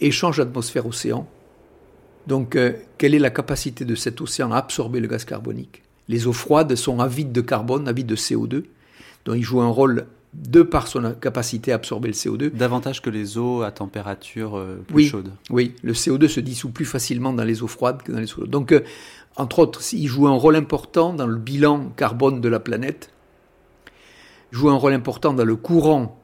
échange 0.02 0.40
atmosphère-océan. 0.40 1.28
Donc, 2.28 2.56
euh, 2.56 2.74
quelle 2.98 3.14
est 3.14 3.20
la 3.20 3.30
capacité 3.30 3.86
de 3.86 3.96
cet 3.96 4.22
océan 4.22 4.52
à 4.52 4.58
absorber 4.58 5.00
le 5.00 5.08
gaz 5.08 5.26
carbonique? 5.26 5.84
Les 6.08 6.28
eaux 6.28 6.34
froides 6.34 6.76
sont 6.76 7.00
avides 7.00 7.32
de 7.32 7.42
carbone, 7.42 7.88
avides 7.88 8.08
de 8.08 8.16
CO2, 8.16 8.64
donc 9.26 9.36
il 9.38 9.44
joue 9.44 9.62
un 9.62 9.70
rôle 9.70 10.06
de 10.34 10.62
par 10.62 10.88
son 10.88 11.14
capacité 11.14 11.72
à 11.72 11.76
absorber 11.76 12.10
le 12.10 12.14
CO2. 12.14 12.50
Davantage 12.50 13.02
que 13.02 13.10
les 13.10 13.38
eaux 13.38 13.62
à 13.62 13.72
température 13.72 14.58
euh, 14.58 14.84
plus 14.88 14.96
oui, 14.96 15.06
chaude. 15.08 15.32
Oui, 15.50 15.74
le 15.82 15.94
CO2 15.94 16.28
se 16.28 16.40
dissout 16.40 16.70
plus 16.70 16.86
facilement 16.86 17.34
dans 17.34 17.44
les 17.44 17.64
eaux 17.64 17.68
froides 17.68 18.04
que 18.04 18.12
dans 18.12 18.20
les 18.20 18.26
eaux 18.26 18.42
chaudes. 18.42 18.50
Donc, 18.50 18.72
euh, 18.72 18.82
entre 19.38 19.60
autres, 19.60 19.82
il 19.94 20.08
joue 20.08 20.28
un 20.28 20.36
rôle 20.36 20.56
important 20.56 21.14
dans 21.14 21.28
le 21.28 21.38
bilan 21.38 21.92
carbone 21.96 22.42
de 22.42 22.50
la 22.50 22.60
planète, 22.60 23.12
joue 24.52 24.70
un 24.70 24.76
rôle 24.76 24.94
important 24.94 25.34
dans 25.34 25.46
le 25.46 25.56
courant 25.56 26.20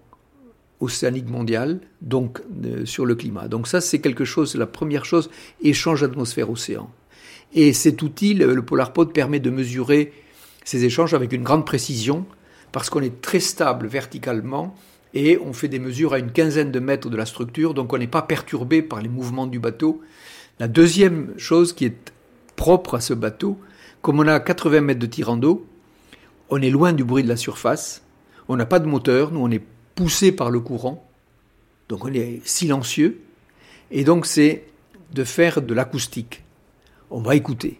océanique 0.81 1.29
mondial, 1.29 1.79
donc 2.01 2.41
euh, 2.65 2.85
sur 2.85 3.05
le 3.05 3.15
climat. 3.15 3.47
Donc 3.47 3.67
ça, 3.67 3.79
c'est 3.79 3.99
quelque 3.99 4.25
chose, 4.25 4.55
la 4.55 4.65
première 4.65 5.05
chose, 5.05 5.29
échange 5.61 6.03
atmosphère-océan. 6.03 6.89
Et 7.53 7.71
cet 7.73 8.01
outil, 8.01 8.33
le, 8.33 8.53
le 8.53 8.61
PolarPod, 8.61 9.13
permet 9.13 9.39
de 9.39 9.49
mesurer 9.49 10.11
ces 10.65 10.83
échanges 10.83 11.13
avec 11.13 11.31
une 11.31 11.43
grande 11.43 11.65
précision, 11.65 12.25
parce 12.71 12.89
qu'on 12.89 13.01
est 13.01 13.21
très 13.21 13.39
stable 13.39 13.87
verticalement, 13.87 14.75
et 15.13 15.37
on 15.37 15.53
fait 15.53 15.67
des 15.67 15.79
mesures 15.79 16.13
à 16.13 16.19
une 16.19 16.31
quinzaine 16.31 16.71
de 16.71 16.79
mètres 16.79 17.09
de 17.09 17.17
la 17.17 17.25
structure, 17.25 17.73
donc 17.73 17.93
on 17.93 17.97
n'est 17.97 18.07
pas 18.07 18.21
perturbé 18.21 18.81
par 18.81 19.01
les 19.01 19.09
mouvements 19.09 19.47
du 19.47 19.59
bateau. 19.59 20.01
La 20.59 20.67
deuxième 20.67 21.33
chose 21.37 21.73
qui 21.73 21.85
est 21.85 22.13
propre 22.55 22.95
à 22.95 23.01
ce 23.01 23.13
bateau, 23.13 23.57
comme 24.01 24.19
on 24.19 24.27
a 24.27 24.39
80 24.39 24.81
mètres 24.81 24.99
de 24.99 25.05
tirant 25.05 25.37
d'eau, 25.37 25.65
on 26.49 26.61
est 26.61 26.69
loin 26.69 26.93
du 26.93 27.03
bruit 27.03 27.23
de 27.23 27.29
la 27.29 27.37
surface, 27.37 28.03
on 28.47 28.55
n'a 28.55 28.65
pas 28.65 28.79
de 28.79 28.87
moteur, 28.87 29.31
nous 29.31 29.41
on 29.41 29.51
est 29.51 29.63
poussé 29.95 30.31
par 30.31 30.49
le 30.49 30.59
courant, 30.59 31.07
donc 31.89 32.05
on 32.05 32.13
est 32.13 32.41
silencieux, 32.45 33.21
et 33.91 34.03
donc 34.03 34.25
c'est 34.25 34.63
de 35.13 35.23
faire 35.23 35.61
de 35.61 35.73
l'acoustique. 35.73 36.43
On 37.09 37.21
va 37.21 37.35
écouter. 37.35 37.79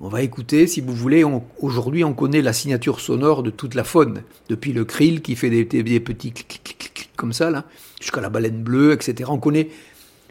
On 0.00 0.08
va 0.08 0.22
écouter, 0.22 0.66
si 0.66 0.80
vous 0.80 0.92
voulez, 0.92 1.24
aujourd'hui 1.60 2.04
on 2.04 2.12
connaît 2.12 2.42
la 2.42 2.52
signature 2.52 3.00
sonore 3.00 3.42
de 3.42 3.50
toute 3.50 3.74
la 3.74 3.84
faune, 3.84 4.22
depuis 4.48 4.72
le 4.72 4.84
krill 4.84 5.22
qui 5.22 5.36
fait 5.36 5.50
des, 5.50 5.64
petits 5.64 6.32
clic, 6.32 6.48
clic, 6.48 6.62
clic, 6.78 6.94
clic, 6.94 7.10
comme 7.16 7.32
ça, 7.32 7.64
jusqu'à 8.00 8.20
la 8.20 8.28
baleine 8.28 8.62
bleue, 8.62 8.92
etc. 8.92 9.30
On 9.32 9.38
connaît 9.38 9.70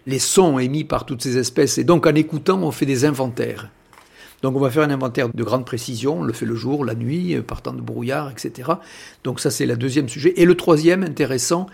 les 0.06 0.20
sons 0.20 0.60
émis 0.60 0.84
par 0.84 1.06
toutes 1.06 1.24
ces 1.24 1.38
espèces, 1.38 1.78
et 1.78 1.84
donc 1.84 2.06
en 2.06 2.14
écoutant, 2.14 2.62
on 2.62 2.72
fait 2.72 2.86
des 2.86 3.06
inventaires. 3.06 3.70
Donc 4.44 4.58
on 4.58 4.60
va 4.60 4.70
faire 4.70 4.84
un 4.84 4.90
inventaire 4.90 5.30
de 5.30 5.44
grande 5.44 5.66
précision, 5.66 6.20
on 6.20 6.24
le 6.24 6.34
fait 6.34 6.46
le 6.46 6.54
jour, 6.54 6.84
la 6.84 6.96
nuit, 6.96 7.42
partant 7.42 7.72
de 7.72 7.80
brouillard, 7.80 8.30
etc. 8.30 8.72
Donc 9.24 9.40
ça 9.40 9.50
c'est 9.50 9.66
le 9.66 9.78
deuxième 9.78 10.10
sujet. 10.10 10.34
Et 10.36 10.44
le 10.44 10.56
troisième, 10.56 11.02
intéressant, 11.02 11.68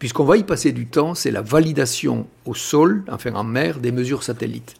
puisqu'on 0.00 0.24
va 0.24 0.36
y 0.36 0.42
passer 0.42 0.72
du 0.72 0.86
temps, 0.86 1.14
c'est 1.14 1.30
la 1.30 1.42
validation 1.42 2.26
au 2.44 2.54
sol, 2.54 3.04
enfin 3.08 3.32
en 3.34 3.44
mer, 3.44 3.78
des 3.78 3.92
mesures 3.92 4.24
satellites. 4.24 4.74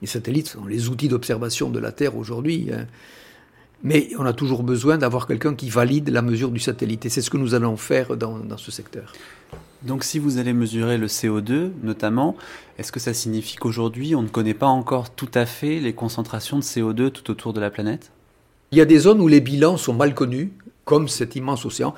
Les 0.00 0.08
satellites 0.08 0.48
sont 0.48 0.66
les 0.66 0.88
outils 0.88 1.08
d'observation 1.08 1.70
de 1.70 1.78
la 1.78 1.92
Terre 1.92 2.16
aujourd'hui. 2.16 2.70
Hein. 2.72 2.86
Mais 3.84 4.10
on 4.18 4.26
a 4.26 4.32
toujours 4.32 4.64
besoin 4.64 4.98
d'avoir 4.98 5.28
quelqu'un 5.28 5.54
qui 5.54 5.70
valide 5.70 6.08
la 6.08 6.22
mesure 6.22 6.50
du 6.50 6.58
satellite. 6.58 7.06
Et 7.06 7.08
c'est 7.08 7.22
ce 7.22 7.30
que 7.30 7.36
nous 7.36 7.54
allons 7.54 7.76
faire 7.76 8.16
dans 8.16 8.56
ce 8.56 8.72
secteur. 8.72 9.12
Donc 9.84 10.04
si 10.04 10.18
vous 10.18 10.38
allez 10.38 10.52
mesurer 10.52 10.96
le 10.96 11.08
CO2 11.08 11.70
notamment, 11.82 12.36
est-ce 12.78 12.92
que 12.92 13.00
ça 13.00 13.12
signifie 13.12 13.56
qu'aujourd'hui 13.56 14.14
on 14.14 14.22
ne 14.22 14.28
connaît 14.28 14.54
pas 14.54 14.68
encore 14.68 15.10
tout 15.10 15.30
à 15.34 15.44
fait 15.44 15.80
les 15.80 15.92
concentrations 15.92 16.58
de 16.58 16.62
CO2 16.62 17.10
tout 17.10 17.30
autour 17.30 17.52
de 17.52 17.60
la 17.60 17.70
planète? 17.70 18.12
Il 18.70 18.78
y 18.78 18.80
a 18.80 18.84
des 18.84 18.98
zones 18.98 19.20
où 19.20 19.28
les 19.28 19.40
bilans 19.40 19.76
sont 19.76 19.92
mal 19.92 20.14
connus, 20.14 20.52
comme 20.84 21.08
cet 21.08 21.36
immense 21.36 21.66
océan. 21.66 21.94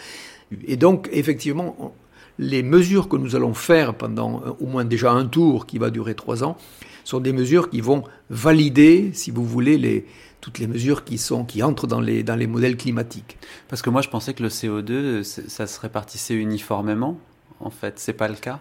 Et 0.66 0.76
donc 0.76 1.10
effectivement, 1.12 1.94
les 2.38 2.62
mesures 2.62 3.08
que 3.08 3.16
nous 3.16 3.36
allons 3.36 3.54
faire 3.54 3.94
pendant 3.94 4.42
au 4.60 4.66
moins 4.66 4.84
déjà 4.84 5.12
un 5.12 5.26
tour 5.26 5.66
qui 5.66 5.78
va 5.78 5.90
durer 5.90 6.14
trois 6.14 6.42
ans 6.42 6.56
sont 7.04 7.20
des 7.20 7.34
mesures 7.34 7.68
qui 7.68 7.82
vont 7.82 8.02
valider, 8.30 9.10
si 9.12 9.30
vous 9.30 9.44
voulez, 9.44 9.76
les, 9.76 10.06
toutes 10.40 10.58
les 10.58 10.66
mesures 10.66 11.04
qui, 11.04 11.18
sont, 11.18 11.44
qui 11.44 11.62
entrent 11.62 11.86
dans 11.86 12.00
les, 12.00 12.22
dans 12.22 12.34
les 12.34 12.46
modèles 12.46 12.78
climatiques. 12.78 13.36
Parce 13.68 13.82
que 13.82 13.90
moi 13.90 14.00
je 14.00 14.08
pensais 14.08 14.32
que 14.32 14.42
le 14.42 14.48
CO2, 14.48 15.22
ça 15.22 15.66
se 15.66 15.80
répartissait 15.80 16.34
uniformément 16.34 17.20
en 17.60 17.70
fait. 17.70 17.98
C'est 17.98 18.12
pas 18.12 18.28
le 18.28 18.34
cas? 18.34 18.60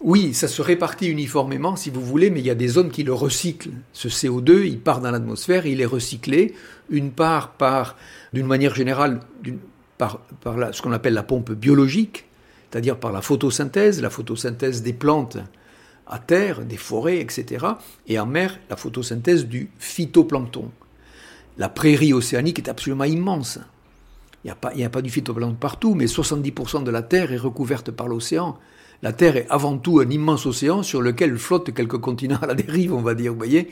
Oui, 0.00 0.34
ça 0.34 0.46
se 0.46 0.60
répartit 0.60 1.08
uniformément, 1.08 1.74
si 1.74 1.90
vous 1.90 2.02
voulez, 2.02 2.30
mais 2.30 2.40
il 2.40 2.46
y 2.46 2.50
a 2.50 2.54
des 2.54 2.68
zones 2.68 2.90
qui 2.90 3.02
le 3.02 3.14
recyclent. 3.14 3.72
Ce 3.92 4.08
CO2, 4.08 4.66
il 4.66 4.78
part 4.78 5.00
dans 5.00 5.10
l'atmosphère, 5.10 5.66
il 5.66 5.80
est 5.80 5.86
recyclé, 5.86 6.54
une 6.90 7.12
part 7.12 7.52
par, 7.52 7.96
d'une 8.32 8.46
manière 8.46 8.74
générale, 8.74 9.20
par, 9.96 10.20
ce 10.72 10.82
qu'on 10.82 10.92
appelle 10.92 11.14
la 11.14 11.22
pompe 11.22 11.52
biologique, 11.52 12.26
c'est-à-dire 12.70 12.98
par 12.98 13.10
la 13.10 13.22
photosynthèse, 13.22 14.02
la 14.02 14.10
photosynthèse 14.10 14.82
des 14.82 14.92
plantes 14.92 15.38
à 16.06 16.18
terre, 16.18 16.64
des 16.64 16.76
forêts, 16.76 17.20
etc. 17.20 17.66
Et 18.06 18.18
en 18.18 18.26
mer, 18.26 18.58
la 18.68 18.76
photosynthèse 18.76 19.46
du 19.46 19.70
phytoplancton. 19.78 20.70
La 21.58 21.68
prairie 21.68 22.12
océanique 22.12 22.58
est 22.58 22.68
absolument 22.68 23.04
immense. 23.04 23.58
Il 24.46 24.76
n'y 24.76 24.84
a, 24.84 24.86
a 24.86 24.90
pas 24.90 25.02
du 25.02 25.10
phytoplancton 25.10 25.56
partout, 25.56 25.96
mais 25.96 26.04
70% 26.04 26.84
de 26.84 26.90
la 26.92 27.02
Terre 27.02 27.32
est 27.32 27.36
recouverte 27.36 27.90
par 27.90 28.06
l'océan. 28.06 28.56
La 29.02 29.12
Terre 29.12 29.36
est 29.36 29.46
avant 29.50 29.76
tout 29.76 29.98
un 29.98 30.08
immense 30.08 30.46
océan 30.46 30.84
sur 30.84 31.02
lequel 31.02 31.36
flottent 31.36 31.74
quelques 31.74 31.98
continents 31.98 32.38
à 32.40 32.46
la 32.46 32.54
dérive, 32.54 32.94
on 32.94 33.02
va 33.02 33.14
dire, 33.14 33.32
vous 33.32 33.38
voyez. 33.38 33.70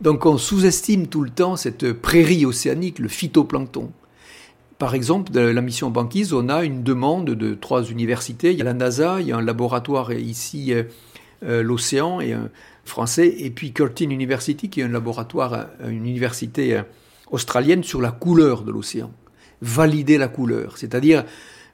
Donc 0.00 0.26
on 0.26 0.36
sous-estime 0.36 1.06
tout 1.06 1.22
le 1.22 1.30
temps 1.30 1.54
cette 1.54 1.92
prairie 1.92 2.44
océanique, 2.44 2.98
le 2.98 3.06
phytoplancton. 3.06 3.92
Par 4.80 4.96
exemple, 4.96 5.30
de 5.30 5.38
la 5.38 5.60
mission 5.60 5.90
Banquise, 5.90 6.32
on 6.32 6.48
a 6.48 6.64
une 6.64 6.82
demande 6.82 7.26
de 7.26 7.54
trois 7.54 7.84
universités. 7.84 8.50
Il 8.50 8.58
y 8.58 8.62
a 8.62 8.64
la 8.64 8.74
NASA, 8.74 9.20
il 9.20 9.28
y 9.28 9.32
a 9.32 9.36
un 9.36 9.42
laboratoire 9.42 10.12
ici, 10.12 10.74
euh, 10.74 11.62
l'Océan, 11.62 12.20
et 12.20 12.32
un 12.32 12.50
français, 12.84 13.32
et 13.38 13.50
puis 13.50 13.72
Curtin 13.72 14.10
University, 14.10 14.68
qui 14.68 14.80
est 14.80 14.84
un 14.84 14.88
laboratoire, 14.88 15.68
une 15.88 16.04
université 16.04 16.82
australienne 17.30 17.84
sur 17.84 18.00
la 18.00 18.10
couleur 18.10 18.64
de 18.64 18.72
l'océan 18.72 19.12
valider 19.62 20.18
la 20.18 20.28
couleur, 20.28 20.76
c'est-à-dire 20.78 21.24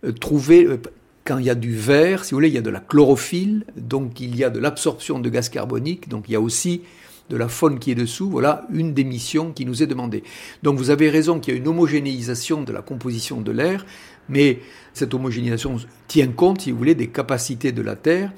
euh, 0.04 0.12
trouver, 0.12 0.64
euh, 0.64 0.78
quand 1.24 1.38
il 1.38 1.44
y 1.44 1.50
a 1.50 1.54
du 1.54 1.74
vert, 1.76 2.24
si 2.24 2.32
vous 2.32 2.38
voulez, 2.38 2.48
il 2.48 2.54
y 2.54 2.58
a 2.58 2.62
de 2.62 2.70
la 2.70 2.80
chlorophylle, 2.80 3.64
donc 3.76 4.20
il 4.20 4.36
y 4.36 4.44
a 4.44 4.50
de 4.50 4.58
l'absorption 4.58 5.18
de 5.18 5.28
gaz 5.28 5.48
carbonique, 5.48 6.08
donc 6.08 6.24
il 6.28 6.32
y 6.32 6.36
a 6.36 6.40
aussi 6.40 6.82
de 7.30 7.36
la 7.36 7.48
faune 7.48 7.78
qui 7.78 7.92
est 7.92 7.94
dessous, 7.94 8.28
voilà 8.28 8.66
une 8.72 8.92
des 8.94 9.04
missions 9.04 9.52
qui 9.52 9.64
nous 9.64 9.82
est 9.82 9.86
demandée. 9.86 10.22
Donc 10.62 10.76
vous 10.76 10.90
avez 10.90 11.08
raison 11.08 11.40
qu'il 11.40 11.54
y 11.54 11.56
a 11.56 11.60
une 11.60 11.68
homogénéisation 11.68 12.62
de 12.62 12.72
la 12.72 12.82
composition 12.82 13.40
de 13.40 13.52
l'air, 13.52 13.86
mais 14.28 14.60
cette 14.92 15.14
homogénéisation 15.14 15.76
tient 16.08 16.28
compte, 16.28 16.62
si 16.62 16.72
vous 16.72 16.78
voulez, 16.78 16.94
des 16.94 17.08
capacités 17.08 17.72
de 17.72 17.82
la 17.82 17.96
Terre, 17.96 18.32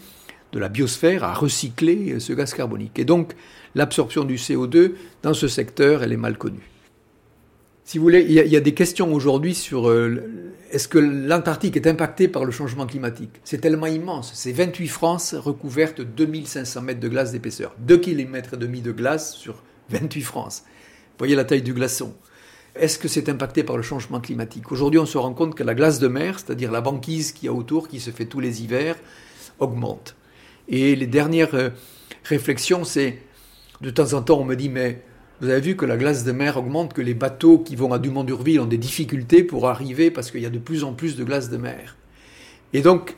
de 0.53 0.59
la 0.59 0.69
biosphère 0.69 1.25
à 1.25 1.33
recycler 1.33 2.21
ce 2.21 2.33
gaz 2.33 2.55
carbonique. 2.55 2.99
Et 2.99 3.05
donc 3.05 3.35
l'absorption 3.75 4.25
du 4.25 4.37
CO2 4.37 4.93
dans 5.23 5.35
ce 5.35 5.49
secteur, 5.49 6.03
elle 6.03 6.13
est 6.13 6.17
mal 6.17 6.39
connue. 6.39 6.74
Si 7.85 7.99
vous 7.99 8.05
voulez, 8.05 8.25
il 8.27 8.33
y, 8.33 8.57
a, 8.57 8.61
des 8.61 8.73
questions 8.73 9.13
aujourd'hui 9.13 9.55
sur 9.55 9.91
euh, 9.91 10.23
est-ce 10.71 10.89
que 10.89 10.99
l'Antarctique 10.99 11.77
est 11.77 11.87
impactée 11.87 12.29
par 12.29 12.47
le 12.47 12.51
changement 12.51 12.87
climatique? 12.87 13.43
C'est 13.45 13.61
tellement 13.61 13.87
immense. 13.87 14.33
C'est 14.35 14.53
28 14.53 14.89
France 14.89 15.35
recouvertes 15.35 16.01
2500 16.01 16.81
mètres 16.81 17.01
de 17.01 17.09
glace 17.09 17.33
d'épaisseur. 17.33 17.75
2 17.81 17.99
km 17.99 18.55
et 18.55 18.57
demi 18.57 18.81
de 18.81 18.91
glace 18.91 19.35
sur 19.35 19.63
28 19.91 20.23
France. 20.23 20.63
Vous 20.65 21.19
voyez 21.19 21.37
la 21.37 21.45
taille 21.45 21.61
du 21.61 21.75
glaçon. 21.75 22.15
Est-ce 22.75 22.99
que 22.99 23.07
c'est 23.07 23.29
impacté 23.29 23.63
par 23.65 23.77
le 23.77 23.83
changement 23.83 24.19
climatique? 24.19 24.73
Aujourd'hui, 24.73 24.99
on 24.99 25.07
se 25.07 25.19
rend 25.19 25.35
compte 25.35 25.55
que 25.55 25.63
la 25.63 25.75
glace 25.75 25.99
de 25.99 26.09
mer, 26.09 26.39
c'est-à-dire 26.39 26.73
la 26.73 26.81
banquise 26.81 27.33
qu'il 27.33 27.47
y 27.47 27.49
a 27.49 27.53
autour, 27.53 27.89
qui 27.89 28.01
se 28.01 28.11
fait 28.11 28.25
tous 28.25 28.41
les 28.41 28.63
hivers, 28.63 28.97
augmente. 29.59 30.17
Et 30.69 30.97
les 30.97 31.07
dernières 31.07 31.55
euh, 31.55 31.69
réflexions, 32.25 32.83
c'est 32.83 33.19
de 33.83 33.91
temps 33.91 34.15
en 34.15 34.23
temps, 34.23 34.41
on 34.41 34.45
me 34.45 34.57
dit, 34.57 34.71
mais 34.71 35.03
vous 35.41 35.49
avez 35.49 35.61
vu 35.61 35.77
que 35.77 35.85
la 35.85 35.97
glace 35.97 36.25
de 36.25 36.33
mer 36.33 36.57
augmente, 36.57 36.95
que 36.95 37.03
les 37.03 37.15
bateaux 37.15 37.59
qui 37.59 37.77
vont 37.77 37.93
à 37.93 37.99
Dumont-d'Urville 37.99 38.61
ont 38.61 38.67
des 38.67 38.79
difficultés 38.79 39.43
pour 39.43 39.69
arriver 39.69 40.11
parce 40.11 40.31
qu'il 40.31 40.41
y 40.41 40.47
a 40.47 40.51
de 40.51 40.59
plus 40.59 40.85
en 40.85 40.93
plus 40.93 41.17
de 41.17 41.25
glace 41.25 41.51
de 41.51 41.57
mer. 41.57 41.97
Et 42.73 42.83
donc, 42.83 43.17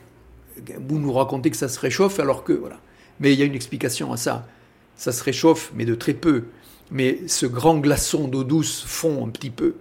vous 0.88 0.98
nous 0.98 1.12
racontez 1.12 1.50
que 1.50 1.56
ça 1.56 1.68
se 1.68 1.78
réchauffe 1.78 2.18
alors 2.18 2.44
que, 2.44 2.52
voilà. 2.52 2.80
Mais 3.20 3.32
il 3.32 3.38
y 3.38 3.42
a 3.42 3.46
une 3.46 3.54
explication 3.54 4.12
à 4.12 4.16
ça. 4.16 4.46
Ça 4.96 5.12
se 5.12 5.22
réchauffe, 5.22 5.72
mais 5.74 5.84
de 5.84 5.94
très 5.94 6.14
peu. 6.14 6.44
Mais 6.90 7.20
ce 7.26 7.46
grand 7.46 7.78
glaçon 7.78 8.28
d'eau 8.28 8.44
douce 8.44 8.84
fond 8.86 9.26
un 9.26 9.30
petit 9.30 9.50
peu. 9.50 9.74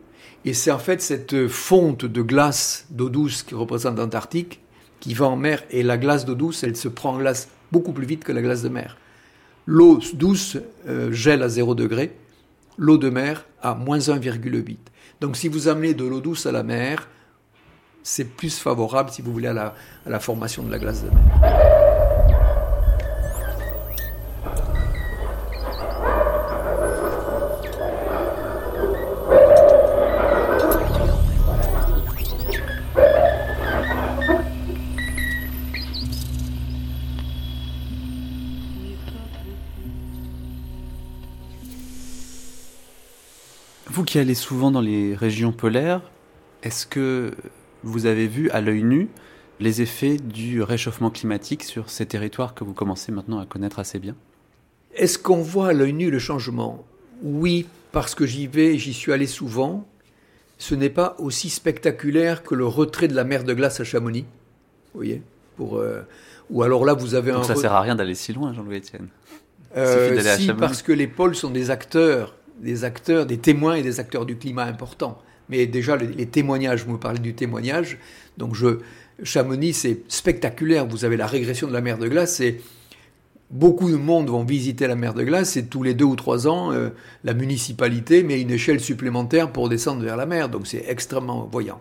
Et 0.43 0.53
c'est 0.53 0.71
en 0.71 0.79
fait 0.79 1.01
cette 1.01 1.47
fonte 1.47 2.05
de 2.05 2.21
glace 2.21 2.85
d'eau 2.89 3.09
douce 3.09 3.43
qui 3.43 3.55
représente 3.55 3.97
l'Antarctique 3.97 4.61
qui 4.99 5.13
va 5.13 5.27
en 5.27 5.35
mer 5.35 5.63
et 5.71 5.83
la 5.83 5.97
glace 5.97 6.25
d'eau 6.25 6.35
douce, 6.35 6.63
elle 6.63 6.75
se 6.75 6.87
prend 6.87 7.13
en 7.13 7.17
glace 7.17 7.49
beaucoup 7.71 7.93
plus 7.93 8.05
vite 8.05 8.23
que 8.23 8.31
la 8.31 8.41
glace 8.41 8.61
de 8.61 8.69
mer. 8.69 8.97
L'eau 9.65 9.99
douce 10.13 10.57
euh, 10.87 11.11
gèle 11.11 11.43
à 11.43 11.49
0 11.49 11.75
degré, 11.75 12.11
l'eau 12.77 12.97
de 12.97 13.09
mer 13.09 13.45
à 13.61 13.75
moins 13.75 13.99
1,8. 13.99 14.77
Donc 15.21 15.37
si 15.37 15.47
vous 15.47 15.67
amenez 15.67 15.93
de 15.93 16.05
l'eau 16.05 16.21
douce 16.21 16.45
à 16.45 16.51
la 16.51 16.63
mer, 16.63 17.07
c'est 18.03 18.25
plus 18.25 18.59
favorable, 18.59 19.09
si 19.09 19.21
vous 19.21 19.33
voulez, 19.33 19.47
à 19.47 19.73
la, 20.05 20.19
formation 20.19 20.63
de 20.63 20.71
la 20.71 20.77
glace 20.77 21.03
de 21.03 21.09
mer. 21.09 21.94
Qui 44.15 44.19
allez 44.19 44.33
souvent 44.33 44.71
dans 44.71 44.79
les 44.79 45.13
régions 45.13 45.51
polaires, 45.51 45.99
est-ce 46.63 46.87
que 46.87 47.33
vous 47.83 48.05
avez 48.05 48.27
vu 48.27 48.49
à 48.51 48.61
l'œil 48.61 48.81
nu 48.81 49.09
les 49.59 49.81
effets 49.81 50.15
du 50.15 50.61
réchauffement 50.61 51.09
climatique 51.09 51.65
sur 51.65 51.89
ces 51.89 52.05
territoires 52.05 52.53
que 52.53 52.63
vous 52.63 52.71
commencez 52.71 53.11
maintenant 53.11 53.39
à 53.39 53.45
connaître 53.45 53.77
assez 53.77 53.99
bien? 53.99 54.15
Est-ce 54.95 55.19
qu'on 55.19 55.41
voit 55.41 55.67
à 55.67 55.73
l'œil 55.73 55.91
nu 55.91 56.09
le 56.09 56.19
changement? 56.19 56.85
Oui, 57.23 57.67
parce 57.91 58.15
que 58.15 58.25
j'y 58.25 58.47
vais, 58.47 58.77
j'y 58.77 58.93
suis 58.93 59.11
allé 59.11 59.27
souvent. 59.27 59.85
Ce 60.59 60.75
n'est 60.75 60.89
pas 60.89 61.17
aussi 61.19 61.49
spectaculaire 61.49 62.41
que 62.43 62.55
le 62.55 62.65
retrait 62.65 63.09
de 63.09 63.15
la 63.15 63.25
mer 63.25 63.43
de 63.43 63.53
glace 63.53 63.81
à 63.81 63.83
Chamonix. 63.83 64.21
Vous 64.93 64.99
voyez 65.01 65.21
Pour, 65.57 65.75
euh, 65.75 66.03
Ou 66.49 66.63
alors 66.63 66.85
là, 66.85 66.93
vous 66.93 67.15
avez 67.15 67.33
Donc 67.33 67.41
un. 67.41 67.47
ça 67.47 67.55
re- 67.55 67.59
sert 67.59 67.73
à 67.73 67.81
rien 67.81 67.95
d'aller 67.95 68.15
si 68.15 68.31
loin, 68.31 68.53
Jean-Louis 68.53 68.77
Etienne. 68.77 69.09
Euh, 69.75 70.17
si, 70.37 70.53
parce 70.53 70.81
que 70.81 70.93
les 70.93 71.07
pôles 71.07 71.35
sont 71.35 71.51
des 71.51 71.69
acteurs, 71.69 72.33
des 72.59 72.83
acteurs, 72.83 73.25
des 73.25 73.37
témoins 73.37 73.75
et 73.75 73.81
des 73.81 73.99
acteurs 73.99 74.25
du 74.25 74.37
climat 74.37 74.63
importants. 74.63 75.21
Mais 75.49 75.65
déjà, 75.67 75.95
les, 75.97 76.25
témoignages, 76.25 76.85
vous 76.85 76.93
me 76.93 76.97
parlez 76.97 77.19
du 77.19 77.33
témoignage. 77.33 77.97
Donc, 78.37 78.55
je, 78.55 78.79
Chamonix, 79.23 79.73
c'est 79.73 80.01
spectaculaire. 80.07 80.87
Vous 80.87 81.05
avez 81.05 81.17
la 81.17 81.27
régression 81.27 81.67
de 81.67 81.73
la 81.73 81.81
mer 81.81 81.97
de 81.97 82.07
glace. 82.07 82.39
Et 82.39 82.61
beaucoup 83.51 83.91
de 83.91 83.95
monde 83.95 84.29
vont 84.29 84.43
visiter 84.43 84.87
la 84.87 84.95
mer 84.95 85.13
de 85.13 85.23
glace. 85.23 85.55
Et 85.57 85.65
tous 85.65 85.83
les 85.83 85.93
deux 85.93 86.05
ou 86.05 86.15
trois 86.15 86.47
ans, 86.47 86.71
euh, 86.71 86.89
la 87.23 87.33
municipalité 87.33 88.23
met 88.23 88.41
une 88.41 88.51
échelle 88.51 88.79
supplémentaire 88.79 89.51
pour 89.51 89.69
descendre 89.69 90.01
vers 90.01 90.17
la 90.17 90.25
mer. 90.25 90.49
Donc, 90.49 90.65
c'est 90.65 90.85
extrêmement 90.87 91.47
voyant. 91.51 91.79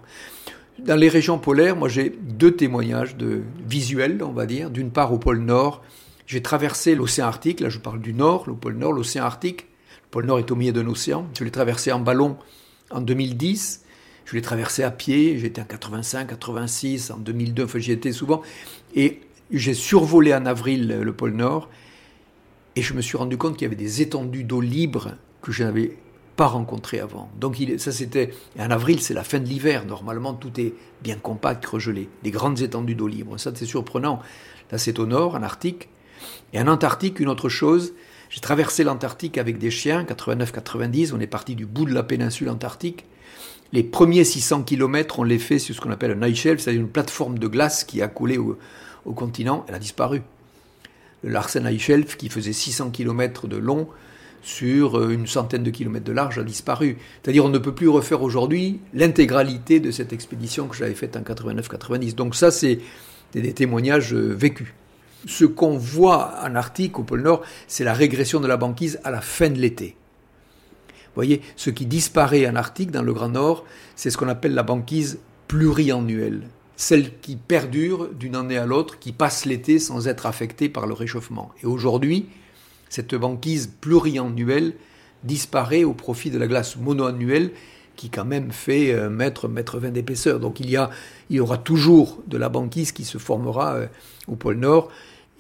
Dans 0.79 0.97
les 0.97 1.09
régions 1.09 1.39
polaires, 1.39 1.77
moi, 1.77 1.89
j'ai 1.89 2.11
deux 2.11 2.57
témoignages 2.57 3.17
de 3.17 3.43
visuels, 3.67 4.23
on 4.23 4.33
va 4.33 4.45
dire. 4.45 4.71
D'une 4.71 4.91
part, 4.91 5.13
au 5.13 5.19
pôle 5.19 5.39
Nord, 5.39 5.83
j'ai 6.27 6.43
traversé 6.43 6.95
l'océan 6.95 7.27
Arctique. 7.27 7.61
Là, 7.61 7.71
je 7.71 7.79
parle 7.79 8.01
du 8.01 8.13
Nord, 8.13 8.45
le 8.47 8.55
pôle 8.55 8.75
Nord, 8.75 8.93
l'océan 8.93 9.25
Arctique. 9.25 9.69
Le 10.15 10.21
pôle 10.21 10.27
Nord 10.27 10.39
est 10.39 10.51
au 10.53 10.55
milieu 10.55 10.71
d'un 10.71 10.87
océan. 10.87 11.27
Je 11.37 11.43
l'ai 11.43 11.51
traversé 11.51 11.91
en 11.91 11.99
ballon 11.99 12.37
en 12.93 13.01
2010. 13.01 13.83
Je 14.25 14.37
l'ai 14.37 14.43
traversé 14.43 14.85
à 14.85 14.93
pied. 14.93 15.41
J'étais 15.41 15.61
en 15.61 15.65
85, 15.65 16.29
86, 16.29 17.11
en 17.11 17.17
2002. 17.17 17.65
Enfin, 17.65 17.81
j'y 17.81 17.91
étais 17.91 18.13
souvent. 18.13 18.41
Et 18.95 19.23
j'ai 19.51 19.75
survolé 19.75 20.33
en 20.33 20.47
avril 20.47 21.01
le 21.03 21.13
pôle 21.13 21.33
Nord. 21.33 21.69
Et 22.77 22.83
je 22.83 22.95
me 22.95 23.01
suis 23.01 23.17
rendu 23.17 23.37
compte 23.37 23.55
qu'il 23.55 23.63
y 23.63 23.67
avait 23.67 23.75
des 23.75 24.03
étendues 24.03 24.45
d'eau 24.45 24.61
libre 24.61 25.17
que 25.43 25.51
je 25.51 25.65
n'avais 25.65 25.99
pas 26.37 26.47
rencontrées 26.47 27.01
avant. 27.01 27.29
Donc 27.41 27.57
ça 27.79 27.91
c'était 27.91 28.31
en 28.57 28.71
avril, 28.71 29.01
c'est 29.01 29.15
la 29.15 29.25
fin 29.25 29.41
de 29.41 29.49
l'hiver. 29.49 29.85
Normalement, 29.85 30.35
tout 30.35 30.61
est 30.61 30.75
bien 31.03 31.17
compact, 31.17 31.67
regelé. 31.67 32.09
Des 32.23 32.31
grandes 32.31 32.61
étendues 32.61 32.95
d'eau 32.95 33.09
libre. 33.09 33.37
Ça 33.41 33.51
c'est 33.53 33.67
surprenant. 33.67 34.21
Là, 34.71 34.79
c'est 34.79 35.01
au 35.01 35.07
nord, 35.07 35.35
en 35.35 35.43
Arctique. 35.43 35.89
Et 36.53 36.61
en 36.61 36.69
Antarctique, 36.69 37.19
une 37.19 37.29
autre 37.29 37.49
chose. 37.49 37.95
J'ai 38.35 38.41
traversé 38.41 38.83
l'Antarctique 38.83 39.39
avec 39.39 39.59
des 39.59 39.71
chiens, 39.71 40.03
89-90. 40.03 41.13
On 41.15 41.21
est 41.21 41.29
parti 41.29 41.55
du 41.55 41.67
bout 41.67 41.85
de 41.85 41.95
la 41.95 42.03
péninsule 42.03 42.49
antarctique. 42.49 43.05
Les 43.73 43.85
premiers 43.85 44.25
600 44.25 44.65
km, 44.65 45.21
on 45.21 45.23
les 45.23 45.39
fait 45.39 45.61
sur 45.61 45.73
ce 45.73 45.81
qu'on 45.81 45.93
appelle 45.93 46.19
un 46.21 46.27
ice 46.27 46.41
shelf, 46.41 46.61
c'est-à-dire 46.61 46.81
une 46.81 46.89
plateforme 46.89 47.39
de 47.39 47.47
glace 47.47 47.85
qui 47.85 48.03
a 48.03 48.09
collé 48.09 48.37
au, 48.37 48.59
continent. 49.13 49.65
Elle 49.69 49.77
a 49.77 49.79
disparu. 49.79 50.23
Le 51.23 51.31
Larsen 51.31 51.65
Ice 51.73 51.81
Shelf, 51.81 52.17
qui 52.17 52.29
faisait 52.29 52.53
600 52.53 52.91
km 52.91 53.47
de 53.47 53.57
long 53.57 53.87
sur 54.43 54.99
euh, 54.99 55.11
une 55.11 55.29
centaine 55.29 55.63
de 55.63 55.71
kilomètres 55.71 56.05
de 56.05 56.13
large, 56.13 56.37
a 56.41 56.43
disparu. 56.43 56.99
C'est-à-dire 57.23 57.45
on 57.45 57.51
ne 57.51 57.59
peut 57.59 57.75
plus 57.75 57.89
refaire 57.89 58.23
aujourd'hui 58.23 58.81
l'intégralité 58.95 59.79
de 59.79 59.93
cette 59.93 60.13
expédition 60.13 60.67
que 60.67 60.75
j'avais 60.75 60.95
faite 60.95 61.17
en 61.17 61.21
89-90. 61.21 62.17
Donc 62.17 62.35
ça, 62.35 62.51
c'est 62.51 62.81
des, 63.33 63.43
des 63.43 63.53
témoignages 63.53 64.13
euh, 64.13 64.35
vécus. 64.35 64.75
Ce 65.27 65.45
qu'on 65.45 65.77
voit 65.79 66.35
en 66.43 66.55
Arctique, 66.55 66.99
au 66.99 67.03
pôle 67.03 67.23
Nord, 67.23 67.43
c'est 67.67 67.85
la 67.85 67.95
régression 67.95 68.41
de 68.41 68.47
la 68.47 68.57
banquise 68.57 69.01
à 69.05 69.11
la 69.11 69.21
fin 69.21 69.49
de 69.49 69.59
l'été. 69.59 69.97
Vous 70.89 71.21
voyez, 71.21 71.43
ce 71.57 71.71
qui 71.71 71.87
disparaît 71.87 72.47
en 72.49 72.57
Arctique, 72.57 72.91
dans 72.91 73.03
le 73.03 73.13
Grand 73.13 73.29
Nord, 73.29 73.65
c'est 73.97 74.11
ce 74.11 74.17
qu'on 74.17 74.29
appelle 74.29 74.55
la 74.55 74.65
banquise 74.65 75.21
pluriannuelle. 75.49 76.49
Celle 76.77 77.19
qui 77.21 77.37
perdure 77.37 78.09
d'une 78.13 78.35
année 78.35 78.59
à 78.59 78.67
l'autre, 78.67 78.99
qui 78.99 79.13
passe 79.13 79.45
l'été 79.45 79.79
sans 79.79 80.09
être 80.09 80.27
affectée 80.27 80.69
par 80.69 80.87
le 80.87 80.93
réchauffement. 80.93 81.53
Et 81.63 81.67
aujourd'hui, 81.67 82.29
cette 82.89 83.15
banquise 83.15 83.73
pluriannuelle 83.81 84.75
disparaît 85.23 85.85
au 85.85 85.95
profit 85.95 86.31
de 86.31 86.39
la 86.39 86.49
glace 86.49 86.77
monoannuelle 86.77 87.53
qui 87.97 88.11
quand 88.11 88.25
même 88.25 88.51
fait 88.51 88.93
euh, 88.93 89.09
mètre, 89.09 89.49
mètre 89.49 89.79
20 89.79 89.91
d'épaisseur. 89.91 90.41
Donc 90.41 90.61
il 90.61 90.69
y, 90.69 90.77
a, 90.77 90.91
il 91.31 91.37
y 91.37 91.41
aura 91.41 91.59
toujours 91.59 92.23
de 92.27 92.37
la 92.37 92.49
banquise 92.49 92.93
qui 92.93 93.05
se 93.05 93.19
formera 93.19 93.75
euh, 93.75 93.87
au 94.27 94.35
pôle 94.35 94.57
Nord 94.57 94.91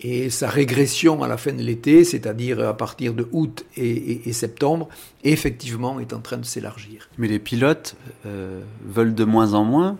et 0.00 0.28
sa 0.30 0.48
régression 0.48 1.22
à 1.22 1.28
la 1.28 1.36
fin 1.36 1.52
de 1.52 1.62
l'été, 1.62 2.04
c'est-à-dire 2.04 2.60
à 2.60 2.76
partir 2.76 3.14
de 3.14 3.28
août 3.32 3.64
et, 3.76 3.88
et- 3.88 4.28
et 4.28 4.32
septembre, 4.32 4.88
effectivement 5.22 6.00
est 6.00 6.12
en 6.12 6.20
train 6.20 6.36
de 6.36 6.44
s'élargir. 6.44 7.08
Mais 7.18 7.28
les 7.28 7.38
pilotes 7.38 7.96
euh, 8.26 8.60
veulent 8.84 9.14
de 9.14 9.24
moins 9.24 9.54
en 9.54 9.64
moins 9.64 9.96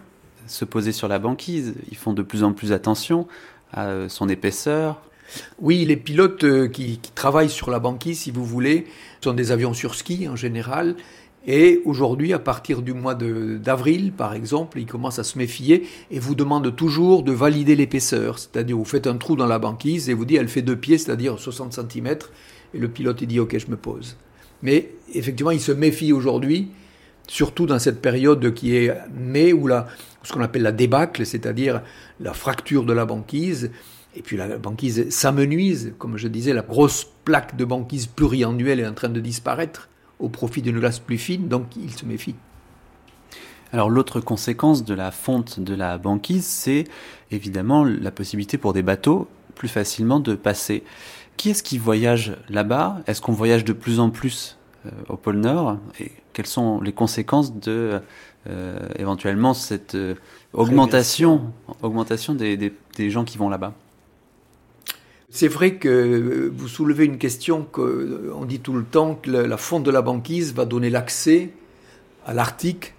se 0.47 0.65
poser 0.65 0.93
sur 0.93 1.09
la 1.09 1.19
banquise. 1.19 1.75
Ils 1.91 1.97
font 1.97 2.12
de 2.12 2.23
plus 2.23 2.43
en 2.45 2.53
plus 2.53 2.73
attention 2.73 3.27
à 3.73 3.87
euh, 3.87 4.09
son 4.09 4.29
épaisseur. 4.29 5.01
Oui, 5.59 5.85
les 5.87 5.97
pilotes 5.97 6.45
euh, 6.45 6.69
qui, 6.69 6.99
qui 6.99 7.11
travaillent 7.12 7.49
sur 7.51 7.71
la 7.71 7.79
banquise, 7.79 8.21
si 8.21 8.31
vous 8.31 8.45
voulez, 8.45 8.87
sont 9.23 9.33
des 9.33 9.53
avions 9.53 9.73
sur 9.73 9.95
ski 9.95 10.29
en 10.29 10.37
général. 10.37 10.97
Et 11.47 11.83
aujourd'hui, 11.85 12.33
à 12.33 12.39
partir 12.39 12.81
du 12.81 12.95
mois 12.95 13.15
d'avril, 13.15 14.12
par 14.12 14.33
exemple, 14.33 14.79
ils 14.79 14.87
commencent 14.87 15.19
à 15.19 15.25
se 15.25 15.37
méfier 15.37 15.87
et 16.11 16.19
vous 16.19 16.35
demandent 16.35 16.75
toujours 16.75 17.23
de 17.23 17.33
valider 17.33 17.77
l'épaisseur. 17.77 18.39
C'est-à-dire, 18.39 18.79
vous 18.79 18.85
faites 18.85 19.07
un 19.07 19.16
trou 19.16 19.37
dans 19.37 19.47
la 19.47 19.59
banquise 19.59 20.09
et 20.09 20.15
vous 20.15 20.25
dites, 20.25 20.39
elle 20.39 20.49
fait 20.49 20.62
deux 20.62 20.77
pieds, 20.77 20.97
c'est-à-dire 20.97 21.39
60 21.39 21.75
cm. 21.75 22.16
Et 22.73 22.79
le 22.79 22.89
pilote, 22.89 23.21
il 23.21 23.29
dit, 23.29 23.41
OK, 23.41 23.59
je 23.59 23.71
me 23.71 23.77
pose. 23.77 24.16
Mais 24.62 24.93
effectivement, 25.12 25.51
il 25.51 25.61
se 25.61 25.73
méfie 25.73 26.15
aujourd'hui, 26.15 26.69
surtout 27.29 27.66
dans 27.66 27.79
cette 27.79 28.01
période 28.01 28.55
qui 28.55 28.75
est 28.75 28.95
mai, 29.15 29.53
où 29.53 29.66
la, 29.66 29.87
ce 30.23 30.33
qu'on 30.33 30.41
appelle 30.41 30.62
la 30.62 30.73
débâcle, 30.73 31.27
c'est-à-dire 31.27 31.83
la 32.21 32.33
fracture 32.33 32.85
de 32.85 32.95
la 32.95 33.05
banquise. 33.05 33.71
Et 34.16 34.23
puis 34.23 34.39
la 34.39 34.57
banquise 34.57 35.11
s'amenuise, 35.11 35.93
comme 35.99 36.16
je 36.16 36.29
disais, 36.29 36.55
la 36.55 36.62
grosse 36.62 37.07
plaque 37.27 37.55
de 37.57 37.66
banquise 37.66 38.07
pluriannuelle 38.07 38.81
est 38.81 38.87
en 38.87 38.95
train 38.95 39.11
de 39.11 39.21
disparaître 39.21 39.91
au 40.19 40.28
profit 40.28 40.62
d'une 40.62 40.78
glace 40.78 40.99
plus 40.99 41.19
fine, 41.19 41.49
donc 41.49 41.77
il 41.77 41.91
se 41.91 42.05
méfie. 42.05 42.35
Alors 43.73 43.91
l'autre 43.91 44.20
conséquence 44.20 44.85
de 44.85 44.95
la 44.95 45.11
fonte 45.11 45.59
de 45.59 45.74
la 45.74 45.99
banquise, 45.99 46.45
c'est 46.47 46.85
évidemment 47.31 47.82
la 47.85 48.11
possibilité 48.12 48.57
pour 48.57 48.73
des 48.73 48.82
bateaux 48.82 49.27
plus 49.57 49.69
facilement 49.69 50.20
de 50.20 50.35
passer. 50.36 50.85
Qui 51.36 51.51
est-ce 51.51 51.65
qui 51.65 51.78
voyage 51.78 52.36
là-bas? 52.49 53.03
Est-ce 53.09 53.20
qu'on 53.20 53.32
voyage 53.32 53.65
de 53.65 53.73
plus 53.73 53.99
en 53.99 54.11
plus 54.11 54.57
euh, 54.86 54.91
au 55.09 55.16
pôle 55.16 55.36
Nord? 55.36 55.78
Et 55.99 56.12
quelles 56.32 56.47
sont 56.47 56.81
les 56.81 56.93
conséquences 56.93 57.53
de 57.59 58.01
euh, 58.49 58.78
éventuellement 58.97 59.55
cette 59.55 59.97
euh, 59.97 60.15
augmentation, 60.53 61.53
augmentation 61.82 62.35
des, 62.35 62.57
des- 62.57 62.73
des 62.97 63.11
gens 63.11 63.24
qui 63.24 63.39
vont 63.39 63.49
là-bas? 63.49 63.74
C'est 65.36 65.48
vrai 65.48 65.74
que 65.78 66.52
vous 66.56 66.69
soulevez 66.69 67.05
une 67.06 67.19
question 67.19 67.65
qu'on 67.65 68.44
dit 68.44 68.61
tout 68.61 68.73
le 68.73 68.85
temps 68.85 69.16
que 69.16 69.28
la 69.28 69.56
fonte 69.56 69.82
de 69.82 69.90
la 69.90 70.01
banquise 70.01 70.55
va 70.55 70.65
donner 70.65 70.90
l'accès 70.90 71.51
à 72.24 72.32
l'Arctique, 72.32 72.94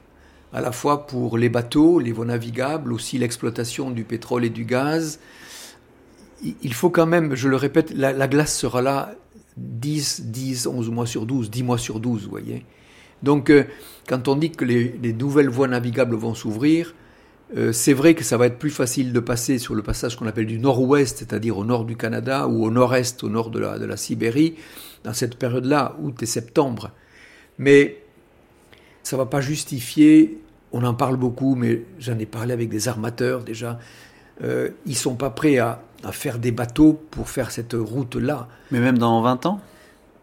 à 0.51 0.59
la 0.59 0.73
fois 0.73 1.07
pour 1.07 1.37
les 1.37 1.47
bateaux, 1.47 1.97
les 1.97 2.11
voies 2.11 2.25
navigables, 2.25 2.91
aussi 2.91 3.17
l'exploitation 3.17 3.89
du 3.89 4.03
pétrole 4.03 4.43
et 4.43 4.49
du 4.49 4.65
gaz. 4.65 5.21
Il 6.43 6.73
faut 6.73 6.89
quand 6.89 7.05
même, 7.05 7.35
je 7.35 7.47
le 7.47 7.55
répète, 7.55 7.93
la, 7.95 8.11
la 8.11 8.27
glace 8.27 8.53
sera 8.53 8.81
là 8.81 9.15
10, 9.55 10.23
10, 10.25 10.67
11 10.67 10.89
mois 10.89 11.05
sur 11.05 11.25
12, 11.25 11.49
10 11.49 11.63
mois 11.63 11.77
sur 11.77 12.01
12, 12.01 12.25
vous 12.25 12.29
voyez. 12.29 12.65
Donc, 13.23 13.49
euh, 13.49 13.63
quand 14.09 14.27
on 14.27 14.35
dit 14.35 14.51
que 14.51 14.65
les 14.65 15.13
nouvelles 15.13 15.49
voies 15.49 15.69
navigables 15.69 16.17
vont 16.17 16.35
s'ouvrir, 16.35 16.95
euh, 17.55 17.71
c'est 17.71 17.93
vrai 17.93 18.15
que 18.15 18.23
ça 18.23 18.37
va 18.37 18.47
être 18.47 18.57
plus 18.57 18.69
facile 18.69 19.13
de 19.13 19.19
passer 19.19 19.59
sur 19.59 19.75
le 19.75 19.83
passage 19.83 20.15
qu'on 20.15 20.27
appelle 20.27 20.45
du 20.45 20.59
nord-ouest, 20.59 21.19
c'est-à-dire 21.19 21.57
au 21.57 21.65
nord 21.65 21.85
du 21.85 21.95
Canada, 21.95 22.47
ou 22.47 22.65
au 22.65 22.71
nord-est, 22.71 23.23
au 23.23 23.29
nord 23.29 23.49
de 23.49 23.59
la, 23.59 23.77
de 23.77 23.85
la 23.85 23.97
Sibérie, 23.97 24.55
dans 25.03 25.13
cette 25.13 25.37
période-là, 25.37 25.95
août 26.01 26.21
et 26.23 26.25
septembre. 26.25 26.91
Mais 27.57 28.01
ça 29.03 29.15
ne 29.15 29.21
va 29.21 29.25
pas 29.27 29.41
justifier, 29.41 30.39
on 30.71 30.83
en 30.83 30.93
parle 30.93 31.17
beaucoup, 31.17 31.55
mais 31.55 31.83
j'en 31.99 32.17
ai 32.17 32.25
parlé 32.25 32.53
avec 32.53 32.69
des 32.69 32.87
armateurs 32.87 33.43
déjà, 33.43 33.79
euh, 34.43 34.69
ils 34.85 34.91
ne 34.91 34.95
sont 34.95 35.15
pas 35.15 35.29
prêts 35.29 35.59
à 35.59 35.81
à 36.05 36.11
faire 36.11 36.37
des 36.37 36.51
bateaux 36.51 37.01
pour 37.11 37.29
faire 37.29 37.51
cette 37.51 37.73
route-là. 37.73 38.47
Mais 38.71 38.79
même 38.79 38.97
dans 38.97 39.21
20 39.21 39.45
ans? 39.47 39.59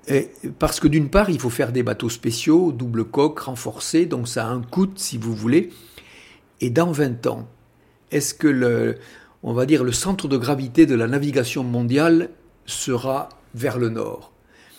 Et 0.08 0.30
parce 0.58 0.80
que 0.80 0.88
d'une 0.88 1.10
part, 1.10 1.28
il 1.28 1.38
faut 1.38 1.50
faire 1.50 1.72
des 1.72 1.82
bateaux 1.82 2.08
spéciaux, 2.08 2.72
double 2.72 3.04
coque, 3.04 3.40
renforcés, 3.40 4.06
donc 4.06 4.28
ça 4.28 4.46
a 4.46 4.50
un 4.50 4.62
coût, 4.62 4.88
si 4.94 5.18
vous 5.18 5.34
voulez. 5.34 5.70
Et 6.62 6.70
dans 6.70 6.92
20 6.92 7.26
ans, 7.26 7.48
est-ce 8.12 8.34
que 8.34 8.46
le, 8.46 8.94
on 9.42 9.52
va 9.52 9.66
dire, 9.66 9.82
le 9.82 9.90
centre 9.90 10.28
de 10.28 10.36
gravité 10.36 10.86
de 10.86 10.94
la 10.94 11.08
navigation 11.08 11.64
mondiale 11.64 12.30
sera 12.66 13.28
vers 13.52 13.78
le 13.78 13.88
nord? 13.88 14.32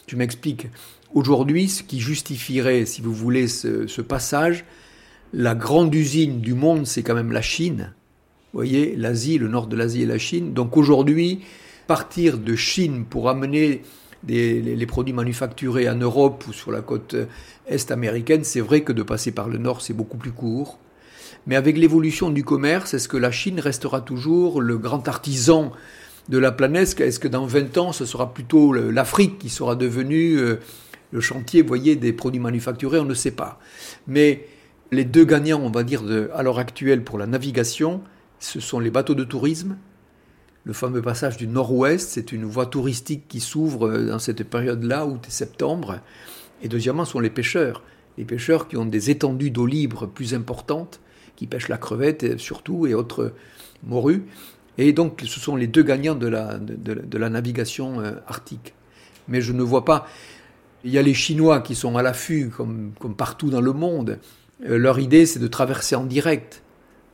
Tu 0.08 0.16
m'expliques. 0.16 0.68
Aujourd'hui, 1.14 1.68
ce 1.68 1.84
qui 1.84 2.00
justifierait, 2.00 2.86
si 2.86 3.02
vous 3.02 3.14
voulez, 3.14 3.50
ce, 3.50 4.02
passage, 4.02 4.64
la 5.34 5.56
grande 5.56 5.94
usine 5.94 6.40
du 6.40 6.54
monde, 6.54 6.88
c'est 6.88 7.04
quand 7.04 7.16
même 7.16 7.34
la 7.34 7.42
Chine. 7.42 7.94
Vous 8.54 8.60
voyez, 8.60 8.96
l'Asie, 8.96 9.38
le 9.38 9.50
nord 9.50 9.68
de 9.68 9.76
l'Asie 9.76 10.04
et 10.04 10.06
la 10.06 10.18
Chine. 10.18 10.54
Donc 10.54 10.78
aujourd'hui, 10.78 11.42
partir 11.86 12.38
de 12.38 12.56
Chine 12.56 13.04
pour 13.04 13.28
amener 13.28 13.82
les, 14.26 14.62
les, 14.62 14.86
produits 14.86 15.14
manufacturés 15.14 15.90
en 15.90 15.96
Europe 15.96 16.46
ou 16.48 16.54
sur 16.54 16.72
la 16.72 16.82
côte 16.82 17.18
est 17.68 17.92
américaine, 17.92 18.46
c'est 18.46 18.62
vrai 18.62 18.84
que 18.84 18.94
de 18.94 19.04
passer 19.04 19.34
par 19.34 19.50
le 19.50 19.58
nord, 19.58 19.82
c'est 19.82 19.94
beaucoup 19.94 20.16
plus 20.16 20.32
court. 20.32 20.80
Mais 21.46 21.56
avec 21.56 21.78
l'évolution 21.78 22.30
du 22.30 22.44
commerce, 22.44 22.94
est-ce 22.94 23.08
que 23.08 23.18
la 23.18 23.32
Chine 23.32 23.60
restera 23.60 24.02
toujours 24.02 24.62
le 24.62 24.78
grand 24.78 25.08
artisan 25.08 25.72
de 26.30 26.38
la 26.38 26.52
planète? 26.52 27.00
Est-ce 27.02 27.20
que 27.20 27.28
dans 27.28 27.46
20 27.46 27.78
ans, 27.78 27.92
ce 27.92 28.06
sera 28.06 28.34
plutôt 28.34 28.74
l'Afrique 28.74 29.40
qui 29.40 29.50
sera 29.50 29.76
devenue 29.76 30.38
le 31.12 31.22
chantier, 31.22 31.62
voyez, 31.62 31.96
des 31.98 32.14
produits 32.14 32.40
manufacturés? 32.40 33.00
On 33.00 33.06
ne 33.06 33.14
sait 33.14 33.32
pas. 33.32 33.60
Mais 34.08 34.48
les 34.92 35.04
deux 35.04 35.26
gagnants, 35.26 35.62
on 35.62 35.70
va 35.70 35.84
dire, 35.84 36.04
à 36.34 36.44
l'heure 36.44 36.60
actuelle 36.60 37.04
pour 37.04 37.18
la 37.18 37.28
navigation, 37.28 38.02
ce 38.40 38.62
sont 38.62 38.80
les 38.80 38.90
bateaux 38.92 39.16
de 39.16 39.26
tourisme 39.26 39.76
le 40.66 40.74
fameux 40.74 41.02
passage 41.02 41.38
du 41.38 41.48
nord-ouest, 41.48 42.10
c'est 42.12 42.32
une 42.32 42.46
voie 42.46 42.66
touristique 42.66 43.28
qui 43.28 43.42
s'ouvre 43.42 43.98
dans 43.98 44.20
cette 44.20 44.44
période-là, 44.44 45.06
août 45.06 45.22
et 45.28 45.32
septembre. 45.32 46.00
Et 46.62 46.70
deuxièmement, 46.70 47.04
sont 47.04 47.20
les 47.20 47.30
pêcheurs. 47.30 47.84
Les 48.18 48.24
pêcheurs 48.24 48.68
qui 48.68 48.78
ont 48.78 48.86
des 48.86 49.10
étendues 49.10 49.52
d'eau 49.52 49.66
libre 49.66 50.06
plus 50.06 50.34
importantes, 50.34 51.02
qui 51.36 51.48
pêchent 51.48 51.70
la 51.70 51.78
crevette 51.78 52.38
surtout 52.38 52.88
et 52.88 52.94
autres 52.94 53.34
morues. 53.84 54.24
Et 54.78 54.92
donc, 54.94 55.22
ce 55.26 55.40
sont 55.40 55.56
les 55.56 55.68
deux 55.68 55.84
gagnants 55.84 56.16
de 56.16 56.28
la, 56.28 56.58
de, 56.58 57.18
la 57.18 57.30
navigation 57.30 58.02
arctique. 58.28 58.74
Mais 59.28 59.42
je 59.42 59.54
ne 59.54 59.62
vois 59.62 59.86
pas. 59.86 60.08
Il 60.84 60.92
y 60.92 60.98
a 60.98 61.02
les 61.02 61.14
Chinois 61.14 61.62
qui 61.62 61.76
sont 61.76 61.96
à 61.96 62.02
l'affût, 62.02 62.50
comme, 62.50 62.92
comme 63.00 63.16
partout 63.16 63.50
dans 63.50 63.62
le 63.62 63.72
monde. 63.72 64.20
leur 64.60 65.00
idée, 65.00 65.26
c'est 65.26 65.40
de 65.40 65.48
traverser 65.48 65.96
en 65.96 66.06
direct. 66.06 66.64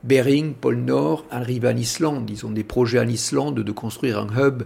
Bering, 0.04 0.54
pôle 0.54 0.78
Nord, 0.78 1.26
arrive 1.30 1.66
en 1.66 1.76
Islande. 1.76 2.30
Ils 2.30 2.46
ont 2.46 2.52
des 2.52 2.64
projets 2.64 3.00
en 3.00 3.08
Islande 3.08 3.60
de 3.60 3.72
construire 3.72 4.20
un 4.20 4.28
hub 4.38 4.64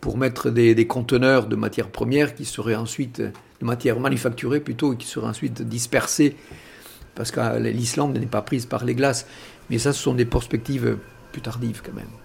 pour 0.00 0.16
mettre 0.16 0.50
des, 0.50 0.74
des 0.74 0.86
conteneurs 0.86 1.46
de 1.46 1.54
matières 1.54 1.90
premières 1.90 2.34
qui 2.34 2.44
seraient 2.44 2.74
ensuite, 2.74 3.20
de 3.20 3.66
matières 3.66 4.00
manufacturées 4.00 4.60
plutôt, 4.60 4.94
et 4.94 4.96
qui 4.96 5.06
seraient 5.06 5.28
ensuite 5.28 5.62
dispersées 5.62 6.36
parce 7.14 7.30
que 7.30 7.58
l'Islande 7.58 8.18
n'est 8.18 8.26
pas 8.26 8.42
prise 8.42 8.66
par 8.66 8.84
les 8.84 8.94
glaces. 8.94 9.26
Mais 9.70 9.78
ça, 9.78 9.92
ce 9.92 10.02
sont 10.02 10.14
des 10.14 10.24
perspectives 10.24 10.98
plus 11.32 11.42
tardives 11.42 11.82
quand 11.84 11.94
même. 11.94 12.21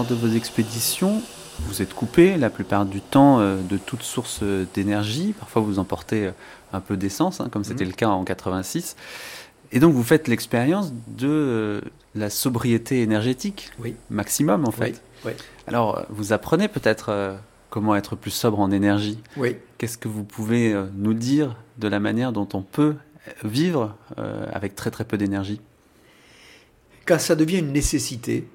Lors 0.00 0.08
de 0.08 0.14
vos 0.14 0.34
expéditions, 0.34 1.20
vous 1.66 1.82
êtes 1.82 1.92
coupé 1.92 2.38
la 2.38 2.48
plupart 2.48 2.86
du 2.86 3.02
temps 3.02 3.38
de 3.40 3.76
toute 3.76 4.02
source 4.02 4.42
d'énergie. 4.74 5.34
Parfois 5.38 5.60
vous 5.60 5.78
emportez 5.78 6.30
un 6.72 6.80
peu 6.80 6.96
d'essence, 6.96 7.42
hein, 7.42 7.50
comme 7.52 7.64
c'était 7.64 7.84
mmh. 7.84 7.88
le 7.88 7.94
cas 7.94 8.08
en 8.08 8.24
86. 8.24 8.96
Et 9.72 9.78
donc 9.78 9.92
vous 9.92 10.02
faites 10.02 10.26
l'expérience 10.26 10.94
de 11.06 11.82
la 12.14 12.30
sobriété 12.30 13.02
énergétique, 13.02 13.72
oui. 13.78 13.94
maximum 14.08 14.66
en 14.66 14.70
fait. 14.70 15.02
Oui. 15.26 15.32
Oui. 15.32 15.32
Alors 15.66 16.06
vous 16.08 16.32
apprenez 16.32 16.68
peut-être 16.68 17.36
comment 17.68 17.94
être 17.94 18.16
plus 18.16 18.30
sobre 18.30 18.58
en 18.58 18.70
énergie. 18.70 19.18
Oui. 19.36 19.58
Qu'est-ce 19.76 19.98
que 19.98 20.08
vous 20.08 20.24
pouvez 20.24 20.74
nous 20.94 21.12
dire 21.12 21.56
de 21.76 21.88
la 21.88 22.00
manière 22.00 22.32
dont 22.32 22.48
on 22.54 22.62
peut 22.62 22.94
vivre 23.44 23.94
avec 24.16 24.74
très 24.74 24.90
très 24.90 25.04
peu 25.04 25.18
d'énergie? 25.18 25.60
Quand 27.04 27.20
ça 27.20 27.36
devient 27.36 27.58
une 27.58 27.72
nécessité, 27.72 28.48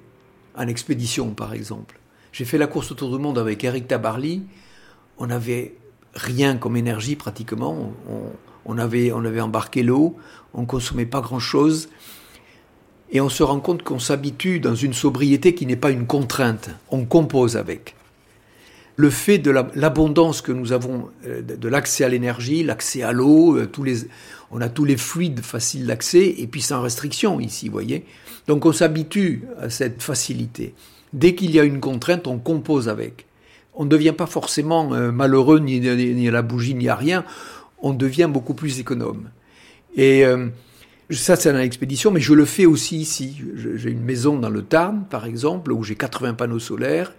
en 0.56 0.68
expédition 0.68 1.30
par 1.30 1.54
exemple. 1.54 1.98
J'ai 2.32 2.44
fait 2.44 2.58
la 2.58 2.66
course 2.66 2.90
autour 2.92 3.16
du 3.16 3.22
monde 3.22 3.38
avec 3.38 3.64
Eric 3.64 3.88
Tabarly. 3.88 4.42
On 5.18 5.26
n'avait 5.28 5.74
rien 6.14 6.56
comme 6.56 6.76
énergie 6.76 7.16
pratiquement. 7.16 7.92
On, 8.66 8.78
avait, 8.78 9.12
on 9.12 9.24
avait 9.24 9.40
embarqué 9.40 9.82
l'eau, 9.82 10.16
on 10.52 10.62
ne 10.62 10.66
consommait 10.66 11.06
pas 11.06 11.20
grand-chose. 11.20 11.88
Et 13.10 13.20
on 13.20 13.28
se 13.28 13.42
rend 13.42 13.60
compte 13.60 13.82
qu'on 13.82 14.00
s'habitue 14.00 14.58
dans 14.58 14.74
une 14.74 14.92
sobriété 14.92 15.54
qui 15.54 15.64
n'est 15.64 15.76
pas 15.76 15.90
une 15.90 16.06
contrainte. 16.06 16.70
On 16.90 17.04
compose 17.04 17.56
avec. 17.56 17.94
Le 18.96 19.10
fait 19.10 19.38
de 19.38 19.50
l'abondance 19.50 20.42
la, 20.42 20.46
que 20.46 20.52
nous 20.52 20.72
avons 20.72 21.10
de, 21.24 21.54
de 21.54 21.68
l'accès 21.68 22.02
à 22.02 22.08
l'énergie, 22.08 22.64
l'accès 22.64 23.02
à 23.02 23.12
l'eau, 23.12 23.58
les, 23.84 24.08
on 24.50 24.60
a 24.60 24.68
tous 24.68 24.84
les 24.84 24.96
fluides 24.96 25.40
faciles 25.40 25.86
d'accès 25.86 26.34
et 26.38 26.46
puis 26.46 26.62
sans 26.62 26.82
restriction 26.82 27.38
ici, 27.40 27.68
vous 27.68 27.72
voyez. 27.72 28.04
Donc 28.46 28.64
on 28.64 28.72
s'habitue 28.72 29.44
à 29.60 29.70
cette 29.70 30.02
facilité. 30.02 30.74
Dès 31.12 31.34
qu'il 31.34 31.50
y 31.50 31.60
a 31.60 31.64
une 31.64 31.80
contrainte, 31.80 32.26
on 32.26 32.38
compose 32.38 32.88
avec. 32.88 33.26
On 33.74 33.84
ne 33.84 33.90
devient 33.90 34.14
pas 34.16 34.26
forcément 34.26 34.94
euh, 34.94 35.10
malheureux 35.12 35.58
ni, 35.58 36.28
à 36.28 36.30
la 36.30 36.42
bougie 36.42 36.74
ni 36.74 36.88
à 36.88 36.94
rien, 36.94 37.24
on 37.80 37.92
devient 37.92 38.28
beaucoup 38.30 38.54
plus 38.54 38.80
économe. 38.80 39.30
Et 39.96 40.24
euh, 40.24 40.48
ça 41.10 41.36
c'est 41.36 41.52
dans 41.52 41.58
l'expédition, 41.58 42.10
mais 42.10 42.20
je 42.20 42.34
le 42.34 42.44
fais 42.44 42.66
aussi 42.66 42.98
ici. 42.98 43.42
J'ai 43.54 43.90
une 43.90 44.04
maison 44.04 44.38
dans 44.38 44.50
le 44.50 44.62
Tarn, 44.62 45.04
par 45.08 45.26
exemple, 45.26 45.72
où 45.72 45.82
j'ai 45.82 45.94
80 45.94 46.34
panneaux 46.34 46.58
solaires. 46.58 47.12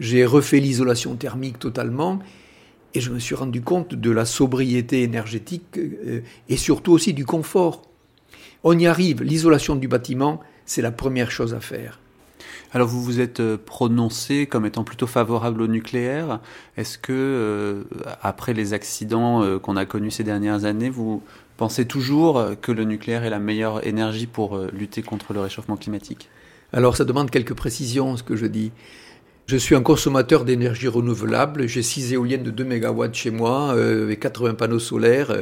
J'ai 0.00 0.24
refait 0.24 0.58
l'isolation 0.58 1.14
thermique 1.14 1.58
totalement. 1.58 2.18
Et 2.94 3.00
je 3.00 3.10
me 3.10 3.18
suis 3.18 3.34
rendu 3.34 3.62
compte 3.62 3.94
de 3.94 4.10
la 4.10 4.24
sobriété 4.24 5.02
énergétique 5.02 5.78
euh, 5.78 6.20
et 6.48 6.56
surtout 6.56 6.92
aussi 6.92 7.14
du 7.14 7.24
confort. 7.24 7.82
On 8.64 8.78
y 8.78 8.86
arrive, 8.86 9.22
l'isolation 9.22 9.76
du 9.76 9.88
bâtiment, 9.88 10.40
c'est 10.66 10.82
la 10.82 10.92
première 10.92 11.30
chose 11.30 11.54
à 11.54 11.60
faire. 11.60 11.98
Alors 12.74 12.88
vous 12.88 13.02
vous 13.02 13.20
êtes 13.20 13.56
prononcé 13.56 14.46
comme 14.46 14.64
étant 14.64 14.82
plutôt 14.82 15.06
favorable 15.06 15.60
au 15.60 15.66
nucléaire. 15.66 16.40
Est-ce 16.78 16.96
que, 16.96 17.12
euh, 17.12 17.84
après 18.22 18.54
les 18.54 18.72
accidents 18.72 19.42
euh, 19.42 19.58
qu'on 19.58 19.76
a 19.76 19.84
connus 19.84 20.10
ces 20.10 20.24
dernières 20.24 20.64
années, 20.64 20.88
vous 20.88 21.22
pensez 21.58 21.86
toujours 21.86 22.42
que 22.62 22.72
le 22.72 22.84
nucléaire 22.84 23.24
est 23.24 23.30
la 23.30 23.38
meilleure 23.38 23.86
énergie 23.86 24.26
pour 24.26 24.56
euh, 24.56 24.68
lutter 24.72 25.02
contre 25.02 25.34
le 25.34 25.40
réchauffement 25.40 25.76
climatique? 25.76 26.30
Alors 26.72 26.96
ça 26.96 27.04
demande 27.04 27.30
quelques 27.30 27.52
précisions, 27.52 28.16
ce 28.16 28.22
que 28.22 28.36
je 28.36 28.46
dis. 28.46 28.72
Je 29.46 29.58
suis 29.58 29.74
un 29.74 29.82
consommateur 29.82 30.46
d'énergie 30.46 30.88
renouvelable. 30.88 31.66
J'ai 31.66 31.82
6 31.82 32.14
éoliennes 32.14 32.42
de 32.42 32.50
2 32.50 32.64
MW 32.64 33.12
chez 33.12 33.30
moi, 33.30 33.74
euh, 33.74 34.04
avec 34.04 34.20
80 34.20 34.54
panneaux 34.54 34.78
solaires. 34.78 35.36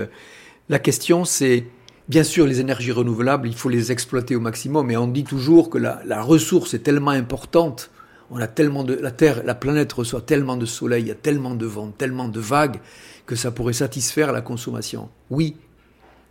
La 0.69 0.81
question, 0.81 1.25
c'est 1.25 1.65
Bien 2.09 2.25
sûr, 2.25 2.47
les 2.47 2.61
énergies 2.61 2.93
renouvelables, 2.93 3.47
il 3.47 3.55
faut 3.55 3.69
les 3.69 3.93
exploiter 3.93 4.35
au 4.35 4.41
maximum, 4.41 4.91
et 4.91 4.97
on 4.97 5.07
dit 5.07 5.25
toujours 5.25 5.71
que 5.71 5.79
la, 5.79 6.23
ressource 6.23 6.75
est 6.75 6.81
tellement 6.81 7.13
importante, 7.13 7.91
on 8.31 8.41
a 8.41 8.47
tellement 8.47 8.85
de 8.85 8.95
la 8.95 9.11
Terre, 9.11 9.43
la 9.45 9.55
planète 9.55 9.93
reçoit 9.93 10.21
tellement 10.21 10.57
de 10.57 10.67
soleil, 10.67 11.05
il 11.05 11.09
y 11.09 11.13
a 11.13 11.17
tellement 11.17 11.55
de 11.55 11.67
vent, 11.67 11.89
tellement 11.91 12.29
de 12.29 12.41
vagues 12.41 12.81
que 13.27 13.37
ça 13.37 13.51
pourrait 13.51 13.73
satisfaire 13.73 14.33
la 14.33 14.41
consommation. 14.41 15.09
Oui, 15.31 15.57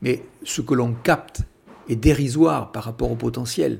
mais 0.01 0.23
ce 0.43 0.61
que 0.61 0.73
l'on 0.73 0.93
capte 0.93 1.41
est 1.87 1.95
dérisoire 1.95 2.71
par 2.71 2.83
rapport 2.83 3.11
au 3.11 3.15
potentiel. 3.15 3.79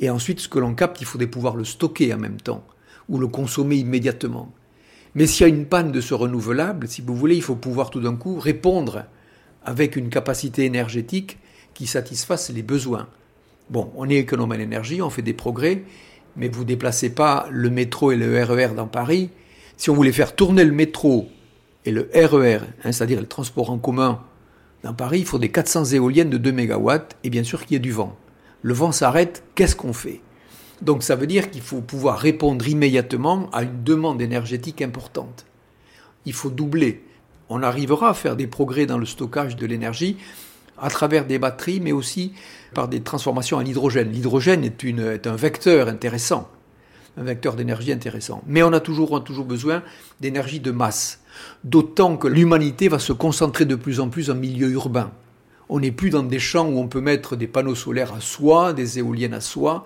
Et 0.00 0.10
ensuite, 0.10 0.40
ce 0.40 0.48
que 0.48 0.58
l'on 0.58 0.74
capte, 0.74 1.00
il 1.00 1.06
faudrait 1.06 1.26
pouvoir 1.26 1.56
le 1.56 1.64
stocker 1.64 2.12
en 2.12 2.18
même 2.18 2.40
temps 2.40 2.64
ou 3.08 3.18
le 3.18 3.28
consommer 3.28 3.76
immédiatement. 3.76 4.52
Mais 5.14 5.26
s'il 5.26 5.46
y 5.46 5.50
a 5.50 5.54
une 5.54 5.66
panne 5.66 5.92
de 5.92 6.00
ce 6.00 6.14
renouvelable, 6.14 6.88
si 6.88 7.02
vous 7.02 7.14
voulez, 7.14 7.36
il 7.36 7.42
faut 7.42 7.56
pouvoir 7.56 7.90
tout 7.90 8.00
d'un 8.00 8.16
coup 8.16 8.38
répondre 8.38 9.04
avec 9.64 9.96
une 9.96 10.08
capacité 10.08 10.64
énergétique 10.64 11.38
qui 11.74 11.86
satisfasse 11.86 12.50
les 12.50 12.62
besoins. 12.62 13.08
Bon, 13.70 13.92
on 13.96 14.08
est 14.08 14.16
économe 14.16 14.52
en 14.52 14.56
énergie, 14.56 15.02
on 15.02 15.10
fait 15.10 15.22
des 15.22 15.32
progrès, 15.32 15.82
mais 16.36 16.48
vous 16.48 16.64
déplacez 16.64 17.10
pas 17.10 17.46
le 17.50 17.70
métro 17.70 18.12
et 18.12 18.16
le 18.16 18.42
RER 18.42 18.74
dans 18.74 18.86
Paris. 18.86 19.30
Si 19.76 19.90
on 19.90 19.94
voulait 19.94 20.12
faire 20.12 20.34
tourner 20.34 20.64
le 20.64 20.72
métro 20.72 21.28
et 21.84 21.90
le 21.90 22.10
RER, 22.14 22.60
hein, 22.84 22.92
c'est-à-dire 22.92 23.20
le 23.20 23.26
transport 23.26 23.70
en 23.70 23.78
commun 23.78 24.20
dans 24.82 24.94
Paris, 24.94 25.20
il 25.20 25.26
faut 25.26 25.38
des 25.38 25.50
400 25.50 25.86
éoliennes 25.86 26.30
de 26.30 26.38
2 26.38 26.52
MW 26.52 26.90
et 27.24 27.30
bien 27.30 27.44
sûr 27.44 27.64
qu'il 27.64 27.74
y 27.74 27.76
ait 27.76 27.80
du 27.80 27.92
vent. 27.92 28.16
Le 28.62 28.74
vent 28.74 28.92
s'arrête, 28.92 29.44
qu'est-ce 29.54 29.76
qu'on 29.76 29.92
fait? 29.92 30.20
Donc 30.82 31.04
ça 31.04 31.14
veut 31.14 31.28
dire 31.28 31.50
qu'il 31.50 31.62
faut 31.62 31.80
pouvoir 31.80 32.18
répondre 32.18 32.66
immédiatement 32.66 33.48
à 33.52 33.62
une 33.62 33.84
demande 33.84 34.20
énergétique 34.20 34.82
importante. 34.82 35.46
Il 36.26 36.32
faut 36.32 36.50
doubler. 36.50 37.04
On 37.54 37.62
arrivera 37.62 38.08
à 38.08 38.14
faire 38.14 38.34
des 38.34 38.46
progrès 38.46 38.86
dans 38.86 38.96
le 38.96 39.04
stockage 39.04 39.56
de 39.56 39.66
l'énergie 39.66 40.16
à 40.80 40.88
travers 40.88 41.26
des 41.26 41.38
batteries, 41.38 41.80
mais 41.80 41.92
aussi 41.92 42.32
par 42.72 42.88
des 42.88 43.02
transformations 43.02 43.58
en 43.58 43.64
hydrogène. 43.64 44.10
L'hydrogène 44.10 44.64
est, 44.64 45.26
un 45.26 45.36
vecteur 45.36 45.88
intéressant, 45.88 46.48
un 47.18 47.24
vecteur 47.24 47.54
d'énergie 47.54 47.92
intéressant. 47.92 48.42
Mais 48.46 48.62
on 48.62 48.72
a 48.72 48.80
toujours, 48.80 49.12
on 49.12 49.18
a 49.18 49.20
toujours 49.20 49.44
besoin 49.44 49.82
d'énergie 50.18 50.60
de 50.60 50.70
masse. 50.70 51.20
D'autant 51.62 52.16
que 52.16 52.26
l'humanité 52.26 52.88
va 52.88 52.98
se 52.98 53.12
concentrer 53.12 53.66
de 53.66 53.74
plus 53.74 54.00
en 54.00 54.08
plus 54.08 54.30
en 54.30 54.34
milieu 54.34 54.70
urbain. 54.70 55.12
On 55.68 55.80
n'est 55.80 55.92
plus 55.92 56.08
dans 56.08 56.22
des 56.22 56.38
champs 56.38 56.66
où 56.66 56.78
on 56.78 56.88
peut 56.88 57.02
mettre 57.02 57.36
des 57.36 57.48
panneaux 57.48 57.74
solaires 57.74 58.14
à 58.14 58.22
soi, 58.22 58.72
des 58.72 58.98
éoliennes 58.98 59.34
à 59.34 59.42
soi. 59.42 59.84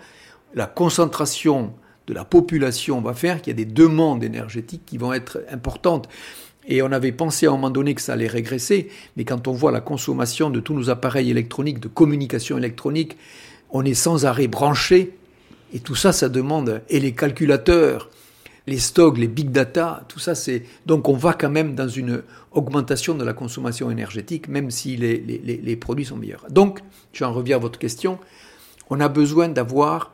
La 0.54 0.66
concentration 0.66 1.74
de 2.06 2.14
la 2.14 2.24
population 2.24 3.00
va 3.00 3.12
faire 3.12 3.42
qu'il 3.42 3.50
y 3.58 3.60
a 3.60 3.64
des 3.64 3.72
demandes 3.72 4.22
énergétiques 4.22 4.86
qui 4.86 4.98
vont 4.98 5.12
être 5.12 5.42
importantes. 5.50 6.08
Et 6.66 6.82
on 6.82 6.90
avait 6.90 7.12
pensé 7.12 7.46
à 7.46 7.50
un 7.50 7.52
moment 7.52 7.70
donné 7.70 7.94
que 7.94 8.00
ça 8.00 8.14
allait 8.14 8.26
régresser, 8.26 8.88
mais 9.16 9.24
quand 9.24 9.46
on 9.46 9.52
voit 9.52 9.70
la 9.70 9.80
consommation 9.80 10.50
de 10.50 10.60
tous 10.60 10.74
nos 10.74 10.90
appareils 10.90 11.30
électroniques, 11.30 11.78
de 11.80 11.88
communication 11.88 12.58
électronique, 12.58 13.16
on 13.70 13.84
est 13.84 13.94
sans 13.94 14.26
arrêt 14.26 14.48
branché, 14.48 15.16
et 15.72 15.80
tout 15.80 15.94
ça, 15.94 16.12
ça 16.12 16.28
demande, 16.28 16.82
et 16.88 17.00
les 17.00 17.12
calculateurs, 17.12 18.10
les 18.66 18.78
stocks, 18.78 19.16
les 19.16 19.28
big 19.28 19.50
data, 19.50 20.04
tout 20.08 20.18
ça, 20.18 20.34
c'est. 20.34 20.64
Donc 20.86 21.08
on 21.08 21.14
va 21.14 21.34
quand 21.34 21.50
même 21.50 21.76
dans 21.76 21.88
une 21.88 22.22
augmentation 22.50 23.14
de 23.14 23.24
la 23.24 23.32
consommation 23.32 23.90
énergétique, 23.90 24.48
même 24.48 24.72
si 24.72 24.96
les, 24.96 25.18
les, 25.18 25.38
les 25.38 25.76
produits 25.76 26.04
sont 26.04 26.16
meilleurs. 26.16 26.46
Donc, 26.50 26.80
j'en 27.12 27.32
reviens 27.32 27.56
à 27.56 27.60
votre 27.60 27.78
question, 27.78 28.18
on 28.90 28.98
a 29.00 29.08
besoin 29.08 29.48
d'avoir 29.48 30.12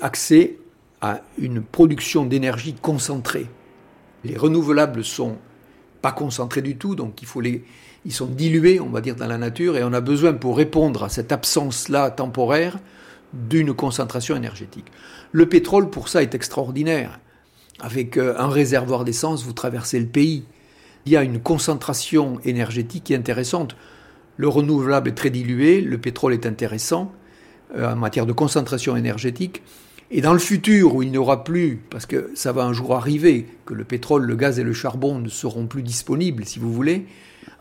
accès 0.00 0.58
à 1.00 1.22
une 1.38 1.60
production 1.60 2.24
d'énergie 2.24 2.74
concentrée. 2.74 3.46
Les 4.24 4.36
renouvelables 4.36 5.02
sont 5.02 5.38
pas 6.02 6.12
concentrés 6.12 6.62
du 6.62 6.76
tout, 6.76 6.94
donc 6.94 7.22
il 7.22 7.26
faut 7.26 7.40
les, 7.40 7.64
ils 8.04 8.12
sont 8.12 8.26
dilués, 8.26 8.80
on 8.80 8.90
va 8.90 9.00
dire, 9.00 9.16
dans 9.16 9.26
la 9.26 9.38
nature, 9.38 9.76
et 9.76 9.84
on 9.84 9.92
a 9.92 10.00
besoin 10.00 10.32
pour 10.32 10.56
répondre 10.56 11.04
à 11.04 11.08
cette 11.08 11.32
absence-là 11.32 12.10
temporaire 12.10 12.78
d'une 13.32 13.72
concentration 13.72 14.36
énergétique. 14.36 14.86
Le 15.30 15.48
pétrole, 15.48 15.88
pour 15.88 16.08
ça, 16.08 16.22
est 16.22 16.34
extraordinaire. 16.34 17.20
Avec 17.80 18.16
euh, 18.16 18.34
un 18.36 18.48
réservoir 18.48 19.04
d'essence, 19.04 19.44
vous 19.44 19.52
traversez 19.52 19.98
le 19.98 20.06
pays. 20.06 20.44
Il 21.06 21.12
y 21.12 21.16
a 21.16 21.22
une 21.22 21.40
concentration 21.40 22.38
énergétique 22.44 23.04
qui 23.04 23.12
est 23.14 23.16
intéressante. 23.16 23.76
Le 24.36 24.48
renouvelable 24.48 25.08
est 25.10 25.14
très 25.14 25.30
dilué, 25.30 25.80
le 25.80 25.98
pétrole 25.98 26.34
est 26.34 26.46
intéressant 26.46 27.12
euh, 27.76 27.92
en 27.92 27.96
matière 27.96 28.26
de 28.26 28.32
concentration 28.32 28.96
énergétique. 28.96 29.62
Et 30.14 30.20
dans 30.20 30.34
le 30.34 30.38
futur, 30.38 30.94
où 30.94 31.02
il 31.02 31.10
n'y 31.10 31.16
aura 31.16 31.42
plus, 31.42 31.80
parce 31.88 32.04
que 32.04 32.30
ça 32.34 32.52
va 32.52 32.64
un 32.64 32.74
jour 32.74 32.94
arriver, 32.94 33.46
que 33.64 33.72
le 33.72 33.84
pétrole, 33.84 34.24
le 34.24 34.36
gaz 34.36 34.58
et 34.58 34.62
le 34.62 34.74
charbon 34.74 35.18
ne 35.18 35.30
seront 35.30 35.66
plus 35.66 35.82
disponibles, 35.82 36.44
si 36.44 36.58
vous 36.58 36.70
voulez, 36.70 37.06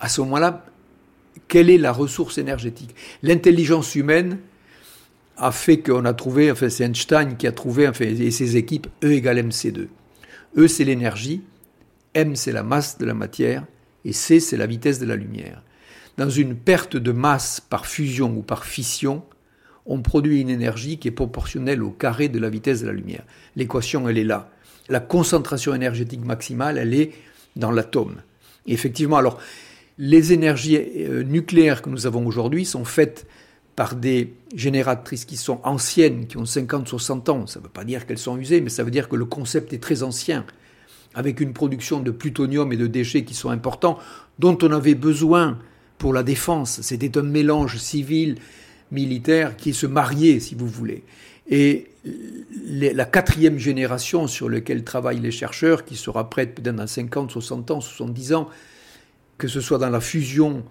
à 0.02 0.10
ce 0.10 0.20
moment-là, 0.20 0.66
quelle 1.48 1.70
est 1.70 1.78
la 1.78 1.94
ressource 1.94 2.38
énergétique? 2.38 2.94
L'intelligence 3.24 3.96
humaine 3.96 4.40
a 5.38 5.54
fait 5.54 5.78
qu'on 5.78 6.04
a 6.04 6.14
trouvé, 6.14 6.52
enfin 6.52 6.68
c'est 6.70 6.84
Einstein 6.84 7.38
qui 7.38 7.48
a 7.48 7.54
trouvé, 7.54 7.88
enfin, 7.88 8.04
et 8.04 8.32
ses 8.32 8.58
équipes, 8.58 8.88
E 9.02 9.14
égale 9.14 9.38
MC2. 9.38 9.88
E 10.58 10.68
c'est 10.68 10.84
l'énergie, 10.84 11.44
M 12.16 12.36
c'est 12.36 12.52
la 12.52 12.64
masse 12.64 12.98
de 12.98 13.06
la 13.06 13.14
matière, 13.14 13.66
et 14.04 14.12
C 14.12 14.42
c'est 14.42 14.58
la 14.58 14.68
vitesse 14.68 15.00
de 15.00 15.06
la 15.06 15.16
lumière. 15.16 15.64
Dans 16.18 16.30
une 16.30 16.56
perte 16.56 16.98
de 16.98 17.14
masse 17.14 17.62
par 17.62 17.86
fusion 17.86 18.36
ou 18.36 18.42
par 18.42 18.66
fission, 18.66 19.24
on 19.86 20.02
produit 20.02 20.42
une 20.42 20.50
énergie 20.50 20.98
qui 20.98 21.08
est 21.08 21.12
proportionnelle 21.12 21.84
au 21.84 21.90
carré 21.90 22.30
de 22.30 22.40
la 22.40 22.50
vitesse 22.50 22.82
de 22.82 22.88
la 22.88 22.94
lumière. 22.94 23.24
L'équation, 23.56 24.08
elle 24.08 24.18
est 24.18 24.24
là. 24.24 24.50
La 24.90 25.00
concentration 25.00 25.74
énergétique 25.74 26.24
maximale, 26.24 26.78
elle 26.78 26.94
est 26.94 27.12
dans 27.56 27.72
l'atome. 27.72 28.18
Effectivement, 28.68 29.18
alors, 29.18 29.40
les 29.98 30.34
énergies 30.34 30.78
euh, 30.78 31.24
nucléaires 31.24 31.82
que 31.82 31.90
nous 31.90 32.06
avons 32.06 32.26
aujourd'hui 32.26 32.66
sont 32.66 32.86
faites 32.86 33.26
par 33.76 33.96
des 33.96 34.34
génératrices 34.56 35.26
qui 35.26 35.38
sont 35.38 35.60
anciennes, 35.64 36.28
qui 36.28 36.38
ont 36.38 36.46
50, 36.46 36.88
60 36.88 37.30
ans. 37.30 37.48
Ça 37.48 37.60
ne 37.60 37.64
veut 37.64 37.70
pas 37.70 37.84
dire 37.84 38.06
qu'elles 38.06 38.18
sont 38.18 38.38
usées, 38.38 38.62
mais 38.62 38.70
ça 38.70 38.84
veut 38.84 38.92
dire 38.92 39.10
que 39.10 39.16
le 39.16 39.26
concept 39.26 39.74
est 39.74 39.80
très 39.80 40.04
ancien, 40.04 40.46
avec 41.14 41.40
une 41.40 41.54
production 41.54 42.00
de 42.00 42.12
plutonium 42.12 42.72
et 42.74 42.78
de 42.78 42.88
déchets 42.88 43.24
qui 43.24 43.34
sont 43.34 43.50
importants, 43.50 43.98
dont 44.40 44.58
on 44.62 44.72
avait 44.72 44.96
besoin 44.96 45.58
pour 45.98 46.14
la 46.14 46.24
défense. 46.24 46.82
C'était 46.82 47.18
un 47.18 47.24
mélange 47.24 47.78
civil 47.78 48.36
militaire 48.92 49.58
qui 49.58 49.74
se 49.74 49.86
mariait, 49.86 50.40
si 50.40 50.56
vous 50.56 50.68
voulez. 50.68 51.04
Et 51.50 51.88
la 52.66 53.06
quatrième 53.06 53.58
génération 53.58 54.28
sur 54.28 54.50
laquelle 54.50 54.84
travaillent 54.84 55.20
les 55.20 55.32
chercheurs, 55.32 55.86
qui 55.86 55.96
sera 55.96 56.30
prête 56.30 56.56
peut-être 56.56 56.76
dans 56.76 56.88
50, 56.88 57.32
60 57.32 57.72
ans, 57.72 57.82
70 57.82 58.34
ans, 58.34 58.50
que 59.38 59.48
ce 59.48 59.62
soit 59.62 59.78
dans 59.78 59.90
la 59.90 60.02
fusion 60.02 60.64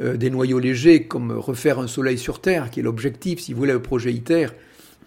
euh, 0.00 0.16
des 0.16 0.30
noyaux 0.30 0.58
légers, 0.58 1.04
comme 1.04 1.32
refaire 1.32 1.78
un 1.78 1.88
soleil 1.88 2.18
sur 2.18 2.40
Terre, 2.40 2.70
qui 2.70 2.80
est 2.80 2.82
l'objectif, 2.82 3.40
si 3.40 3.52
vous 3.52 3.58
voulez, 3.60 3.72
le 3.72 3.82
projet 3.82 4.12
ITER, 4.12 4.48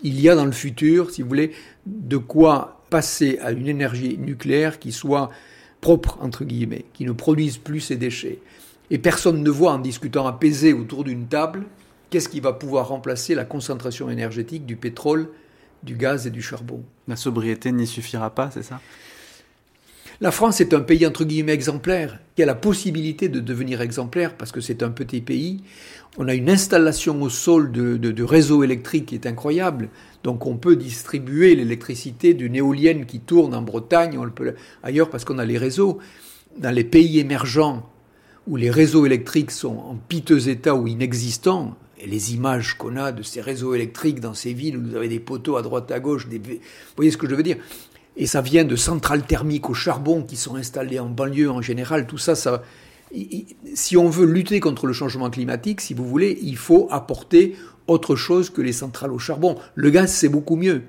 il 0.03 0.19
y 0.19 0.29
a 0.29 0.35
dans 0.35 0.45
le 0.45 0.51
futur, 0.51 1.09
si 1.11 1.21
vous 1.21 1.27
voulez, 1.27 1.51
de 1.85 2.17
quoi 2.17 2.83
passer 2.89 3.39
à 3.41 3.51
une 3.51 3.67
énergie 3.67 4.17
nucléaire 4.17 4.79
qui 4.79 4.91
soit 4.91 5.29
propre, 5.81 6.17
entre 6.21 6.43
guillemets, 6.43 6.85
qui 6.93 7.05
ne 7.05 7.11
produise 7.11 7.57
plus 7.57 7.79
ces 7.79 7.95
déchets. 7.95 8.39
Et 8.91 8.97
personne 8.97 9.41
ne 9.41 9.49
voit, 9.49 9.71
en 9.73 9.79
discutant 9.79 10.27
apaisé 10.27 10.73
autour 10.73 11.03
d'une 11.03 11.27
table, 11.27 11.63
qu'est-ce 12.09 12.29
qui 12.29 12.39
va 12.39 12.53
pouvoir 12.53 12.89
remplacer 12.89 13.35
la 13.35 13.45
concentration 13.45 14.09
énergétique 14.09 14.65
du 14.65 14.75
pétrole, 14.75 15.29
du 15.83 15.95
gaz 15.95 16.27
et 16.27 16.31
du 16.31 16.41
charbon? 16.41 16.83
La 17.07 17.15
sobriété 17.15 17.71
n'y 17.71 17.87
suffira 17.87 18.29
pas, 18.29 18.51
c'est 18.51 18.63
ça? 18.63 18.79
La 20.21 20.31
France 20.31 20.61
est 20.61 20.73
un 20.73 20.79
pays 20.79 21.05
entre 21.05 21.25
guillemets 21.25 21.53
exemplaire, 21.53 22.19
qui 22.35 22.43
a 22.43 22.45
la 22.45 22.55
possibilité 22.55 23.27
de 23.27 23.41
devenir 23.41 23.81
exemplaire 23.81 24.37
parce 24.37 24.53
que 24.53 24.61
c'est 24.61 24.81
un 24.81 24.89
petit 24.89 25.19
pays. 25.19 25.61
On 26.17 26.29
a 26.29 26.33
une 26.33 26.49
installation 26.49 27.21
au 27.21 27.29
sol 27.29 27.73
de, 27.73 27.97
de, 27.97 28.23
réseau 28.23 28.63
électrique 28.63 29.07
qui 29.07 29.15
est 29.15 29.27
incroyable. 29.27 29.89
Donc 30.23 30.45
on 30.45 30.55
peut 30.55 30.77
distribuer 30.77 31.55
l'électricité 31.55 32.33
d'une 32.33 32.55
éolienne 32.55 33.05
qui 33.05 33.19
tourne 33.19 33.53
en 33.53 33.61
Bretagne, 33.61 34.17
on 34.17 34.23
le 34.23 34.31
peut 34.31 34.55
ailleurs 34.83 35.09
parce 35.09 35.25
qu'on 35.25 35.37
a 35.37 35.45
les 35.45 35.57
réseaux. 35.57 35.99
Dans 36.57 36.73
les 36.73 36.85
pays 36.85 37.19
émergents 37.19 37.89
où 38.47 38.55
les 38.55 38.71
réseaux 38.71 39.05
électriques 39.05 39.51
sont 39.51 39.77
en 39.77 39.95
piteux 40.07 40.47
état 40.47 40.75
ou 40.75 40.87
inexistants, 40.87 41.75
les 42.05 42.33
images 42.33 42.75
qu'on 42.77 42.97
a 42.97 43.11
de 43.11 43.23
ces 43.23 43.41
réseaux 43.41 43.73
électriques 43.73 44.19
dans 44.19 44.33
ces 44.33 44.53
villes 44.53 44.77
où 44.77 44.83
vous 44.83 44.95
avez 44.95 45.07
des 45.07 45.19
poteaux 45.19 45.57
à 45.57 45.61
droite 45.61 45.91
à 45.91 45.99
gauche, 45.99 46.27
des... 46.27 46.37
vous 46.37 46.59
voyez 46.95 47.11
ce 47.11 47.17
que 47.17 47.29
je 47.29 47.35
veux 47.35 47.43
dire? 47.43 47.57
Et 48.17 48.27
ça 48.27 48.41
vient 48.41 48.63
de 48.63 48.75
centrales 48.75 49.23
thermiques 49.23 49.69
au 49.69 49.73
charbon 49.73 50.23
qui 50.23 50.37
sont 50.37 50.55
installées 50.55 50.99
en 50.99 51.09
banlieue 51.09 51.49
en 51.49 51.61
général. 51.61 52.07
Tout 52.07 52.17
ça, 52.17 52.35
si 53.73 53.97
on 53.97 54.09
veut 54.09 54.25
lutter 54.25 54.59
contre 54.59 54.87
le 54.87 54.93
changement 54.93 55.29
climatique, 55.29 55.81
si 55.81 55.93
vous 55.93 56.07
voulez, 56.07 56.37
il 56.41 56.55
faut 56.55 56.87
apporter 56.91 57.55
autre 57.87 58.15
chose 58.15 58.49
que 58.49 58.61
les 58.61 58.71
centrales 58.71 59.11
au 59.11 59.19
charbon. 59.19 59.57
Le 59.75 59.89
gaz, 59.89 60.11
c'est 60.11 60.29
beaucoup 60.29 60.55
mieux. 60.55 60.83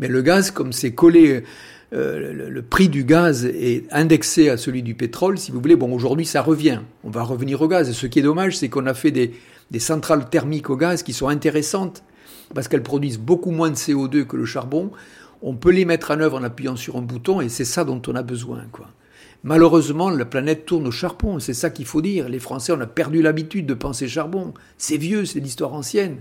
Mais 0.00 0.08
le 0.08 0.22
gaz, 0.22 0.50
comme 0.50 0.72
c'est 0.72 0.92
collé, 0.92 1.44
euh, 1.92 2.32
le, 2.32 2.50
le, 2.50 2.62
prix 2.62 2.88
du 2.88 3.04
gaz 3.04 3.44
est 3.44 3.84
indexé 3.90 4.48
à 4.48 4.56
celui 4.56 4.82
du 4.82 4.94
pétrole, 4.94 5.38
si 5.38 5.50
vous 5.52 5.60
voulez, 5.60 5.76
bon, 5.76 5.92
aujourd'hui, 5.92 6.24
ça 6.24 6.42
revient. 6.42 6.80
On 7.04 7.10
va 7.10 7.22
revenir 7.22 7.60
au 7.62 7.68
gaz. 7.68 7.88
Et 7.88 7.92
ce 7.92 8.06
qui 8.06 8.20
est 8.20 8.22
dommage, 8.22 8.56
c'est 8.56 8.68
qu'on 8.68 8.86
a 8.86 8.94
fait 8.94 9.10
des, 9.10 9.32
des 9.70 9.78
centrales 9.78 10.28
thermiques 10.28 10.70
au 10.70 10.76
gaz 10.76 11.02
qui 11.02 11.12
sont 11.12 11.28
intéressantes 11.28 12.02
parce 12.54 12.68
qu'elles 12.68 12.82
produisent 12.82 13.18
beaucoup 13.18 13.50
moins 13.50 13.70
de 13.70 13.76
CO2 13.76 14.24
que 14.24 14.36
le 14.36 14.44
charbon. 14.44 14.90
On 15.42 15.54
peut 15.54 15.70
les 15.70 15.84
mettre 15.84 16.10
en 16.10 16.20
œuvre 16.20 16.38
en 16.38 16.42
appuyant 16.42 16.76
sur 16.76 16.96
un 16.96 17.02
bouton 17.02 17.40
et 17.40 17.48
c'est 17.48 17.64
ça 17.64 17.84
dont 17.84 18.02
on 18.06 18.14
a 18.14 18.22
besoin. 18.22 18.62
Malheureusement, 19.42 20.10
la 20.10 20.26
planète 20.26 20.66
tourne 20.66 20.86
au 20.86 20.90
charbon, 20.90 21.38
c'est 21.38 21.54
ça 21.54 21.70
qu'il 21.70 21.86
faut 21.86 22.02
dire. 22.02 22.28
Les 22.28 22.38
Français, 22.38 22.72
on 22.72 22.80
a 22.80 22.86
perdu 22.86 23.22
l'habitude 23.22 23.64
de 23.64 23.74
penser 23.74 24.06
charbon. 24.06 24.52
C'est 24.76 24.98
vieux, 24.98 25.24
c'est 25.24 25.40
l'histoire 25.40 25.72
ancienne. 25.72 26.18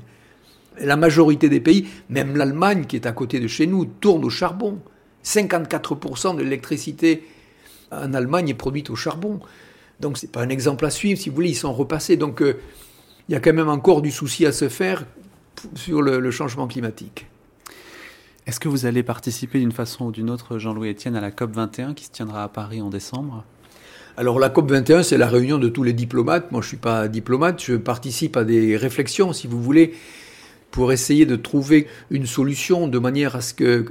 La 0.80 0.95
majorité 0.95 1.49
des 1.49 1.59
pays, 1.59 1.88
même 2.09 2.38
l'Allemagne 2.38 2.85
qui 2.85 2.95
est 2.95 3.05
à 3.05 3.11
côté 3.11 3.39
de 3.41 3.47
chez 3.47 3.67
nous, 3.67 3.85
tourne 3.85 4.23
au 4.23 4.30
charbon. 4.30 4.80
54% 5.26 6.38
de 6.38 6.43
l'électricité 6.43 7.23
en 7.91 8.13
Allemagne 8.13 8.49
est 8.49 8.53
produite 8.53 8.89
au 8.89 8.95
charbon. 8.95 9.41
Donc 9.99 10.17
c'est 10.17 10.31
pas 10.31 10.41
un 10.41 10.49
exemple 10.49 10.85
à 10.85 10.89
suivre, 10.89 11.19
si 11.19 11.27
vous 11.27 11.35
voulez, 11.35 11.49
ils 11.49 11.55
sont 11.55 11.73
repassés. 11.73 12.15
Donc 12.15 12.41
euh, 12.41 12.57
il 13.30 13.34
y 13.34 13.35
a 13.35 13.39
quand 13.39 13.53
même 13.53 13.69
encore 13.69 14.01
du 14.01 14.10
souci 14.10 14.47
à 14.47 14.51
se 14.51 14.69
faire 14.69 15.06
sur 15.76 16.01
le, 16.01 16.31
changement 16.31 16.68
climatique. 16.68 17.27
Est-ce 18.47 18.60
que 18.60 18.68
vous 18.68 18.88
allez 18.88 19.03
participer 19.03 19.60
d'une 19.60 19.72
façon 19.72 20.06
ou 20.06 20.11
d'une 20.11 20.31
autre, 20.31 20.57
Jean-Louis 20.57 20.89
Etienne, 20.89 21.15
à 21.15 21.22
la 21.22 21.30
COP 21.30 21.51
21 21.51 21.93
qui 21.93 22.06
se 22.06 22.11
tiendra 22.11 22.43
à 22.43 22.47
Paris 22.47 22.81
en 22.81 22.89
décembre? 22.89 23.43
Alors 24.18 24.39
la 24.39 24.49
COP 24.49 24.72
21, 24.72 25.03
c'est 25.03 25.18
la 25.19 25.27
réunion 25.27 25.60
de 25.60 25.69
tous 25.69 25.84
les 25.84 25.93
diplomates. 25.93 26.51
Moi, 26.51 26.61
je 26.61 26.65
ne 26.65 26.69
suis 26.69 26.77
pas 26.77 27.07
diplomate, 27.07 27.64
je 27.64 27.76
participe 27.76 28.35
à 28.35 28.43
des 28.43 28.76
réflexions, 28.76 29.31
si 29.31 29.45
vous 29.45 29.61
voulez. 29.61 29.93
pour 30.72 30.91
essayer 30.91 31.27
de 31.27 31.35
trouver 31.35 31.88
une 32.10 32.26
solution 32.26 32.88
de 32.88 32.97
manière 32.97 33.35
à 33.35 33.41
ce 33.41 33.53
que 33.53 33.85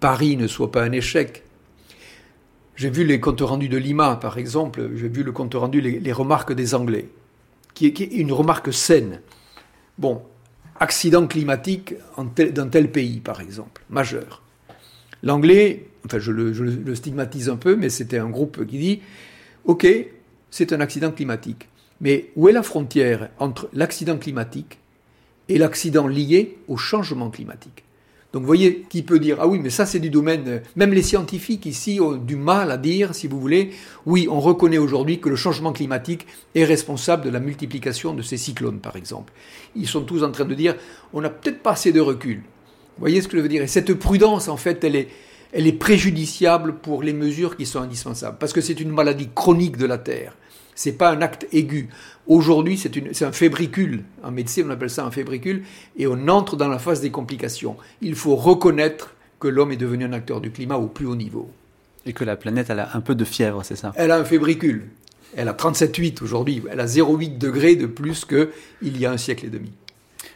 Paris 0.00 0.36
ne 0.36 0.46
soit 0.46 0.70
pas 0.70 0.82
un 0.82 0.92
échec. 0.92 1.44
J'ai 2.76 2.90
vu 2.90 3.04
les 3.04 3.20
comptes 3.20 3.40
rendus 3.40 3.70
de 3.70 3.78
Lima, 3.78 4.16
par 4.16 4.36
exemple, 4.36 4.90
j'ai 4.96 5.08
vu 5.08 5.22
le 5.22 5.32
compte 5.32 5.54
rendu, 5.54 5.80
les, 5.80 5.98
les 5.98 6.12
remarques 6.12 6.52
des 6.52 6.74
Anglais, 6.74 7.08
qui 7.74 7.86
est, 7.86 8.00
une 8.00 8.32
remarque 8.32 8.72
saine. 8.72 9.20
Bon, 9.98 10.22
accident 10.78 11.26
climatique 11.26 11.94
dans 12.16 12.68
tel 12.68 12.90
pays, 12.90 13.20
par 13.20 13.40
exemple, 13.40 13.82
majeur. 13.90 14.42
L'anglais, 15.22 15.86
enfin 16.04 16.18
je 16.18 16.32
le 16.32 16.94
stigmatise 16.94 17.48
un 17.48 17.56
peu, 17.56 17.76
mais 17.76 17.90
c'était 17.90 18.18
un 18.18 18.28
groupe 18.28 18.66
qui 18.66 18.78
dit, 18.78 19.00
OK, 19.64 19.86
c'est 20.50 20.72
un 20.72 20.80
accident 20.80 21.12
climatique. 21.12 21.68
Mais 22.00 22.30
où 22.34 22.48
est 22.48 22.52
la 22.52 22.62
frontière 22.62 23.30
entre 23.38 23.68
l'accident 23.72 24.18
climatique 24.18 24.78
et 25.48 25.58
l'accident 25.58 26.08
lié 26.08 26.58
au 26.66 26.76
changement 26.76 27.30
climatique? 27.30 27.84
Donc 28.32 28.42
vous 28.42 28.46
voyez, 28.46 28.86
qui 28.88 29.02
peut 29.02 29.18
dire, 29.18 29.36
ah 29.40 29.46
oui, 29.46 29.58
mais 29.58 29.68
ça 29.68 29.84
c'est 29.84 29.98
du 29.98 30.08
domaine, 30.08 30.62
même 30.74 30.92
les 30.92 31.02
scientifiques 31.02 31.66
ici 31.66 32.00
ont 32.00 32.12
du 32.12 32.36
mal 32.36 32.70
à 32.70 32.78
dire, 32.78 33.14
si 33.14 33.26
vous 33.26 33.38
voulez, 33.38 33.72
oui, 34.06 34.26
on 34.30 34.40
reconnaît 34.40 34.78
aujourd'hui 34.78 35.20
que 35.20 35.28
le 35.28 35.36
changement 35.36 35.72
climatique 35.72 36.26
est 36.54 36.64
responsable 36.64 37.24
de 37.24 37.30
la 37.30 37.40
multiplication 37.40 38.14
de 38.14 38.22
ces 38.22 38.38
cyclones, 38.38 38.80
par 38.80 38.96
exemple. 38.96 39.32
Ils 39.76 39.86
sont 39.86 40.02
tous 40.02 40.22
en 40.22 40.30
train 40.30 40.46
de 40.46 40.54
dire, 40.54 40.76
on 41.12 41.20
n'a 41.20 41.28
peut-être 41.28 41.62
pas 41.62 41.72
assez 41.72 41.92
de 41.92 42.00
recul. 42.00 42.38
Vous 42.38 43.00
voyez 43.00 43.20
ce 43.20 43.28
que 43.28 43.36
je 43.36 43.42
veux 43.42 43.48
dire? 43.48 43.62
Et 43.62 43.66
cette 43.66 43.92
prudence, 43.94 44.48
en 44.48 44.56
fait, 44.56 44.82
elle 44.84 44.96
est, 44.96 45.08
elle 45.52 45.66
est 45.66 45.72
préjudiciable 45.72 46.76
pour 46.76 47.02
les 47.02 47.12
mesures 47.12 47.56
qui 47.56 47.66
sont 47.66 47.80
indispensables, 47.80 48.38
parce 48.38 48.54
que 48.54 48.62
c'est 48.62 48.80
une 48.80 48.90
maladie 48.90 49.28
chronique 49.34 49.76
de 49.76 49.86
la 49.86 49.98
Terre. 49.98 50.36
C'est 50.74 50.92
pas 50.92 51.10
un 51.10 51.20
acte 51.20 51.46
aigu. 51.52 51.90
Aujourd'hui, 52.26 52.78
c'est 52.78 53.24
un 53.24 53.32
fébricule. 53.32 54.04
En 54.22 54.30
médecine, 54.30 54.66
on 54.68 54.70
appelle 54.70 54.90
ça 54.90 55.04
un 55.04 55.10
fébricule, 55.10 55.64
et 55.96 56.06
on 56.06 56.28
entre 56.28 56.56
dans 56.56 56.68
la 56.68 56.78
phase 56.78 57.00
des 57.00 57.10
complications. 57.10 57.76
Il 58.00 58.14
faut 58.14 58.36
reconnaître 58.36 59.14
que 59.40 59.48
l'homme 59.48 59.72
est 59.72 59.76
devenu 59.76 60.04
un 60.04 60.12
acteur 60.12 60.40
du 60.40 60.50
climat 60.50 60.76
au 60.76 60.86
plus 60.86 61.06
haut 61.06 61.16
niveau. 61.16 61.50
Et 62.06 62.12
que 62.12 62.24
la 62.24 62.36
planète, 62.36 62.70
elle 62.70 62.80
a 62.80 62.90
un 62.94 63.00
peu 63.00 63.14
de 63.14 63.24
fièvre, 63.24 63.64
c'est 63.64 63.76
ça? 63.76 63.92
Elle 63.96 64.12
a 64.12 64.18
un 64.18 64.24
fébricule. 64.24 64.88
Elle 65.36 65.48
a 65.48 65.52
37,8 65.52 66.22
aujourd'hui. 66.22 66.62
Elle 66.70 66.80
a 66.80 66.86
0,8 66.86 67.38
degrés 67.38 67.74
de 67.74 67.86
plus 67.86 68.24
qu'il 68.24 68.98
y 68.98 69.06
a 69.06 69.10
un 69.10 69.16
siècle 69.16 69.46
et 69.46 69.50
demi. 69.50 69.72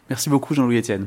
Merci 0.08 0.28
beaucoup, 0.28 0.54
Jean-Louis 0.54 0.78
Etienne. 0.78 1.06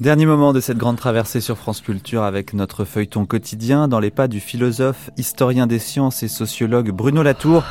Dernier 0.00 0.26
moment 0.26 0.52
de 0.52 0.60
cette 0.60 0.78
grande 0.78 0.96
traversée 0.96 1.40
sur 1.40 1.58
France 1.58 1.80
Culture 1.80 2.22
avec 2.22 2.54
notre 2.54 2.84
feuilleton 2.84 3.26
quotidien 3.26 3.88
dans 3.88 3.98
les 3.98 4.12
pas 4.12 4.28
du 4.28 4.38
philosophe, 4.38 5.10
historien 5.16 5.66
des 5.66 5.80
sciences 5.80 6.22
et 6.22 6.28
sociologue 6.28 6.92
Bruno 6.92 7.24
Latour 7.24 7.64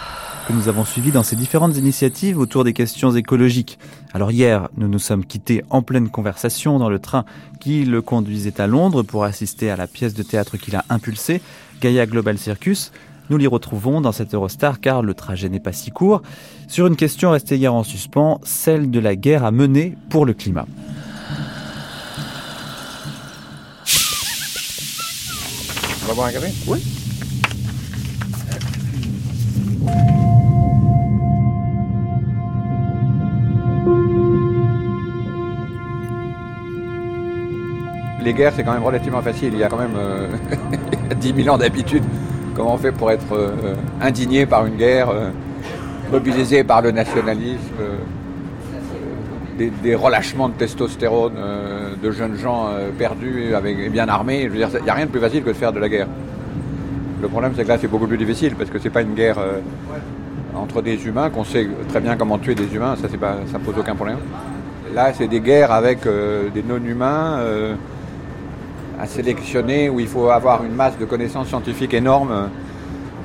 que 0.46 0.52
nous 0.52 0.68
avons 0.68 0.84
suivi 0.84 1.12
dans 1.12 1.24
ses 1.24 1.38
différentes 1.38 1.78
initiatives 1.78 2.38
autour 2.38 2.66
des 2.66 2.74
questions 2.74 3.16
écologiques. 3.16 3.80
Alors 4.14 4.32
hier, 4.32 4.68
nous 4.76 4.90
nous 4.90 5.00
sommes 5.00 5.24
quittés 5.24 5.64
en 5.70 5.82
pleine 5.82 6.10
conversation 6.10 6.80
dans 6.80 6.90
le 6.90 7.00
train 7.00 7.24
qui 7.62 7.86
le 7.86 8.02
conduisait 8.02 8.60
à 8.60 8.68
Londres 8.68 9.04
pour 9.04 9.24
assister 9.24 9.70
à 9.70 9.78
la 9.78 9.88
pièce 9.88 10.14
de 10.14 10.24
théâtre 10.24 10.58
qu'il 10.58 10.76
a 10.76 10.84
impulsée, 10.90 11.42
Gaia 11.80 12.06
Global 12.06 12.38
Circus. 12.38 12.92
Nous 13.30 13.38
l'y 13.38 13.48
retrouvons 13.48 14.02
dans 14.02 14.12
cette 14.12 14.34
Eurostar 14.34 14.82
car 14.82 15.02
le 15.02 15.14
trajet 15.14 15.48
n'est 15.48 15.62
pas 15.62 15.72
si 15.72 15.92
court, 15.92 16.22
sur 16.68 16.88
une 16.88 16.98
question 16.98 17.32
restée 17.32 17.56
hier 17.56 17.74
en 17.74 17.84
suspens, 17.84 18.42
celle 18.44 18.92
de 18.92 19.00
la 19.00 19.16
guerre 19.16 19.46
à 19.46 19.52
mener 19.52 19.96
pour 20.10 20.26
le 20.26 20.34
climat. 20.34 20.66
Oui. 26.68 26.84
Les 38.24 38.34
guerres, 38.34 38.54
c'est 38.56 38.64
quand 38.64 38.74
même 38.74 38.84
relativement 38.84 39.22
facile. 39.22 39.50
Il 39.54 39.60
y 39.60 39.64
a 39.64 39.70
quand 39.70 39.78
même 39.78 39.96
euh, 39.96 40.28
10 41.22 41.34
000 41.44 41.54
ans 41.54 41.58
d'habitude. 41.60 42.04
Comment 42.56 42.74
on 42.74 42.78
fait 42.78 42.92
pour 42.92 43.12
être 43.12 43.34
euh, 43.34 43.76
indigné 44.02 44.48
par 44.48 44.66
une 44.66 44.76
guerre, 44.76 45.10
euh, 45.10 45.30
mobilisé 46.12 46.64
par 46.64 46.82
le 46.82 46.90
nationalisme, 46.90 47.60
euh, 47.80 47.98
des, 49.58 49.96
relâchements 49.96 50.50
de 50.50 50.54
testostérone 50.54 51.34
euh, 51.38 51.96
de 52.02 52.12
jeunes 52.12 52.36
gens 52.36 52.68
euh, 52.68 52.90
perdus 52.98 53.54
avec, 53.56 53.78
et 53.80 53.90
bien 53.90 54.08
armés. 54.08 54.44
Il 54.44 54.52
n'y 54.52 54.90
a 54.90 54.94
rien 54.94 55.06
de 55.06 55.12
plus 55.12 55.20
facile 55.20 55.44
que 55.44 55.50
de 55.50 55.54
faire 55.54 55.74
de 55.74 55.80
la 55.80 55.90
guerre. 55.90 56.08
Le 57.22 57.28
problème, 57.28 57.54
c'est 57.56 57.64
que 57.64 57.68
là, 57.68 57.78
c'est 57.80 57.88
beaucoup 57.88 58.08
plus 58.08 58.18
difficile 58.18 58.56
parce 58.56 58.70
que 58.70 58.78
c'est 58.80 58.90
pas 58.90 59.02
une 59.02 59.16
guerre 59.16 59.40
euh, 59.40 59.60
entre 60.56 60.82
des 60.82 61.06
humains 61.08 61.30
qu'on 61.30 61.44
sait 61.44 61.68
très 61.90 62.00
bien 62.00 62.16
comment 62.16 62.38
tuer 62.38 62.56
des 62.56 62.74
humains. 62.74 62.96
Ça, 62.96 63.08
c'est 63.10 63.18
pas, 63.18 63.38
ça 63.52 63.60
pose 63.60 63.76
aucun 63.78 63.96
problème. 63.96 64.20
Là, 64.94 65.12
c'est 65.14 65.28
des 65.28 65.42
guerres 65.42 65.72
avec 65.72 66.08
des 66.08 66.64
non-humains 66.64 67.40
à 69.00 69.06
sélectionner 69.06 69.90
où 69.90 70.00
il 70.00 70.08
faut 70.08 70.30
avoir 70.30 70.64
une 70.64 70.74
masse 70.74 70.98
de 70.98 71.06
connaissances 71.06 71.48
scientifiques 71.48 71.94
énormes 71.94 72.32
euh, 72.32 72.48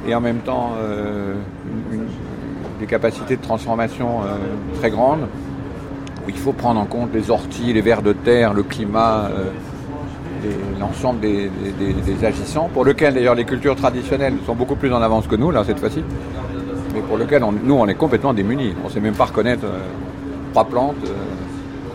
et 0.06 0.14
en 0.14 0.20
même 0.20 0.40
temps 0.40 0.72
des 2.80 2.86
capacités 2.86 3.36
de 3.36 3.42
transformation 3.42 4.22
très 4.80 4.90
grandes 4.90 5.28
il 6.28 6.36
faut 6.36 6.52
prendre 6.52 6.80
en 6.80 6.86
compte 6.86 7.10
les 7.12 7.30
orties, 7.30 7.72
les 7.72 7.80
vers 7.80 8.02
de 8.02 8.12
terre, 8.12 8.54
le 8.54 8.62
climat, 8.62 9.28
euh, 9.30 9.50
l'ensemble 10.78 11.20
des, 11.20 11.50
agissants, 12.24 12.68
pour 12.72 12.84
lequel 12.84 13.14
d'ailleurs 13.14 13.34
les 13.34 13.44
cultures 13.44 13.76
traditionnelles 13.76 14.34
sont 14.46 14.54
beaucoup 14.54 14.76
plus 14.76 14.92
en 14.92 15.00
avance 15.02 15.26
que 15.26 15.36
nous, 15.36 15.50
là, 15.50 15.64
cette 15.64 15.78
fois-ci, 15.78 16.02
mais 16.94 17.00
pour 17.00 17.16
lequel 17.16 17.42
nous, 17.64 17.74
on 17.74 17.86
est 17.86 17.94
complètement 17.94 18.34
démunis. 18.34 18.74
On 18.82 18.88
ne 18.88 18.92
sait 18.92 19.00
même 19.00 19.14
pas 19.14 19.26
reconnaître 19.26 19.64
euh, 19.64 19.80
trois 20.52 20.64
plantes, 20.64 20.96
euh, 21.06 21.12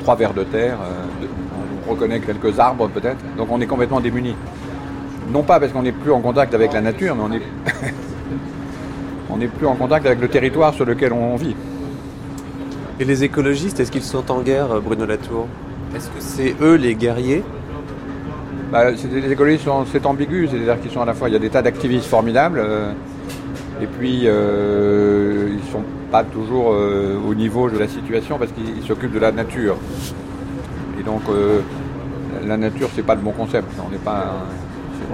trois 0.01 0.15
vers 0.15 0.33
de 0.33 0.43
terre, 0.43 0.77
on 1.87 1.91
reconnaît 1.91 2.19
quelques 2.19 2.59
arbres 2.59 2.89
peut-être, 2.89 3.17
donc 3.37 3.47
on 3.51 3.61
est 3.61 3.65
complètement 3.65 3.99
démunis. 3.99 4.35
Non 5.31 5.43
pas 5.43 5.59
parce 5.59 5.71
qu'on 5.73 5.83
n'est 5.83 5.91
plus 5.91 6.11
en 6.11 6.21
contact 6.21 6.53
avec 6.53 6.73
la 6.73 6.81
nature, 6.81 7.15
mais 7.15 7.39
on 9.29 9.37
n'est 9.37 9.47
plus 9.57 9.67
en 9.67 9.75
contact 9.75 10.05
avec 10.05 10.21
le 10.21 10.29
territoire 10.29 10.73
sur 10.73 10.85
lequel 10.85 11.11
on 11.13 11.35
vit. 11.35 11.55
Et 12.99 13.05
les 13.05 13.23
écologistes, 13.23 13.79
est-ce 13.79 13.91
qu'ils 13.91 14.03
sont 14.03 14.29
en 14.31 14.41
guerre, 14.41 14.81
Bruno 14.81 15.05
Latour 15.05 15.47
Est-ce 15.95 16.07
que 16.07 16.19
c'est 16.19 16.55
eux 16.61 16.75
les 16.75 16.95
guerriers 16.95 17.43
Bah, 18.71 18.85
c'est 18.95 19.07
des 19.09 19.31
écologistes, 19.31 19.65
sont- 19.65 19.85
c'est 19.91 20.05
ambigu, 20.05 20.47
c'est-à-dire 20.49 20.79
qu'ils 20.81 20.91
sont 20.91 21.01
à 21.01 21.05
la 21.05 21.13
fois, 21.13 21.29
il 21.29 21.33
y 21.33 21.35
a 21.35 21.39
des 21.39 21.49
tas 21.49 21.61
d'activistes 21.61 22.07
formidables, 22.07 22.59
euh, 22.59 22.91
et 23.81 23.85
puis 23.85 24.23
euh, 24.25 25.49
ils 25.51 25.71
sont 25.71 25.83
pas 26.11 26.23
toujours 26.23 26.71
euh, 26.73 27.17
au 27.29 27.35
niveau 27.35 27.69
de 27.69 27.77
la 27.77 27.87
situation 27.87 28.37
parce 28.39 28.51
qu'ils 28.51 28.83
s'occupent 28.85 29.13
de 29.13 29.19
la 29.19 29.31
nature. 29.31 29.75
Et 30.99 31.03
donc 31.03 31.21
euh, 31.29 31.59
la 32.47 32.57
nature, 32.57 32.89
c'est 32.95 33.05
pas 33.05 33.13
le 33.15 33.21
bon 33.21 33.31
concept. 33.31 33.67
On 33.85 33.91
n'est 33.91 33.97
pas, 33.97 34.33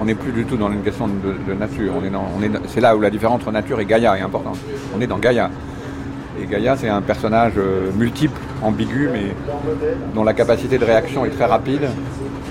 on 0.00 0.04
n'est 0.06 0.14
plus 0.14 0.32
du 0.32 0.44
tout 0.46 0.56
dans 0.56 0.72
une 0.72 0.82
question 0.82 1.06
de, 1.08 1.52
de 1.52 1.58
nature. 1.58 1.92
On 2.00 2.04
est 2.04 2.10
dans, 2.10 2.24
on 2.38 2.42
est, 2.42 2.48
dans- 2.48 2.60
c'est 2.66 2.80
là 2.80 2.96
où 2.96 3.00
la 3.02 3.10
différence 3.10 3.42
entre 3.42 3.52
nature 3.52 3.78
et 3.80 3.84
Gaïa 3.84 4.16
est 4.16 4.22
importante. 4.22 4.56
On 4.96 5.00
est 5.02 5.06
dans 5.06 5.18
Gaïa. 5.18 5.50
Et 6.40 6.46
Gaïa, 6.46 6.76
c'est 6.76 6.88
un 6.88 7.00
personnage 7.00 7.52
euh, 7.56 7.90
multiple, 7.96 8.38
ambigu, 8.62 9.08
mais 9.12 9.34
dont 10.14 10.24
la 10.24 10.32
capacité 10.34 10.78
de 10.78 10.84
réaction 10.84 11.24
est 11.24 11.30
très 11.30 11.44
rapide, 11.44 11.82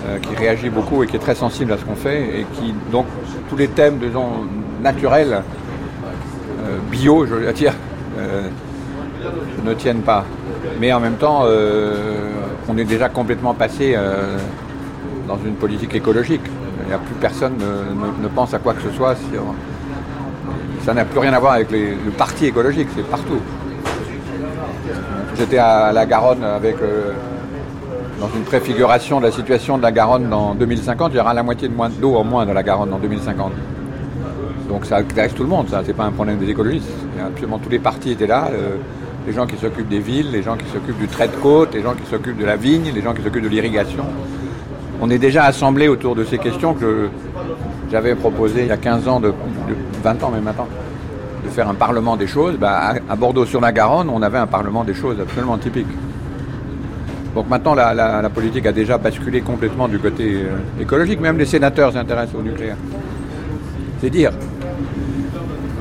euh, 0.08 0.18
qui 0.20 0.36
réagit 0.36 0.70
beaucoup 0.70 1.04
et 1.04 1.08
qui 1.08 1.16
est 1.18 1.20
très 1.20 1.36
sensible 1.36 1.74
à 1.74 1.78
ce 1.78 1.84
qu'on 1.84 1.96
fait, 1.96 2.40
et 2.40 2.46
qui, 2.54 2.74
donc, 2.92 3.06
tous 3.50 3.58
les 3.58 3.68
thèmes, 3.68 3.98
disons, 3.98 4.48
naturels, 4.82 5.42
euh, 6.64 6.78
bio, 6.92 7.26
je 7.26 7.34
veux 7.36 7.54
dire, 7.54 7.74
ne 9.66 9.74
tiennent 9.74 10.02
pas. 10.02 10.26
Mais 10.80 10.92
en 10.94 11.00
même 11.00 11.16
temps, 11.16 11.46
on 12.70 12.78
est 12.78 12.84
déjà 12.84 13.10
complètement 13.10 13.54
passé 13.54 13.98
dans 15.28 15.38
une 15.46 15.56
politique 15.56 15.96
écologique. 15.96 16.42
Il 16.84 16.88
n'y 16.90 16.94
a 16.94 16.98
plus 16.98 17.16
personne 17.16 17.54
ne, 17.58 18.24
ne- 18.24 18.28
pense 18.28 18.54
à 18.54 18.60
quoi 18.60 18.74
que 18.74 18.82
ce 18.82 18.92
soit. 18.96 19.16
Ça 20.86 20.94
n'a 20.94 21.06
plus 21.06 21.20
rien 21.20 21.34
à 21.34 21.40
voir 21.40 21.54
avec 21.54 21.72
le 21.72 22.12
parti 22.18 22.46
écologique, 22.46 22.90
c'est 22.96 23.08
partout. 23.08 23.40
J'étais 25.38 25.58
à 25.58 25.92
la 25.92 26.06
Garonne 26.06 26.44
avec, 26.44 26.76
euh, 26.82 27.12
dans 28.20 28.30
une 28.36 28.44
préfiguration 28.44 29.20
de 29.20 29.26
la 29.26 29.32
situation 29.32 29.78
de 29.78 29.84
la 29.84 29.92
Garonne 29.92 30.30
dans 30.30 30.54
2050. 30.54 31.12
Il 31.14 31.18
y 31.18 31.20
aura 31.20 31.34
la 31.34 31.44
moitié 31.44 31.68
de 31.68 31.74
moins 31.74 31.90
d'eau 31.90 32.16
en 32.16 32.24
moins 32.24 32.46
dans 32.46 32.54
la 32.54 32.64
Garonne 32.64 32.94
en 32.94 33.00
2050. 33.00 33.52
Donc 34.70 34.86
ça 34.86 34.98
intéresse 34.98 35.34
tout 35.34 35.44
le 35.44 35.50
monde, 35.50 35.70
ça. 35.70 35.82
C'est 35.86 35.94
pas 35.94 36.06
un 36.06 36.12
problème 36.12 36.38
des 36.38 36.50
écologistes. 36.50 36.90
Absolument 37.26 37.60
tous 37.60 37.70
les 37.70 37.80
partis 37.80 38.12
étaient 38.12 38.28
là. 38.28 38.50
euh, 38.54 38.78
les 39.26 39.34
gens 39.34 39.46
qui 39.46 39.56
s'occupent 39.58 39.90
des 39.90 40.00
villes, 40.00 40.32
les 40.32 40.44
gens 40.44 40.58
qui 40.58 40.66
s'occupent 40.72 41.00
du 41.00 41.08
trait 41.08 41.28
de 41.28 41.36
côte, 41.36 41.74
les 41.74 41.82
gens 41.82 41.94
qui 41.94 42.06
s'occupent 42.10 42.38
de 42.38 42.46
la 42.46 42.58
vigne, 42.58 42.92
les 42.94 43.02
gens 43.02 43.14
qui 43.14 43.22
s'occupent 43.22 43.44
de 43.44 43.50
l'irrigation. 43.50 44.04
On 45.02 45.10
est 45.10 45.18
déjà 45.18 45.46
assemblés 45.46 45.88
autour 45.88 46.16
de 46.16 46.24
ces 46.24 46.38
questions 46.38 46.74
que 46.74 47.10
j'avais 47.92 48.16
proposé 48.16 48.62
il 48.62 48.68
y 48.68 48.72
a 48.72 48.78
15 48.78 49.08
ans, 49.08 49.20
de 49.20 49.34
20 50.04 50.24
ans 50.24 50.30
même 50.32 50.44
maintenant, 50.44 50.68
de 51.44 51.49
faire 51.49 51.68
un 51.70 51.74
parlement 51.74 52.15
des 52.15 52.28
choses. 52.28 52.56
Bah, 52.57 52.80
à, 53.10 53.14
à 53.14 53.15
Bordeaux 53.15 53.45
sur 53.45 53.61
la 53.61 53.72
Garonne, 53.72 54.10
on 54.10 54.22
avait 54.22 54.38
un 54.38 54.48
parlement 54.48 54.84
des 54.84 54.94
choses 54.94 55.20
absolument 55.20 55.57
typique. 55.57 55.88
Donc 57.36 57.49
maintenant, 57.49 57.74
la, 57.74 57.94
la- 57.94 58.22
la 58.22 58.30
politique 58.30 58.65
a 58.68 58.72
déjà 58.72 58.98
basculé 58.98 59.41
complètement 59.41 59.88
du 59.88 59.98
côté 59.99 60.44
euh, 60.44 60.82
écologique. 60.82 61.20
Même 61.20 61.38
les 61.38 61.45
sénateurs 61.45 61.91
s'intéressent 61.94 62.36
au 62.40 62.44
nucléaire. 62.44 62.78
C'est 64.02 64.10
dire. 64.10 64.32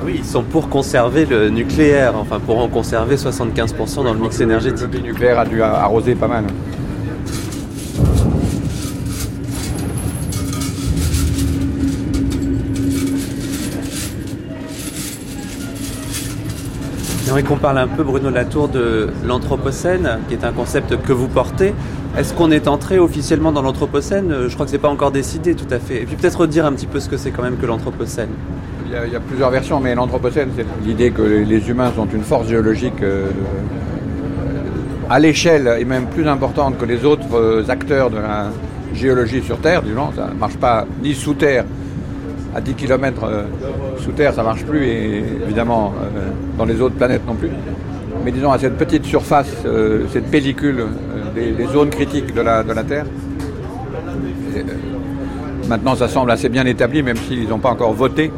Oui, 0.05 0.15
ils 0.17 0.25
sont 0.25 0.43
pour 0.43 0.67
conserver 0.67 1.25
le 1.25 1.49
nucléaire, 1.49 2.13
enfin 2.17 2.39
pour 2.39 2.59
en 2.59 2.67
conserver 2.67 3.15
75% 3.15 4.03
dans 4.03 4.13
le 4.13 4.19
mix 4.19 4.39
énergétique. 4.41 4.87
Le 4.93 4.99
nucléaire 4.99 5.39
a 5.39 5.45
dû 5.45 5.61
arroser 5.61 6.15
pas 6.15 6.27
mal. 6.27 6.43
J'aimerais 17.33 17.49
qu'on 17.49 17.57
parle 17.57 17.79
un 17.79 17.87
peu, 17.87 18.03
Bruno 18.03 18.29
Latour, 18.29 18.67
de 18.67 19.09
l'Anthropocène, 19.25 20.19
qui 20.27 20.35
est 20.35 20.43
un 20.43 20.51
concept 20.51 21.01
que 21.01 21.11
vous 21.11 21.27
portez. 21.27 21.73
Est-ce 22.15 22.31
qu'on 22.31 22.51
est 22.51 22.67
entré 22.67 22.99
officiellement 22.99 23.51
dans 23.51 23.63
l'Anthropocène? 23.63 24.47
Je 24.47 24.53
crois 24.53 24.67
que 24.67 24.71
c'est 24.71 24.77
pas 24.77 24.89
encore 24.89 25.09
décidé 25.09 25.55
tout 25.55 25.65
à 25.71 25.79
fait. 25.79 26.03
Et 26.03 26.05
puis 26.05 26.15
peut-être 26.15 26.41
redire 26.41 26.67
un 26.67 26.73
petit 26.73 26.85
peu 26.85 26.99
ce 26.99 27.09
que 27.09 27.17
c'est 27.17 27.31
quand 27.31 27.41
même 27.41 27.57
que 27.57 27.65
l'Anthropocène. 27.65 28.29
Il 28.85 29.11
y, 29.11 29.15
a, 29.15 29.19
plusieurs 29.19 29.49
versions, 29.49 29.79
mais 29.79 29.95
l'Anthropocène, 29.95 30.49
c'est 30.55 30.67
l'idée 30.85 31.09
que 31.09 31.23
les, 31.23 31.69
humains 31.71 31.91
sont 31.95 32.07
une 32.13 32.21
force 32.21 32.47
géologique 32.47 33.01
euh, 33.01 33.31
à 35.09 35.17
l'échelle 35.17 35.77
et 35.79 35.85
même 35.85 36.05
plus 36.05 36.27
importante 36.27 36.77
que 36.77 36.85
les 36.85 37.03
autres 37.03 37.33
euh, 37.33 37.63
acteurs 37.67 38.11
de 38.11 38.17
la 38.17 38.51
géologie 38.93 39.41
sur 39.41 39.57
Terre. 39.57 39.81
Disons, 39.81 40.11
ça 40.15 40.27
ne 40.31 40.39
marche 40.39 40.57
pas 40.57 40.85
ni 41.01 41.15
sous 41.15 41.33
terre, 41.33 41.65
à 42.55 42.61
10 42.61 42.73
km 42.75 43.27
sous 43.97 44.11
terre, 44.11 44.33
ça 44.33 44.43
marche 44.43 44.63
plus, 44.63 44.85
et 44.85 45.23
évidemment 45.45 45.93
euh, 46.15 46.29
dans 46.57 46.65
les 46.65 46.81
autres 46.81 46.95
planètes 46.95 47.25
non 47.25 47.35
plus. 47.35 47.49
Mais 48.23 48.31
disons, 48.31 48.51
à 48.51 48.59
cette 48.59 48.77
petite 48.77 49.05
surface, 49.05 49.51
euh, 49.65 50.05
cette 50.11 50.29
pellicule 50.29 50.79
euh, 50.79 50.87
des, 51.35 51.51
des 51.51 51.65
zones 51.67 51.89
critiques 51.89 52.33
de 52.33 52.41
la, 52.41 52.63
de 52.63 52.71
la 52.71 52.83
Terre, 52.83 53.05
et, 54.55 54.59
euh, 54.59 54.63
maintenant 55.67 55.95
ça 55.95 56.07
semble 56.07 56.31
assez 56.31 56.49
bien 56.49 56.65
établi, 56.65 57.03
même 57.03 57.17
s'ils 57.17 57.49
n'ont 57.49 57.59
pas 57.59 57.71
encore 57.71 57.93
voté. 57.93 58.31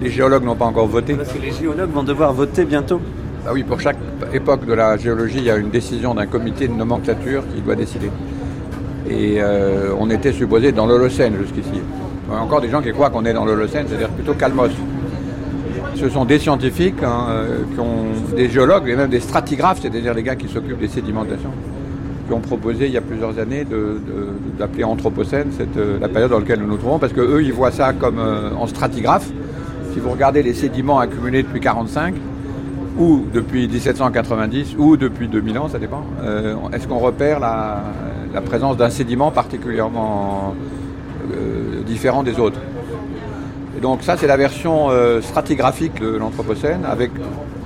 Les 0.00 0.10
géologues 0.10 0.44
n'ont 0.44 0.56
pas 0.56 0.64
encore 0.64 0.86
voté. 0.86 1.14
Parce 1.14 1.32
que 1.32 1.42
les 1.42 1.52
géologues 1.52 1.90
vont 1.90 2.02
devoir 2.02 2.32
voter 2.32 2.64
bientôt. 2.64 3.00
Bah 3.44 3.50
oui, 3.52 3.62
pour 3.62 3.80
chaque 3.80 3.98
époque 4.32 4.66
de 4.66 4.72
la 4.72 4.96
géologie, 4.96 5.38
il 5.38 5.44
y 5.44 5.50
a 5.50 5.56
une 5.56 5.70
décision 5.70 6.14
d'un 6.14 6.26
comité 6.26 6.68
de 6.68 6.72
nomenclature 6.72 7.42
qui 7.54 7.60
doit 7.60 7.74
décider. 7.74 8.10
Et 9.08 9.36
euh, 9.40 9.92
on 9.98 10.10
était 10.10 10.32
supposé 10.32 10.72
dans 10.72 10.86
l'Holocène 10.86 11.34
jusqu'ici. 11.38 11.80
Il 12.30 12.34
y 12.34 12.36
a 12.36 12.42
encore 12.42 12.60
des 12.60 12.68
gens 12.68 12.80
qui 12.80 12.92
croient 12.92 13.10
qu'on 13.10 13.24
est 13.24 13.32
dans 13.32 13.44
l'Holocène, 13.44 13.86
c'est-à-dire 13.88 14.08
plutôt 14.10 14.34
Calmos. 14.34 14.70
Ce 15.96 16.08
sont 16.08 16.24
des 16.24 16.38
scientifiques, 16.38 17.02
hein, 17.02 17.26
euh, 17.28 17.58
qui 17.74 17.80
ont, 17.80 18.36
des 18.36 18.48
géologues 18.48 18.88
et 18.88 18.94
même 18.94 19.10
des 19.10 19.18
stratigraphes, 19.18 19.80
c'est-à-dire 19.82 20.14
les 20.14 20.22
gars 20.22 20.36
qui 20.36 20.46
s'occupent 20.46 20.78
des 20.78 20.88
sédimentations, 20.88 21.50
qui 22.26 22.32
ont 22.32 22.40
proposé 22.40 22.86
il 22.86 22.92
y 22.92 22.96
a 22.96 23.00
plusieurs 23.00 23.38
années 23.40 23.66
d'appeler 24.58 24.84
Anthropocène 24.84 25.48
cette, 25.50 25.76
euh, 25.76 25.98
la 26.00 26.08
période 26.08 26.30
dans 26.30 26.38
laquelle 26.38 26.60
nous 26.60 26.68
nous 26.68 26.76
trouvons, 26.76 27.00
parce 27.00 27.12
qu'eux, 27.12 27.42
ils 27.42 27.52
voient 27.52 27.72
ça 27.72 27.92
comme 27.92 28.20
euh, 28.20 28.50
en 28.56 28.68
stratigraphe. 28.68 29.28
Si 29.92 29.98
vous 29.98 30.10
regardez 30.10 30.44
les 30.44 30.54
sédiments 30.54 31.00
accumulés 31.00 31.42
depuis 31.42 31.58
1945, 31.58 32.14
ou 32.96 33.24
depuis 33.34 33.66
1790, 33.66 34.76
ou 34.78 34.96
depuis 34.96 35.26
2000 35.26 35.58
ans, 35.58 35.68
ça 35.68 35.78
dépend, 35.78 36.04
est-ce 36.72 36.86
qu'on 36.86 36.98
repère 36.98 37.40
la, 37.40 37.82
présence 38.44 38.76
d'un 38.76 38.90
sédiment 38.90 39.30
particulièrement 39.32 40.54
différent 41.86 42.22
des 42.22 42.38
autres 42.38 42.60
Et 43.76 43.80
donc 43.80 44.02
ça, 44.02 44.16
c'est 44.16 44.26
la 44.26 44.36
version 44.36 44.90
euh, 44.90 45.20
stratigraphique 45.20 46.00
de 46.00 46.16
l'Anthropocène, 46.16 46.84
avec 46.84 47.10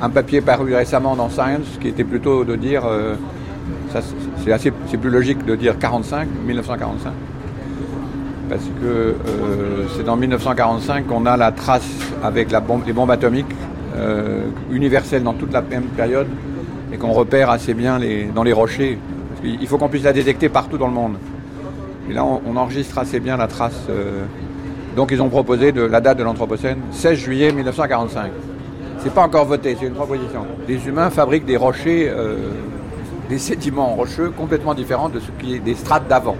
un 0.00 0.10
papier 0.10 0.40
paru 0.40 0.74
récemment 0.74 1.16
dans 1.16 1.30
Science, 1.30 1.78
qui 1.80 1.88
était 1.88 2.04
plutôt 2.04 2.44
de 2.44 2.56
dire, 2.56 2.82
euh, 2.86 3.14
c'est 4.44 4.96
plus 4.98 5.10
logique 5.10 5.44
de 5.44 5.56
dire 5.56 5.78
45, 5.78 6.28
1945, 6.46 7.12
parce 8.48 8.62
que 8.80 8.86
euh, 8.86 9.14
c'est 9.96 10.04
dans 10.04 10.16
1945 10.16 11.06
qu'on 11.06 11.26
a 11.26 11.36
la 11.36 11.52
trace 11.52 11.88
avec 12.22 12.50
la 12.50 12.60
bombe, 12.60 12.82
les 12.86 12.92
bombes 12.92 13.10
atomiques 13.10 13.54
euh, 13.96 14.42
universelles 14.70 15.22
dans 15.22 15.32
toute 15.34 15.52
la 15.52 15.62
même 15.62 15.84
période 15.96 16.26
et 16.92 16.96
qu'on 16.96 17.12
repère 17.12 17.50
assez 17.50 17.74
bien 17.74 17.98
les, 17.98 18.26
dans 18.26 18.42
les 18.42 18.52
rochers. 18.52 18.98
Il 19.42 19.66
faut 19.66 19.78
qu'on 19.78 19.88
puisse 19.88 20.04
la 20.04 20.12
détecter 20.12 20.48
partout 20.48 20.78
dans 20.78 20.86
le 20.86 20.94
monde. 20.94 21.16
Et 22.08 22.12
là, 22.12 22.24
on, 22.24 22.56
enregistre 22.56 22.98
assez 22.98 23.20
bien 23.20 23.36
la 23.36 23.46
trace. 23.46 23.86
euh, 23.88 24.24
donc, 24.96 25.10
ils 25.10 25.20
ont 25.22 25.28
proposé 25.28 25.72
de, 25.72 25.82
la 25.82 26.00
date 26.00 26.18
de 26.18 26.22
l'Anthropocène, 26.22 26.78
16 26.92 27.18
juillet 27.18 27.52
1945. 27.52 28.30
C'est 28.98 29.12
pas 29.12 29.22
encore 29.22 29.44
voté, 29.46 29.76
c'est 29.78 29.86
une 29.86 29.94
proposition. 29.94 30.46
Les 30.68 30.86
humains 30.86 31.10
fabriquent 31.10 31.46
des 31.46 31.56
rochers, 31.56 32.08
euh, 32.08 32.36
des 33.28 33.38
sédiments 33.38 33.94
rocheux 33.94 34.30
complètement 34.30 34.74
différents 34.74 35.08
de 35.08 35.18
ce 35.18 35.30
qui 35.38 35.54
est 35.56 35.58
des 35.58 35.74
strates 35.74 36.06
d'avant. 36.08 36.36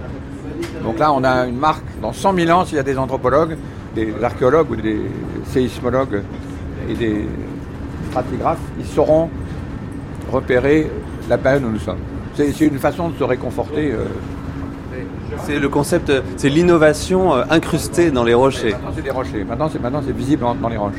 Donc 0.83 0.99
là, 0.99 1.11
on 1.11 1.23
a 1.23 1.45
une 1.47 1.57
marque. 1.57 1.83
Dans 2.01 2.13
100 2.13 2.33
000 2.35 2.51
ans, 2.51 2.65
s'il 2.65 2.77
y 2.77 2.79
a 2.79 2.83
des 2.83 2.97
anthropologues, 2.97 3.57
des 3.93 4.13
archéologues 4.23 4.71
ou 4.71 4.75
des 4.75 5.01
séismologues 5.47 6.21
et 6.89 6.93
des 6.93 7.27
stratigraphes, 8.09 8.59
ils 8.79 8.85
sauront 8.85 9.29
repérer 10.31 10.89
la 11.29 11.37
période 11.37 11.63
où 11.65 11.69
nous 11.69 11.79
sommes. 11.79 11.97
C'est 12.35 12.51
c'est 12.51 12.65
une 12.67 12.79
façon 12.79 13.09
de 13.09 13.17
se 13.17 13.23
réconforter. 13.23 13.91
euh. 13.91 14.05
C'est 15.43 15.59
le 15.59 15.69
concept, 15.69 16.11
c'est 16.37 16.49
l'innovation 16.49 17.33
euh, 17.35 17.43
incrustée 17.49 18.11
dans 18.11 18.23
les 18.23 18.33
rochers. 18.33 18.71
Maintenant, 18.73 18.91
c'est 18.95 19.01
des 19.01 19.09
rochers. 19.11 19.43
Maintenant, 19.43 19.69
c'est 19.71 19.81
maintenant, 19.81 20.01
c'est 20.05 20.15
visible 20.15 20.41
dans, 20.43 20.55
dans 20.55 20.69
les 20.69 20.77
roches. 20.77 20.93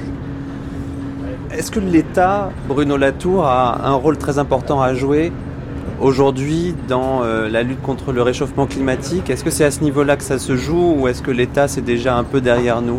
Est-ce 1.53 1.71
que 1.71 1.81
l'État, 1.81 2.51
Bruno 2.69 2.97
Latour, 2.97 3.47
a 3.47 3.87
un 3.87 3.95
rôle 3.95 4.19
très 4.19 4.39
important 4.39 4.83
à 4.83 4.95
jouer 4.95 5.33
aujourd'hui 6.01 6.75
dans 6.89 7.23
euh, 7.23 7.49
la 7.49 7.63
lutte 7.63 7.81
contre 7.83 8.13
le 8.13 8.21
réchauffement 8.23 8.67
climatique? 8.67 9.31
Est-ce 9.31 9.45
que 9.45 9.51
c'est 9.51 9.65
à 9.65 9.71
ce 9.71 9.83
niveau-là 9.83 10.17
que 10.17 10.25
ça 10.25 10.39
se 10.39 10.57
joue 10.57 10.97
ou 10.99 11.09
est-ce 11.09 11.23
que 11.23 11.31
l'État 11.31 11.69
c'est 11.69 11.81
déjà 11.85 12.17
un 12.17 12.25
peu 12.25 12.41
derrière 12.41 12.83
nous? 12.83 12.99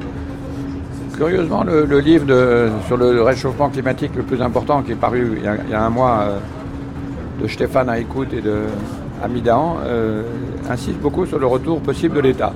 Curieusement, 1.16 1.64
le, 1.64 1.86
le 1.86 2.00
livre 2.00 2.26
de- 2.26 2.70
sur 2.88 2.96
le 2.98 3.22
réchauffement 3.22 3.70
climatique 3.70 4.12
le 4.16 4.24
plus 4.24 4.42
important 4.42 4.82
qui 4.82 4.92
est 4.94 4.96
paru 4.96 5.34
il 5.38 5.44
y 5.44 5.48
a, 5.48 5.56
il 5.66 5.72
y 5.72 5.74
a 5.74 5.84
un 5.84 5.90
mois 5.90 6.20
euh, 6.22 6.38
de 7.44 7.48
Stéphane 7.48 7.90
Aïkout 7.90 8.28
et 8.34 8.42
de 8.42 8.62
Amidan 9.24 9.78
euh, 9.86 10.22
insiste 10.70 10.98
beaucoup 11.00 11.26
sur 11.26 11.40
le 11.40 11.46
retour 11.46 11.80
possible 11.82 12.16
de 12.16 12.22
l'État. 12.22 12.54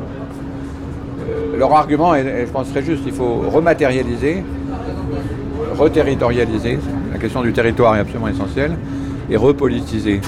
Euh, 1.22 1.58
leur 1.58 1.74
argument 1.74 2.16
est, 2.16 2.46
je 2.46 2.52
pense, 2.52 2.70
très 2.70 2.84
juste. 2.84 3.04
Il 3.06 3.14
faut 3.14 3.44
rematérialiser, 3.50 4.44
reterritorialiser. 5.78 6.80
La 7.12 7.20
question 7.20 7.42
du 7.42 7.54
territoire 7.54 7.96
est 7.96 8.00
absolument 8.00 8.28
essentielle. 8.28 8.74
Et 9.30 9.38
repolitiser. 9.38 10.20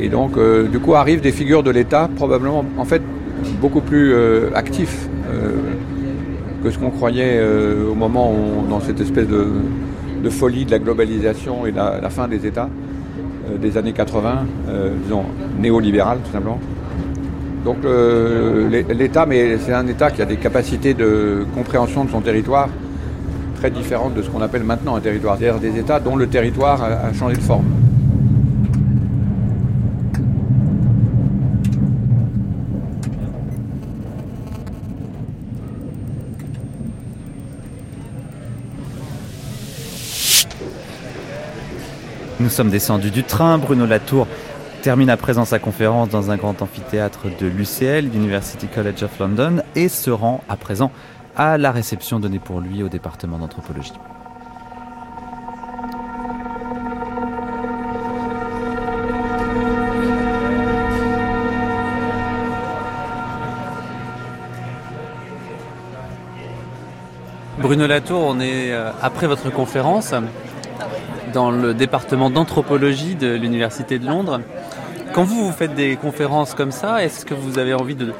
Et 0.00 0.08
donc, 0.08 0.36
euh, 0.36 0.68
du 0.68 0.78
coup, 0.78 0.94
arrivent 0.94 1.20
des 1.20 1.32
figures 1.32 1.62
de 1.62 1.70
l'État 1.70 2.08
probablement, 2.14 2.64
en 2.78 2.84
fait, 2.84 3.02
beaucoup 3.60 3.80
plus 3.80 4.12
euh, 4.12 4.50
actifs 4.54 5.08
que 6.62 6.70
ce 6.70 6.78
qu'on 6.78 6.90
croyait 6.90 7.40
au 7.88 7.94
moment 7.94 8.32
où, 8.32 8.68
dans 8.68 8.80
cette 8.80 9.00
espèce 9.00 9.26
de, 9.28 10.28
folie 10.28 10.66
de 10.66 10.72
la 10.72 10.78
globalisation 10.78 11.64
et 11.64 11.70
de 11.70 11.76
la, 11.76 12.00
la 12.02 12.10
fin 12.10 12.28
des 12.28 12.44
États 12.46 12.68
des 13.58 13.76
années 13.76 13.92
80, 13.92 14.46
euh, 14.68 14.94
disons 15.02 15.24
néolibéral 15.58 16.18
tout 16.24 16.32
simplement. 16.32 16.58
Donc 17.64 17.76
euh, 17.84 18.68
l'É- 18.68 18.86
l'État, 18.94 19.26
mais 19.26 19.58
c'est 19.58 19.72
un 19.74 19.86
État 19.86 20.10
qui 20.10 20.22
a 20.22 20.24
des 20.24 20.36
capacités 20.36 20.94
de 20.94 21.44
compréhension 21.54 22.04
de 22.04 22.10
son 22.10 22.20
territoire 22.20 22.68
très 23.56 23.70
différentes 23.70 24.14
de 24.14 24.22
ce 24.22 24.30
qu'on 24.30 24.40
appelle 24.40 24.64
maintenant 24.64 24.96
un 24.96 25.00
territoire. 25.00 25.36
C'est-à-dire 25.38 25.60
des 25.60 25.78
États 25.78 26.00
dont 26.00 26.16
le 26.16 26.26
territoire 26.26 26.82
a 26.82 27.12
changé 27.12 27.36
de 27.36 27.42
forme. 27.42 27.66
Nous 42.38 42.48
sommes 42.48 42.70
descendus 42.70 43.10
du 43.10 43.22
train. 43.22 43.58
Bruno 43.58 43.86
Latour 43.86 44.26
termine 44.80 45.10
à 45.10 45.16
présent 45.18 45.44
sa 45.44 45.58
conférence 45.58 46.08
dans 46.08 46.30
un 46.30 46.36
grand 46.36 46.62
amphithéâtre 46.62 47.26
de 47.38 47.46
l'UCL, 47.46 48.08
l'University 48.10 48.66
College 48.66 49.02
of 49.02 49.18
London, 49.18 49.62
et 49.74 49.88
se 49.88 50.10
rend 50.10 50.42
à 50.48 50.56
présent 50.56 50.90
à 51.36 51.58
la 51.58 51.70
réception 51.70 52.18
donnée 52.18 52.38
pour 52.38 52.60
lui 52.60 52.82
au 52.82 52.88
département 52.88 53.38
d'anthropologie. 53.38 53.92
Bruno 67.58 67.86
Latour, 67.86 68.24
on 68.26 68.40
est 68.40 68.72
euh, 68.72 68.90
après 69.02 69.26
votre 69.26 69.50
conférence 69.50 70.14
dans 71.34 71.50
le 71.50 71.74
département 71.74 72.30
d'anthropologie 72.30 73.14
de 73.14 73.34
l'Université 73.34 73.98
de 73.98 74.06
Londres. 74.06 74.40
Quand 75.12 75.24
vous, 75.24 75.46
vous 75.46 75.52
faites 75.52 75.74
des 75.74 75.96
conférences 75.96 76.54
comme 76.54 76.70
ça, 76.70 77.02
est-ce 77.04 77.24
que 77.24 77.34
vous 77.34 77.58
avez 77.58 77.74
envie 77.74 77.96
de, 77.96 78.14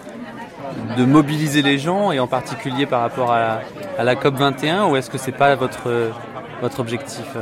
mobiliser 0.98 1.62
les 1.62 1.78
gens, 1.78 2.12
et 2.12 2.20
en 2.20 2.26
particulier 2.26 2.86
par 2.86 3.00
rapport 3.00 3.32
à 3.32 3.38
la, 3.38 3.60
à 3.98 4.04
la 4.04 4.14
COP21, 4.16 4.90
ou 4.90 4.96
est-ce 4.96 5.08
que 5.08 5.18
c'est 5.18 5.32
pas 5.32 5.54
votre, 5.54 5.88
objectif? 6.78 7.36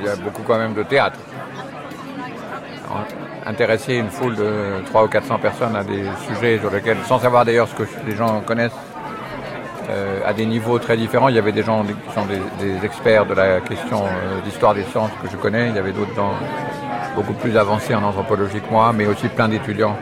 Il 0.00 0.06
y 0.06 0.08
a 0.08 0.16
beaucoup 0.16 0.42
quand 0.42 0.58
même 0.58 0.74
de 0.74 0.82
théâtre. 0.82 1.18
intéresser 3.44 3.94
une 3.94 4.10
foule 4.10 4.36
de 4.36 4.82
300 4.86 5.04
ou 5.04 5.08
400 5.08 5.38
personnes 5.38 5.76
à 5.76 5.84
des 5.84 6.04
sujets 6.26 6.58
sur 6.58 6.70
lesquels, 6.70 6.98
sans 7.06 7.18
savoir 7.18 7.44
d'ailleurs 7.44 7.68
ce 7.68 7.74
que 7.74 7.88
les 8.06 8.16
gens 8.16 8.40
connaissent, 8.40 8.72
euh, 9.90 10.20
à 10.24 10.32
des 10.32 10.46
niveaux 10.46 10.78
très 10.78 10.96
différents. 10.96 11.28
Il 11.28 11.34
y 11.34 11.38
avait 11.38 11.52
des 11.52 11.62
gens 11.62 11.84
qui 11.84 12.14
sont 12.14 12.26
des, 12.26 12.84
experts 12.84 13.26
de 13.26 13.34
la 13.34 13.60
question 13.60 14.04
euh, 14.04 14.40
d'histoire 14.44 14.74
des 14.74 14.84
sciences 14.84 15.10
que 15.22 15.28
je 15.30 15.36
connais. 15.36 15.68
Il 15.68 15.76
y 15.76 15.78
avait 15.78 15.92
d'autres 15.92 16.14
gens 16.14 16.32
beaucoup 17.14 17.32
plus 17.34 17.56
avancés 17.56 17.94
en 17.94 18.02
anthropologie 18.02 18.60
que 18.60 18.70
moi, 18.70 18.92
mais 18.94 19.06
aussi 19.06 19.28
plein 19.28 19.48
d'étudiants. 19.48 19.96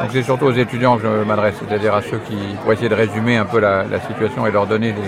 Donc 0.00 0.10
c'est 0.12 0.22
surtout 0.22 0.46
aux 0.46 0.52
étudiants 0.52 0.96
que 0.96 1.02
je 1.02 1.24
m'adresse, 1.24 1.56
c'est-à-dire 1.60 1.94
à 1.94 2.02
ceux 2.02 2.18
qui, 2.18 2.36
pour 2.62 2.72
essayer 2.72 2.88
de 2.88 2.94
résumer 2.94 3.36
un 3.36 3.44
peu 3.44 3.60
la, 3.60 3.84
situation 4.06 4.46
et 4.46 4.50
leur 4.50 4.66
donner 4.66 4.92
des... 4.92 5.02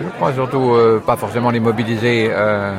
Je 0.00 0.08
crois 0.16 0.32
surtout 0.32 0.74
euh, 0.74 1.02
pas 1.04 1.16
forcément 1.16 1.50
les 1.50 1.60
mobiliser, 1.60 2.28
euh, 2.30 2.74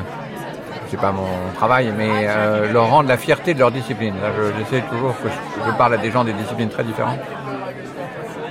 c'est 0.88 1.00
pas 1.00 1.12
mon 1.12 1.26
travail, 1.54 1.92
mais 1.96 2.28
leur 2.72 2.88
rendre 2.88 3.08
la 3.08 3.16
fierté 3.16 3.54
de 3.54 3.60
leur 3.60 3.70
discipline. 3.70 4.14
J'essaie 4.58 4.82
toujours 4.90 5.14
que 5.22 5.28
je 5.64 5.70
parle 5.76 5.94
à 5.94 5.98
des 5.98 6.10
gens 6.10 6.24
des 6.24 6.32
disciplines 6.32 6.68
très 6.68 6.84
différentes 6.84 7.20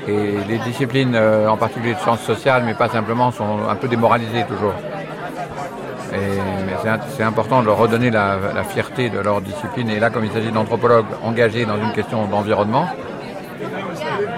et 0.09 0.38
les 0.47 0.57
disciplines, 0.59 1.15
euh, 1.15 1.47
en 1.47 1.57
particulier 1.57 1.93
de 1.93 1.99
sciences 1.99 2.21
sociales, 2.21 2.63
mais 2.65 2.73
pas 2.73 2.89
simplement, 2.89 3.31
sont 3.31 3.59
un 3.69 3.76
peu 3.76 3.88
démoralisées 3.88 4.45
toujours. 4.47 4.73
C'est 7.15 7.23
important 7.23 7.61
de 7.61 7.68
leur 7.68 7.77
redonner 7.77 8.10
la, 8.10 8.64
fierté 8.68 9.10
de 9.10 9.19
leur 9.19 9.41
discipline. 9.41 9.90
Et 9.90 9.99
là, 9.99 10.10
comme 10.10 10.26
il 10.26 10.31
s'agit 10.31 10.52
d'anthropologues 10.52 11.06
engagés 11.23 11.65
dans 11.65 11.77
une 11.77 11.91
question 11.94 12.26
d'environnement, 12.26 12.88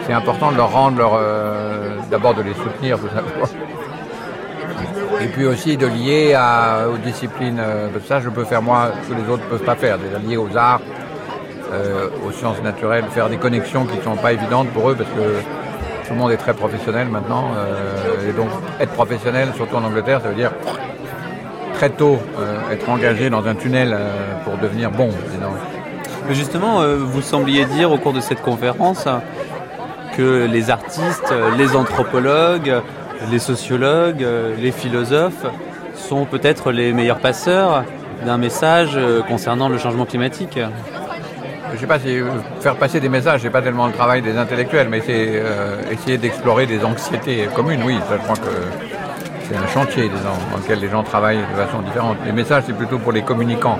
c'est 0.05 0.13
important 0.13 0.51
de 0.51 0.57
leur 0.57 0.71
rendre 0.71 0.97
leur, 0.97 1.11
euh, 1.15 1.95
d'abord 2.09 2.33
de 2.33 2.41
les 2.41 2.53
soutenir 2.53 2.97
tout 2.99 3.07
simplement. 3.07 3.47
Et 5.21 5.27
puis 5.27 5.45
aussi 5.45 5.77
de 5.77 5.85
lier 5.85 6.33
à, 6.33 6.87
aux 6.91 6.97
disciplines, 6.97 7.59
euh, 7.59 7.89
ça 8.07 8.19
je 8.19 8.29
peux 8.29 8.43
faire 8.43 8.61
moi, 8.61 8.91
que 9.07 9.13
les 9.13 9.29
autres 9.29 9.43
ne 9.43 9.49
peuvent 9.49 9.65
pas 9.65 9.75
faire, 9.75 9.97
de 9.97 10.27
lier 10.27 10.37
aux 10.37 10.55
arts, 10.57 10.81
aux 12.27 12.31
sciences 12.31 12.61
naturelles, 12.61 13.05
faire 13.11 13.29
des 13.29 13.37
connexions 13.37 13.85
qui 13.85 13.97
ne 13.97 14.01
sont 14.01 14.17
pas 14.17 14.33
évidentes 14.33 14.67
pour 14.71 14.89
eux 14.89 14.95
parce 14.95 15.09
que 15.09 15.39
tout 16.11 16.15
le 16.15 16.23
monde 16.23 16.31
est 16.33 16.37
très 16.37 16.53
professionnel 16.53 17.07
maintenant. 17.07 17.51
Euh, 17.55 18.29
et 18.29 18.33
donc 18.33 18.49
être 18.81 18.91
professionnel, 18.91 19.47
surtout 19.55 19.77
en 19.77 19.83
Angleterre, 19.85 20.19
ça 20.21 20.27
veut 20.27 20.35
dire 20.35 20.51
très 21.81 21.89
tôt 21.89 22.19
euh, 22.37 22.71
être 22.71 22.87
engagé 22.91 23.31
dans 23.31 23.47
un 23.47 23.55
tunnel 23.55 23.91
euh, 23.91 24.35
pour 24.43 24.55
devenir 24.57 24.91
bon. 24.91 25.09
Mais 26.27 26.35
justement, 26.35 26.85
vous 26.85 27.23
sembliez 27.23 27.65
dire 27.65 27.91
au 27.91 27.97
cours 27.97 28.13
de 28.13 28.19
cette 28.21 28.43
conférence 28.43 29.07
que 30.15 30.45
les 30.45 30.69
artistes, 30.69 31.33
les 31.57 31.75
anthropologues, 31.75 32.71
les 33.31 33.39
sociologues, 33.39 34.23
les 34.59 34.71
philosophes 34.71 35.47
sont 35.95 36.25
peut-être 36.25 36.71
les 36.71 36.93
meilleurs 36.93 37.17
passeurs 37.17 37.83
d'un 38.23 38.37
message 38.37 38.99
concernant 39.27 39.67
le 39.67 39.79
changement 39.79 40.05
climatique 40.05 40.59
je 41.71 41.77
ne 41.77 41.79
sais 41.79 41.87
pas 41.87 41.99
si 41.99 42.19
faire 42.59 42.75
passer 42.75 42.99
des 42.99 43.07
messages, 43.07 43.41
c'est 43.41 43.49
pas 43.49 43.61
tellement 43.61 43.87
le 43.87 43.93
travail 43.93 44.21
des 44.21 44.37
intellectuels, 44.37 44.89
mais 44.89 44.99
c'est 44.99 45.27
euh, 45.35 45.81
essayer 45.89 46.17
d'explorer 46.17 46.65
des 46.65 46.83
anxiétés 46.83 47.47
communes. 47.55 47.81
Oui, 47.85 47.97
je 48.11 48.17
crois 48.17 48.35
que 48.35 48.90
c'est 49.51 49.57
un 49.57 49.67
chantier 49.67 50.09
dans 50.09 50.57
lequel 50.57 50.79
les 50.79 50.89
gens 50.89 51.03
travaillent 51.03 51.39
de 51.39 51.61
façon 51.61 51.81
différente. 51.81 52.17
Les 52.25 52.31
messages, 52.31 52.63
c'est 52.67 52.77
plutôt 52.77 52.99
pour 52.99 53.11
les 53.11 53.21
communicants. 53.21 53.79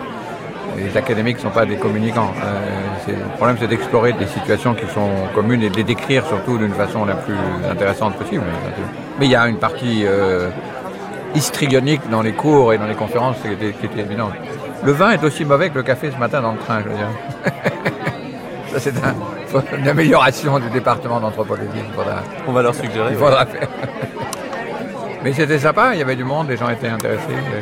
Les 0.77 0.95
académiques 0.97 1.37
ne 1.37 1.43
sont 1.43 1.49
pas 1.49 1.65
des 1.65 1.77
communicants. 1.77 2.31
Euh, 2.43 3.11
le 3.11 3.35
problème, 3.35 3.57
c'est 3.59 3.67
d'explorer 3.67 4.13
des 4.13 4.27
situations 4.27 4.73
qui 4.73 4.85
sont 4.87 5.09
communes 5.33 5.61
et 5.63 5.69
de 5.69 5.75
les 5.75 5.83
décrire 5.83 6.25
surtout 6.25 6.57
d'une 6.57 6.73
façon 6.73 7.05
la 7.05 7.15
plus 7.15 7.35
intéressante 7.69 8.15
possible. 8.15 8.43
Mais 9.19 9.25
il 9.25 9.31
y 9.31 9.35
a 9.35 9.47
une 9.47 9.57
partie 9.57 10.03
euh, 10.05 10.49
histrionique 11.35 12.01
dans 12.09 12.21
les 12.21 12.33
cours 12.33 12.73
et 12.73 12.77
dans 12.77 12.87
les 12.87 12.95
conférences 12.95 13.37
qui 13.41 13.49
était, 13.49 13.73
qui 13.73 13.85
était 13.85 14.01
évidente. 14.01 14.33
Le 14.83 14.91
vin 14.91 15.11
est 15.11 15.23
aussi 15.23 15.45
mauvais 15.45 15.69
que 15.69 15.75
le 15.75 15.83
café 15.83 16.09
ce 16.11 16.17
matin 16.17 16.41
dans 16.41 16.53
le 16.53 16.59
train, 16.59 16.81
je 16.83 16.89
veux 16.89 16.95
dire. 16.95 17.09
Ça, 18.71 18.79
c'est 18.79 18.93
une 19.77 19.87
amélioration 19.87 20.57
du 20.59 20.69
département 20.69 21.19
d'anthropologie. 21.19 21.83
On 22.47 22.53
va 22.53 22.61
leur 22.61 22.73
suggérer. 22.73 23.11
Il 23.11 23.17
faudra 23.17 23.45
faire. 23.45 23.67
Mais 25.23 25.33
c'était 25.33 25.59
sympa, 25.59 25.91
il 25.93 25.99
y 25.99 26.01
avait 26.01 26.15
du 26.15 26.23
monde, 26.23 26.49
les 26.49 26.57
gens 26.57 26.69
étaient 26.69 26.89
intéressés. 26.89 27.21
Euh. 27.29 27.59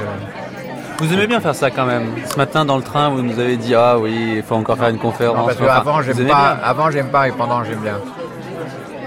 Vous 0.99 1.14
aimez 1.14 1.27
bien 1.27 1.40
faire 1.40 1.56
ça 1.56 1.72
quand 1.72 1.86
même. 1.86 2.07
Ce 2.30 2.36
matin 2.38 2.65
dans 2.65 2.77
le 2.77 2.84
train, 2.84 3.10
vous 3.10 3.22
nous 3.22 3.40
avez 3.40 3.57
dit 3.57 3.73
ah 3.73 3.98
oui, 3.98 4.34
il 4.38 4.44
faut 4.44 4.56
encore 4.56 4.77
faire 4.77 4.90
une 4.90 4.98
conférence. 4.98 5.45
parce 5.45 5.57
que 5.57 5.64
avant 5.64 6.02
j'aime 6.02 6.27
pas, 6.27 6.57
avant 6.64 6.91
j'aime 6.91 7.07
pas 7.07 7.27
et 7.27 7.31
pendant 7.31 7.64
j'aime 7.64 7.80
bien. 7.80 7.99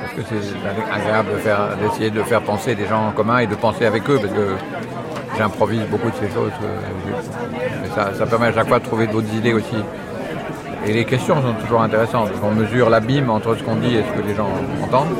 Parce 0.01 0.29
que 0.29 0.35
c'est 0.35 0.93
agréable 0.93 1.31
d'essayer 1.81 2.11
de 2.11 2.23
faire 2.23 2.43
penser 2.43 2.75
des 2.75 2.87
gens 2.87 3.09
en 3.09 3.13
commun 3.13 3.39
et 3.39 3.47
de 3.47 3.55
penser 3.55 3.87
avec 3.87 4.09
eux 4.09 4.19
parce 4.21 4.33
que 4.33 4.57
j'improvise 5.39 5.83
beaucoup 5.91 6.11
de 6.11 6.17
ces 6.17 6.33
choses. 6.33 6.51
Euh, 6.63 8.15
ça, 8.15 8.27
permet 8.27 8.47
à 8.47 8.53
chaque 8.53 8.69
fois 8.69 8.79
de 8.79 8.85
trouver 8.85 9.07
d'autres 9.07 9.33
idées 9.35 9.53
aussi. 9.53 9.77
Et 10.87 10.93
les 10.93 11.05
questions 11.05 11.41
sont 11.41 11.55
toujours 11.63 11.83
intéressantes. 11.83 12.31
On 12.43 12.51
mesure 12.51 12.91
l'abîme 12.91 13.31
entre 13.31 13.57
ce 13.57 13.63
qu'on 13.63 13.77
dit 13.77 13.95
et 13.95 14.03
ce 14.03 14.21
que 14.21 14.27
les 14.27 14.35
gens 14.35 14.51
entendent. 14.83 15.17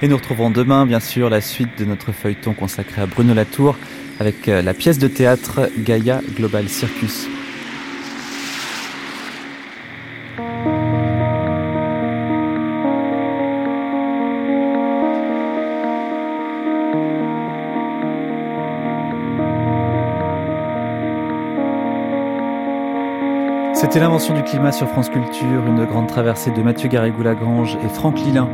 Et 0.00 0.06
nous 0.06 0.16
retrouvons 0.16 0.50
demain, 0.50 0.86
bien 0.86 1.00
sûr, 1.00 1.28
la 1.28 1.40
suite 1.40 1.76
de 1.78 1.84
notre 1.84 2.12
feuilleton 2.12 2.54
consacré 2.54 3.02
à 3.02 3.06
Bruno 3.06 3.34
Latour 3.34 3.76
avec 4.20 4.48
euh, 4.48 4.62
la 4.62 4.72
pièce 4.72 4.98
de 4.98 5.08
théâtre 5.08 5.68
Gaia 5.78 6.20
Global 6.36 6.68
Circus. 6.68 7.26
L'invention 23.98 24.32
du 24.32 24.44
climat 24.44 24.70
sur 24.70 24.86
France 24.86 25.08
Culture, 25.08 25.66
une 25.66 25.84
grande 25.84 26.06
traversée 26.06 26.52
de 26.52 26.62
Mathieu 26.62 26.88
Garrigou-Lagrange 26.88 27.76
et 27.84 27.88
Franck 27.88 28.20
Lilin. 28.20 28.48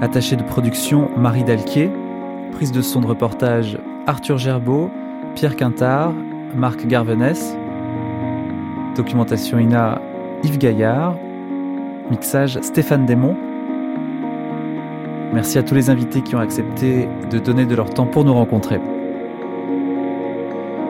Attaché 0.00 0.36
de 0.36 0.42
production, 0.42 1.10
Marie 1.18 1.44
Dalquier. 1.44 1.90
Prise 2.52 2.72
de 2.72 2.80
son 2.80 3.02
de 3.02 3.06
reportage, 3.06 3.78
Arthur 4.06 4.38
Gerbeau, 4.38 4.90
Pierre 5.34 5.56
Quintard, 5.56 6.14
Marc 6.56 6.86
Garvenès, 6.86 7.54
documentation 8.96 9.58
INA 9.58 10.00
Yves 10.44 10.56
Gaillard, 10.56 11.14
mixage 12.10 12.58
Stéphane 12.62 13.04
Desmond. 13.04 13.36
Merci 15.34 15.58
à 15.58 15.62
tous 15.62 15.74
les 15.74 15.90
invités 15.90 16.22
qui 16.22 16.34
ont 16.36 16.40
accepté 16.40 17.06
de 17.30 17.38
donner 17.38 17.66
de 17.66 17.74
leur 17.74 17.90
temps 17.90 18.06
pour 18.06 18.24
nous 18.24 18.32
rencontrer. 18.32 18.80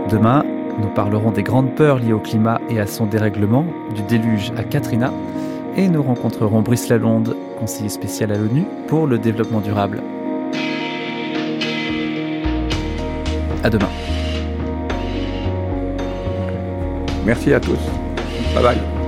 Demain, 0.08 0.44
nous 0.80 0.88
parlerons 0.88 1.30
des 1.30 1.42
grandes 1.42 1.74
peurs 1.74 1.98
liées 1.98 2.12
au 2.12 2.18
climat 2.18 2.60
et 2.68 2.80
à 2.80 2.86
son 2.86 3.06
dérèglement, 3.06 3.64
du 3.94 4.02
déluge 4.02 4.52
à 4.56 4.64
Katrina, 4.64 5.12
et 5.76 5.88
nous 5.88 6.02
rencontrerons 6.02 6.62
Brice 6.62 6.88
Lalonde, 6.88 7.36
conseiller 7.58 7.88
spécial 7.88 8.32
à 8.32 8.36
l'ONU 8.36 8.64
pour 8.88 9.06
le 9.06 9.18
développement 9.18 9.60
durable. 9.60 10.02
À 13.62 13.70
demain. 13.70 13.88
Merci 17.24 17.52
à 17.52 17.60
tous. 17.60 17.78
Bye 18.54 18.62
bye. 18.62 18.99